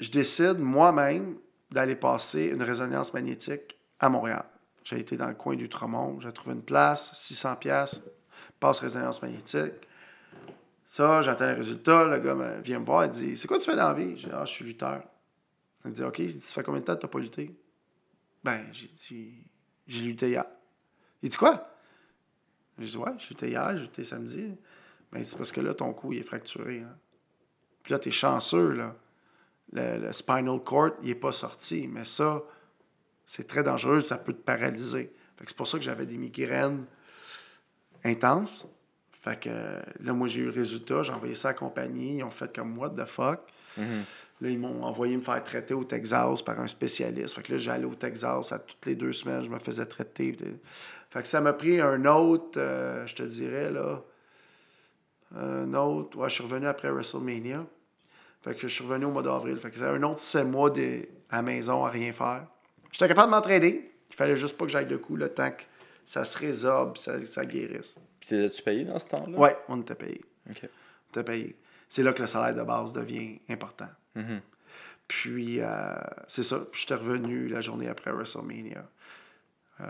je 0.00 0.10
décide 0.10 0.58
moi-même 0.58 1.38
d'aller 1.74 1.96
passer 1.96 2.46
une 2.46 2.62
résonance 2.62 3.12
magnétique 3.12 3.76
à 3.98 4.08
Montréal. 4.08 4.44
J'ai 4.84 5.00
été 5.00 5.16
dans 5.16 5.26
le 5.26 5.34
coin 5.34 5.56
d'Outremont, 5.56 6.20
j'ai 6.20 6.32
trouvé 6.32 6.54
une 6.54 6.62
place, 6.62 7.12
600 7.14 7.56
pièces, 7.56 8.00
passe 8.60 8.78
résonance 8.78 9.20
magnétique. 9.20 9.72
Ça, 10.86 11.22
j'attends 11.22 11.46
les 11.46 11.54
résultats. 11.54 12.04
Le 12.04 12.18
gars 12.18 12.36
vient 12.60 12.78
me 12.78 12.84
voir, 12.84 13.06
il 13.06 13.10
dit 13.10 13.36
C'est 13.36 13.48
quoi 13.48 13.58
tu 13.58 13.64
fais 13.64 13.74
dans 13.76 13.88
la 13.88 13.94
vie? 13.94 14.14
Dis 14.14 14.28
Ah, 14.32 14.44
je 14.44 14.52
suis 14.52 14.64
lutteur. 14.64 15.02
Il 15.84 15.90
dit 15.90 16.04
Ok, 16.04 16.20
il 16.20 16.26
dit, 16.26 16.40
ça 16.40 16.54
fait 16.54 16.62
combien 16.62 16.80
de 16.80 16.84
temps 16.84 16.94
que 16.94 17.00
tu 17.00 17.08
pas 17.08 17.18
lutté? 17.18 17.54
Ben, 18.44 18.64
j'ai 18.70 18.88
dit 18.88 19.34
J'ai 19.88 20.04
lutté 20.04 20.28
hier. 20.28 20.44
Il 21.22 21.28
dit 21.30 21.36
Quoi? 21.36 21.68
Je 22.78 22.84
dis 22.84 22.96
Ouais, 22.96 23.10
j'ai 23.18 23.28
lutté 23.30 23.48
hier, 23.48 23.72
j'ai 23.76 23.82
lutté 23.82 24.04
samedi. 24.04 24.54
Ben, 25.10 25.24
c'est 25.24 25.36
parce 25.36 25.50
que 25.50 25.60
là, 25.60 25.74
ton 25.74 25.92
cou, 25.92 26.12
il 26.12 26.20
est 26.20 26.22
fracturé. 26.24 26.80
hein. 26.82 26.96
Puis 27.82 27.92
là, 27.92 27.98
tu 27.98 28.10
es 28.10 28.12
chanceux, 28.12 28.70
là. 28.72 28.94
Le, 29.74 29.98
le 29.98 30.12
spinal 30.12 30.60
cord, 30.60 30.92
il 31.02 31.08
n'est 31.08 31.14
pas 31.14 31.32
sorti. 31.32 31.86
Mais 31.86 32.04
ça, 32.04 32.42
c'est 33.26 33.46
très 33.46 33.62
dangereux, 33.62 34.00
ça 34.00 34.16
peut 34.16 34.32
te 34.32 34.42
paralyser. 34.42 35.12
Fait 35.36 35.44
que 35.44 35.50
c'est 35.50 35.56
pour 35.56 35.66
ça 35.66 35.78
que 35.78 35.84
j'avais 35.84 36.06
des 36.06 36.16
migraines 36.16 36.84
intenses. 38.04 38.68
Fait 39.12 39.40
que 39.40 39.48
là, 39.48 40.12
moi, 40.12 40.28
j'ai 40.28 40.42
eu 40.42 40.44
le 40.44 40.50
résultat, 40.50 41.02
j'ai 41.02 41.12
envoyé 41.12 41.34
ça 41.34 41.48
à 41.48 41.52
la 41.52 41.58
compagnie, 41.58 42.18
ils 42.18 42.22
ont 42.22 42.30
fait 42.30 42.54
comme 42.54 42.76
what 42.78 42.90
the 42.90 43.06
fuck? 43.06 43.40
Là, 44.40 44.50
ils 44.50 44.58
m'ont 44.58 44.82
envoyé 44.82 45.16
me 45.16 45.22
faire 45.22 45.42
traiter 45.42 45.74
au 45.74 45.84
Texas 45.84 46.42
par 46.42 46.60
un 46.60 46.66
spécialiste. 46.66 47.34
Fait 47.34 47.42
que 47.42 47.52
là, 47.52 47.58
j'allais 47.58 47.86
au 47.86 47.94
Texas 47.94 48.52
à 48.52 48.58
toutes 48.58 48.84
les 48.86 48.94
deux 48.94 49.12
semaines, 49.12 49.42
je 49.42 49.48
me 49.48 49.58
faisais 49.58 49.86
traiter. 49.86 50.36
Fait 51.10 51.22
que 51.22 51.28
ça 51.28 51.40
m'a 51.40 51.52
pris 51.52 51.80
un 51.80 52.04
autre, 52.04 52.58
euh, 52.58 53.06
je 53.06 53.14
te 53.14 53.22
dirais, 53.22 53.70
là, 53.70 54.02
un 55.36 55.72
autre, 55.74 56.18
ouais, 56.18 56.28
je 56.28 56.34
suis 56.34 56.44
revenu 56.44 56.66
après 56.66 56.90
WrestleMania. 56.90 57.64
Fait 58.44 58.54
que 58.54 58.60
je 58.60 58.68
suis 58.68 58.84
revenu 58.84 59.06
au 59.06 59.10
mois 59.10 59.22
d'avril. 59.22 59.56
Fait 59.56 59.70
que 59.70 59.76
c'était 59.76 59.88
un 59.88 60.02
autre 60.02 60.20
sept 60.20 60.44
mois 60.46 60.68
de- 60.70 61.08
à 61.30 61.36
la 61.36 61.42
maison 61.42 61.84
à 61.84 61.90
rien 61.90 62.12
faire. 62.12 62.46
J'étais 62.92 63.08
capable 63.08 63.28
de 63.32 63.36
m'entraider. 63.36 63.90
Il 64.10 64.14
fallait 64.14 64.36
juste 64.36 64.56
pas 64.58 64.66
que 64.66 64.70
j'aille 64.70 64.86
de 64.86 64.96
coup 64.96 65.16
le 65.16 65.30
temps 65.32 65.50
que 65.50 65.62
ça 66.04 66.24
se 66.24 66.36
résorbe, 66.36 66.98
ça, 66.98 67.24
ça 67.24 67.42
guérisse. 67.44 67.94
Puis 68.20 68.28
t'es-tu 68.28 68.62
payé 68.62 68.84
dans 68.84 68.98
ce 68.98 69.08
temps-là? 69.08 69.38
Ouais, 69.38 69.56
on 69.68 69.80
était 69.80 69.94
payé. 69.94 70.20
On 70.46 70.50
était 70.52 71.24
payé. 71.24 71.56
C'est 71.88 72.02
là 72.02 72.12
que 72.12 72.20
le 72.20 72.26
salaire 72.28 72.54
de 72.54 72.62
base 72.62 72.92
devient 72.92 73.38
important. 73.48 73.88
Mhm. 74.14 74.40
Puis, 75.08 75.60
euh, 75.60 75.94
c'est 76.28 76.42
ça. 76.42 76.58
Puis, 76.70 76.82
j'étais 76.82 76.94
revenu 76.94 77.48
la 77.48 77.60
journée 77.60 77.88
après 77.88 78.10
WrestleMania, 78.12 78.84
euh, 79.80 79.84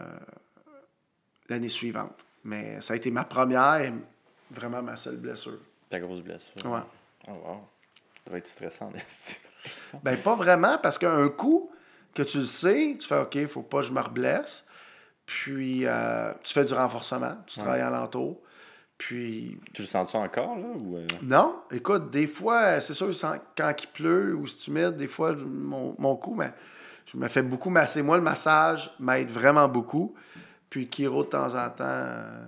l'année 1.49 1.69
suivante. 1.69 2.15
Mais 2.45 2.81
ça 2.81 2.95
a 2.95 2.97
été 2.97 3.11
ma 3.11 3.25
première 3.25 3.81
et 3.81 3.93
vraiment 4.51 4.83
ma 4.83 4.97
seule 4.97 5.17
blessure. 5.17 5.59
Ta 5.91 5.99
grosse 6.01 6.21
blessure. 6.21 6.53
Ouais. 6.65 6.81
Oh, 7.29 7.33
wow. 7.33 7.61
Ça 8.25 8.31
doit 8.31 8.39
être 8.39 8.47
stressant, 8.47 8.91
exemple. 8.95 10.03
Ben, 10.03 10.17
pas 10.17 10.35
vraiment, 10.35 10.79
parce 10.79 10.99
qu'un 10.99 11.29
coup 11.29 11.71
que 12.15 12.23
tu 12.23 12.39
le 12.39 12.45
sais, 12.45 12.97
tu 12.99 13.07
fais 13.07 13.19
OK, 13.19 13.35
il 13.35 13.49
faut 13.49 13.63
pas 13.63 13.79
que 13.81 13.87
je 13.87 13.93
me 13.93 14.01
reblesse. 14.01 14.67
Puis, 15.27 15.87
euh, 15.87 16.33
tu 16.43 16.53
fais 16.53 16.65
du 16.65 16.75
renforcement, 16.75 17.37
tu 17.47 17.59
travailles 17.59 17.81
alentour. 17.81 18.41
Puis, 18.99 19.59
Tu 19.73 19.83
le 19.83 19.89
sens-tu 19.89 20.17
encore, 20.17 20.57
là? 20.57 20.67
Ou, 20.77 20.97
euh, 20.97 21.07
non, 21.23 21.57
écoute, 21.71 22.11
des 22.11 22.27
fois, 22.27 22.81
c'est 22.81 22.95
sûr, 22.95 23.11
quand 23.57 23.73
il 23.83 23.87
pleut 23.89 24.35
ou 24.35 24.47
c'est 24.47 24.69
humide, 24.69 24.97
des 24.97 25.09
fois, 25.09 25.35
mon, 25.35 25.97
mon 25.99 26.15
cou, 26.17 26.35
mais 26.35 26.53
je 27.07 27.17
me 27.17 27.27
fais 27.29 27.43
beaucoup 27.43 27.71
masser. 27.71 28.03
Moi, 28.03 28.17
le 28.17 28.23
massage 28.23 28.95
m'aide 29.01 29.31
vraiment 29.31 29.69
beaucoup. 29.69 30.15
Puis, 30.71 30.89
Kiro, 30.89 31.25
de 31.25 31.29
temps 31.31 31.55
en 31.55 31.71
temps, 31.71 31.85
euh, 31.85 32.45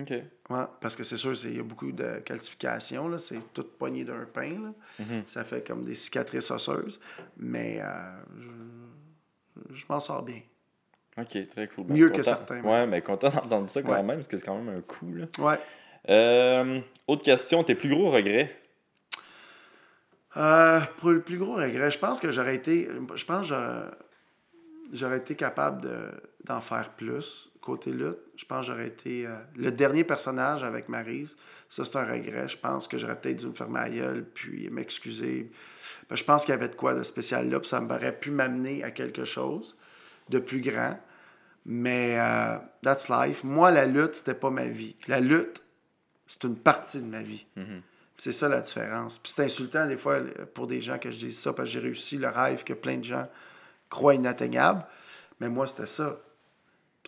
OK. 0.00 0.12
Ouais, 0.50 0.64
parce 0.80 0.96
que 0.96 1.02
c'est 1.04 1.16
sûr, 1.16 1.32
il 1.44 1.56
y 1.56 1.60
a 1.60 1.62
beaucoup 1.62 1.90
de 1.92 2.18
calcification, 2.24 3.08
là, 3.08 3.18
c'est 3.18 3.38
toute 3.52 3.76
poignée 3.78 4.04
d'un 4.04 4.24
pain. 4.24 4.50
là. 4.50 4.72
Mhm. 5.04 5.22
Ça 5.26 5.44
fait 5.44 5.66
comme 5.66 5.84
des 5.84 5.94
cicatrices 5.94 6.50
osseuses. 6.50 7.00
Mais 7.36 7.80
euh, 7.80 8.18
je, 8.38 9.74
je 9.76 9.84
m'en 9.88 10.00
sors 10.00 10.22
bien. 10.22 10.40
OK, 11.18 11.48
très 11.48 11.66
cool. 11.68 11.86
Mieux 11.88 12.10
que 12.10 12.22
certains, 12.22 12.62
Ouais, 12.62 12.86
mais 12.86 13.02
content 13.02 13.28
d'entendre 13.30 13.68
ça 13.68 13.82
quand 13.82 13.90
Ouais. 13.92 14.02
même, 14.02 14.16
parce 14.16 14.28
que 14.28 14.36
c'est 14.36 14.46
quand 14.46 14.58
même 14.60 14.76
un 14.76 14.80
coup, 14.82 15.12
là. 15.14 15.26
Ouais. 15.38 15.58
Euh, 16.08 16.80
autre 17.08 17.22
question, 17.22 17.64
tes 17.64 17.74
plus 17.74 17.88
gros 17.90 18.10
regrets? 18.10 18.54
Euh, 20.36 20.80
pour 20.98 21.10
le 21.10 21.20
plus 21.20 21.38
gros 21.38 21.54
regret, 21.54 21.90
je 21.90 21.98
pense 21.98 22.20
que 22.20 22.30
j'aurais 22.30 22.54
été. 22.54 22.88
Je 23.16 23.24
pense 23.24 23.46
j'aurais- 24.92 25.16
été 25.18 25.34
capable 25.34 25.82
de- 25.82 26.10
d'en 26.44 26.60
faire 26.60 26.90
plus 26.90 27.47
côté 27.68 27.90
lutte. 27.90 28.18
Je 28.36 28.44
pense 28.44 28.66
que 28.66 28.72
j'aurais 28.72 28.86
été. 28.88 29.26
euh, 29.26 29.36
le 29.56 29.70
dernier 29.70 30.04
personnage 30.04 30.64
avec 30.64 30.88
Maryse, 30.88 31.36
ça 31.68 31.84
c'est 31.84 31.96
un 31.96 32.04
regret. 32.04 32.48
Je 32.48 32.56
pense 32.56 32.88
que 32.88 32.96
j'aurais 32.96 33.20
peut-être 33.20 33.36
dû 33.36 33.46
me 33.46 33.52
fermer 33.52 33.80
la 33.80 33.90
gueule 33.90 34.24
puis 34.24 34.70
m'excuser. 34.70 35.50
Ben, 36.08 36.16
je 36.16 36.24
pense 36.24 36.44
qu'il 36.44 36.52
y 36.52 36.56
avait 36.56 36.68
de 36.68 36.74
quoi 36.74 36.94
de 36.94 37.02
spécial 37.02 37.48
là, 37.50 37.60
puis 37.60 37.68
ça 37.68 37.80
m'aurait 37.80 38.18
pu 38.18 38.30
m'amener 38.30 38.82
à 38.82 38.90
quelque 38.90 39.24
chose 39.24 39.76
de 40.30 40.38
plus 40.38 40.60
grand. 40.62 40.98
Mais 41.66 42.18
euh, 42.18 42.56
that's 42.82 43.08
life. 43.10 43.44
Moi, 43.44 43.70
la 43.70 43.84
lutte, 43.84 44.14
c'était 44.14 44.34
pas 44.34 44.48
ma 44.50 44.64
vie. 44.64 44.96
La 45.06 45.20
lutte, 45.20 45.62
c'est 46.26 46.44
une 46.44 46.56
partie 46.56 47.00
de 47.00 47.06
ma 47.06 47.20
vie. 47.20 47.46
Tu 47.54 47.62
C'est 48.16 48.32
ça 48.32 48.48
la 48.48 48.60
différence. 48.60 49.18
Puis 49.18 49.32
c'est 49.36 49.44
insultant 49.44 49.86
des 49.86 49.98
fois 49.98 50.20
pour 50.54 50.66
des 50.66 50.80
gens 50.80 50.98
que 50.98 51.10
je 51.10 51.18
dise 51.18 51.38
ça 51.38 51.52
parce 51.52 51.68
que 51.68 51.72
j'ai 51.74 51.80
réussi 51.80 52.16
le 52.16 52.28
rêve 52.28 52.64
que 52.64 52.72
plein 52.72 52.96
de 52.96 53.04
gens 53.04 53.28
croient 53.90 54.14
inatteignable. 54.14 54.86
Mais 55.40 55.48
moi, 55.48 55.66
c'était 55.66 55.86
ça. 55.86 56.18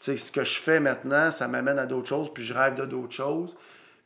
Puis 0.01 0.13
tu 0.15 0.19
sais, 0.19 0.27
ce 0.27 0.33
que 0.33 0.45
je 0.45 0.59
fais 0.59 0.81
maintenant, 0.81 1.31
ça 1.31 1.47
m'amène 1.47 1.79
à 1.79 1.85
d'autres 1.85 2.09
choses, 2.09 2.33
puis 2.33 2.43
je 2.43 2.55
rêve 2.55 2.75
de 2.75 2.87
d'autres 2.87 3.13
choses. 3.13 3.55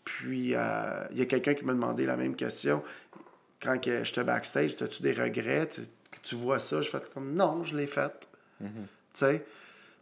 Puis 0.04 0.54
euh, 0.54 1.04
il 1.12 1.18
y 1.18 1.22
a 1.22 1.26
quelqu'un 1.26 1.54
qui 1.54 1.64
m'a 1.64 1.72
demandé 1.72 2.04
la 2.04 2.16
même 2.16 2.34
question. 2.34 2.82
Quand 3.62 3.78
j'étais 3.80 4.24
backstage, 4.24 4.74
as-tu 4.82 5.02
des 5.02 5.12
regrets? 5.12 5.68
Tu, 5.68 5.82
tu 6.22 6.34
vois 6.34 6.58
ça? 6.58 6.82
Je 6.82 6.90
fais 6.90 6.98
comme 7.14 7.34
non, 7.34 7.62
je 7.64 7.76
l'ai 7.76 7.86
fait. 7.86 8.28
Tu 8.58 8.66
sais? 9.14 9.44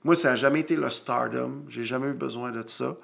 Moi, 0.02 0.14
ça 0.14 0.30
n'a 0.30 0.36
jamais 0.36 0.60
été 0.60 0.76
le 0.76 0.88
stardom. 0.88 1.64
J'ai 1.68 1.84
jamais 1.84 2.08
eu 2.08 2.14
besoin 2.14 2.50
de 2.50 2.66
ça. 2.66 2.96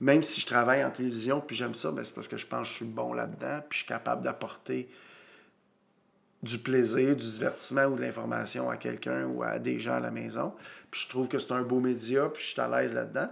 Même 0.00 0.22
si 0.22 0.42
je 0.42 0.46
travaille 0.46 0.84
en 0.84 0.90
télévision, 0.90 1.40
puis 1.40 1.56
j'aime 1.56 1.74
ça, 1.74 1.90
ben, 1.90 2.04
c'est 2.04 2.14
parce 2.14 2.28
que 2.28 2.36
je 2.36 2.46
pense 2.46 2.68
que 2.68 2.68
je 2.68 2.74
suis 2.74 2.84
bon 2.84 3.14
là-dedans, 3.14 3.60
puis 3.68 3.78
je 3.78 3.84
suis 3.84 3.86
capable 3.86 4.22
d'apporter 4.22 4.90
du 6.42 6.58
plaisir, 6.58 7.16
du 7.16 7.30
divertissement 7.30 7.86
ou 7.86 7.96
de 7.96 8.02
l'information 8.02 8.70
à 8.70 8.76
quelqu'un 8.76 9.24
ou 9.24 9.42
à 9.42 9.58
des 9.58 9.78
gens 9.78 9.94
à 9.94 10.00
la 10.00 10.10
maison. 10.10 10.54
Puis 10.90 11.02
je 11.02 11.08
trouve 11.08 11.28
que 11.28 11.38
c'est 11.38 11.52
un 11.52 11.62
beau 11.62 11.80
média, 11.80 12.28
puis 12.28 12.42
je 12.42 12.48
suis 12.48 12.60
à 12.60 12.68
l'aise 12.68 12.94
là-dedans. 12.94 13.28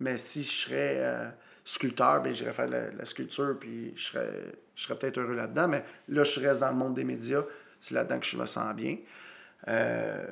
Mais 0.00 0.16
si 0.16 0.42
je 0.42 0.50
serais 0.50 0.96
euh, 0.98 1.28
sculpteur, 1.64 2.22
ben, 2.22 2.32
j'irais 2.32 2.52
faire 2.52 2.68
de 2.68 2.96
la, 2.96 3.04
sculpture, 3.04 3.56
puis 3.58 3.92
je 3.96 4.06
serais, 4.06 4.54
je 4.74 4.84
serais 4.84 4.98
peut-être 4.98 5.18
heureux 5.18 5.34
là-dedans. 5.34 5.68
Mais 5.68 5.84
là, 6.08 6.24
je 6.24 6.40
reste 6.40 6.60
dans 6.60 6.70
le 6.70 6.76
monde 6.76 6.94
des 6.94 7.04
médias. 7.04 7.42
C'est 7.80 7.94
là-dedans 7.94 8.20
que 8.20 8.26
je 8.26 8.36
me 8.36 8.46
sens 8.46 8.74
bien. 8.74 8.96
Euh, 9.66 10.24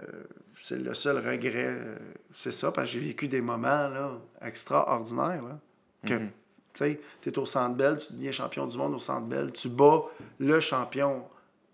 c'est 0.56 0.78
le 0.78 0.94
seul 0.94 1.18
regret, 1.18 1.66
euh, 1.68 1.96
c'est 2.34 2.52
ça, 2.52 2.70
parce 2.70 2.86
que 2.86 2.98
j'ai 2.98 3.06
vécu 3.06 3.28
des 3.28 3.40
moments 3.40 3.88
là, 3.88 4.12
extraordinaires. 4.40 5.42
Là, 5.42 5.58
que, 6.06 6.14
Mhm. 6.14 6.28
tu 6.28 6.32
sais, 6.74 7.00
tu 7.20 7.28
es 7.28 7.38
au 7.38 7.44
Centre 7.44 7.76
Bell, 7.76 7.98
tu 7.98 8.12
deviens 8.12 8.32
champion 8.32 8.66
du 8.66 8.78
monde 8.78 8.94
au 8.94 9.00
Centre 9.00 9.26
Bell, 9.26 9.52
tu 9.52 9.68
bats 9.68 10.04
le 10.38 10.60
champion 10.60 11.26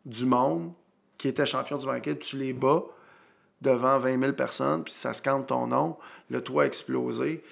du 0.04 0.26
monde 0.26 0.72
qui 1.18 1.28
était 1.28 1.46
champion 1.46 1.78
du 1.78 1.86
monde, 1.86 2.18
tu 2.20 2.36
les 2.36 2.52
bats 2.52 2.84
devant 3.60 3.98
20 3.98 4.20
000 4.20 4.32
personnes, 4.32 4.82
puis 4.82 4.92
ça 4.92 5.12
scande 5.12 5.46
ton 5.46 5.68
nom, 5.68 5.96
le 6.30 6.42
toit 6.42 6.64
a 6.64 6.66
explosé. 6.66 7.44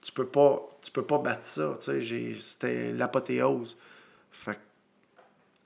Tu 0.00 0.12
peux 0.12 0.26
pas, 0.26 0.62
tu 0.80 0.92
peux 0.92 1.04
pas 1.04 1.18
battre 1.18 1.44
ça, 1.44 1.74
c'était 1.80 2.92
l'apothéose. 2.92 3.76
Fait 4.30 4.58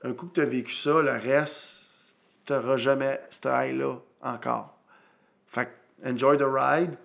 un 0.01 0.13
coup 0.13 0.27
que 0.27 0.33
tu 0.33 0.41
as 0.41 0.45
vécu 0.45 0.73
ça, 0.73 1.01
le 1.01 1.11
reste, 1.11 2.17
tu 2.45 2.53
n'auras 2.53 2.77
jamais 2.77 3.21
ce 3.29 3.47
high-là 3.47 3.97
encore. 4.21 4.77
Fait 5.47 5.69
enjoy 6.03 6.37
the 6.37 6.45
ride, 6.45 6.97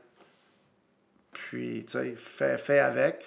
puis, 1.39 1.85
tu 1.87 1.93
sais, 1.93 2.15
fais, 2.17 2.59
fais 2.59 2.79
avec. 2.79 3.25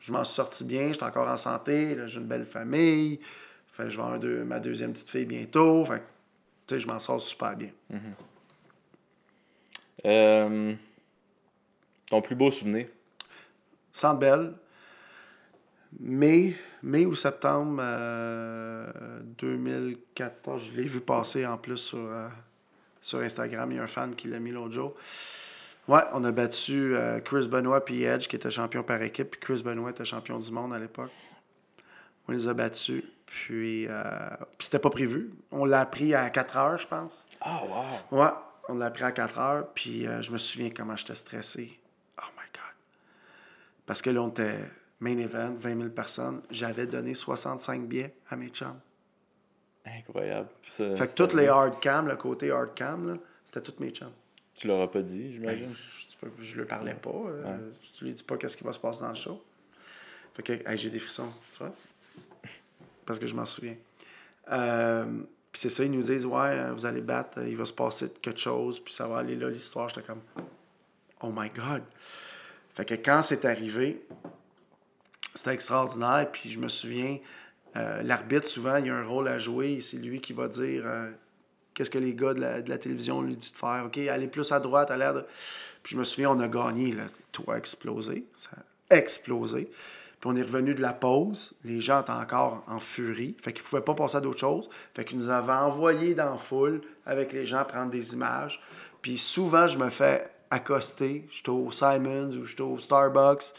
Je 0.00 0.12
m'en 0.12 0.24
suis 0.24 0.34
sorti 0.34 0.64
bien, 0.64 0.92
j'étais 0.92 1.04
encore 1.04 1.28
en 1.28 1.36
santé, 1.36 1.98
j'ai 2.06 2.20
une 2.20 2.26
belle 2.26 2.46
famille. 2.46 3.20
Fait 3.78 3.84
que 3.84 3.90
je 3.90 3.96
vais 3.96 4.02
avoir 4.02 4.18
deux- 4.18 4.42
ma 4.44 4.58
deuxième 4.58 4.92
petite 4.92 5.08
fille 5.08 5.24
bientôt. 5.24 5.84
Fait 5.84 6.00
que, 6.00 6.04
tu 6.66 6.74
sais, 6.74 6.80
je 6.80 6.86
m'en 6.88 6.98
sors 6.98 7.22
super 7.22 7.56
bien. 7.56 7.70
Euh, 10.04 10.74
ton 12.10 12.20
plus 12.20 12.34
beau 12.34 12.50
souvenir? 12.50 12.88
Centre 13.92 14.18
Bell, 14.18 14.52
mai, 16.00 16.56
mai 16.82 17.06
ou 17.06 17.14
septembre 17.14 17.78
euh, 17.80 19.20
2014. 19.38 20.64
Je 20.72 20.76
l'ai 20.76 20.86
vu 20.88 21.00
passer 21.00 21.46
en 21.46 21.56
plus 21.56 21.76
sur, 21.78 21.98
euh, 21.98 22.28
sur 23.00 23.20
Instagram. 23.20 23.70
Il 23.72 23.76
y 23.76 23.78
a 23.78 23.84
un 23.84 23.86
fan 23.86 24.14
qui 24.14 24.26
l'a 24.28 24.40
mis 24.40 24.50
l'autre 24.50 24.72
jour. 24.74 24.94
Ouais, 25.86 26.02
on 26.12 26.22
a 26.24 26.32
battu 26.32 26.94
euh, 26.96 27.20
Chris 27.20 27.48
Benoit 27.48 27.84
puis 27.84 28.02
Edge, 28.02 28.26
qui 28.28 28.34
était 28.36 28.50
champion 28.50 28.82
par 28.82 29.00
équipe. 29.02 29.30
Puis 29.30 29.40
Chris 29.40 29.62
Benoit 29.64 29.90
était 29.90 30.04
champion 30.04 30.38
du 30.38 30.50
monde 30.50 30.74
à 30.74 30.78
l'époque. 30.80 31.12
On 32.28 32.32
les 32.32 32.46
a 32.48 32.54
battus. 32.54 33.04
Puis, 33.30 33.86
euh, 33.88 34.02
puis 34.56 34.64
c'était 34.66 34.78
pas 34.78 34.90
prévu. 34.90 35.30
On 35.50 35.64
l'a 35.64 35.80
appris 35.80 36.14
à 36.14 36.28
4 36.30 36.56
heures, 36.56 36.78
je 36.78 36.86
pense. 36.88 37.26
Ah, 37.40 37.62
wow! 38.10 38.18
Ouais, 38.18 38.30
on 38.68 38.74
l'a 38.78 38.90
pris 38.90 39.04
à 39.04 39.12
4 39.12 39.38
heures, 39.38 39.68
puis 39.74 40.06
euh, 40.06 40.22
je 40.22 40.32
me 40.32 40.38
souviens 40.38 40.70
comment 40.70 40.96
j'étais 40.96 41.14
stressé. 41.14 41.78
Oh 42.18 42.26
my 42.36 42.44
God. 42.52 42.74
Parce 43.86 44.00
que 44.02 44.10
là, 44.10 44.22
on 44.22 44.28
était 44.30 44.58
main 45.00 45.18
event, 45.18 45.54
20 45.60 45.76
000 45.76 45.88
personnes. 45.90 46.42
J'avais 46.50 46.86
donné 46.86 47.12
65 47.14 47.86
billets 47.86 48.14
à 48.30 48.36
mes 48.36 48.48
chums. 48.48 48.80
Incroyable. 49.84 50.48
Ça, 50.62 50.94
Fait 50.96 51.06
que 51.06 51.14
toutes 51.14 51.34
les 51.34 51.48
hard 51.48 51.80
cam, 51.80 52.08
le 52.08 52.16
côté 52.16 52.50
hard 52.50 52.74
cam, 52.74 53.08
là, 53.12 53.14
c'était 53.44 53.60
tous 53.62 53.80
mes 53.80 53.90
chums. 53.90 54.12
Tu 54.54 54.66
l'auras 54.68 54.88
pas 54.88 55.02
dit, 55.02 55.32
j'imagine? 55.32 55.74
Je, 55.74 56.16
peux- 56.26 56.42
je 56.42 56.56
lui 56.56 56.66
parlais 56.66 56.94
pas. 56.94 57.10
euh, 57.10 57.44
Ouais. 57.44 57.72
Tu 57.94 58.04
lui 58.04 58.14
dis 58.14 58.22
pas 58.24 58.36
qu'est-ce 58.36 58.56
qui 58.56 58.64
va 58.64 58.72
se 58.72 58.78
passer 58.80 59.02
dans 59.02 59.08
le 59.10 59.14
show. 59.14 59.42
Fait 60.34 60.42
que 60.42 60.52
hey, 60.68 60.76
j'ai 60.76 60.90
des 60.90 60.98
frissons, 60.98 61.30
tu 61.52 61.58
vois? 61.58 61.72
Parce 63.08 63.18
que 63.18 63.26
je 63.26 63.34
m'en 63.34 63.46
souviens. 63.46 63.74
Euh, 64.52 65.06
puis 65.50 65.62
c'est 65.62 65.70
ça, 65.70 65.82
ils 65.82 65.90
nous 65.90 66.02
disent 66.02 66.26
Ouais, 66.26 66.70
vous 66.72 66.84
allez 66.84 67.00
battre, 67.00 67.38
il 67.42 67.56
va 67.56 67.64
se 67.64 67.72
passer 67.72 68.10
quelque 68.20 68.38
chose, 68.38 68.80
puis 68.80 68.92
ça 68.92 69.08
va 69.08 69.16
aller 69.16 69.34
là, 69.34 69.48
l'histoire. 69.48 69.88
J'étais 69.88 70.02
comme 70.02 70.20
Oh 71.22 71.32
my 71.34 71.48
God! 71.48 71.82
Fait 72.74 72.84
que 72.84 72.94
quand 72.94 73.22
c'est 73.22 73.46
arrivé, 73.46 74.04
c'était 75.34 75.54
extraordinaire. 75.54 76.28
Puis 76.30 76.50
je 76.50 76.58
me 76.58 76.68
souviens, 76.68 77.16
euh, 77.76 78.02
l'arbitre, 78.02 78.46
souvent, 78.46 78.76
il 78.76 78.90
a 78.90 78.96
un 78.96 79.06
rôle 79.06 79.28
à 79.28 79.38
jouer. 79.38 79.80
C'est 79.80 79.96
lui 79.96 80.20
qui 80.20 80.34
va 80.34 80.46
dire 80.46 80.82
euh, 80.84 81.10
qu'est-ce 81.72 81.88
que 81.88 81.98
les 81.98 82.14
gars 82.14 82.34
de 82.34 82.40
la, 82.42 82.60
de 82.60 82.68
la 82.68 82.76
télévision 82.76 83.22
lui 83.22 83.36
disent 83.36 83.52
de 83.52 83.56
faire. 83.56 83.84
OK, 83.86 83.96
allez 83.96 84.28
plus 84.28 84.52
à 84.52 84.60
droite, 84.60 84.90
à 84.90 84.98
l'air 84.98 85.14
de. 85.14 85.24
Puis 85.82 85.94
je 85.94 85.98
me 85.98 86.04
souviens, 86.04 86.30
on 86.30 86.40
a 86.40 86.48
gagné. 86.48 86.92
Le 86.92 87.04
toit 87.32 87.54
a 87.54 87.56
explosé. 87.56 88.26
Ça 88.36 88.50
a 88.90 88.96
explosé. 88.96 89.70
Puis 90.20 90.30
on 90.30 90.34
est 90.34 90.42
revenu 90.42 90.74
de 90.74 90.82
la 90.82 90.92
pause. 90.92 91.52
Les 91.64 91.80
gens 91.80 92.00
étaient 92.00 92.10
encore 92.10 92.64
en 92.66 92.80
furie. 92.80 93.36
Fait 93.40 93.52
qu'ils 93.52 93.62
ne 93.62 93.68
pouvaient 93.68 93.82
pas 93.82 93.94
passer 93.94 94.16
à 94.16 94.20
d'autres 94.20 94.40
choses. 94.40 94.68
Fait 94.94 95.04
qu'ils 95.04 95.18
nous 95.18 95.28
avaient 95.28 95.52
envoyés 95.52 96.14
dans 96.14 96.30
la 96.30 96.36
foule 96.36 96.80
avec 97.06 97.32
les 97.32 97.46
gens 97.46 97.64
prendre 97.64 97.90
des 97.90 98.14
images. 98.14 98.60
Puis 99.00 99.16
souvent, 99.16 99.68
je 99.68 99.78
me 99.78 99.90
fais 99.90 100.28
accoster. 100.50 101.28
J'étais 101.30 101.50
au 101.50 101.70
Simons 101.70 102.32
ou 102.32 102.44
j'étais 102.44 102.62
au 102.62 102.78
Starbucks. 102.78 103.52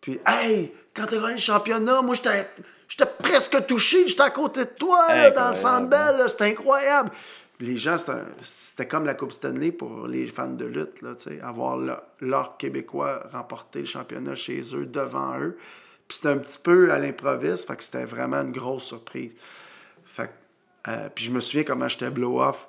Puis, 0.00 0.20
hey, 0.26 0.72
quand 0.94 1.06
t'as 1.06 1.16
gagné 1.16 1.34
le 1.34 1.40
championnat, 1.40 2.02
moi, 2.02 2.14
j'étais 2.14 2.48
j'étais 2.86 3.06
presque 3.06 3.66
touché. 3.66 4.06
J'étais 4.08 4.22
à 4.22 4.30
côté 4.30 4.60
de 4.60 4.70
toi, 4.70 5.14
là, 5.14 5.30
dans 5.30 5.48
le 5.48 5.54
Centre 5.54 5.88
Bell. 5.88 6.16
là. 6.18 6.28
C'était 6.28 6.50
incroyable. 6.50 7.10
Les 7.60 7.76
gens, 7.76 7.96
c'était 8.40 8.86
comme 8.86 9.04
la 9.04 9.14
Coupe 9.14 9.32
Stanley 9.32 9.72
pour 9.72 10.06
les 10.06 10.26
fans 10.26 10.48
de 10.48 10.64
lutte, 10.64 11.02
là, 11.02 11.14
avoir 11.42 11.76
le- 11.76 11.96
leur 12.20 12.56
Québécois 12.56 13.24
remporter 13.32 13.80
le 13.80 13.86
championnat 13.86 14.36
chez 14.36 14.62
eux, 14.74 14.86
devant 14.86 15.38
eux. 15.40 15.58
Puis 16.06 16.16
c'était 16.16 16.28
un 16.28 16.38
petit 16.38 16.58
peu 16.58 16.92
à 16.92 16.98
l'improviste, 17.00 17.66
fait 17.66 17.76
que 17.76 17.82
c'était 17.82 18.04
vraiment 18.04 18.42
une 18.42 18.52
grosse 18.52 18.84
surprise. 18.84 19.34
Fait 20.04 20.28
que, 20.28 20.90
euh, 20.90 21.08
puis 21.12 21.24
je 21.24 21.30
me 21.32 21.40
souviens 21.40 21.64
comment 21.64 21.88
j'étais 21.88 22.10
blow-off. 22.10 22.68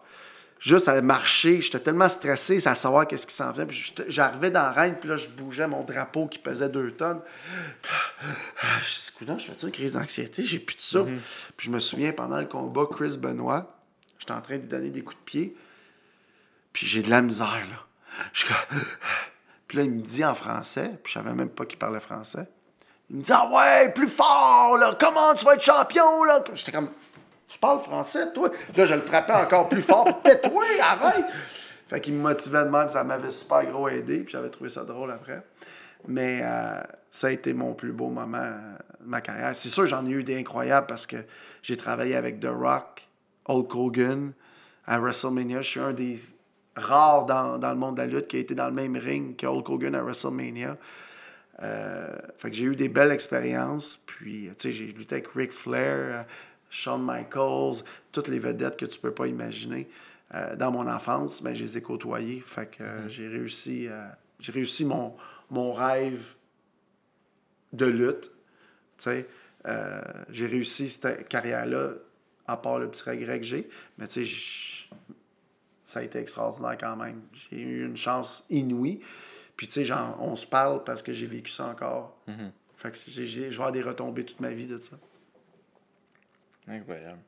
Juste 0.60 0.90
à 0.90 1.02
marcher, 1.02 1.62
j'étais 1.62 1.80
tellement 1.80 2.10
stressé 2.10 2.68
à 2.68 2.76
savoir 2.76 3.08
qu'est-ce 3.08 3.26
qui 3.26 3.34
s'en 3.34 3.52
venait. 3.54 3.68
Puis 3.68 3.94
j'arrivais 4.08 4.52
dans 4.52 4.64
la 4.64 4.72
reine, 4.74 4.98
puis 5.00 5.08
là, 5.08 5.16
je 5.16 5.30
bougeais 5.30 5.68
mon 5.68 5.84
drapeau 5.84 6.28
qui 6.28 6.38
pesait 6.40 6.68
deux 6.68 6.92
tonnes. 6.92 7.22
Je 8.82 8.86
dis, 8.86 9.12
Coudonc, 9.18 9.38
je 9.38 9.52
fais 9.52 9.66
une 9.66 9.72
crise 9.72 9.94
d'anxiété, 9.94 10.44
j'ai 10.44 10.60
plus 10.60 10.76
de 10.76 10.82
souffle. 10.82 11.14
Puis 11.56 11.68
je 11.68 11.72
me 11.72 11.80
souviens, 11.80 12.12
pendant 12.12 12.40
le 12.40 12.46
combat, 12.48 12.86
Chris 12.92 13.18
Benoit, 13.18 13.74
j'étais 14.20 14.34
en 14.34 14.42
train 14.42 14.58
de 14.58 14.62
lui 14.62 14.68
donner 14.68 14.90
des 14.90 15.02
coups 15.02 15.18
de 15.18 15.26
pied, 15.26 15.56
puis 16.74 16.86
j'ai 16.86 17.02
de 17.02 17.10
la 17.10 17.22
misère, 17.22 17.68
là. 17.70 17.86
Puis 19.68 19.78
là, 19.78 19.84
il 19.84 19.92
me 19.92 20.02
dit 20.02 20.26
en 20.26 20.34
français, 20.34 20.90
puis 21.04 21.14
je 21.14 21.20
savais 21.20 21.32
même 21.32 21.50
pas 21.50 21.64
qu'il 21.64 21.78
parlait 21.78 22.00
français. 22.00 22.48
Il 23.12 23.18
me 23.18 23.22
dit, 23.22 23.32
ah 23.32 23.48
ouais, 23.54 23.92
plus 23.94 24.10
fort, 24.10 24.78
là, 24.78 24.98
comment 25.00 25.36
tu 25.36 25.46
vas 25.46 25.54
être 25.54 25.62
champion, 25.62 26.24
là? 26.24 26.44
J'étais 26.56 26.72
comme, 26.72 26.90
tu 27.48 27.60
parles 27.60 27.80
français, 27.80 28.34
toi? 28.34 28.50
Là, 28.76 28.86
je 28.86 28.96
le 28.96 29.02
frappais 29.02 29.34
encore 29.34 29.70
plus 29.70 29.84
fort, 29.84 30.22
tais-toi, 30.24 30.66
arrête! 30.82 31.26
Fait 31.88 32.02
qu'il 32.02 32.14
me 32.14 32.22
motivait 32.22 32.64
de 32.64 32.70
même, 32.70 32.90
ça 32.90 33.04
m'avait 33.04 33.32
super 33.32 33.66
gros 33.66 33.90
aidé, 33.90 34.20
puis 34.20 34.32
j'avais 34.32 34.50
trouvé 34.50 34.70
ça 34.70 34.84
drôle 34.84 35.12
après. 35.12 35.42
Mais 36.08 36.40
euh, 36.44 36.82
ça 37.12 37.28
a 37.28 37.32
été 37.32 37.54
mon 37.54 37.74
plus 37.74 37.92
beau 37.92 38.10
moment 38.10 38.38
euh, 38.38 38.78
de 39.02 39.08
ma 39.08 39.22
carrière. 39.22 39.56
C'est 39.56 39.70
sûr, 39.70 39.86
j'en 39.88 40.06
ai 40.06 40.12
eu 40.12 40.24
des 40.24 40.38
incroyables 40.38 40.88
parce 40.88 41.08
que 41.08 41.18
j'ai 41.64 41.78
travaillé 41.78 42.16
avec 42.16 42.40
The 42.40 42.50
Rock, 42.50 43.08
Hulk 43.50 43.76
Hogan, 43.76 44.34
à 44.86 45.00
WrestleMania. 45.00 45.62
Je 45.62 45.70
suis 45.70 45.80
un 45.80 45.94
des 45.94 46.20
rares 46.76 47.26
dans, 47.26 47.58
dans 47.58 47.72
le 47.72 47.78
monde 47.78 47.98
de 47.98 48.02
la 48.02 48.08
lutte 48.08 48.28
qui 48.28 48.38
a 48.38 48.40
été 48.40 48.56
dans 48.56 48.68
le 48.68 48.74
même 48.74 48.96
ring 48.96 49.36
que 49.36 49.46
Hulk 49.48 49.70
Hogan 49.70 49.96
à 49.96 50.04
WrestleMania. 50.04 50.78
Euh, 51.62 52.16
fait 52.38 52.52
que 52.52 52.56
j'ai 52.56 52.66
eu 52.66 52.76
des 52.76 52.88
belles 52.88 53.12
expériences. 53.12 54.00
Puis, 54.06 54.50
tu 54.50 54.54
sais, 54.60 54.72
j'ai 54.72 54.86
lutté 54.86 55.16
avec 55.16 55.28
Ric 55.36 55.52
Flair, 55.52 55.96
euh, 55.98 56.24
Shawn 56.70 57.04
Michaels, 57.04 57.84
toutes 58.12 58.28
les 58.28 58.40
vedettes 58.40 58.78
que 58.78 58.86
tu 58.86 59.00
peux 59.00 59.12
pas 59.12 59.28
imaginer. 59.28 59.90
Euh, 60.36 60.56
dans 60.56 60.72
mon 60.72 60.88
enfance, 60.88 61.42
ben, 61.42 61.54
je 61.54 61.64
les 61.64 61.78
ai 61.78 61.82
côtoyées. 61.82 62.44
Fait 62.46 62.70
que 62.70 62.84
euh, 62.84 63.10
j'ai 63.10 63.28
réussi, 63.28 63.88
euh, 63.88 64.08
j'ai 64.40 64.52
réussi 64.52 64.86
mon, 64.86 65.16
mon 65.50 65.74
rêve 65.74 66.36
de 67.74 67.86
lutte. 67.88 68.32
Tu 68.98 69.04
sais, 69.04 69.28
euh, 69.68 70.02
j'ai 70.30 70.46
réussi 70.46 70.88
cette 70.88 71.28
carrière-là, 71.28 71.94
à 72.50 72.58
part 72.58 72.80
le 72.80 72.90
petit 72.90 73.04
regret 73.10 73.40
que 73.40 73.46
j'ai. 73.46 73.70
Mais 73.98 74.08
tu 74.08 74.26
sais, 74.26 74.88
ça 75.84 76.00
a 76.00 76.04
été 76.04 76.20
extraordinaire 76.20 76.78
quand 76.80 76.96
même. 76.96 77.22
J'ai 77.34 77.58
eu 77.58 77.86
une 77.86 77.98
chance 77.98 78.44
inouïe. 78.50 79.02
Puis 79.56 79.68
tu 79.68 79.74
sais, 79.74 79.86
genre, 79.86 80.18
on 80.20 80.36
se 80.36 80.46
parle 80.46 80.84
parce 80.84 81.02
que 81.02 81.12
j'ai 81.12 81.26
vécu 81.26 81.52
ça 81.52 81.66
encore. 81.66 82.18
Fait 82.78 82.92
que 82.92 82.98
je 83.08 83.22
vais 83.22 83.48
avoir 83.48 83.72
des 83.72 83.82
retombées 83.82 84.24
toute 84.24 84.40
ma 84.40 84.52
vie 84.52 84.68
de 84.68 84.78
ça. 84.78 84.98
Incroyable. 86.68 87.20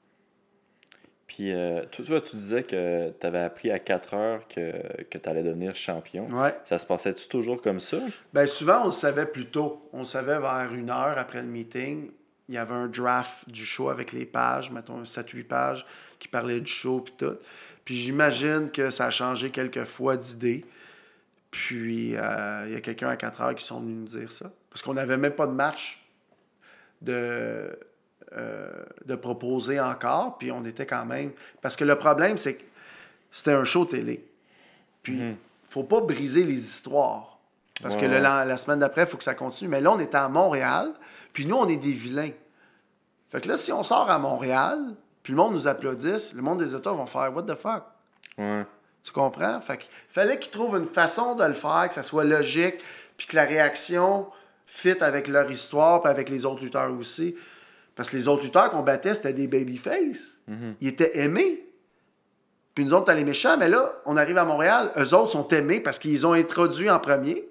Puis, 1.27 1.53
euh, 1.53 1.85
tu 1.91 2.03
disais 2.35 2.63
que 2.63 3.13
tu 3.17 3.25
avais 3.25 3.39
appris 3.39 3.71
à 3.71 3.79
4 3.79 4.13
heures 4.13 4.47
que, 4.49 5.03
que 5.03 5.17
tu 5.17 5.29
allais 5.29 5.43
devenir 5.43 5.73
champion. 5.75 6.29
Ouais. 6.29 6.53
Ça 6.65 6.77
se 6.77 6.85
passait-tu 6.85 7.29
toujours 7.29 7.61
comme 7.61 7.79
ça? 7.79 7.97
Ben 8.33 8.45
souvent, 8.45 8.81
on 8.81 8.85
le 8.87 8.91
savait 8.91 9.25
plus 9.25 9.45
tôt. 9.45 9.89
On 9.93 9.99
le 9.99 10.05
savait 10.05 10.39
vers 10.39 10.73
une 10.73 10.89
heure 10.89 11.17
après 11.17 11.41
le 11.41 11.47
meeting. 11.47 12.11
Il 12.51 12.55
y 12.55 12.57
avait 12.57 12.75
un 12.75 12.87
draft 12.87 13.49
du 13.49 13.65
show 13.65 13.87
avec 13.87 14.11
les 14.11 14.25
pages, 14.25 14.71
mettons 14.71 15.03
7-8 15.03 15.45
pages, 15.45 15.85
qui 16.19 16.27
parlaient 16.27 16.59
du 16.59 16.69
show 16.69 16.99
puis 16.99 17.13
tout. 17.17 17.37
Puis 17.85 17.95
j'imagine 17.95 18.69
que 18.69 18.89
ça 18.89 19.05
a 19.05 19.09
changé 19.09 19.51
quelques 19.51 19.85
fois 19.85 20.17
d'idée. 20.17 20.65
Puis 21.49 22.13
euh, 22.17 22.65
il 22.67 22.73
y 22.73 22.75
a 22.75 22.81
quelqu'un 22.81 23.07
à 23.07 23.15
4 23.15 23.39
heures 23.39 23.55
qui 23.55 23.63
sont 23.63 23.79
venus 23.79 23.95
nous 23.95 24.19
dire 24.19 24.29
ça. 24.29 24.51
Parce 24.69 24.81
qu'on 24.81 24.95
n'avait 24.95 25.15
même 25.15 25.31
pas 25.31 25.47
de 25.47 25.53
match 25.53 26.03
de, 27.01 27.79
euh, 28.33 28.83
de 29.05 29.15
proposer 29.15 29.79
encore. 29.79 30.37
Puis 30.37 30.51
on 30.51 30.65
était 30.65 30.85
quand 30.85 31.05
même. 31.05 31.31
Parce 31.61 31.77
que 31.77 31.85
le 31.85 31.95
problème, 31.95 32.35
c'est 32.35 32.55
que 32.55 32.63
c'était 33.31 33.53
un 33.53 33.63
show 33.63 33.85
télé. 33.85 34.25
Puis 35.03 35.13
Mhm. 35.13 35.37
faut 35.63 35.83
pas 35.83 36.01
briser 36.01 36.43
les 36.43 36.59
histoires. 36.59 37.30
Parce 37.81 37.95
Ouais, 37.95 38.01
que 38.01 38.05
le- 38.07 38.19
la, 38.19 38.45
la 38.45 38.57
semaine 38.57 38.79
d'après, 38.79 39.01
il 39.03 39.07
faut 39.07 39.17
que 39.17 39.23
ça 39.23 39.33
continue. 39.35 39.69
Mais 39.69 39.81
là, 39.81 39.91
on 39.91 39.99
était 39.99 40.17
à 40.17 40.29
Montréal. 40.29 40.91
Puis 41.33 41.45
nous, 41.45 41.55
on 41.55 41.67
est 41.67 41.77
des 41.77 41.91
vilains. 41.91 42.31
Fait 43.31 43.41
que 43.41 43.47
là, 43.47 43.57
si 43.57 43.71
on 43.71 43.83
sort 43.83 44.09
à 44.09 44.19
Montréal, 44.19 44.77
puis 45.23 45.33
le 45.33 45.37
monde 45.37 45.53
nous 45.53 45.67
applaudisse, 45.67 46.33
le 46.33 46.41
monde 46.41 46.59
des 46.59 46.75
États 46.75 46.91
vont 46.91 47.05
faire 47.05 47.33
What 47.35 47.43
the 47.43 47.55
fuck? 47.55 47.83
Ouais. 48.37 48.65
Tu 49.03 49.11
comprends? 49.11 49.59
Fait 49.61 49.77
qu'il 49.77 49.89
fallait 50.09 50.37
qu'ils 50.37 50.51
trouvent 50.51 50.77
une 50.77 50.85
façon 50.85 51.35
de 51.35 51.43
le 51.45 51.53
faire, 51.53 51.85
que 51.87 51.95
ça 51.95 52.03
soit 52.03 52.23
logique, 52.23 52.75
puis 53.17 53.25
que 53.27 53.35
la 53.35 53.45
réaction 53.45 54.27
fit 54.65 55.01
avec 55.01 55.27
leur 55.27 55.49
histoire, 55.49 56.01
puis 56.01 56.11
avec 56.11 56.29
les 56.29 56.45
autres 56.45 56.61
lutteurs 56.63 56.91
aussi. 56.93 57.35
Parce 57.95 58.09
que 58.09 58.17
les 58.17 58.27
autres 58.27 58.43
lutteurs 58.43 58.69
qu'on 58.69 58.83
battait, 58.83 59.15
c'était 59.15 59.33
des 59.33 59.47
babyface. 59.47 60.39
Ils 60.81 60.87
étaient 60.89 61.17
aimés. 61.19 61.65
Puis 62.75 62.85
nous 62.85 62.93
autres, 62.93 63.05
t'as 63.05 63.15
les 63.15 63.25
méchants, 63.25 63.57
mais 63.57 63.67
là, 63.69 63.91
on 64.05 64.15
arrive 64.17 64.37
à 64.37 64.45
Montréal, 64.45 64.91
eux 64.97 65.13
autres 65.13 65.31
sont 65.31 65.47
aimés 65.49 65.81
parce 65.81 65.99
qu'ils 65.99 66.25
ont 66.27 66.33
introduit 66.33 66.89
en 66.89 66.99
premier. 66.99 67.47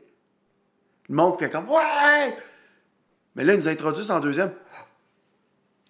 Le 1.11 1.17
monde 1.17 1.35
était 1.35 1.51
comme 1.51 1.69
Ouais! 1.69 2.37
Mais 3.35 3.43
là, 3.43 3.55
ils 3.55 3.59
nous 3.59 3.69
introduisent 3.69 4.13
en 4.13 4.21
deuxième. 4.21 4.53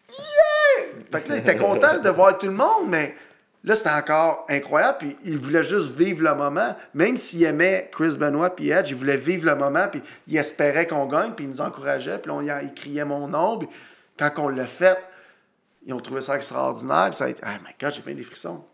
Yeah! 0.09 0.95
Fait 1.13 1.21
que 1.21 1.29
là, 1.29 1.37
ils 1.37 1.41
étaient 1.41 1.57
contents 1.57 1.99
de 1.99 2.09
voir 2.09 2.39
tout 2.39 2.47
le 2.47 2.53
monde, 2.53 2.89
mais 2.89 3.15
là, 3.63 3.77
c'était 3.77 3.91
encore 3.91 4.47
incroyable. 4.49 4.97
Puis 4.99 5.17
ils 5.25 5.37
voulaient 5.37 5.63
juste 5.63 5.93
vivre 5.93 6.23
le 6.23 6.35
moment. 6.35 6.75
Même 6.95 7.19
s'ils 7.19 7.45
aimaient 7.45 7.91
Chris 7.93 8.17
Benoit 8.17 8.57
puis 8.57 8.71
Edge, 8.71 8.91
ils 8.91 8.97
voulaient 8.97 9.19
vivre 9.19 9.45
le 9.45 9.57
moment, 9.57 9.89
puis 9.89 10.03
ils 10.27 10.39
espéraient 10.39 10.87
qu'on 10.87 11.05
gagne, 11.05 11.33
puis 11.33 11.45
ils 11.45 11.51
nous 11.51 11.61
encourageaient. 11.61 12.19
Puis 12.19 12.31
on, 12.31 12.41
ils 12.41 12.75
criaient 12.75 13.05
mon 13.05 13.29
nom. 13.29 13.59
Puis 13.59 13.69
quand 14.19 14.33
on 14.39 14.49
l'a 14.49 14.67
fait, 14.67 14.99
ils 15.85 15.93
ont 15.93 16.01
trouvé 16.01 16.23
ça 16.23 16.35
extraordinaire. 16.35 17.09
Puis 17.11 17.17
ça 17.17 17.25
a 17.27 17.29
été, 17.29 17.43
ah 17.45 17.59
my 17.63 17.75
God, 17.79 17.93
j'ai 17.93 18.03
bien 18.03 18.15
des 18.15 18.23
frissons. 18.23 18.65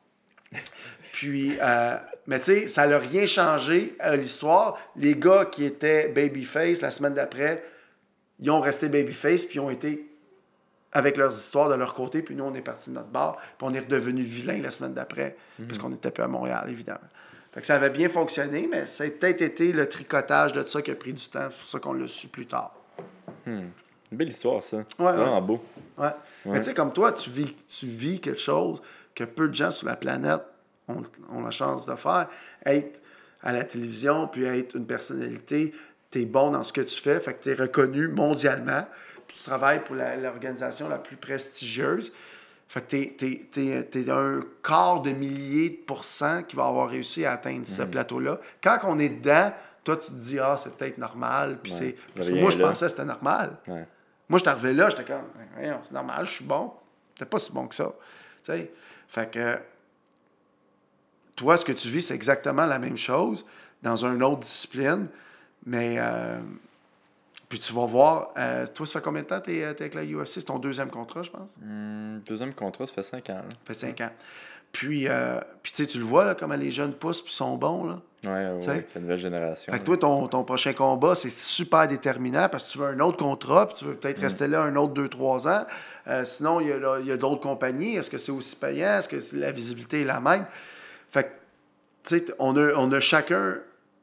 Puis, 1.13 1.59
euh, 1.61 1.97
mais 2.27 2.39
tu 2.39 2.45
sais, 2.47 2.69
ça 2.69 2.87
n'a 2.87 2.99
rien 2.99 3.27
changé 3.27 3.95
à 3.99 4.17
l'histoire. 4.17 4.79
Les 4.97 5.15
gars 5.15 5.45
qui 5.45 5.65
étaient 5.65 6.09
babyface 6.09 6.81
la 6.81 6.91
semaine 6.91 7.15
d'après, 7.15 7.65
ils 8.41 8.51
ont 8.51 8.61
resté 8.61 8.89
babyface, 8.89 9.45
puis 9.45 9.57
ils 9.57 9.61
ont 9.61 9.71
été 9.71 10.09
avec 10.93 11.17
leurs 11.17 11.33
histoires 11.33 11.69
de 11.69 11.75
leur 11.75 11.95
côté, 11.95 12.23
puis 12.23 12.35
nous, 12.35 12.45
on 12.45 12.55
est 12.55 12.63
parti 12.63 12.91
de 12.91 12.95
notre 12.95 13.09
bar, 13.09 13.37
puis 13.37 13.69
on 13.69 13.75
est 13.75 13.81
redevenu 13.81 14.23
vilain 14.23 14.61
la 14.63 14.71
semaine 14.71 14.95
d'après, 14.95 15.37
parce 15.67 15.79
qu'on 15.79 15.93
était 15.93 16.11
plus 16.11 16.23
à 16.23 16.29
Montréal, 16.29 16.67
évidemment. 16.69 17.01
Fait 17.53 17.61
que 17.61 17.67
ça 17.67 17.75
avait 17.77 17.91
bien 17.91 18.09
fonctionné, 18.09 18.69
mais 18.71 18.87
ça 18.87 19.05
a 19.05 19.09
peut-être 19.09 19.43
été 19.43 19.73
le 19.73 19.89
tricotage 19.89 20.53
de 20.53 20.67
ça 20.67 20.83
qui 20.83 20.91
a 20.91 20.95
pris 20.95 21.13
du 21.13 21.27
temps, 21.29 21.49
c'est 21.51 21.59
pour 21.59 21.69
ça 21.69 21.79
qu'on 21.79 21.93
l'a 21.93 22.09
su 22.09 22.29
plus 22.29 22.47
tard. 22.47 22.75
Une 23.47 23.71
belle 24.11 24.29
histoire, 24.29 24.63
ça. 24.63 24.79
ouais. 24.79 24.85
Vraiment 24.99 25.43
beau. 25.43 25.63
Ouais. 25.99 26.11
Mais 26.45 26.59
tu 26.61 26.65
sais, 26.65 26.75
comme 26.75 26.93
toi, 26.93 27.13
tu 27.13 27.31
vis, 27.31 27.55
tu 27.67 27.87
vis 27.87 28.21
quelque 28.21 28.41
chose 28.41 28.81
que 29.15 29.25
peu 29.25 29.49
de 29.49 29.55
gens 29.55 29.71
sur 29.71 29.87
la 29.89 29.97
planète 29.97 30.41
ont, 30.89 31.03
ont 31.31 31.43
la 31.43 31.51
chance 31.51 31.87
de 31.87 31.95
faire. 31.95 32.29
Être 32.65 33.01
à 33.43 33.53
la 33.53 33.65
télévision, 33.65 34.29
puis 34.29 34.45
être 34.45 34.75
une 34.77 34.87
personnalité, 34.87 35.73
tu 36.11 36.23
es 36.23 36.25
bon 36.25 36.51
dans 36.51 36.65
ce 36.65 36.73
que 36.73 36.81
tu 36.81 37.01
fais, 37.01 37.21
fait 37.21 37.35
que 37.35 37.43
tu 37.45 37.51
es 37.51 37.55
reconnu 37.55 38.09
mondialement, 38.09 38.87
puis 39.27 39.37
tu 39.37 39.45
travailles 39.45 39.83
pour 39.85 39.97
l'organisation 39.97 40.89
la, 40.89 40.99
plus 40.99 41.17
prestigieuse. 41.17 42.13
Fait 42.69 42.81
que 42.81 43.17
tu 43.17 43.99
es, 43.99 44.11
un 44.11 44.41
quart 44.63 45.03
de 45.03 45.11
millier 45.13 45.71
de 45.71 45.77
pourcents 45.77 46.43
qui 46.43 46.57
va 46.57 46.67
avoir 46.67 46.89
réussi 46.89 47.25
à 47.25 47.33
atteindre 47.33 47.67
ce 47.67 47.83
plateau-là. 47.83 48.41
Quand 48.63 48.79
on 48.85 48.99
est 48.99 49.09
dedans, 49.09 49.53
toi, 49.85 49.97
tu 49.97 50.11
te 50.11 50.17
dis, 50.17 50.39
ah, 50.41 50.57
c'est 50.59 50.75
peut-être 50.77 50.99
normal. 50.99 51.59
Puis 51.63 51.73
Ouais. 51.73 51.79
c'est... 51.79 52.13
Parce 52.15 52.29
que 52.29 52.35
moi, 52.35 52.51
je 52.51 52.59
là. 52.59 52.69
pensais 52.69 52.87
que 52.87 52.91
c'était 52.91 53.05
normal. 53.05 53.59
Ouais. 53.69 53.87
Moi, 54.29 54.41
je 54.43 54.51
arrivé 54.51 54.73
là, 54.73 54.89
j'étais 54.89 55.05
comme, 55.05 55.27
c'est 55.57 55.93
normal, 55.93 56.27
je 56.27 56.33
suis 56.33 56.45
bon. 56.45 56.73
T'es 57.17 57.25
pas 57.25 57.39
si 57.39 57.53
bon 57.53 57.69
que 57.69 57.75
ça. 57.77 57.93
Tu 58.43 58.53
sais? 58.53 58.73
Fait 59.07 59.31
que, 59.31 59.59
toi, 61.37 61.57
ce 61.57 61.65
que 61.65 61.73
tu 61.73 61.89
vis, 61.89 62.03
c'est 62.03 62.15
exactement 62.15 62.67
la 62.67 62.79
même 62.79 62.97
chose 62.99 63.45
dans 63.83 63.97
une 64.05 64.23
autre 64.23 64.41
discipline, 64.41 65.07
mais. 65.65 65.97
euh, 65.99 66.39
puis 67.49 67.61
tu 67.61 67.73
vas 67.73 67.87
voir, 67.87 68.31
euh, 68.37 68.67
toi, 68.67 68.85
ça 68.87 68.95
fait 68.99 69.05
combien 69.05 69.23
de 69.23 69.29
temps 69.29 69.39
que 69.41 69.45
tu 69.45 69.57
es, 69.59 69.63
avec 69.65 69.95
la 69.95 70.03
UFC? 70.03 70.27
C'est 70.41 70.43
ton 70.43 70.59
deuxième 70.59 70.91
contrat, 70.91 71.23
je 71.23 71.31
pense? 71.31 71.49
Hum, 71.63 72.21
deuxième 72.27 72.53
contrat, 72.53 72.89
ça 72.89 72.95
fait 72.95 73.03
5 73.05 73.31
ans. 73.31 73.35
là. 73.35 73.43
Ça 73.51 73.57
fait 73.67 73.75
cinq 73.75 74.01
ans. 74.01 74.11
Puis, 74.73 75.07
euh, 75.07 75.39
puis 75.63 75.71
tu 75.71 75.85
sais, 75.85 75.89
tu 75.89 75.99
le 75.99 76.05
vois, 76.05 76.25
là, 76.25 76.35
comment 76.35 76.57
les 76.57 76.73
jeunes 76.73 76.93
poussent 76.93 77.23
puis 77.23 77.33
sont 77.33 77.57
bons, 77.57 77.85
là. 77.87 78.01
Ouais, 78.25 78.67
ouais, 78.67 78.87
la 78.97 79.01
nouvelle 79.01 79.17
génération. 79.19 79.73
Fait 79.73 79.79
que 79.79 79.85
toi, 79.85 79.97
ton, 79.97 80.27
ton 80.27 80.43
prochain 80.43 80.73
combat, 80.73 81.15
c'est 81.15 81.31
super 81.31 81.87
déterminant 81.87 82.49
parce 82.49 82.65
que 82.65 82.73
tu 82.73 82.79
veux 82.79 82.87
un 82.87 82.99
autre 82.99 83.17
contrat, 83.19 83.69
puis 83.69 83.77
tu 83.79 83.85
veux 83.85 83.95
peut-être 83.95 84.21
rester 84.21 84.49
là 84.49 84.63
un 84.63 84.75
autre 84.75 84.95
2-3 85.01 85.49
ans. 85.49 85.67
Euh, 86.09 86.25
sinon, 86.25 86.61
il 86.61 86.67
y 86.67 86.73
a, 86.73 87.13
a 87.15 87.17
d'autres 87.17 87.43
compagnies. 87.43 87.95
Est-ce 87.95 88.11
que 88.11 88.19
c'est 88.19 88.33
aussi 88.33 88.57
payant? 88.57 88.99
Est-ce 88.99 89.09
que 89.09 89.37
la 89.37 89.53
visibilité 89.53 90.01
est 90.01 90.05
la 90.05 90.19
même? 90.19 90.45
Fait 91.11 91.23
que, 91.23 91.29
tu 91.29 91.35
sais, 91.96 91.96
on 92.39 92.57
a, 92.57 92.75
on 92.75 92.93
a 92.93 93.01
chacun 93.01 93.59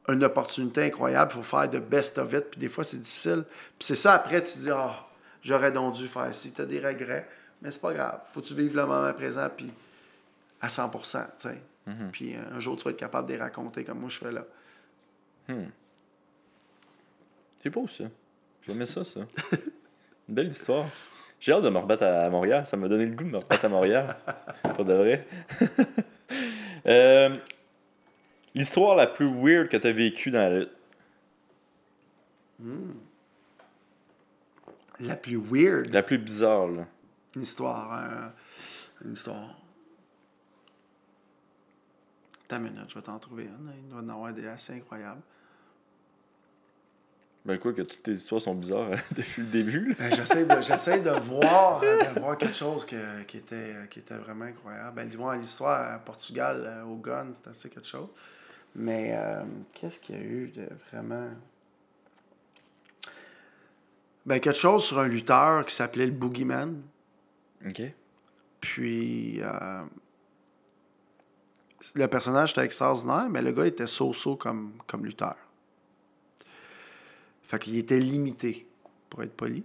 une 0.08 0.24
opportunité 0.24 0.84
incroyable. 0.84 1.32
Il 1.34 1.36
faut 1.36 1.58
faire 1.58 1.70
de 1.70 1.80
best 1.80 2.18
of 2.18 2.34
it, 2.34 2.46
puis 2.52 2.60
des 2.60 2.70
fois, 2.70 2.84
c'est 2.84 2.98
difficile. 2.98 3.44
Puis 3.48 3.88
c'est 3.88 3.96
ça, 3.96 4.14
après, 4.14 4.42
tu 4.44 4.54
te 4.54 4.60
dis, 4.60 4.72
ah, 4.72 5.08
j'aurais 5.42 5.72
donc 5.72 5.96
dû 5.96 6.08
faire 6.08 6.34
ci. 6.34 6.52
Tu 6.52 6.62
as 6.62 6.66
des 6.66 6.80
regrets, 6.80 7.28
mais 7.62 7.72
c'est 7.72 7.82
pas 7.82 7.94
grave. 7.94 8.20
faut 8.34 8.42
que 8.42 8.48
tu 8.48 8.56
vives 8.56 8.76
le 8.76 8.86
moment 8.86 9.12
présent, 9.14 9.48
puis 9.56 9.72
à 10.62 10.70
100 10.70 10.90
tu 10.90 11.00
sais. 11.38 11.62
Puis 12.12 12.36
euh, 12.36 12.56
un 12.56 12.60
jour, 12.60 12.78
tu 12.78 12.84
vas 12.86 12.92
être 12.92 12.98
capable 12.98 13.28
de 13.28 13.34
les 13.34 13.40
raconter 13.40 13.84
comme 13.84 14.00
moi 14.00 14.10
je 14.10 14.18
fais 14.18 14.32
là. 14.32 14.46
C'est 17.62 17.70
beau, 17.70 17.88
ça. 17.88 18.06
J'aimais 18.66 18.86
ça, 18.86 19.04
ça. 19.04 19.20
Une 20.30 20.36
belle 20.36 20.48
histoire. 20.48 20.88
J'ai 21.40 21.52
hâte 21.52 21.64
de 21.64 21.70
me 21.70 21.78
rebattre 21.78 22.04
à 22.04 22.24
à 22.24 22.30
Montréal. 22.30 22.66
Ça 22.66 22.78
m'a 22.78 22.88
donné 22.88 23.06
le 23.06 23.16
goût 23.16 23.26
de 23.26 23.30
me 23.30 23.38
rebattre 23.38 23.66
à 23.66 23.70
Montréal. 23.70 24.16
Pour 24.76 24.86
de 24.86 24.94
vrai. 24.94 25.28
Euh, 26.86 27.38
L'histoire 28.56 28.96
la 28.96 29.08
plus 29.08 29.28
weird 29.28 29.68
que 29.70 29.78
tu 29.78 29.88
as 29.88 29.92
vécue 29.94 30.30
dans 30.32 30.40
la 30.40 30.60
lutte. 30.60 30.72
La 35.00 35.16
plus 35.16 35.38
weird, 35.38 35.90
La 35.92 36.04
plus 36.04 36.18
bizarre, 36.18 36.68
là. 36.68 36.86
une 37.36 37.42
histoire. 37.42 38.04
euh, 38.04 38.28
une 39.06 39.14
histoire. 39.14 39.58
T'as 42.48 42.58
une 42.58 42.64
minute, 42.64 42.90
je 42.90 42.96
vais 42.96 43.02
t'en 43.02 43.18
trouver 43.20 43.46
une. 43.46 43.74
Il 43.84 43.90
doit 43.90 44.02
y 44.02 44.06
en 44.06 44.10
avoir 44.10 44.34
des 44.34 44.48
assez 44.48 44.74
incroyables. 44.74 45.22
Ben 47.46 47.58
quoi, 47.60 47.74
que 47.74 47.82
toutes 47.82 48.04
tes 48.04 48.12
histoires 48.12 48.40
sont 48.40 48.56
bizarres 48.56 48.94
hein, 48.94 48.98
depuis 49.12 49.42
le 49.42 49.48
début. 49.50 49.96
Ben, 50.00 50.14
j'essaie, 50.16 50.46
de, 50.46 50.62
j'essaie 50.62 51.02
de 51.02 51.10
voir, 51.10 51.84
euh, 51.84 52.14
de 52.14 52.20
voir 52.22 52.38
quelque 52.38 52.56
chose 52.56 52.86
que- 52.86 53.24
qui, 53.24 53.38
était, 53.38 53.76
qui 53.90 54.00
était 54.00 54.16
vraiment 54.16 54.46
incroyable. 54.46 54.96
Ben, 54.96 55.10
l'histoire 55.42 55.96
à 55.96 56.00
Portugal, 56.00 56.64
euh, 56.66 56.84
au 56.84 56.96
gun, 56.96 57.28
c'est 57.34 57.48
assez 57.50 57.70
quelque 57.70 57.88
chose. 57.88 58.08
Mais 58.76 59.12
euh, 59.14 59.44
qu'est-ce 59.74 60.00
qu'il 60.00 60.16
y 60.16 60.18
a 60.18 60.22
eu 60.22 60.48
de 60.48 60.68
vraiment? 60.91 61.30
Ben, 64.26 64.40
quelque 64.40 64.58
chose 64.58 64.86
sur 64.86 65.00
un 65.00 65.08
lutteur 65.08 65.66
qui 65.66 65.76
s'appelait 65.76 66.06
le 66.06 66.12
Boogeyman. 66.12 66.82
OK. 67.66 67.82
Puis, 68.62 69.41
euh, 69.41 69.84
le 71.95 72.08
personnage 72.08 72.52
était 72.52 72.64
extraordinaire, 72.64 73.28
mais 73.30 73.41
le 73.41 73.52
gars 73.52 73.68
était 73.68 73.88
so-so 73.88 74.38
comme, 74.38 74.74
comme 74.88 75.06
lutteur. 75.06 75.36
Fait 77.44 77.60
qu'il 77.60 77.78
était 77.78 78.00
limité, 78.00 78.66
pour 79.10 79.22
être 79.22 79.36
poli. 79.36 79.64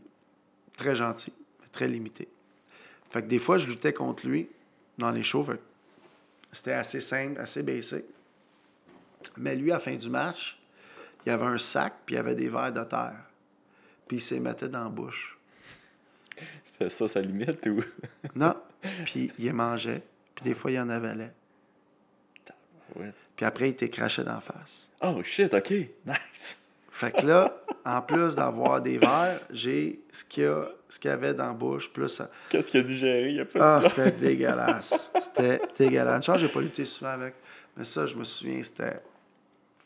Très 0.76 0.96
gentil, 0.96 1.32
mais 1.60 1.68
très 1.68 1.88
limité. 1.88 2.28
Fait 3.10 3.22
que 3.22 3.28
des 3.28 3.38
fois, 3.38 3.58
je 3.58 3.68
luttais 3.68 3.92
contre 3.92 4.26
lui 4.26 4.48
dans 4.98 5.10
les 5.10 5.22
shows. 5.22 5.44
Fait 5.44 5.56
que 5.56 5.62
c'était 6.52 6.72
assez 6.72 7.00
simple, 7.00 7.40
assez 7.40 7.62
basic. 7.62 8.04
Mais 9.36 9.56
lui, 9.56 9.70
à 9.70 9.74
la 9.74 9.80
fin 9.80 9.94
du 9.94 10.08
match, 10.08 10.58
il 11.24 11.28
y 11.30 11.32
avait 11.32 11.44
un 11.46 11.58
sac, 11.58 11.94
puis 12.06 12.14
il 12.14 12.18
y 12.18 12.20
avait 12.20 12.34
des 12.34 12.48
verres 12.48 12.72
de 12.72 12.84
terre. 12.84 13.20
Puis 14.06 14.18
il 14.18 14.20
s'est 14.20 14.40
mettait 14.40 14.68
dans 14.68 14.84
la 14.84 14.90
bouche. 14.90 15.36
C'était 16.64 16.90
ça 16.90 17.08
sa 17.08 17.20
limite 17.20 17.66
ou? 17.66 17.80
Non. 18.34 18.54
Puis 19.04 19.32
il 19.38 19.46
les 19.46 19.52
mangeait. 19.52 20.02
Puis 20.34 20.44
des 20.44 20.54
fois, 20.54 20.70
il 20.70 20.78
en 20.78 20.88
avalait. 20.88 21.32
Ouais. 22.96 23.12
Puis 23.36 23.44
après, 23.44 23.68
il 23.68 23.72
était 23.72 23.90
craché 23.90 24.22
d'en 24.24 24.40
face. 24.40 24.88
Oh 25.02 25.20
shit, 25.22 25.52
ok. 25.52 25.70
Nice. 26.06 26.56
Fait 26.90 27.12
que 27.12 27.26
là, 27.26 27.56
en 27.84 28.02
plus 28.02 28.34
d'avoir 28.34 28.80
des 28.80 28.98
verres, 28.98 29.40
j'ai 29.50 30.00
ce 30.10 30.24
qu'il 30.24 30.44
y, 30.44 30.46
a- 30.46 30.68
ce 30.88 30.98
qu'il 30.98 31.10
y 31.10 31.14
avait 31.14 31.34
dans 31.34 31.46
la 31.48 31.52
bouche, 31.52 31.92
plus... 31.92 32.20
Qu'est-ce 32.48 32.70
qu'il 32.70 32.80
a 32.80 32.82
digéré? 32.82 33.28
Il 33.30 33.36
y 33.36 33.40
a 33.40 33.44
pas 33.44 33.76
Ah, 33.78 33.82
c'était 33.88 34.10
dégueulasse. 34.12 35.12
C'était 35.20 35.60
dégueulasse. 35.78 36.16
Une 36.16 36.22
chance, 36.22 36.40
j'ai 36.40 36.48
pas 36.48 36.60
lutté 36.60 36.84
souvent 36.84 37.10
avec. 37.10 37.34
Mais 37.78 37.84
ça, 37.84 38.04
je 38.06 38.16
me 38.16 38.24
souviens, 38.24 38.60
c'était 38.62 39.00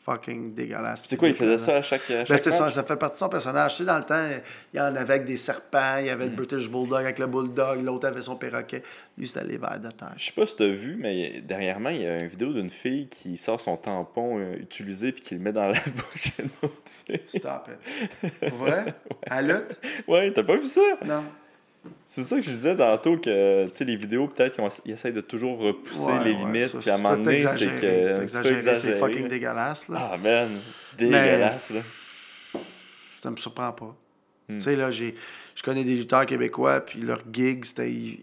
fucking 0.03 0.53
dégueulasse. 0.53 1.05
C'est 1.07 1.15
quoi, 1.15 1.29
il 1.29 1.33
faisait 1.33 1.57
ça 1.57 1.77
à 1.77 1.81
chaque, 1.81 2.01
à 2.11 2.15
Ben, 2.15 2.25
chaque 2.25 2.39
c'est 2.39 2.51
ça, 2.51 2.69
ça 2.69 2.83
fait 2.83 2.97
partie 2.97 3.15
de 3.15 3.19
son 3.19 3.29
personnage. 3.29 3.71
Tu 3.71 3.77
sais, 3.77 3.85
dans 3.85 3.97
le 3.99 4.03
temps, 4.03 4.27
il 4.73 4.77
y 4.77 4.81
en 4.81 4.93
avait 4.95 5.13
avec 5.13 5.23
des 5.23 5.37
serpents, 5.37 5.97
il 5.99 6.07
y 6.07 6.09
Mm. 6.09 6.13
avait 6.13 6.25
le 6.25 6.31
British 6.31 6.69
Bulldog 6.69 6.99
avec 7.05 7.19
le 7.19 7.27
Bulldog, 7.27 7.81
l'autre 7.83 8.07
avait 8.07 8.21
son 8.21 8.35
perroquet. 8.35 8.83
Lui, 9.17 9.27
c'était 9.27 9.45
les 9.45 9.55
vers 9.57 9.79
de 9.79 9.89
terre. 9.91 10.11
Je 10.17 10.25
sais 10.25 10.31
pas 10.33 10.45
si 10.45 10.57
t'as 10.57 10.67
vu, 10.67 10.97
mais 10.99 11.39
derrière 11.39 11.79
moi, 11.79 11.93
il 11.93 12.01
y 12.01 12.05
a 12.07 12.19
une 12.19 12.27
vidéo 12.27 12.51
d'une 12.51 12.69
fille 12.71 13.07
qui 13.07 13.37
sort 13.37 13.61
son 13.61 13.77
tampon 13.77 14.39
euh, 14.39 14.55
utilisé 14.57 15.13
puis 15.13 15.21
qui 15.21 15.35
le 15.35 15.39
met 15.39 15.53
dans 15.53 15.67
la 15.67 15.73
bouche 15.95 16.35
d'une 16.37 16.49
autre 16.63 16.81
fille. 17.05 17.21
Stop 17.39 17.69
it. 18.23 18.39
Pour 18.49 18.57
vrai? 18.57 18.85
À 19.29 19.41
lutte? 19.41 19.79
Ouais, 20.07 20.33
t'as 20.33 20.43
pas 20.43 20.57
vu 20.57 20.65
ça? 20.65 20.81
Non. 21.05 21.23
C'est 22.05 22.23
ça 22.23 22.37
que 22.37 22.41
je 22.41 22.51
disais 22.51 22.75
tantôt 22.75 23.17
que 23.17 23.67
les 23.83 23.95
vidéos, 23.95 24.27
peut-être 24.27 24.55
qu'ils 24.55 24.93
essayent 24.93 25.13
de 25.13 25.21
toujours 25.21 25.59
repousser 25.59 26.05
Ouais, 26.05 26.23
les 26.23 26.33
limites, 26.33 26.77
puis 26.79 26.89
à 26.89 26.95
un 26.95 26.97
moment 26.97 27.17
donné, 27.17 27.45
c'est 27.47 27.75
que. 27.75 28.27
C'est 28.27 28.99
fucking 28.99 29.27
dégueulasse, 29.27 29.89
là. 29.89 30.11
Ah, 30.13 30.17
man, 30.17 30.49
dégueulasse, 30.97 31.69
là. 31.71 31.81
Ça 33.21 33.31
me 33.31 33.37
surprend 33.37 33.71
pas. 33.71 33.95
Hmm. 34.49 34.57
Tu 34.57 34.61
sais, 34.63 34.75
là, 34.75 34.91
j'ai, 34.91 35.15
je 35.55 35.63
connais 35.63 35.83
des 35.83 35.95
lutteurs 35.95 36.25
québécois, 36.25 36.81
puis 36.81 37.01
leur 37.01 37.21
gig, 37.31 37.63
c'était. 37.65 38.19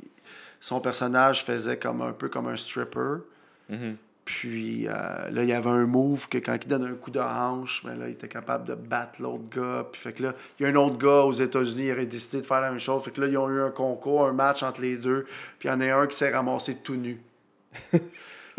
Son 0.63 0.79
personnage 0.81 1.43
faisait 1.43 1.79
comme 1.79 2.03
un 2.03 2.13
peu 2.13 2.29
comme 2.29 2.49
un 2.49 2.57
stripper. 2.57 3.23
Mhm. 3.71 3.97
Puis 4.33 4.87
euh, 4.87 4.93
là, 4.93 5.43
il 5.43 5.49
y 5.49 5.53
avait 5.53 5.71
un 5.71 5.87
move 5.87 6.29
que 6.29 6.39
quand 6.39 6.57
il 6.63 6.69
donne 6.69 6.85
un 6.85 6.95
coup 6.95 7.11
de 7.11 7.19
hanche, 7.19 7.83
ben 7.85 7.99
là, 7.99 8.07
il 8.07 8.13
était 8.13 8.29
capable 8.29 8.65
de 8.65 8.75
battre 8.77 9.21
l'autre 9.21 9.49
gars. 9.51 9.87
Puis 9.91 10.01
fait 10.01 10.13
que 10.13 10.23
là, 10.23 10.35
il 10.59 10.63
y 10.63 10.67
a 10.67 10.69
un 10.69 10.77
autre 10.77 10.99
gars 10.99 11.25
aux 11.25 11.33
États-Unis, 11.33 11.87
il 11.87 11.93
aurait 11.93 12.07
décidé 12.07 12.41
de 12.41 12.47
faire 12.47 12.61
la 12.61 12.71
même 12.71 12.79
chose. 12.79 13.03
Fait 13.03 13.11
que 13.11 13.21
là, 13.21 13.27
ils 13.27 13.37
ont 13.37 13.51
eu 13.51 13.61
un 13.61 13.71
concours, 13.71 14.25
un 14.25 14.33
match 14.33 14.63
entre 14.63 14.83
les 14.83 14.97
deux. 14.97 15.27
Puis 15.59 15.69
il 15.69 15.73
y 15.73 15.75
en 15.75 15.81
a 15.81 15.95
un 15.95 16.07
qui 16.07 16.17
s'est 16.17 16.31
ramassé 16.31 16.77
tout 16.77 16.95
nu. 16.95 17.21
puis 17.91 18.01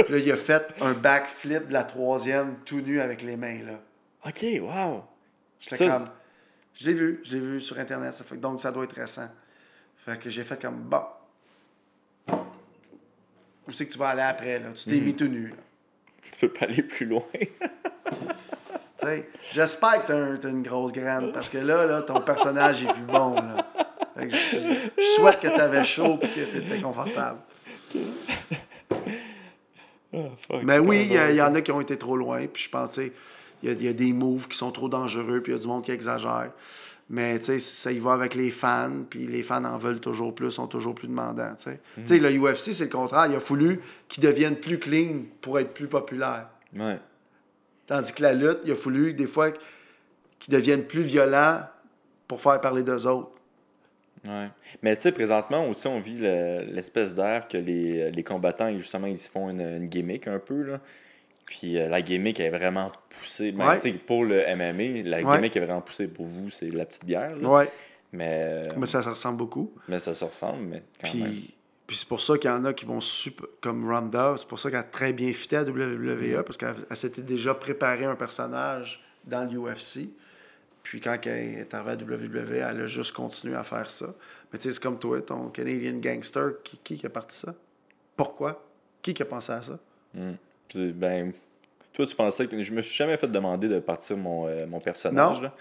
là, 0.09 0.17
il 0.17 0.29
a 0.31 0.35
fait 0.35 0.73
un 0.81 0.91
backflip 0.91 1.69
de 1.69 1.73
la 1.73 1.85
troisième 1.85 2.55
tout 2.65 2.81
nu 2.81 2.99
avec 2.99 3.21
les 3.21 3.37
mains, 3.37 3.59
là. 3.65 3.79
Ok, 4.27 4.45
wow. 4.61 5.05
J'étais 5.61 5.89
Ça, 5.89 5.99
comme. 5.99 6.07
Je 6.75 6.87
l'ai 6.87 6.93
vu, 6.93 7.21
je 7.23 7.31
l'ai 7.31 7.39
vu 7.39 7.61
sur 7.61 7.79
Internet. 7.79 8.13
Ça 8.13 8.25
fait, 8.25 8.35
que- 8.35 8.41
donc, 8.41 8.61
ça 8.61 8.73
doit 8.73 8.83
être 8.83 8.95
récent. 8.95 9.29
Fait 10.05 10.19
que 10.19 10.29
j'ai 10.29 10.43
fait 10.43 10.61
comme, 10.61 10.81
bon. 10.81 11.03
Où 13.71 13.73
c'est 13.73 13.85
que 13.85 13.93
tu 13.93 13.97
vas 13.99 14.09
aller 14.09 14.21
après, 14.21 14.59
là? 14.59 14.65
Tu 14.75 14.83
t'es 14.89 14.95
Mhm. 14.97 15.03
mis 15.05 15.15
tout 15.15 15.27
nu, 15.27 15.47
là. 15.47 15.55
Tu 16.29 16.39
peux 16.41 16.49
pas 16.49 16.65
aller 16.65 16.83
plus 16.83 17.05
loin. 17.05 17.23
Tu 18.99 19.07
J'espère 19.53 20.03
que 20.03 20.07
t'as 20.07 20.15
un- 20.15 20.35
t'as 20.35 20.49
une 20.49 20.61
grosse 20.61 20.91
graine, 20.91 21.31
parce 21.33 21.49
que 21.49 21.57
là, 21.57 21.85
là, 21.87 22.01
ton 22.03 22.21
personnage 22.21 22.83
est 22.83 22.93
plus 22.93 23.01
bon, 23.01 23.33
là. 23.33 23.65
Fait 24.15 24.27
que 24.27 24.35
je, 24.35 24.57
je 24.97 25.03
souhaite 25.15 25.39
que 25.39 25.47
t'avais 25.47 25.83
chaud 25.83 26.19
et 26.21 26.27
que 26.27 26.41
t'étais 26.51 26.79
confortable. 26.81 27.39
Ah, 30.13 30.17
fuck, 30.47 30.63
Mais 30.63 30.77
oui, 30.77 31.07
il 31.09 31.35
y, 31.35 31.41
en 31.41 31.55
a 31.55 31.61
qui 31.61 31.71
ont 31.71 31.81
été 31.81 31.97
trop 31.97 32.15
loin, 32.17 32.45
puis 32.45 32.63
je 32.63 32.69
pensais, 32.69 33.11
il 33.63 33.71
y 33.81 33.85
y 33.85 33.87
a 33.87 33.93
des 33.93 34.13
moves 34.13 34.47
qui 34.47 34.57
sont 34.57 34.71
trop 34.71 34.89
dangereux, 34.89 35.41
puis 35.41 35.53
il 35.53 35.55
y 35.55 35.57
a 35.57 35.61
du 35.61 35.67
monde 35.67 35.83
qui 35.83 35.91
exagère. 35.91 36.51
Mais 37.13 37.37
tu 37.39 37.45
sais, 37.45 37.59
ça 37.59 37.91
y 37.91 37.99
va 37.99 38.13
avec 38.13 38.35
les 38.35 38.49
fans, 38.51 39.03
puis 39.09 39.27
les 39.27 39.43
fans 39.43 39.65
en 39.65 39.77
veulent 39.77 39.99
toujours 39.99 40.33
plus, 40.33 40.49
sont 40.49 40.67
toujours 40.67 40.95
plus 40.95 41.09
demandants. 41.09 41.53
Tu 41.57 41.63
sais, 41.71 41.79
Tu 41.97 42.07
sais, 42.07 42.19
le 42.19 42.29
UFC, 42.39 42.71
c'est 42.73 42.85
le 42.85 42.89
contraire. 42.89 43.25
Il 43.27 43.35
a 43.35 43.41
fallu 43.41 43.81
qu'ils 44.07 44.23
deviennent 44.23 44.55
plus 44.55 44.79
clean 44.79 45.23
pour 45.41 45.59
être 45.59 45.73
plus 45.73 45.87
populaires. 45.87 46.47
Ouais. 46.73 46.97
Tandis 47.85 48.13
que 48.13 48.23
la 48.23 48.31
lutte, 48.33 48.59
il 48.63 48.71
a 48.71 48.75
fallu 48.75 49.13
des 49.13 49.27
fois 49.27 49.51
qu'ils 50.39 50.53
deviennent 50.53 50.85
plus 50.85 51.01
violents 51.01 51.59
pour 52.29 52.39
faire 52.39 52.61
parler 52.61 52.81
d'eux 52.83 53.05
autres. 53.05 53.31
Ouais. 54.25 54.47
Mais 54.81 54.95
tu 54.95 55.01
sais, 55.01 55.11
présentement 55.11 55.67
aussi, 55.67 55.87
on 55.87 55.99
vit 55.99 56.17
le- 56.17 56.61
l'espèce 56.71 57.13
d'air 57.13 57.49
que 57.49 57.57
les, 57.57 58.09
les 58.11 58.23
combattants, 58.23 58.71
justement, 58.77 59.07
ils 59.07 59.17
se 59.19 59.29
font 59.29 59.49
une, 59.49 59.59
une 59.59 59.85
gimmick 59.87 60.27
un 60.29 60.39
peu, 60.39 60.61
là. 60.63 60.79
Puis 61.51 61.77
euh, 61.77 61.89
la 61.89 62.01
gimmick 62.01 62.39
est 62.39 62.49
vraiment 62.49 62.93
poussée. 63.09 63.51
Ben, 63.51 63.67
Ouais. 63.67 63.75
tu 63.77 63.91
sais, 63.91 63.93
pour 63.93 64.23
le 64.23 64.39
MMA, 64.55 65.03
la 65.03 65.17
Ouais. 65.21 65.35
gimmick 65.35 65.53
est 65.57 65.59
vraiment 65.59 65.81
poussée 65.81 66.07
pour 66.07 66.25
vous, 66.25 66.49
c'est 66.49 66.69
la 66.69 66.85
petite 66.85 67.03
bière, 67.05 67.35
là. 67.35 67.49
Ouais, 67.49 67.69
Mais, 68.13 68.39
euh, 68.41 68.73
mais 68.77 68.85
ça 68.87 69.03
se 69.03 69.09
ressemble 69.09 69.37
beaucoup. 69.37 69.73
mais 69.89 69.99
ça 69.99 70.13
se 70.13 70.23
ressemble, 70.23 70.63
mais 70.63 70.81
quand 71.01 71.13
même. 71.13 71.29
Puis, 71.29 71.53
puis 71.87 71.97
c'est 71.97 72.07
pour 72.07 72.21
ça 72.21 72.37
qu'il 72.37 72.49
y 72.49 72.53
en 72.53 72.63
a 72.63 72.73
qui 72.73 72.85
vont 72.85 73.01
super, 73.01 73.47
comme 73.59 73.91
Ronda, 73.91 74.35
c'est 74.37 74.47
pour 74.47 74.59
ça 74.59 74.69
qu'elle 74.71 74.79
a 74.79 74.83
très 74.83 75.11
bien 75.11 75.33
fité 75.33 75.57
à 75.57 75.63
WWE, 75.65 76.41
parce 76.45 76.55
qu'elle 76.55 76.73
elle 76.89 76.95
s'était 76.95 77.21
déjà 77.21 77.53
préparé 77.53 78.05
un 78.05 78.15
personnage 78.15 79.03
dans 79.25 79.43
l'UFC. 79.43 80.09
Puis 80.83 81.01
quand 81.01 81.17
elle 81.25 81.59
est 81.59 81.73
arrivée 81.73 81.91
à 81.91 81.95
WWE, 81.97 82.55
elle 82.69 82.81
a 82.81 82.87
juste 82.87 83.11
continué 83.11 83.55
à 83.55 83.63
faire 83.63 83.89
ça. 83.91 84.07
Mais 84.53 84.57
tu 84.57 84.63
sais, 84.69 84.71
c'est 84.73 84.81
comme 84.81 84.99
toi, 84.99 85.21
ton 85.21 85.49
Canadian 85.49 85.97
Gangster, 85.99 86.53
qui, 86.63 86.77
qui 86.77 87.05
a 87.05 87.09
parti 87.09 87.37
ça? 87.39 87.53
Pourquoi? 88.15 88.63
Qui 89.01 89.13
qui 89.13 89.21
a 89.21 89.25
pensé 89.25 89.51
à 89.51 89.61
ça? 89.61 89.77
Hmm. 90.13 90.33
Puis, 90.71 90.91
ben, 90.93 91.33
toi, 91.93 92.05
tu 92.05 92.15
pensais 92.15 92.47
que. 92.47 92.61
Je 92.63 92.71
me 92.73 92.81
suis 92.81 92.95
jamais 92.95 93.17
fait 93.17 93.27
demander 93.27 93.67
de 93.67 93.79
partir 93.79 94.15
mon, 94.17 94.47
euh, 94.47 94.65
mon 94.65 94.79
personnage. 94.79 95.37
Non. 95.37 95.41
Là. 95.43 95.55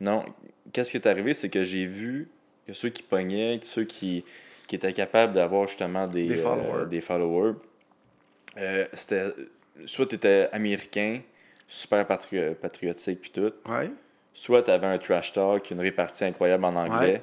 Non. 0.00 0.24
Qu'est-ce 0.72 0.90
qui 0.90 0.96
est 0.96 1.06
arrivé, 1.06 1.32
c'est 1.34 1.48
que 1.48 1.64
j'ai 1.64 1.86
vu 1.86 2.28
que 2.66 2.72
ceux 2.72 2.88
qui 2.88 3.02
pognaient, 3.02 3.60
ceux 3.62 3.84
qui, 3.84 4.24
qui 4.66 4.74
étaient 4.76 4.92
capables 4.92 5.32
d'avoir 5.32 5.68
justement 5.68 6.08
des, 6.08 6.26
Des 6.26 6.38
euh, 6.38 6.42
followers. 6.42 6.86
des 6.90 7.00
followers, 7.00 7.54
euh, 8.58 8.86
c'était. 8.92 9.32
Soit 9.84 10.06
tu 10.06 10.14
étais 10.16 10.48
américain, 10.52 11.20
super 11.66 12.04
patri- 12.06 12.54
patriotique, 12.54 13.20
puis 13.20 13.30
tout. 13.30 13.52
Ouais. 13.70 13.90
Soit 14.32 14.62
tu 14.64 14.70
avais 14.70 14.86
un 14.86 14.98
trash 14.98 15.32
talk, 15.32 15.70
une 15.70 15.80
répartie 15.80 16.24
incroyable 16.24 16.64
en 16.64 16.74
anglais. 16.76 17.12
Ouais. 17.12 17.22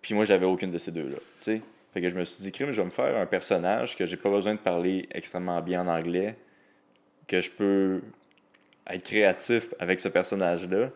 Puis 0.00 0.14
moi, 0.14 0.24
j'avais 0.24 0.46
aucune 0.46 0.70
de 0.72 0.78
ces 0.78 0.90
deux-là. 0.90 1.16
tu 1.40 1.52
sais. 1.56 1.62
Fait 1.92 2.00
que 2.00 2.08
je 2.08 2.16
me 2.16 2.24
suis 2.24 2.42
dit, 2.42 2.52
crime, 2.52 2.70
je 2.70 2.80
vais 2.80 2.86
me 2.86 2.90
faire 2.90 3.16
un 3.16 3.26
personnage 3.26 3.96
que 3.96 4.06
j'ai 4.06 4.16
pas 4.16 4.30
besoin 4.30 4.54
de 4.54 4.60
parler 4.60 5.08
extrêmement 5.10 5.60
bien 5.60 5.86
en 5.86 5.88
anglais, 5.88 6.36
que 7.26 7.40
je 7.40 7.50
peux 7.50 8.00
être 8.88 9.04
créatif 9.04 9.74
avec 9.78 10.00
ce 10.00 10.08
personnage-là, 10.08 10.90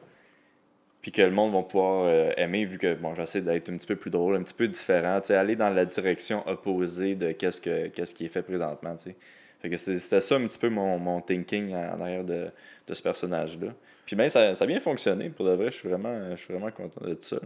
puis 1.02 1.12
que 1.12 1.22
le 1.22 1.30
monde 1.30 1.52
va 1.52 1.62
pouvoir 1.62 2.06
euh, 2.06 2.32
aimer, 2.36 2.64
vu 2.64 2.78
que 2.78 2.94
bon, 2.94 3.14
j'essaie 3.14 3.42
d'être 3.42 3.68
un 3.68 3.76
petit 3.76 3.86
peu 3.86 3.96
plus 3.96 4.10
drôle, 4.10 4.36
un 4.36 4.42
petit 4.42 4.54
peu 4.54 4.66
différent, 4.66 5.20
aller 5.28 5.54
dans 5.54 5.70
la 5.70 5.84
direction 5.84 6.46
opposée 6.48 7.14
de 7.14 7.32
qu'est-ce, 7.32 7.60
que, 7.60 7.88
qu'est-ce 7.88 8.14
qui 8.14 8.24
est 8.24 8.28
fait 8.28 8.42
présentement. 8.42 8.96
tu 8.96 9.10
sais. 9.10 9.16
Fait 9.60 9.70
que 9.70 9.76
c'était 9.76 10.20
ça 10.20 10.34
un 10.36 10.46
petit 10.46 10.58
peu 10.58 10.68
mon, 10.68 10.98
mon 10.98 11.20
thinking 11.20 11.74
en 11.74 12.00
arrière 12.00 12.24
de, 12.24 12.48
de 12.86 12.94
ce 12.94 13.02
personnage-là. 13.02 13.72
Puis 14.04 14.16
ben, 14.16 14.28
ça, 14.28 14.54
ça 14.54 14.64
a 14.64 14.66
bien 14.66 14.80
fonctionné, 14.80 15.30
pour 15.30 15.46
de 15.46 15.52
vrai, 15.52 15.66
je 15.66 15.76
suis 15.76 15.88
vraiment, 15.88 16.34
vraiment 16.48 16.70
content 16.70 17.04
de 17.04 17.16
ça. 17.20 17.36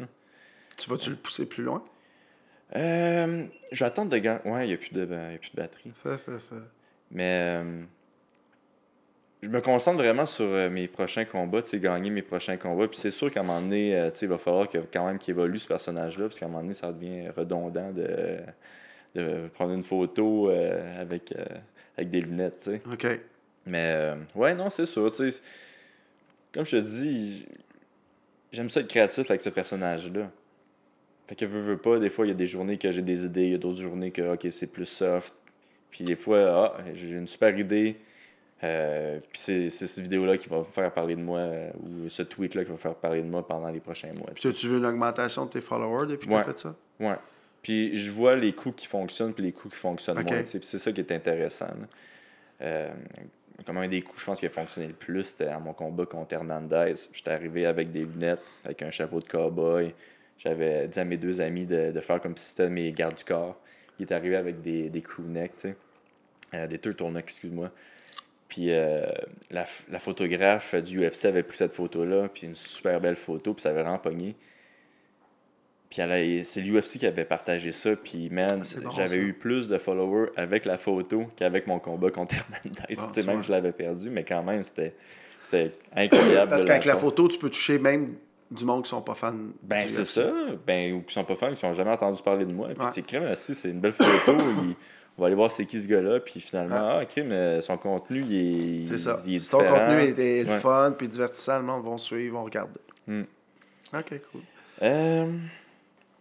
Tu 0.77 0.89
vas-tu 0.89 1.11
le 1.11 1.17
pousser 1.17 1.47
plus 1.47 1.65
loin? 1.65 1.85
Euh, 2.77 3.45
je 3.73 3.79
vais 3.81 3.87
attendre 3.87 4.11
de 4.11 4.19
gagner. 4.19 4.41
Ouais, 4.45 4.65
il 4.67 4.69
n'y 4.69 4.75
a, 4.75 4.77
plus 4.77 4.93
de 4.93 5.05
y 5.05 5.35
a 5.35 5.39
plus 5.39 5.51
de 5.51 5.57
batterie. 5.57 5.93
Fais, 6.03 6.19
fais, 6.19 6.39
fais. 6.49 6.57
Mais 7.11 7.61
euh, 7.63 7.83
je 9.43 9.49
me 9.49 9.61
concentre 9.61 9.99
vraiment 9.99 10.27
sur 10.27 10.45
euh, 10.45 10.69
mes 10.69 10.87
prochains 10.87 11.25
combats, 11.25 11.63
tu 11.63 11.71
sais, 11.71 11.81
gagner 11.81 12.11
mes 12.11 12.23
prochains 12.23 12.57
combats. 12.57 12.89
Puis 12.89 12.99
c'est 12.99 13.11
sûr 13.11 13.31
qu'à 13.31 13.41
un 13.41 13.43
moment 13.43 13.61
donné, 13.61 13.97
euh, 13.97 14.11
tu 14.11 14.19
sais, 14.21 14.27
il 14.27 14.29
va 14.29 14.39
falloir 14.39 14.69
que, 14.69 14.79
quand 14.93 15.07
même 15.07 15.19
qu'il 15.19 15.33
évolue 15.33 15.59
ce 15.59 15.67
personnage-là, 15.67 16.27
parce 16.27 16.39
qu'à 16.39 16.47
un 16.47 16.49
moment 16.49 16.61
donné, 16.61 16.75
ça 16.75 16.93
devient 16.93 17.31
redondant 17.31 17.91
de, 17.91 18.39
de 19.15 19.49
prendre 19.49 19.73
une 19.73 19.83
photo 19.83 20.51
euh, 20.51 20.97
avec, 20.99 21.35
avec 21.97 22.11
des 22.11 22.21
lunettes, 22.21 22.59
tu 22.59 22.65
sais. 22.73 22.83
OK. 22.93 23.21
Mais 23.67 24.15
ouais, 24.35 24.55
non, 24.55 24.71
c'est 24.71 24.87
sûr, 24.87 25.11
tu 25.13 25.31
sais. 25.31 25.43
Comme 26.53 26.67
je 26.67 26.77
te 26.77 26.83
dis, 26.83 27.47
j'aime 28.53 28.69
ça 28.69 28.81
être 28.81 28.89
créatif 28.89 29.31
avec 29.31 29.41
ce 29.41 29.51
personnage-là. 29.51 30.31
Fait 31.31 31.37
que 31.37 31.45
veux, 31.45 31.61
veux 31.61 31.77
pas, 31.77 32.01
des 32.01 32.11
fois, 32.11 32.27
il 32.27 32.31
y 32.31 32.33
a 32.33 32.35
des 32.35 32.49
journées 32.49 32.77
que 32.77 32.91
j'ai 32.91 33.03
des 33.03 33.25
idées, 33.25 33.45
il 33.45 33.53
y 33.53 33.55
a 33.55 33.59
d'autres 33.59 33.81
journées 33.81 34.11
que, 34.11 34.35
ok, 34.35 34.49
c'est 34.51 34.67
plus 34.67 34.85
soft. 34.87 35.33
Puis 35.93 36.03
des 36.03 36.17
fois, 36.17 36.75
ah, 36.77 36.83
j'ai 36.93 37.11
une 37.11 37.29
super 37.29 37.57
idée. 37.57 37.99
euh, 38.65 39.21
puis 39.31 39.41
c'est 39.41 39.71
cette 39.71 40.01
vidéo-là 40.03 40.37
qui 40.39 40.49
va 40.49 40.65
faire 40.65 40.93
parler 40.93 41.15
de 41.15 41.21
moi, 41.23 41.39
euh, 41.39 41.71
ou 41.85 42.09
ce 42.09 42.23
tweet-là 42.25 42.65
qui 42.65 42.73
va 42.73 42.77
faire 42.79 42.97
parler 42.97 43.23
de 43.23 43.29
moi 43.29 43.47
pendant 43.47 43.69
les 43.69 43.79
prochains 43.79 44.13
mois. 44.13 44.31
Puis 44.35 44.53
tu 44.53 44.67
veux 44.67 44.79
une 44.79 44.87
augmentation 44.87 45.47
de 45.47 45.51
tes 45.51 45.61
followers 45.61 46.09
depuis 46.09 46.27
que 46.27 46.35
Ouais. 46.35 46.43
tu 46.43 46.51
as 46.51 46.53
fait 46.53 46.59
ça? 46.59 46.75
Ouais. 46.99 47.15
Puis 47.63 47.97
je 47.97 48.11
vois 48.11 48.35
les 48.35 48.53
coups 48.53 48.81
qui 48.83 48.87
fonctionnent 48.89 49.33
puis 49.33 49.45
les 49.45 49.53
coups 49.53 49.75
qui 49.75 49.81
fonctionnent 49.81 50.25
moins. 50.25 50.43
Puis 50.43 50.59
c'est 50.63 50.79
ça 50.79 50.91
qui 50.91 51.01
est 51.01 51.13
intéressant. 51.13 51.69
Euh, 52.61 52.91
comme 53.65 53.77
un 53.79 53.87
des 53.87 54.03
coups, 54.03 54.19
je 54.21 54.27
pense, 54.27 54.41
qui 54.41 54.47
a 54.47 54.51
fonctionné 54.51 54.89
le 54.89 54.95
plus, 54.95 55.23
c'était 55.23 55.47
à 55.47 55.61
mon 55.61 55.75
combat 55.75 56.07
contre 56.07 56.35
Hernandez. 56.35 56.95
J'étais 57.13 57.31
arrivé 57.31 57.67
avec 57.67 57.93
des 57.93 58.01
lunettes, 58.05 58.41
avec 58.65 58.83
un 58.83 58.91
chapeau 58.91 59.21
de 59.21 59.29
cowboy. 59.29 59.95
J'avais 60.43 60.89
dit 60.89 60.99
à 60.99 61.05
mes 61.05 61.19
deux 61.19 61.41
amis 61.41 61.67
de, 61.67 61.93
de 61.93 62.01
faire 62.01 62.21
comme 62.21 62.37
si 62.37 62.51
c'était 62.51 62.71
mes 62.71 62.93
gardes 62.93 63.17
du 63.17 63.25
corps. 63.25 63.61
Il 63.99 64.07
est 64.07 64.13
arrivé 64.13 64.37
avec 64.37 64.63
des, 64.63 64.89
des 64.89 65.03
crewnecks, 65.03 65.57
tu 65.57 65.61
sais. 65.69 65.77
Euh, 66.55 66.67
des 66.67 66.79
turtlenecks, 66.79 67.25
excuse-moi. 67.25 67.71
Puis 68.49 68.73
euh, 68.73 69.07
la, 69.51 69.67
la 69.91 69.99
photographe 70.01 70.75
du 70.75 71.07
UFC 71.07 71.27
avait 71.27 71.43
pris 71.43 71.57
cette 71.57 71.73
photo-là, 71.73 72.29
puis 72.33 72.47
une 72.47 72.57
super 72.57 73.01
belle 73.01 73.17
photo, 73.17 73.55
puis 73.55 73.63
ça 73.63 73.69
avait 73.69 73.83
vraiment 73.83 73.99
pogné. 73.99 74.35
Puis 75.91 76.01
c'est 76.45 76.61
l'UFC 76.61 76.99
qui 76.99 77.07
avait 77.07 77.25
partagé 77.25 77.73
ça. 77.73 77.97
Puis, 77.97 78.31
man, 78.31 78.63
bon, 78.81 78.91
j'avais 78.93 79.17
eu 79.17 79.33
plus 79.35 79.69
de 79.69 79.77
followers 79.77 80.31
avec 80.37 80.65
la 80.65 80.79
photo 80.79 81.27
qu'avec 81.37 81.67
mon 81.67 81.81
combat 81.81 82.11
contre 82.11 82.37
Hernandez. 82.37 82.95
Bon, 82.95 83.09
Tu 83.13 83.21
sais, 83.21 83.27
même 83.27 83.43
je 83.43 83.51
l'avais 83.51 83.73
perdu, 83.73 84.09
mais 84.09 84.25
quand 84.25 84.43
même, 84.43 84.63
c'était 84.63 84.95
incroyable. 85.95 86.49
Parce 86.49 86.65
qu'avec 86.65 86.85
la 86.85 86.97
photo, 86.97 87.27
tu 87.29 87.39
peux 87.39 87.51
toucher 87.51 87.79
même 87.79 88.15
du 88.51 88.65
monde 88.65 88.83
qui 88.85 88.91
sont 88.91 89.03
pas 89.03 89.15
fans. 89.15 89.35
Ben, 89.63 89.89
c'est 89.89 90.05
ça. 90.05 90.31
Ben, 90.67 90.95
ou 90.95 91.03
qui 91.03 91.15
sont 91.15 91.25
pas 91.25 91.37
fans, 91.37 91.55
qui 91.55 91.65
n'ont 91.65 91.73
jamais 91.73 91.91
entendu 91.91 92.21
parler 92.23 92.45
de 92.45 92.53
moi. 92.53 92.69
Puis, 92.69 92.87
c'est 92.93 93.03
crime 93.03 93.25
aussi, 93.31 93.55
c'est 93.55 93.71
une 93.71 93.81
belle 93.81 93.93
photo. 93.93 94.37
il- 94.65 94.75
on 95.19 95.23
va 95.23 95.27
aller 95.27 95.37
voir 95.37 95.53
c'est 95.53 95.67
qui 95.67 95.79
ce 95.81 95.87
gars-là. 95.87 96.21
Puis 96.21 96.41
finalement, 96.41 96.99
ah, 96.99 97.05
crime, 97.05 97.31
euh, 97.33 97.61
son 97.61 97.77
contenu, 97.77 98.25
il 98.27 98.85
est. 98.85 98.87
C'est 98.87 98.99
ça. 98.99 99.19
Il 99.27 99.35
est 99.35 99.39
différent. 99.39 99.65
contenu 99.79 100.01
est, 100.01 100.19
est 100.19 100.45
le 100.45 100.51
Ouais. 100.51 100.59
fun 100.61 100.95
puis 100.97 101.09
divertissant, 101.09 101.59
le 101.59 101.65
monde 101.65 101.85
va 101.87 101.99
suivre, 101.99 102.39
vont 102.39 102.45
regarder. 102.45 102.81
Hmm. 103.07 103.23
Ok, 103.95 104.15
cool. 104.33 104.41
Euh, 104.83 105.31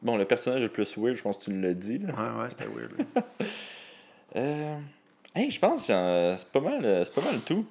Bon, 0.02 0.16
le 0.18 0.24
personnage 0.26 0.62
le 0.62 0.70
plus 0.70 0.98
weird, 0.98 1.18
je 1.18 1.22
pense 1.22 1.38
que 1.38 1.44
tu 1.46 1.52
nous 1.52 1.62
l'as 1.62 1.74
dit. 1.74 1.98
Là. 2.00 2.08
Ouais, 2.14 2.42
ouais, 2.44 2.50
c'était 2.50 2.66
weird. 2.68 2.92
Euh... 4.36 4.78
Hey, 5.36 5.50
je 5.52 5.60
pense 5.60 5.88
que 5.88 6.36
c'est 6.38 6.48
pas 6.50 6.60
mal, 6.60 7.04
c'est 7.06 7.14
pas 7.14 7.22
mal 7.22 7.40
tout. 7.42 7.66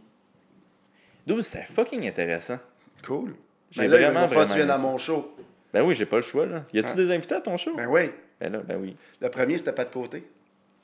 Dude, 1.26 1.40
c'était 1.42 1.64
fucking 1.64 2.06
intéressant. 2.06 2.58
cool. 3.06 3.34
J'ai 3.70 3.82
Ben 3.82 3.90
là, 3.90 3.98
il 4.00 4.04
vraiment, 4.04 4.26
va 4.26 4.74
à 4.74 4.78
mon 4.78 4.98
show. 4.98 5.34
Ben 5.72 5.82
oui, 5.84 5.94
j'ai 5.94 6.06
pas 6.06 6.16
le 6.16 6.22
choix, 6.22 6.46
là. 6.46 6.64
Y 6.72 6.78
a-tu 6.78 6.90
Ah. 6.92 6.94
des 6.94 7.10
invités 7.10 7.34
à 7.34 7.40
ton 7.40 7.56
show? 7.56 7.74
Ben 7.76 7.86
oui. 7.86 8.10
Ben 8.40 8.52
là, 8.52 8.60
ben 8.60 8.78
oui. 8.80 8.96
Le 9.20 9.28
premier, 9.28 9.58
c'était 9.58 9.72
pas 9.72 9.84
de 9.84 9.92
côté. 9.92 10.26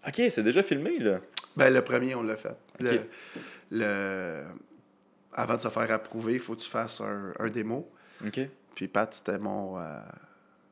Ok, 0.06 0.20
c'est 0.28 0.42
déjà 0.42 0.62
filmé, 0.62 0.98
là. 0.98 1.20
Ben, 1.56 1.72
le 1.72 1.82
premier, 1.82 2.14
on 2.14 2.22
l'a 2.22 2.36
fait. 2.36 2.54
Le, 2.80 3.00
le- 3.70 4.42
Avant 5.32 5.54
de 5.54 5.60
se 5.60 5.68
faire 5.68 5.90
approuver, 5.90 6.34
il 6.34 6.38
faut 6.38 6.54
que 6.54 6.60
tu 6.60 6.70
fasses 6.70 7.00
un, 7.00 7.32
un 7.38 7.48
démo. 7.48 7.90
Ok. 8.24 8.40
Puis 8.74 8.88
Pat, 8.88 9.12
c'était 9.12 9.38
mon. 9.38 9.78
euh, 9.80 9.98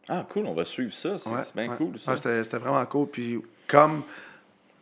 Ah, 0.08 0.26
cool, 0.28 0.46
on 0.46 0.54
va 0.54 0.64
suivre 0.64 0.92
ça. 0.92 1.16
C'est 1.18 1.30
ouais, 1.30 1.40
bien 1.54 1.70
ouais. 1.70 1.76
cool, 1.76 1.98
ça. 1.98 2.16
C'était 2.16 2.44
c'était 2.44 2.58
vraiment 2.58 2.84
cool. 2.86 3.08
Puis 3.08 3.40
comme, 3.66 4.02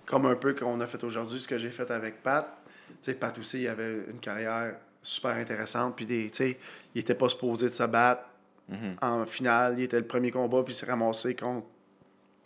comme 0.07 0.27
un 0.27 0.35
peu 0.35 0.55
qu'on 0.55 0.81
a 0.81 0.86
fait 0.86 1.02
aujourd'hui, 1.05 1.40
ce 1.40 1.47
que 1.48 1.57
j'ai 1.59 1.70
fait 1.70 1.90
avec 1.90 2.23
Pat, 2.23 2.47
tu 2.89 2.94
sais, 3.02 3.15
Pat 3.15 3.39
aussi, 3.39 3.62
il 3.62 3.69
avait 3.69 4.05
une 4.11 4.19
carrière 4.20 4.74
super 5.01 5.31
intéressante. 5.32 5.97
Puis, 5.97 6.05
des, 6.07 6.28
tu 6.31 6.36
sais, 6.48 6.59
il 6.95 7.01
était 7.01 7.15
pas 7.15 7.29
supposé 7.29 7.67
de 7.67 7.73
se 7.73 7.83
battre 7.85 8.23
Mhm. 8.69 8.97
en 9.03 9.27
finale. 9.27 9.75
Il 9.79 9.85
était 9.85 9.99
le 9.99 10.07
premier 10.07 10.31
combat, 10.31 10.62
puis 10.62 10.73
il 10.73 10.77
s'est 10.77 10.87
ramassé 10.87 11.35
contre 11.35 11.67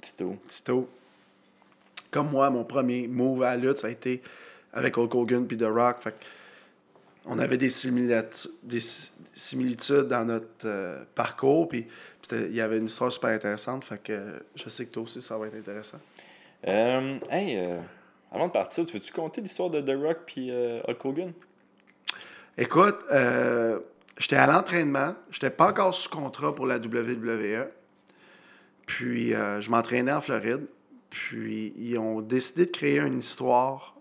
Tito. 0.00 0.36
Tito. 0.48 0.88
Comme 2.10 2.30
moi, 2.30 2.48
mon 2.50 2.64
premier 2.64 3.06
move 3.08 3.42
à 3.42 3.56
la 3.56 3.68
lutte, 3.68 3.78
ça 3.78 3.88
a 3.88 3.90
été 3.90 4.22
avec 4.72 4.96
Hulk 4.96 5.14
Hogan 5.14 5.46
puis 5.46 5.56
The 5.56 5.64
Rock. 5.68 5.96
Fait 6.00 6.14
on 7.26 7.38
avait 7.38 7.56
des, 7.56 7.68
similatu- 7.70 8.48
des 8.62 8.80
si- 8.80 9.10
similitudes 9.34 10.08
dans 10.08 10.24
notre 10.26 10.46
euh, 10.66 11.02
parcours, 11.14 11.68
puis 11.68 11.86
il 12.32 12.54
y 12.54 12.60
avait 12.60 12.78
une 12.78 12.86
histoire 12.86 13.12
super 13.12 13.30
intéressante. 13.30 13.84
Fait 13.84 13.98
que 14.02 14.42
je 14.54 14.68
sais 14.68 14.86
que 14.86 14.92
toi 14.92 15.02
aussi, 15.04 15.20
ça 15.22 15.36
va 15.38 15.46
être 15.46 15.56
intéressant. 15.56 15.98
Euh, 16.66 17.18
hey, 17.30 17.58
euh, 17.58 17.80
avant 18.32 18.46
de 18.46 18.52
partir, 18.52 18.84
tu 18.86 18.94
veux-tu 18.94 19.12
compter 19.12 19.40
l'histoire 19.40 19.68
de 19.70 19.80
The 19.80 19.96
Rock 20.00 20.18
puis 20.26 20.50
Hulk 20.50 21.04
Hogan? 21.04 21.32
Écoute, 22.56 22.96
j'étais 24.18 24.36
à 24.36 24.46
l'entraînement. 24.46 25.14
J'étais 25.30 25.50
pas 25.50 25.68
encore 25.68 25.94
sous 25.94 26.08
contrat 26.08 26.54
pour 26.54 26.66
la 26.66 26.76
WWE. 26.78 27.68
Puis, 28.86 29.34
euh, 29.34 29.60
je 29.60 29.70
m'entraînais 29.70 30.12
en 30.12 30.20
Floride. 30.20 30.66
Puis, 31.10 31.72
ils 31.76 31.98
ont 31.98 32.20
décidé 32.20 32.66
de 32.66 32.70
créer 32.70 32.98
une 32.98 33.18
histoire. 33.18 33.94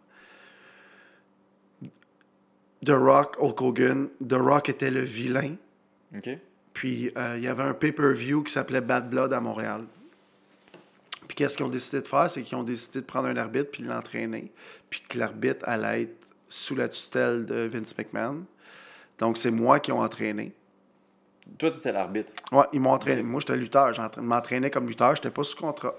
The 2.85 2.91
Rock, 2.91 3.38
Hulk 3.40 3.61
Hogan. 3.61 4.10
The 4.27 4.34
Rock 4.34 4.69
était 4.69 4.91
le 4.91 5.02
vilain. 5.02 5.56
Ok. 6.15 6.30
Puis, 6.73 7.11
euh, 7.18 7.35
il 7.38 7.44
y 7.44 7.48
avait 7.48 7.64
un 7.64 7.73
pay-per-view 7.73 8.44
qui 8.44 8.52
s'appelait 8.52 8.81
Bad 8.81 9.10
Blood 9.10 9.31
à 9.31 9.40
Montréal. 9.40 9.85
Puis, 11.27 11.35
qu'est-ce 11.35 11.56
qu'ils 11.56 11.65
ont 11.65 11.69
décidé 11.69 12.02
de 12.02 12.07
faire? 12.07 12.30
C'est 12.30 12.41
qu'ils 12.41 12.57
ont 12.57 12.64
décidé 12.64 12.99
de 12.99 13.06
prendre 13.06 13.27
un 13.27 13.38
arbitre 13.38 13.72
puis 13.72 13.84
de 13.84 13.88
l'entraîner. 13.88 14.52
Puis 14.90 15.02
que 15.07 15.18
l'arbitre 15.18 15.64
allait 15.68 16.03
être 16.03 16.27
sous 16.49 16.76
la 16.76 16.90
tutelle 16.90 17.45
de 17.45 17.69
Vince 17.72 17.98
McMahon. 17.98 18.44
Donc, 19.24 19.38
c'est 19.38 19.52
moi 19.52 19.80
qui 19.80 19.90
ont 19.94 20.02
entraîné. 20.02 20.54
Toi, 21.58 21.72
t'étais 21.72 21.94
l'arbitre. 21.94 22.34
Ouais, 22.52 22.66
ils 22.74 22.82
m'ont 22.82 22.91
entraîné. 22.91 23.24
Moi, 23.24 23.40
j'étais 23.40 23.56
lutteur. 23.56 23.94
Je 23.94 24.20
m'entraînais 24.20 24.70
comme 24.70 24.86
lutteur. 24.86 25.16
J'étais 25.16 25.30
pas 25.30 25.45
sous 25.45 25.56
contrat. 25.56 25.95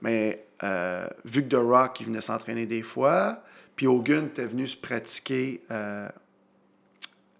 Mais 0.00 0.46
euh, 0.62 1.06
vu 1.26 1.42
que 1.42 1.54
The 1.54 1.60
Rock, 1.60 2.00
il 2.00 2.06
venait 2.06 2.22
s'entraîner 2.22 2.64
des 2.64 2.80
fois, 2.80 3.42
puis 3.76 3.86
Hogan 3.86 4.28
était 4.28 4.46
venu 4.46 4.66
se 4.66 4.78
pratiquer 4.78 5.62
euh, 5.70 6.08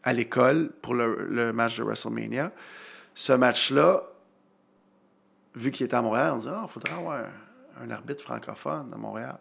à 0.02 0.12
l'école 0.12 0.70
pour 0.82 0.92
le, 0.92 1.26
le 1.30 1.54
match 1.54 1.78
de 1.78 1.82
WrestleMania, 1.82 2.52
ce 3.14 3.32
match-là, 3.32 4.02
vu 5.54 5.70
qu'il 5.70 5.86
était 5.86 5.96
à 5.96 6.02
Montréal, 6.02 6.32
on 6.34 6.36
disait 6.36 6.50
Ah, 6.52 6.66
il 6.68 6.70
faudrait 6.70 6.92
avoir 6.92 7.24
un, 7.24 7.84
un 7.86 7.90
arbitre 7.90 8.22
francophone 8.22 8.92
à 8.92 8.98
Montréal. 8.98 9.38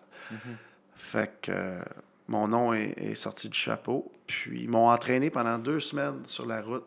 Fait 0.95 1.33
que 1.41 1.81
mon 2.29 2.47
nom 2.47 2.73
est, 2.73 3.15
sorti 3.15 3.49
du 3.49 3.57
chapeau. 3.57 4.11
Puis 4.27 4.61
ils 4.63 4.69
m'ont 4.69 4.89
entraîné 4.89 5.29
pendant 5.29 5.57
deux 5.57 5.79
semaines 5.79 6.21
sur 6.25 6.45
la 6.45 6.61
route. 6.61 6.85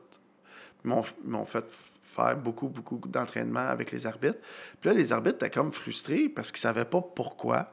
Ils 0.84 0.88
m'ont, 0.88 1.04
ils 1.24 1.30
m'ont 1.30 1.44
fait 1.44 1.64
faire 2.04 2.36
beaucoup, 2.36 2.68
beaucoup 2.68 3.00
d'entraînement 3.06 3.66
avec 3.68 3.90
les 3.90 4.06
arbitres. 4.06 4.38
Puis 4.80 4.88
là, 4.88 4.94
les 4.94 5.12
arbitres 5.12 5.36
étaient 5.36 5.50
comme 5.50 5.72
frustrés 5.72 6.28
parce 6.28 6.52
qu'ils 6.52 6.58
ne 6.58 6.74
savaient 6.74 6.84
pas 6.84 7.00
pourquoi. 7.00 7.66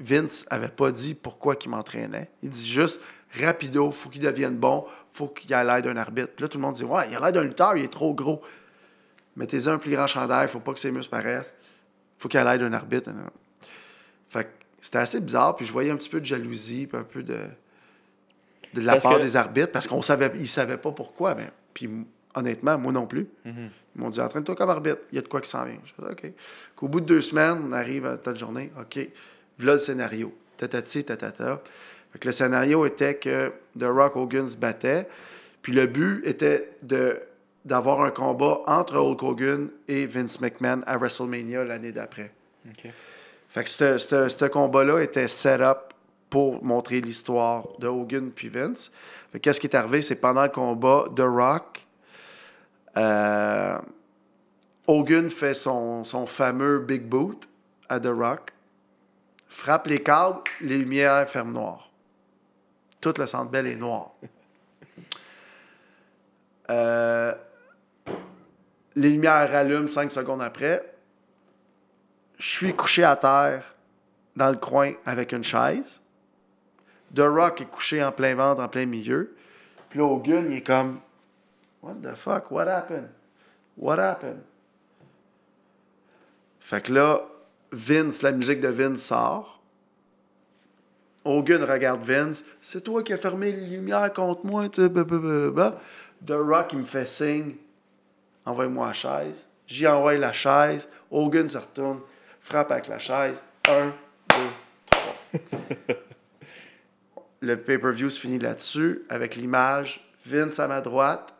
Vince 0.00 0.44
avait 0.50 0.68
pas 0.68 0.90
dit 0.90 1.14
pourquoi 1.14 1.54
il 1.64 1.70
m'entraînait. 1.70 2.28
Il 2.42 2.50
dit 2.50 2.68
juste 2.68 3.00
rapido, 3.40 3.92
faut 3.92 4.08
qu'il 4.08 4.22
devienne 4.22 4.56
bon, 4.56 4.84
faut 5.12 5.28
qu'il 5.28 5.52
ait 5.52 5.64
l'air 5.64 5.82
d'un 5.82 5.96
arbitre. 5.96 6.32
Puis 6.34 6.42
là, 6.42 6.48
tout 6.48 6.58
le 6.58 6.62
monde 6.62 6.74
dit 6.74 6.84
Ouais, 6.84 7.08
il 7.08 7.14
a 7.14 7.20
l'air 7.20 7.32
d'un 7.32 7.44
lutteur, 7.44 7.76
il 7.76 7.84
est 7.84 7.92
trop 7.92 8.12
gros. 8.14 8.42
Mettez-en 9.36 9.74
un 9.74 9.78
plus 9.78 9.92
grand 9.92 10.08
chandail, 10.08 10.48
faut 10.48 10.58
pas 10.58 10.72
que 10.72 10.80
ses 10.80 10.90
muscles 10.90 11.10
paraissent. 11.10 11.54
faut 12.18 12.28
qu'il 12.28 12.40
ait 12.40 12.44
l'air 12.44 12.58
d'un 12.58 12.72
arbitre. 12.72 13.10
Fait 14.28 14.44
que 14.44 14.59
c'était 14.80 14.98
assez 14.98 15.20
bizarre, 15.20 15.56
puis 15.56 15.66
je 15.66 15.72
voyais 15.72 15.90
un 15.90 15.96
petit 15.96 16.08
peu 16.08 16.20
de 16.20 16.24
jalousie, 16.26 16.86
puis 16.86 16.98
un 16.98 17.04
peu 17.04 17.22
de, 17.22 17.38
de 18.74 18.80
la 18.80 18.92
Parce 18.92 19.04
part 19.04 19.18
que- 19.18 19.22
des 19.22 19.36
arbitres, 19.36 19.72
parce 19.72 19.86
qu'on 19.86 20.02
savait, 20.02 20.30
ils 20.36 20.48
savaient 20.48 20.76
pas 20.78 20.92
pourquoi. 20.92 21.34
Mais, 21.34 21.48
puis 21.74 21.88
honnêtement, 22.34 22.78
moi 22.78 22.92
non 22.92 23.06
plus. 23.06 23.26
Mhm. 23.44 23.70
Ils 23.96 24.00
m'ont 24.00 24.10
dit 24.10 24.20
entraîne-toi 24.20 24.54
comme 24.54 24.70
arbitre, 24.70 24.98
il 25.12 25.16
y 25.16 25.18
a 25.18 25.22
de 25.22 25.28
quoi 25.28 25.40
qui 25.40 25.50
s'en 25.50 25.64
vient. 25.64 25.78
Je 25.84 26.04
dis, 26.04 26.10
OK. 26.10 26.32
Qu'au 26.76 26.88
bout 26.88 27.00
de 27.00 27.06
deux 27.06 27.20
semaines, 27.20 27.58
on 27.68 27.72
arrive 27.72 28.06
à 28.06 28.16
telle 28.16 28.36
journée, 28.38 28.70
OK. 28.80 29.00
Voilà 29.58 29.72
le 29.72 29.78
scénario. 29.78 30.32
Tatati, 30.56 31.04
tatata. 31.04 31.60
Fait 32.12 32.18
que 32.18 32.26
le 32.28 32.32
scénario 32.32 32.86
était 32.86 33.16
que 33.16 33.52
The 33.78 33.84
Rock 33.84 34.16
Hogan 34.16 34.48
se 34.48 34.56
battait, 34.56 35.06
puis 35.62 35.72
le 35.72 35.86
but 35.86 36.22
était 36.26 36.70
de 36.82 37.20
d'avoir 37.64 38.00
un 38.00 38.10
combat 38.10 38.62
entre 38.66 38.96
Hulk 38.96 39.22
Hogan 39.22 39.68
et 39.86 40.06
Vince 40.06 40.40
McMahon 40.40 40.80
à 40.86 40.96
WrestleMania 40.96 41.62
l'année 41.62 41.92
d'après. 41.92 42.32
Ok. 42.66 42.90
Fait 43.50 43.64
que 43.64 43.70
ce- 43.70 44.46
combat-là 44.46 45.00
était 45.00 45.28
set 45.28 45.60
up 45.60 45.92
pour 46.30 46.62
montrer 46.64 47.00
l'histoire 47.00 47.66
de 47.80 47.88
Hogan 47.88 48.30
puis 48.30 48.48
Vince. 48.48 48.92
Qu'est-ce 49.42 49.60
qui 49.60 49.66
est 49.66 49.74
arrivé? 49.74 50.02
C'est 50.02 50.16
pendant 50.16 50.44
le 50.44 50.48
combat, 50.48 51.06
The 51.14 51.22
Rock, 51.22 51.84
euh, 52.96 53.78
Hogan 54.86 55.30
fait 55.30 55.54
son, 55.54 56.04
son 56.04 56.26
fameux 56.26 56.78
Big 56.78 57.02
Boot 57.02 57.48
à 57.88 57.98
The 57.98 58.06
Rock, 58.08 58.52
frappe 59.48 59.88
les 59.88 60.00
câbles, 60.02 60.42
les 60.60 60.78
lumières 60.78 61.28
ferment 61.28 61.52
noir. 61.52 61.90
Tout 63.00 63.14
le 63.18 63.26
centre 63.26 63.50
belle 63.50 63.66
est 63.66 63.76
noir. 63.76 64.12
Euh, 66.70 67.34
les 68.94 69.10
lumières 69.10 69.50
rallument 69.50 69.88
cinq 69.88 70.12
secondes 70.12 70.42
après. 70.42 70.89
Je 72.40 72.48
suis 72.48 72.74
couché 72.74 73.04
à 73.04 73.16
terre 73.16 73.74
dans 74.34 74.48
le 74.48 74.56
coin 74.56 74.94
avec 75.04 75.32
une 75.32 75.44
chaise. 75.44 76.00
The 77.14 77.20
Rock 77.20 77.60
est 77.60 77.66
couché 77.66 78.02
en 78.02 78.12
plein 78.12 78.34
ventre, 78.34 78.62
en 78.62 78.68
plein 78.68 78.86
milieu. 78.86 79.36
Puis 79.90 79.98
là, 79.98 80.06
Hogan, 80.06 80.46
il 80.50 80.56
est 80.56 80.62
comme 80.62 81.00
What 81.82 81.96
the 82.02 82.14
fuck? 82.14 82.50
What 82.50 82.66
happened? 82.66 83.10
What 83.76 83.98
happened? 83.98 84.40
Fait 86.60 86.80
que 86.80 86.94
là, 86.94 87.26
Vince, 87.72 88.22
la 88.22 88.32
musique 88.32 88.60
de 88.60 88.68
Vince 88.68 89.02
sort. 89.02 89.60
Hogan 91.26 91.62
regarde 91.64 92.00
Vince. 92.02 92.42
C'est 92.62 92.82
toi 92.82 93.02
qui 93.02 93.12
as 93.12 93.18
fermé 93.18 93.52
les 93.52 93.66
lumières 93.66 94.14
contre 94.14 94.46
moi. 94.46 94.66
bah, 94.78 94.88
bah, 94.88 95.50
bah. 95.50 95.80
The 96.26 96.36
Rock, 96.38 96.72
il 96.72 96.78
me 96.78 96.84
fait 96.84 97.06
signe. 97.06 97.56
Envoie-moi 98.46 98.86
la 98.86 98.92
chaise. 98.94 99.46
J'y 99.66 99.86
envoie 99.86 100.16
la 100.16 100.32
chaise. 100.32 100.88
Hogan 101.10 101.50
se 101.50 101.58
retourne, 101.58 102.00
frappe 102.40 102.70
avec 102.70 102.88
la 102.88 102.98
chaise. 102.98 103.40
Un, 103.68 103.92
deux, 104.28 104.50
trois. 104.90 105.16
Le 107.42 107.56
pay-per-view 107.56 108.10
se 108.10 108.20
finit 108.20 108.38
là-dessus 108.38 109.02
avec 109.08 109.34
l'image 109.36 110.06
Vince 110.26 110.58
à 110.58 110.68
ma 110.68 110.80
droite 110.82 111.34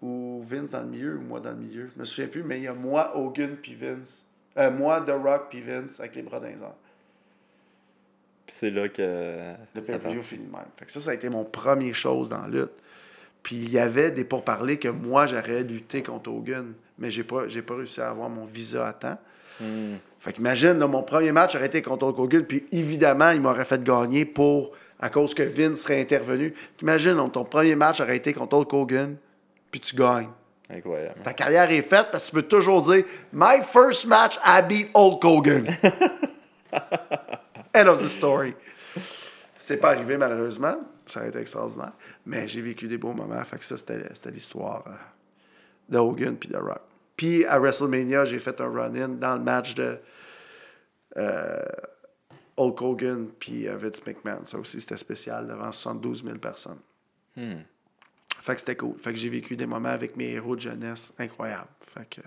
ou 0.00 0.42
Vince 0.46 0.70
dans 0.70 0.80
le 0.80 0.86
milieu 0.86 1.16
ou 1.16 1.20
moi 1.20 1.40
dans 1.40 1.50
le 1.50 1.56
milieu. 1.56 1.90
Je 1.94 2.00
me 2.00 2.04
souviens 2.06 2.28
plus, 2.28 2.42
mais 2.42 2.58
il 2.58 2.62
y 2.62 2.68
a 2.68 2.72
moi, 2.72 3.16
Hogan 3.16 3.56
puis 3.56 3.74
Vince. 3.74 4.24
Euh, 4.56 4.70
moi, 4.70 5.00
The 5.02 5.10
Rock 5.10 5.48
puis 5.50 5.60
Vince 5.60 6.00
avec 6.00 6.16
les 6.16 6.22
bras 6.22 6.38
airs. 6.38 6.72
Puis 8.46 8.56
c'est 8.56 8.70
là 8.70 8.88
que. 8.88 9.52
Le 9.74 9.82
pay-per-view 9.82 10.22
finit 10.22 10.46
même. 10.46 10.64
Fait 10.76 10.86
que 10.86 10.92
ça, 10.92 11.00
ça 11.00 11.10
a 11.10 11.14
été 11.14 11.28
mon 11.28 11.44
première 11.44 11.94
chose 11.94 12.28
dans 12.28 12.42
la 12.42 12.48
lutte. 12.48 12.72
Puis 13.42 13.56
il 13.56 13.70
y 13.70 13.78
avait 13.78 14.10
des 14.10 14.24
pourparlers 14.24 14.78
que 14.78 14.88
moi, 14.88 15.26
j'aurais 15.26 15.62
lutté 15.62 16.02
contre 16.02 16.30
Hogan, 16.30 16.72
mais 16.98 17.10
j'ai 17.10 17.24
pas, 17.24 17.46
j'ai 17.46 17.62
pas 17.62 17.76
réussi 17.76 18.00
à 18.00 18.10
avoir 18.10 18.28
mon 18.30 18.44
visa 18.44 18.88
à 18.88 18.92
temps. 18.92 19.18
Hmm. 19.60 19.96
Fait 20.20 20.32
qu'imagine, 20.32 20.78
là, 20.78 20.86
mon 20.86 21.02
premier 21.02 21.32
match 21.32 21.54
aurait 21.54 21.66
été 21.66 21.82
contre 21.82 22.06
Hulk 22.06 22.18
Hogan, 22.18 22.44
puis 22.44 22.66
évidemment, 22.72 23.30
il 23.30 23.40
m'aurait 23.40 23.64
fait 23.64 23.82
gagner 23.82 24.24
pour, 24.24 24.72
à 24.98 25.08
cause 25.08 25.32
que 25.34 25.42
Vince 25.42 25.80
serait 25.80 26.00
intervenu. 26.00 26.54
Imagine, 26.82 27.14
donc, 27.14 27.32
ton 27.32 27.44
premier 27.44 27.74
match 27.74 28.00
aurait 28.00 28.16
été 28.16 28.32
contre 28.32 28.56
Hulk 28.56 28.72
Hogan, 28.72 29.16
puis 29.70 29.80
tu 29.80 29.94
gagnes. 29.94 30.28
Incroyable. 30.70 31.20
Ta 31.22 31.32
carrière 31.32 31.70
est 31.70 31.82
faite 31.82 32.08
parce 32.12 32.24
que 32.24 32.28
tu 32.28 32.34
peux 32.34 32.42
toujours 32.42 32.82
dire 32.82 33.04
My 33.32 33.62
first 33.62 34.06
match, 34.06 34.38
I 34.44 34.60
beat 34.66 34.90
Hulk 34.94 35.24
Hogan. 35.24 35.66
End 37.74 37.86
of 37.86 38.02
the 38.02 38.08
story. 38.08 38.54
C'est 39.58 39.78
pas 39.78 39.90
arrivé 39.90 40.18
malheureusement. 40.18 40.76
Ça 41.06 41.20
aurait 41.20 41.30
été 41.30 41.38
extraordinaire. 41.38 41.92
Mais 42.26 42.46
j'ai 42.46 42.60
vécu 42.60 42.86
des 42.86 42.98
beaux 42.98 43.14
moments. 43.14 43.42
Fait 43.44 43.56
que 43.56 43.64
ça, 43.64 43.78
c'était 43.78 44.02
c'était 44.12 44.30
l'histoire 44.30 44.84
euh, 44.86 44.90
de 45.88 45.98
Hogan 45.98 46.36
puis 46.36 46.50
de 46.50 46.58
Rock. 46.58 46.82
Puis 47.18 47.44
à 47.44 47.58
WrestleMania, 47.58 48.24
j'ai 48.24 48.38
fait 48.38 48.58
un 48.60 48.70
run-in 48.70 49.08
dans 49.08 49.34
le 49.34 49.42
match 49.42 49.74
de 49.74 49.98
euh, 51.16 51.62
Hulk 52.56 52.80
Hogan 52.80 53.28
puis 53.40 53.68
euh, 53.68 53.76
Vince 53.76 54.06
McMahon. 54.06 54.44
Ça 54.44 54.56
aussi, 54.56 54.80
c'était 54.80 54.96
spécial 54.96 55.48
devant 55.48 55.72
72 55.72 56.22
000 56.22 56.38
personnes. 56.38 56.78
Hmm. 57.36 57.62
Fait 58.40 58.54
que 58.54 58.60
c'était 58.60 58.76
cool. 58.76 58.96
Fait 58.98 59.12
que 59.12 59.18
j'ai 59.18 59.28
vécu 59.28 59.56
des 59.56 59.66
moments 59.66 59.88
avec 59.88 60.16
mes 60.16 60.30
héros 60.30 60.54
de 60.54 60.60
jeunesse 60.60 61.12
incroyables. 61.18 61.66
Fait 61.80 62.08
que 62.08 62.20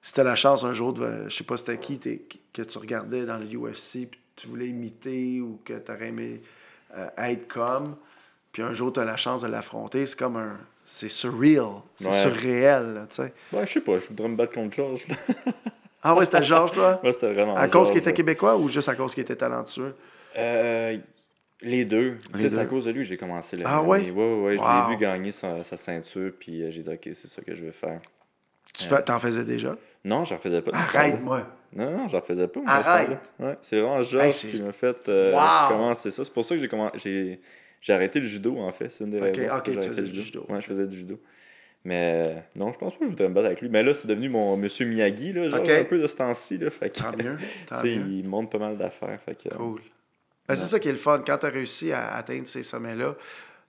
si 0.00 0.14
t'as 0.14 0.24
la 0.24 0.36
chance 0.36 0.64
un 0.64 0.72
jour 0.72 0.94
de. 0.94 1.28
Je 1.28 1.34
sais 1.36 1.44
pas 1.44 1.58
c'était 1.58 1.78
qui 1.78 1.98
que 1.98 2.62
tu 2.62 2.78
regardais 2.78 3.26
dans 3.26 3.38
le 3.38 3.46
UFC 3.46 4.08
puis 4.10 4.20
tu 4.36 4.48
voulais 4.48 4.68
imiter 4.68 5.42
ou 5.42 5.60
que 5.66 5.74
t'aurais 5.74 6.08
aimé 6.08 6.42
euh, 6.96 7.08
être 7.18 7.46
comme. 7.46 7.96
Puis 8.52 8.62
un 8.62 8.72
jour 8.72 8.90
t'as 8.90 9.04
la 9.04 9.18
chance 9.18 9.42
de 9.42 9.48
l'affronter, 9.48 10.06
c'est 10.06 10.18
comme 10.18 10.36
un. 10.36 10.58
C'est 10.84 11.08
surreal. 11.08 11.66
C'est 11.96 12.06
Ouais. 12.06 12.12
surréel, 12.12 13.06
tu 13.10 13.16
sais. 13.16 13.32
Ouais, 13.52 13.66
je 13.66 13.72
sais 13.72 13.80
pas, 13.80 13.98
je 13.98 14.06
voudrais 14.08 14.28
me 14.28 14.36
battre 14.36 14.52
contre 14.52 14.74
Georges. 14.76 15.06
Ah 16.02 16.14
ouais, 16.14 16.24
c'était 16.26 16.42
Georges, 16.42 16.72
toi? 16.72 17.00
Ouais, 17.04 17.12
c'était 17.12 17.32
vraiment. 17.32 17.56
À 17.56 17.68
cause 17.68 17.90
qu'il 17.90 18.00
était 18.00 18.12
québécois 18.12 18.56
ou 18.56 18.68
juste 18.68 18.88
à 18.88 18.94
cause 18.94 19.14
qu'il 19.14 19.22
était 19.22 19.36
talentueux? 19.36 19.94
Euh, 20.36 20.98
les 21.62 21.84
deux. 21.84 22.18
Tu 22.34 22.40
sais, 22.40 22.50
c'est 22.50 22.58
à 22.58 22.66
cause 22.66 22.84
de 22.84 22.90
lui 22.90 23.00
que 23.02 23.08
j'ai 23.08 23.16
commencé 23.16 23.56
Ah 23.64 23.82
ouais? 23.82 24.00
Ouais, 24.00 24.10
ouais, 24.10 24.42
ouais. 24.42 24.58
Je 24.58 24.62
Wow. 24.62 24.68
l'ai 24.90 24.96
vu 24.96 25.00
gagner 25.00 25.32
sa, 25.32 25.64
sa 25.64 25.76
ceinture, 25.76 26.32
puis 26.38 26.62
euh, 26.62 26.70
j'ai 26.70 26.82
dit, 26.82 26.90
OK, 26.90 27.00
c'est 27.14 27.28
ça 27.28 27.40
que 27.40 27.54
je 27.54 27.64
vais 27.64 27.72
faire. 27.72 28.00
Tu 28.74 28.84
fais- 28.84 29.02
t'en 29.02 29.18
faisais 29.18 29.44
déjà? 29.44 29.76
Non, 30.04 30.24
j'en 30.24 30.36
faisais 30.38 30.60
pas. 30.60 30.72
Arrête-moi! 30.74 31.46
Non, 31.72 31.90
non, 31.90 32.08
j'en 32.08 32.20
faisais 32.20 32.46
pas. 32.48 32.60
Arrête. 32.66 33.18
Ouais, 33.38 33.56
c'est 33.62 33.80
vraiment 33.80 34.02
Georges 34.02 34.44
Hey, 34.44 34.50
qui 34.50 34.62
m'a 34.62 34.72
fait 34.72 35.08
euh, 35.08 35.32
Wow. 35.34 35.68
commencer 35.68 36.10
ça. 36.10 36.24
C'est 36.24 36.32
pour 36.32 36.44
ça 36.44 36.54
que 36.54 36.60
j'ai 36.60 36.68
commencé. 36.68 37.40
J'ai, 37.86 37.92
arrêté 37.92 38.18
le 38.18 38.26
judo, 38.26 38.58
en 38.58 38.72
fait. 38.72 38.88
C'est 38.90 39.04
une 39.04 39.10
des 39.10 39.18
Ok, 39.20 39.36
raisons. 39.36 39.56
ok, 39.56 39.62
tu 39.64 39.72
faisais 39.88 40.02
le 40.02 40.08
du 40.08 40.22
judo. 40.22 40.46
Ouais, 40.48 40.60
je 40.60 40.66
faisais 40.66 40.86
du 40.86 40.96
judo. 40.96 41.20
Mais 41.84 42.24
euh, 42.26 42.40
non, 42.56 42.72
je 42.72 42.78
pense 42.78 42.94
pas 42.94 42.98
que 43.00 43.04
je 43.04 43.10
voudrais 43.10 43.28
me 43.28 43.34
battre 43.34 43.46
avec 43.46 43.60
lui. 43.60 43.68
Mais 43.68 43.82
là, 43.82 43.92
c'est 43.94 44.08
devenu 44.08 44.30
mon 44.30 44.56
monsieur 44.56 44.86
Miyagi, 44.86 45.34
là, 45.34 45.48
genre 45.48 45.60
Ok. 45.60 45.68
un 45.68 45.84
peu 45.84 46.00
de 46.00 46.06
ce 46.06 46.16
temps-ci. 46.16 46.56
Là, 46.56 46.70
fait 46.70 46.88
que, 46.90 47.00
Tant 47.00 47.12
mieux. 47.16 47.36
Tant 47.68 47.82
mieux. 47.84 47.90
il 47.92 48.26
montre 48.26 48.48
pas 48.50 48.58
mal 48.58 48.78
d'affaires. 48.78 49.20
Fait 49.20 49.34
que, 49.34 49.54
Cool. 49.54 49.82
Ben, 50.48 50.54
c'est 50.56 50.66
ça 50.66 50.78
qui 50.80 50.88
est 50.88 50.92
le 50.92 50.98
fun. 50.98 51.22
Quand 51.26 51.36
tu 51.38 51.46
as 51.46 51.50
réussi 51.50 51.92
à 51.92 52.14
atteindre 52.14 52.46
ces 52.48 52.62
sommets-là, 52.62 53.16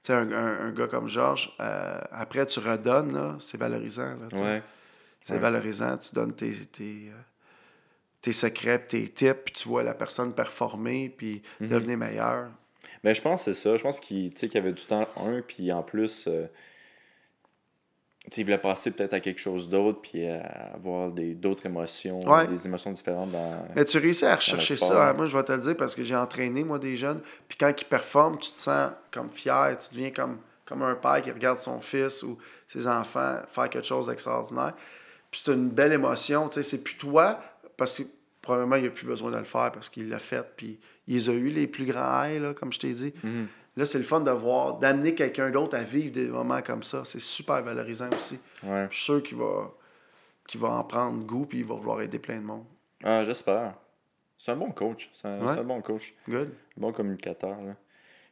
tu 0.01 0.11
un, 0.13 0.31
un- 0.31 0.59
un 0.67 0.71
gars 0.71 0.87
comme 0.87 1.09
Georges, 1.09 1.53
euh, 1.59 1.99
après, 2.11 2.45
tu 2.45 2.59
redonnes, 2.59 3.13
là, 3.13 3.35
c'est 3.39 3.57
valorisant. 3.57 4.15
là. 4.31 4.39
Ouais. 4.41 4.63
C'est 5.19 5.33
ouais. 5.33 5.39
valorisant. 5.39 5.97
Tu 5.97 6.13
donnes 6.15 6.33
tes, 6.35 6.51
tes, 6.51 7.09
euh, 7.09 7.19
tes 8.21 8.31
secrets, 8.33 8.79
tes 8.85 9.07
tips, 9.09 9.39
puis 9.45 9.53
tu 9.53 9.67
vois 9.67 9.83
la 9.83 9.93
personne 9.93 10.33
performer, 10.33 11.09
puis 11.15 11.41
Mhm. 11.59 11.67
devenir 11.67 11.97
meilleur. 11.97 12.47
Ben, 13.05 13.13
je 13.13 13.21
pense 13.21 13.45
que 13.45 13.53
c'est 13.53 13.61
ça. 13.61 13.77
Je 13.77 13.83
pense 13.83 13.99
qu'il 13.99 14.33
qu'il 14.33 14.51
y 14.53 14.57
avait 14.57 14.73
du 14.73 14.83
temps, 14.83 15.07
un, 15.17 15.41
puis 15.41 15.71
en 15.71 15.83
plus, 15.83 16.25
euh, 16.27 16.47
il 18.35 18.43
voulait 18.43 18.57
passer 18.57 18.89
peut-être 18.89 19.13
à 19.13 19.19
quelque 19.19 19.39
chose 19.39 19.69
d'autre, 19.69 20.01
puis 20.01 20.25
à 20.27 20.41
avoir 20.73 21.11
d'autres 21.11 21.67
émotions, 21.67 22.19
Ouais. 22.27 22.47
des 22.47 22.65
émotions 22.65 22.91
différentes 22.91 23.31
dans. 23.31 23.67
Mais 23.75 23.85
tu 23.85 23.99
réussis 23.99 24.25
à 24.25 24.35
rechercher 24.35 24.75
ça. 24.75 25.09
hein. 25.09 25.13
Moi, 25.13 25.27
je 25.27 25.37
vais 25.37 25.43
te 25.43 25.51
le 25.51 25.59
dire 25.59 25.77
parce 25.77 25.93
que 25.93 26.03
j'ai 26.03 26.15
entraîné, 26.15 26.63
moi, 26.63 26.79
des 26.79 26.95
jeunes. 26.97 27.21
Puis 27.47 27.57
quand 27.59 27.71
ils 27.79 27.85
performent, 27.85 28.39
tu 28.39 28.51
te 28.51 28.57
sens 28.57 28.89
comme 29.11 29.29
fier. 29.29 29.77
Tu 29.77 29.93
deviens 29.95 30.09
comme, 30.09 30.39
comme 30.65 30.81
un 30.81 30.95
père 30.95 31.21
qui 31.21 31.29
regarde 31.29 31.59
son 31.59 31.79
fils 31.81 32.23
ou 32.23 32.39
ses 32.67 32.87
enfants 32.87 33.37
faire 33.47 33.69
quelque 33.69 33.85
chose 33.85 34.07
d'extraordinaire. 34.07 34.73
Puis 35.29 35.43
c'est 35.45 35.53
une 35.53 35.69
belle 35.69 35.93
émotion. 35.93 36.47
Tu 36.49 36.55
sais, 36.55 36.63
c'est 36.63 36.83
plus 36.83 36.97
toi, 36.97 37.39
parce 37.77 37.99
que 37.99 38.03
probablement, 38.45 38.77
il 38.77 38.83
n'a 38.85 38.89
plus 38.91 39.05
besoin 39.05 39.29
de 39.31 39.37
le 39.37 39.43
faire 39.43 39.71
parce 39.73 39.89
qu'il 39.89 40.07
l'a 40.07 40.19
fait. 40.19 40.45
Puis 40.55 40.79
il 41.07 41.29
a 41.29 41.33
eu, 41.33 41.49
les 41.49 41.67
plus 41.67 41.85
grands 41.85 42.23
ailes, 42.23 42.41
là, 42.41 42.53
comme 42.53 42.71
je 42.71 42.79
t'ai 42.79 42.93
dit. 42.93 43.13
Mhm. 43.23 43.47
Là, 43.77 43.85
c'est 43.85 43.97
le 43.97 44.05
fun 44.05 44.21
de 44.21 44.31
voir, 44.31 44.77
d'amener 44.79 45.13
quelqu'un 45.15 45.49
d'autre 45.49 45.75
à 45.75 45.83
vivre 45.83 46.11
des 46.13 46.27
moments 46.27 46.61
comme 46.61 46.81
ça. 46.83 47.03
C'est 47.03 47.19
super 47.19 47.61
valorisant 47.61 48.09
aussi. 48.15 48.39
Ouais. 48.63 48.87
Je 48.89 48.95
suis 48.95 49.03
sûr 49.05 49.21
qu'il 49.23 49.37
va, 49.37 49.69
qu'il 50.47 50.61
va 50.61 50.69
en 50.69 50.83
prendre 50.85 51.25
goût 51.25 51.45
puis 51.45 51.59
il 51.59 51.65
va 51.65 51.75
vouloir 51.75 52.01
aider 52.01 52.19
plein 52.19 52.37
de 52.37 52.43
monde. 52.45 52.63
Ah, 53.03 53.25
j'espère. 53.25 53.73
C'est 54.37 54.51
un 54.51 54.55
bon 54.55 54.71
coach. 54.71 55.09
C'est 55.13 55.27
un, 55.27 55.39
Ouais. 55.41 55.53
c'est 55.53 55.59
un 55.59 55.63
bon 55.65 55.81
coach. 55.81 56.13
Good. 56.29 56.49
Un 56.77 56.81
bon 56.81 56.93
communicateur. 56.93 57.61
Là. 57.61 57.75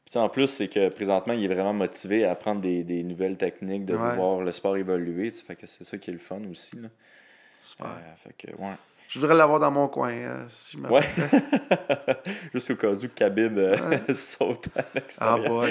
Puis, 0.05 0.17
en 0.19 0.29
plus, 0.29 0.47
c'est 0.47 0.67
que 0.67 0.89
présentement, 0.89 1.33
il 1.33 1.43
est 1.43 1.53
vraiment 1.53 1.73
motivé 1.73 2.23
à 2.25 2.31
apprendre 2.31 2.61
des, 2.61 2.83
des 2.83 3.03
nouvelles 3.03 3.37
techniques, 3.37 3.85
de 3.85 3.95
Ouais. 3.95 4.15
voir 4.15 4.41
le 4.41 4.51
sport 4.51 4.77
évoluer. 4.77 5.29
tu 5.31 5.37
sais, 5.39 5.43
Fait 5.45 5.55
que 5.55 5.65
c'est 5.67 5.83
ça 5.83 5.97
qui 5.97 6.09
est 6.09 6.13
le 6.13 6.19
fun 6.19 6.41
aussi. 6.51 6.75
Là. 6.77 6.89
Super. 7.61 7.87
Euh, 7.87 8.15
fait 8.23 8.33
que, 8.37 8.55
ouais. 8.55 8.73
Je 9.13 9.19
voudrais 9.19 9.35
l'avoir 9.35 9.59
dans 9.59 9.69
mon 9.69 9.87
coin. 9.87 10.11
euh, 10.11 10.43
si 10.49 10.75
je 10.75 10.81
me 10.81 10.89
Ouais. 10.89 11.03
Juste 12.53 12.71
au 12.71 12.75
cas 12.75 12.87
où 12.89 13.07
Khabib 13.13 13.57
euh, 13.59 13.77
saute 14.13 14.69
à 14.75 14.79
Ah 14.81 14.85
l'extérieur. 14.95 15.47
boy. 15.47 15.69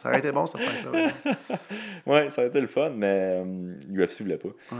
ça 0.00 0.08
aurait 0.08 0.18
été 0.20 0.30
bon, 0.30 0.46
cette 0.46 0.60
fête-là. 0.60 1.08
Ouais, 2.06 2.28
ça 2.30 2.40
aurait 2.42 2.48
été 2.48 2.60
le 2.60 2.68
fun, 2.68 2.90
mais 2.90 3.42
euh, 3.44 3.74
l'UFC 3.88 4.20
voulait 4.22 4.38
pas. 4.38 4.48
Ouais. 4.48 4.78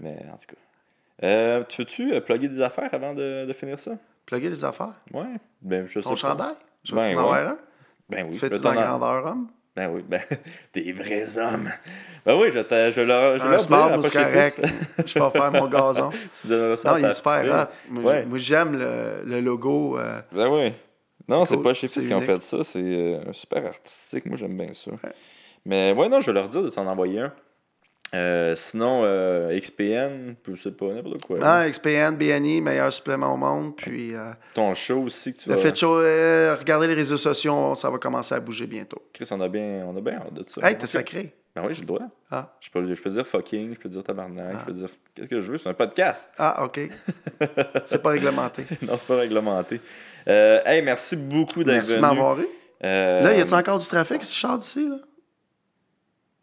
Mais 0.00 0.16
en 0.30 0.36
tout 0.36 0.46
cas. 0.54 1.26
Euh, 1.26 1.64
tu 1.66 1.80
veux-tu 1.80 2.12
euh, 2.12 2.20
plugger 2.20 2.48
des 2.48 2.60
affaires 2.60 2.92
avant 2.92 3.14
de, 3.14 3.46
de 3.46 3.52
finir 3.54 3.78
ça? 3.78 3.92
Plugger 4.26 4.50
les 4.50 4.62
affaires? 4.64 5.00
Ouais. 5.14 5.24
Ben, 5.62 5.86
je 5.86 6.00
sais 6.00 6.08
Ton 6.08 6.14
chandail? 6.14 6.54
Je 6.84 6.94
Ben 6.94 7.14
ouais. 7.16 7.46
Ben 8.10 8.26
oui. 8.26 8.32
Tu 8.34 8.38
fais-tu 8.38 8.60
dans 8.60 8.74
grandeur 8.74 9.24
homme? 9.26 9.48
Ben 9.78 9.90
oui, 9.92 10.02
ben, 10.08 10.20
des 10.74 10.90
vrais 10.92 11.38
hommes. 11.38 11.70
Ben 12.26 12.34
oui, 12.36 12.48
je, 12.52 12.58
te- 12.58 12.90
je 12.92 13.00
leur, 13.00 13.38
je 13.38 13.44
Un 13.44 13.48
leur 13.50 13.58
dis 13.60 13.66
smart, 13.66 13.90
correct. 14.12 14.60
Je 15.06 15.18
vais 15.20 15.30
faire 15.30 15.52
mon 15.52 15.68
gazon. 15.68 16.10
tu 16.40 16.48
donneras 16.48 16.74
ça 16.76 16.90
Non, 16.90 16.96
il 16.98 17.04
est 17.04 17.12
super 17.12 17.68
hot. 17.92 18.00
Ouais. 18.00 18.24
moi, 18.26 18.38
j'aime 18.38 18.76
le, 18.76 19.22
le 19.24 19.40
logo. 19.40 19.96
euh, 19.98 20.20
Ben 20.32 20.48
oui. 20.48 20.72
Non, 21.28 21.44
C'est 21.44 21.54
cool, 21.54 21.62
pas 21.64 21.74
chez 21.74 21.86
qui 21.86 22.12
ont 22.12 22.20
fait 22.20 22.42
ça, 22.42 22.64
c'est 22.64 22.78
euh, 22.82 23.32
super 23.32 23.66
artistique. 23.66 24.26
Moi, 24.26 24.36
j'aime 24.36 24.56
bien 24.56 24.72
ça. 24.74 24.90
Mais 25.64 25.92
ouais, 25.92 26.08
non, 26.08 26.20
je 26.20 26.26
vais 26.26 26.32
leur 26.32 26.48
dire 26.48 26.62
de 26.64 26.70
t'en 26.70 26.86
envoyer 26.86 27.20
un. 27.20 27.32
Euh, 28.14 28.56
sinon, 28.56 29.02
euh, 29.04 29.58
XPN, 29.60 30.34
je 30.50 30.56
sais 30.56 30.70
pas, 30.70 30.86
n'importe 30.86 31.22
quoi. 31.24 31.38
Non, 31.38 31.70
XPN, 31.70 32.16
BNI, 32.16 32.62
meilleur 32.62 32.90
supplément 32.92 33.34
au 33.34 33.36
monde. 33.36 33.76
Puis 33.76 34.14
euh, 34.14 34.30
Ton 34.54 34.74
show 34.74 35.02
aussi 35.02 35.34
que 35.34 35.40
tu 35.42 35.48
le 35.50 35.54
vas. 35.56 35.60
fait 35.60 35.76
show, 35.76 35.96
regardez 35.96 36.86
les 36.86 36.94
réseaux 36.94 37.18
sociaux, 37.18 37.74
ça 37.74 37.90
va 37.90 37.98
commencer 37.98 38.34
à 38.34 38.40
bouger 38.40 38.66
bientôt. 38.66 39.02
Chris, 39.12 39.28
on 39.30 39.40
a 39.42 39.48
bien, 39.48 39.84
on 39.86 39.94
a 39.96 40.00
bien 40.00 40.14
hâte 40.14 40.32
de 40.32 40.44
ça. 40.48 40.66
Hey, 40.66 40.78
t'es 40.78 40.86
sacré. 40.86 41.34
Ben 41.54 41.62
oui, 41.66 41.74
j'ai 41.74 41.80
le 41.80 41.86
droit. 41.86 42.00
Ah. 42.30 42.54
Je 42.60 42.70
peux, 42.70 42.94
je 42.94 43.02
peux 43.02 43.10
dire 43.10 43.26
fucking, 43.26 43.74
je 43.74 43.78
peux 43.78 43.88
dire 43.88 44.02
tabarnak, 44.04 44.54
Ah. 44.54 44.58
je 44.60 44.64
peux 44.64 44.72
dire 44.72 44.88
qu'est-ce 45.14 45.26
que 45.28 45.40
je 45.40 45.52
veux, 45.52 45.58
c'est 45.58 45.68
un 45.68 45.74
podcast. 45.74 46.30
Ah, 46.38 46.64
OK. 46.64 46.80
C'est 47.84 48.00
pas 48.00 48.10
réglementé. 48.10 48.64
non, 48.82 48.94
c'est 48.96 49.06
pas 49.06 49.16
réglementé. 49.16 49.80
Hey, 50.26 50.82
merci 50.82 51.16
beaucoup 51.16 51.64
d'être 51.64 51.76
Merci 51.76 51.90
de 51.96 51.96
venu. 51.96 52.06
m'avoir 52.06 52.38
eu. 52.40 52.46
Là, 52.80 53.34
y 53.36 53.40
a-tu 53.40 53.52
encore 53.54 53.78
du 53.78 53.86
trafic 53.86 54.22
si 54.24 54.34
je 54.34 54.40
sors 54.40 54.58
d'ici? 54.58 54.88
Là? 54.88 54.96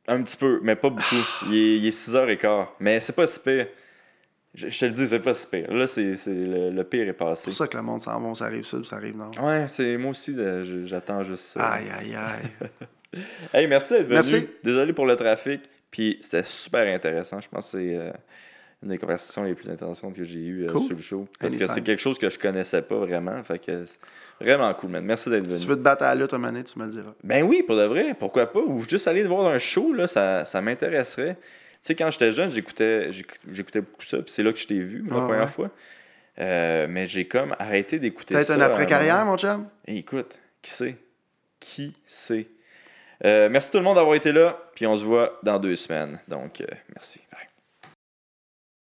Un 0.08 0.22
petit 0.24 0.38
peu, 0.38 0.60
mais 0.62 0.76
pas 0.76 0.90
beaucoup. 0.90 1.16
Il 1.48 1.56
est, 1.56 1.78
il 1.78 1.86
est 1.88 1.98
6h15. 1.98 2.68
Mais 2.80 3.00
c'est 3.00 3.14
pas 3.14 3.26
si 3.28 3.40
pire. 3.40 3.68
Je, 4.54 4.70
je 4.70 4.80
te 4.80 4.86
le 4.86 4.92
dis, 4.92 5.08
c'est 5.08 5.20
pas 5.20 5.34
si 5.34 5.48
pire. 5.48 5.72
Là, 5.74 5.88
c'est, 5.88 6.16
c'est 6.16 6.34
le, 6.34 6.70
le 6.72 6.84
pire 6.84 7.04
est 7.04 7.08
C'est 7.08 7.14
passé. 7.14 7.44
pour 7.46 7.54
ça 7.56 7.68
que 7.68 7.76
le 7.76 7.84
monde 7.84 8.02
s'en 8.02 8.20
va, 8.22 8.36
ça 8.36 8.46
arrive 8.46 8.64
sud, 8.64 8.86
ça 8.86 8.96
arrive 8.98 9.18
nord. 9.18 9.32
Ouais, 9.42 9.66
c'est 9.68 9.98
moi 9.98 10.12
aussi, 10.12 10.34
de- 10.34 10.86
j'attends 10.86 11.24
juste 11.24 11.44
ça. 11.46 11.62
Aïe, 11.74 11.88
aïe, 12.00 12.16
aïe. 12.16 12.70
Hey, 13.54 13.66
merci 13.68 13.94
d'être 13.94 14.04
venu. 14.04 14.16
Merci. 14.16 14.46
Désolé 14.62 14.92
pour 14.92 15.06
le 15.06 15.16
trafic. 15.16 15.62
Puis 15.90 16.20
c'était 16.22 16.44
super 16.44 16.86
intéressant. 16.94 17.40
Je 17.40 17.48
pense 17.48 17.72
que 17.72 17.78
c'est 17.80 17.96
euh, 17.96 18.12
une 18.86 18.92
des 18.92 18.98
conversations 18.98 19.44
les 19.44 19.56
plus 19.56 19.70
intéressantes 19.70 20.16
que 20.16 20.24
j'ai 20.24 20.40
eues 20.40 20.66
euh, 20.68 20.72
Cool. 20.72 20.82
sur 20.88 20.96
le 20.96 21.02
show. 21.02 21.28
Parce 21.40 21.58
que 21.58 21.68
c'est 21.68 21.82
quelque 21.82 22.00
chose 22.02 22.18
que 22.18 22.30
je 22.30 22.40
connaissais 22.40 22.82
pas 22.82 22.96
vraiment. 22.98 23.44
Fait 23.44 23.60
que 23.60 23.84
c'est 23.86 24.00
vraiment 24.40 24.74
cool, 24.76 24.92
man. 24.92 25.04
Merci 25.04 25.30
d'être 25.30 25.44
Si 25.52 25.58
tu 25.62 25.66
venu. 25.66 25.70
veux 25.72 25.76
te 25.78 25.82
battre 25.82 26.04
à 26.04 26.14
la 26.14 26.22
lutte 26.22 26.34
un 26.34 26.38
moment 26.38 26.64
tu 26.64 26.80
me 26.80 26.86
le 26.86 26.92
diras. 26.92 27.14
Ben 27.24 27.44
oui, 27.44 27.64
pour 27.64 27.76
de 27.76 27.84
vrai, 27.84 28.14
pourquoi 28.18 28.46
pas? 28.52 28.60
Ou 28.60 28.80
juste 28.88 29.08
aller 29.08 29.24
voir 29.24 29.48
un 29.52 29.60
show, 29.60 29.92
là, 29.94 30.08
ça, 30.08 30.46
ça 30.46 30.62
m'intéresserait. 30.62 31.36
Tu 31.36 31.42
sais, 31.82 31.96
quand 31.96 32.10
j'étais 32.12 32.32
jeune, 32.32 32.50
j'écoutais, 32.52 33.12
j'éc- 33.12 33.40
j'écoutais 33.52 33.82
beaucoup 33.82 34.04
ça, 34.06 34.18
puis 34.18 34.32
c'est 34.32 34.44
là 34.44 34.54
que 34.54 34.60
je 34.60 34.68
t'ai 34.68 34.80
vu 34.80 35.04
la 35.10 35.18
Ah, 35.18 35.22
première 35.22 35.42
ouais. 35.42 35.48
fois. 35.48 35.70
Euh, 36.40 36.88
mais 36.90 37.08
j'ai 37.08 37.28
comme 37.28 37.56
arrêté 37.60 37.98
d'écouter 38.00 38.34
ça. 38.36 38.40
Peut-être 38.40 38.52
un 38.62 38.62
après-carrière, 38.62 39.24
mon 39.26 39.38
chum? 39.38 39.68
Hey, 39.88 40.00
écoute, 40.00 40.40
qui 40.62 40.72
sait? 40.72 40.98
Qui 41.60 41.96
sait? 42.06 42.48
Euh, 43.24 43.48
merci 43.50 43.72
tout 43.72 43.78
le 43.78 43.84
monde 43.84 43.96
d'avoir 43.96 44.16
été 44.16 44.32
là, 44.32 44.60
puis 44.76 44.86
on 44.86 44.98
se 44.98 45.06
voit 45.06 45.40
dans 45.44 45.58
deux 45.60 45.76
semaines. 45.76 46.20
Donc, 46.28 46.60
euh, 46.62 46.66
merci. 46.94 47.22
Bye. 47.32 47.48